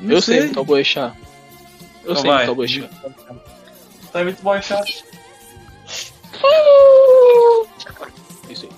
[0.07, 1.15] Eu sei imitar o Boixá.
[2.03, 2.37] Eu Então sei vai.
[2.45, 2.89] imitar o Boixá.
[4.11, 5.03] Tá muito Boechat.
[8.49, 8.71] Isso aí.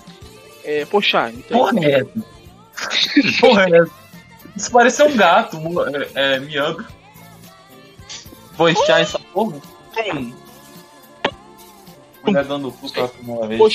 [0.64, 1.58] É, Poxa, então.
[1.58, 2.10] Porra é essa?
[3.40, 3.90] Porra é essa?
[4.56, 5.58] Isso parece um gato
[6.14, 6.86] é, é, miando.
[8.56, 9.60] Boechat essa porra?
[12.26, 13.60] Mulher dando cu pela primeira vez.
[13.60, 13.72] O o.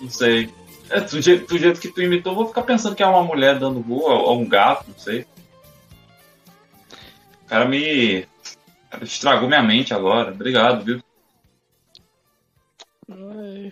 [0.00, 0.52] Não sei.
[0.88, 3.24] É, do, jeito, do jeito que tu imitou, eu vou ficar pensando que é uma
[3.24, 5.26] mulher dando voa ou um gato, não sei.
[7.44, 8.20] O cara me.
[8.20, 8.26] o
[8.90, 10.30] cara estragou minha mente agora.
[10.32, 11.00] Obrigado, viu?
[13.08, 13.70] Ai,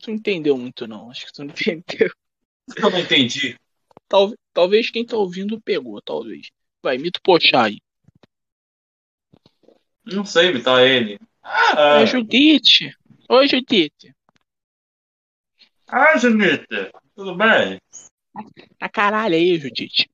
[0.00, 1.10] Tu não entendeu muito, não.
[1.10, 2.10] Acho que tu não entendeu.
[2.76, 3.56] Eu não entendi.
[4.08, 6.50] Tal- talvez quem tá ouvindo pegou, talvez.
[6.82, 7.78] Vai, imita o Poxa aí.
[10.04, 11.18] Não sei imitar ele.
[11.42, 12.96] Ah, É Judite.
[13.28, 14.14] Oi, Judite.
[15.88, 17.78] ah Janita, tudo bem?
[18.80, 20.10] A caralho aí, Judite.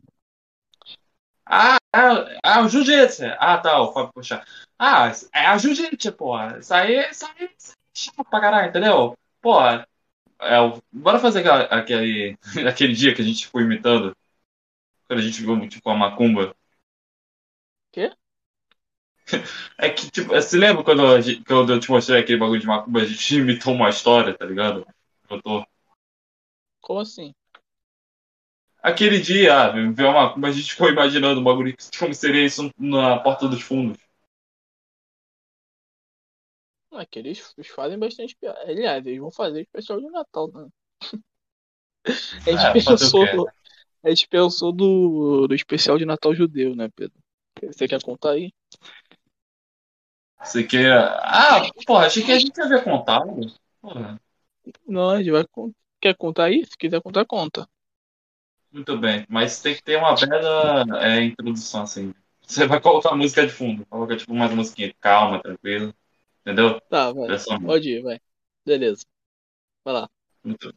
[1.47, 3.25] Ah, ah, ah, o Jiu-Jitsu.
[3.39, 4.45] Ah, tá, o Fábio puxar.
[4.79, 6.59] Ah, é a Jiu-Jitsu, porra.
[6.59, 9.17] Isso aí, isso aí, isso aí é chato pra caralho, entendeu?
[9.41, 9.89] Porra,
[10.41, 10.57] é,
[10.93, 12.37] bora fazer aquela- aquele,
[12.69, 14.15] aquele dia que a gente ficou imitando.
[15.07, 16.55] Quando a gente viu, tipo, a macumba.
[17.93, 18.13] Quê?
[19.77, 23.01] É que, tipo, você lembra quando, gente- quando eu te mostrei aquele bagulho de macumba,
[23.03, 24.87] a gente imitou uma história, tá ligado?
[25.31, 25.65] Eu tô...
[26.81, 27.35] Como assim?
[28.83, 32.71] Aquele dia, ah, viu uma macumba, a gente ficou imaginando o bagulho, como seria isso
[32.79, 33.99] na porta dos fundos.
[36.93, 38.61] Ah, que eles, eles fazem bastante piada.
[38.61, 40.69] Aliás, eles vão fazer especial de Natal, né?
[42.47, 43.51] A gente É, pensou, do,
[44.05, 47.19] a gente pensou do, do especial de Natal judeu, né, Pedro?
[47.63, 48.53] Você quer contar aí?
[50.43, 50.93] Você quer.
[50.97, 53.41] Ah, porra, achei que a gente ia ver contado.
[53.81, 54.21] Porra.
[54.87, 55.45] Não, a gente vai.
[56.01, 56.65] Quer contar aí?
[56.65, 57.69] Se quiser contar, conta.
[58.71, 62.15] Muito bem, mas tem que ter uma bela é, introdução, assim.
[62.47, 65.95] Você vai colocar música de fundo, coloca tipo umas musiquinhas calma, tranquilo,
[66.43, 66.81] entendeu?
[66.89, 67.29] Tá, vai.
[67.29, 68.21] Dessa Pode ir, vai.
[68.65, 69.05] Beleza.
[69.85, 70.09] Vai lá.
[70.45, 70.73] Muito.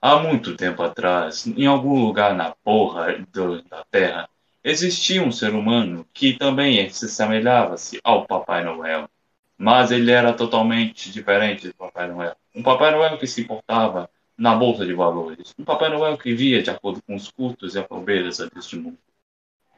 [0.00, 4.28] Há muito tempo atrás, em algum lugar na porra do- da Terra,
[4.62, 9.08] existia um ser humano que também se assemelhava-se ao Papai Noel.
[9.56, 12.34] Mas ele era totalmente diferente do Papai Noel.
[12.54, 15.54] Um Papai Noel que se portava na bolsa de valores.
[15.58, 18.98] Um Papai Noel que via de acordo com os cultos e a pobreza deste mundo.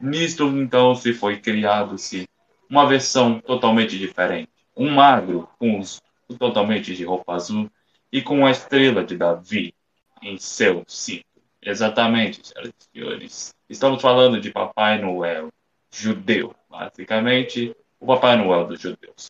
[0.00, 2.28] Nisto, então, se foi criado-se
[2.70, 4.50] uma versão totalmente diferente.
[4.76, 6.00] Um magro com os
[6.38, 7.70] totalmente de roupa azul
[8.10, 9.74] e com a estrela de Davi
[10.22, 11.26] em seu cinto.
[11.60, 13.54] Exatamente, senhoras e senhores.
[13.73, 15.51] Estamos falando de Papai Noel
[15.91, 19.28] judeu, basicamente o Papai Noel dos judeus.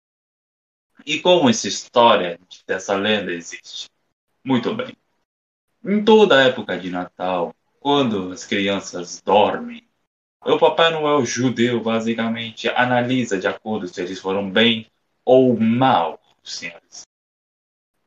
[1.07, 3.89] E como essa história dessa lenda existe?
[4.43, 4.97] Muito bem.
[5.85, 9.87] Em toda a época de Natal, quando as crianças dormem,
[10.45, 14.89] o Papai Noel judeu basicamente analisa de acordo se eles foram bem
[15.25, 17.03] ou mal, senhores.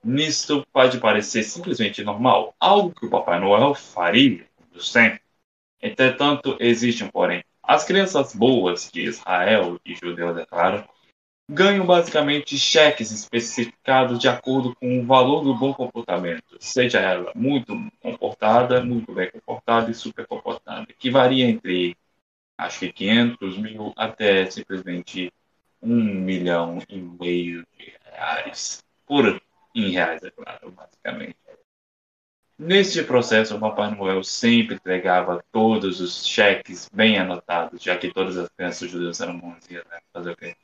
[0.04, 5.25] Nisto pode parecer simplesmente normal, algo que o Papai Noel faria, como sempre.
[5.82, 7.44] Entretanto, existe um porém.
[7.62, 10.88] As crianças boas de Israel e judeus, é claro,
[11.50, 17.76] ganham basicamente cheques especificados de acordo com o valor do bom comportamento, seja ela muito
[18.02, 21.96] comportada, muito bem comportada e super comportada, que varia entre,
[22.58, 25.32] acho que 500 mil até simplesmente
[25.82, 29.40] um milhão e meio de reais, por
[29.76, 31.45] em reais, é claro, basicamente.
[32.58, 38.38] Neste processo, o Papai Noel sempre entregava todos os cheques bem anotados, já que todas
[38.38, 40.00] as crianças judeus eram bonzinhas, né?
[40.14, 40.56] Fazer o quê?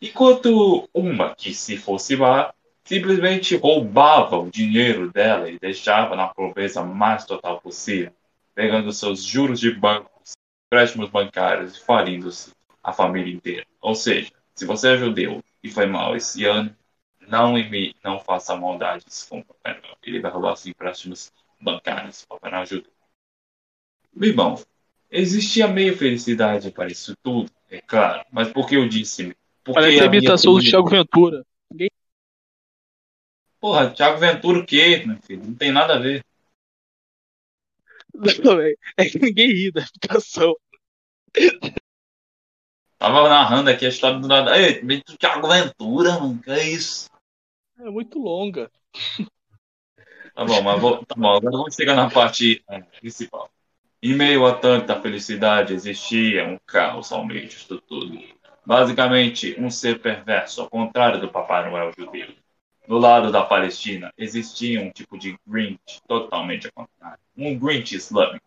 [0.00, 2.52] Enquanto uma que, se fosse má,
[2.84, 8.12] simplesmente roubava o dinheiro dela e deixava na pobreza mais total possível,
[8.52, 10.32] pegando seus juros de bancos,
[10.66, 12.50] empréstimos bancários e falindo-se
[12.82, 13.64] a família inteira.
[13.80, 16.74] Ou seja, se você é judeu e foi mal esse ano,
[17.28, 19.96] não, imi- não faça maldades com o Papai Noel.
[20.02, 22.22] Ele vai roubar os empréstimos bancários.
[22.24, 22.88] O Papai Noel ajuda.
[24.14, 24.62] Bem bom,
[25.10, 28.24] existia meio felicidade para isso tudo, é claro.
[28.30, 29.34] Mas por que eu disse?
[29.64, 30.60] Porque Parece a imitação do.
[30.62, 31.46] Thiago Ventura.
[33.58, 35.44] Porra, Thiago Ventura o quê, meu filho?
[35.46, 36.24] Não tem nada a ver.
[38.44, 38.76] Não, velho.
[38.96, 40.54] É que ninguém ri da imitação.
[42.98, 44.58] Tava narrando aqui a história do nada.
[44.58, 44.82] Ei,
[45.18, 46.42] Thiago Ventura, mano.
[46.42, 47.08] Que é isso?
[47.82, 48.70] É muito longa.
[50.34, 53.50] Tá bom, mas vou, tá bom, agora vamos chegar na parte é, principal.
[54.00, 58.18] Em meio a tanta felicidade, existia um caos ao meio disso tudo.
[58.64, 62.28] Basicamente, um ser perverso, ao contrário do Papai Noel judeu.
[62.86, 67.18] Do lado da Palestina, existia um tipo de Grinch totalmente ao contrário.
[67.36, 68.46] Um Grinch islâmico.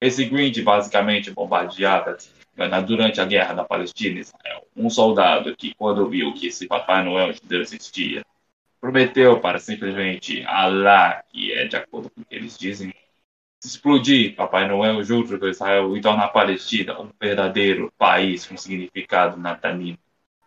[0.00, 2.16] Esse Grinch basicamente bombardeava
[2.56, 4.66] né, durante a guerra da Palestina e Israel.
[4.76, 8.24] Um soldado que, quando viu que esse Papai Noel judeu existia,
[8.80, 12.92] prometeu para simplesmente Allah, que é de acordo com o que eles dizem,
[13.64, 19.36] explodir Papai Noel junto com Israel e tornar a Palestina um verdadeiro país com significado
[19.36, 19.98] natalino,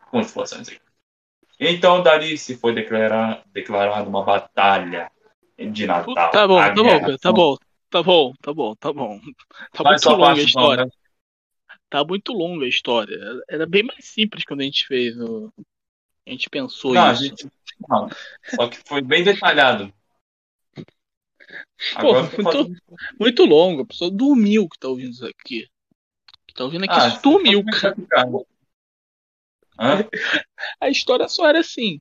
[0.10, 0.80] com explosões aí.
[1.60, 5.12] Então, dali se foi declarar, declarada uma batalha
[5.60, 6.16] de Natal.
[6.16, 7.56] Tá bom, tá bom, guerra Pedro, tá bom.
[7.92, 9.20] Tá bom, tá bom, tá bom.
[9.74, 10.86] Tá Faz muito longa a então, história.
[10.86, 10.92] né?
[11.90, 13.18] Tá muito longa a história.
[13.50, 15.16] Era bem mais simples quando a gente fez.
[15.20, 15.52] o-
[16.32, 17.26] A gente pensou Não, a isso.
[17.26, 17.52] gente.
[17.90, 18.08] Não,
[18.56, 19.94] só que foi bem detalhado.
[22.00, 22.82] Pô, eu muito,
[23.20, 23.82] muito longo.
[23.82, 25.68] A pessoa dormiu que tá ouvindo isso aqui.
[26.48, 28.30] Que tá ouvindo aqui, Ah, dormiu, você cara.
[29.78, 30.10] Hã?
[30.80, 32.00] A história só era assim.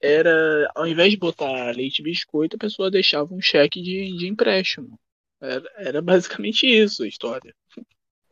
[0.00, 4.26] Era, ao invés de botar leite e biscoito, a pessoa deixava um cheque de, de
[4.26, 4.98] empréstimo.
[5.38, 7.54] Era, era basicamente isso a história.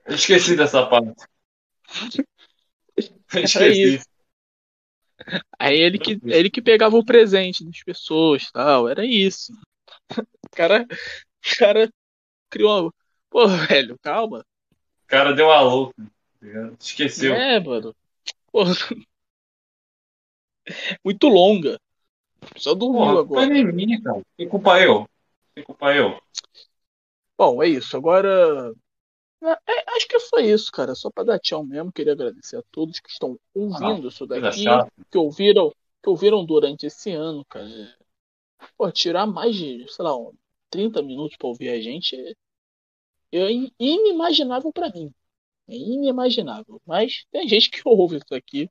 [0.07, 1.23] Eu Esqueci dessa parte.
[3.31, 4.08] Era Esqueci.
[5.59, 8.89] Aí ele que, ele que pegava o presente das pessoas tal.
[8.89, 9.53] Era isso.
[10.11, 11.93] O cara, o cara
[12.49, 12.95] criou uma.
[13.31, 14.41] Pô, velho, calma.
[14.41, 15.95] O cara deu a louca.
[16.41, 16.73] tá?
[16.79, 17.35] Esqueceu.
[17.35, 17.95] É, mano.
[18.51, 18.65] Pô.
[21.05, 21.79] Muito longa.
[22.57, 23.47] Só dormiu Porra, agora.
[23.47, 24.23] foi nem minha, cara.
[24.37, 25.09] Que culpa eu?
[25.55, 26.21] Que culpa eu?
[27.37, 27.97] Bom, é isso.
[27.97, 28.73] Agora.
[29.43, 30.95] É, acho que é só isso, cara.
[30.95, 31.93] Só pra dar tchau mesmo.
[31.93, 34.65] Queria agradecer a todos que estão ouvindo isso coisa daqui.
[35.11, 35.71] Que ouviram,
[36.03, 37.69] que ouviram durante esse ano, cara.
[38.77, 40.33] Pô, tirar mais de, sei lá, um
[40.71, 42.35] 30 minutos pra ouvir a gente é,
[43.39, 45.13] é in- inimaginável pra mim.
[45.69, 46.81] É inimaginável.
[46.87, 48.71] Mas tem gente que ouve isso aqui.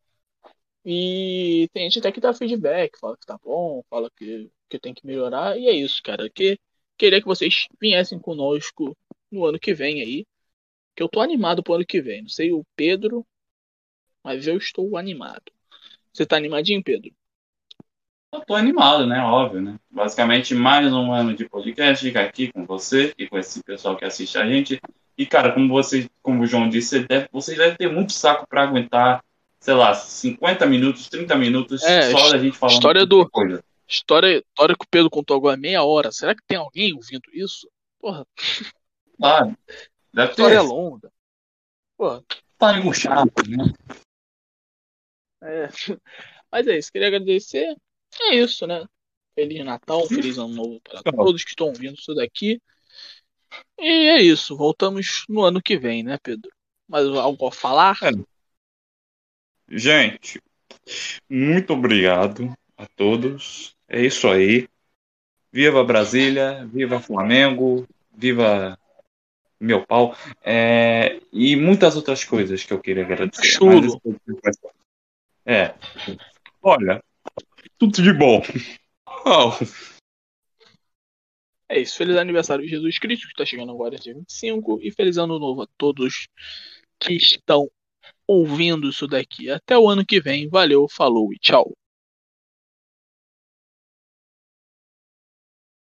[0.85, 4.93] E tem gente até que dá feedback, fala que tá bom, fala que, que tem
[4.93, 5.57] que melhorar.
[5.59, 6.29] E é isso, cara.
[6.29, 6.59] Que,
[6.97, 8.95] queria que vocês viessem conosco
[9.31, 10.25] no ano que vem aí.
[10.97, 12.23] Que eu tô animado pro ano que vem.
[12.23, 13.23] Não sei o Pedro,
[14.23, 15.43] mas eu estou animado.
[16.11, 17.11] Você tá animadinho, Pedro?
[18.33, 19.19] Eu tô animado, né?
[19.21, 19.79] Óbvio, né?
[19.91, 24.39] Basicamente, mais um ano de podcast aqui com você e com esse pessoal que assiste
[24.39, 24.81] a gente.
[25.15, 28.47] E, cara, como você, como o João disse, você deve, vocês devem ter muito saco
[28.47, 29.23] pra aguentar,
[29.59, 33.63] sei lá, 50 minutos, 30 minutos É, só da gente falando história do- coisa.
[33.87, 36.11] História, história que o Pedro contou agora meia hora.
[36.11, 37.69] Será que tem alguém ouvindo isso?
[38.01, 38.25] Porra,
[39.19, 39.55] Claro.
[40.17, 40.41] Deve ter.
[40.41, 41.11] história longa.
[41.95, 42.23] Porra,
[42.57, 43.71] Tá murchado, né?
[45.43, 45.67] é.
[46.51, 47.75] Mas é isso, queria agradecer.
[48.21, 48.83] É isso, né?
[49.35, 52.59] Feliz Natal, feliz ano novo para todos que estão ouvindo isso daqui.
[53.77, 56.49] E é isso, voltamos no ano que vem, né, Pedro?
[56.87, 57.99] Mais algo a falar?
[58.01, 58.09] É.
[59.69, 60.41] Gente,
[61.29, 63.75] muito obrigado a todos.
[63.87, 64.67] É isso aí.
[65.51, 68.79] Viva Brasília, viva Flamengo, viva
[69.59, 70.15] meu pau.
[70.43, 73.43] É, e muitas outras coisas que eu queria agradecer.
[73.43, 74.01] Chulo.
[74.43, 74.57] Mas
[75.45, 75.73] É.
[76.61, 77.03] Olha,
[77.77, 78.41] tudo de bom.
[79.25, 79.51] Oh.
[81.69, 85.17] É isso, feliz aniversário de Jesus Cristo, que está chegando agora dia 25, e feliz
[85.17, 86.27] ano novo a todos
[86.99, 87.69] que estão
[88.25, 89.49] ouvindo isso daqui.
[89.49, 91.73] Até o ano que vem, valeu, falou e tchau.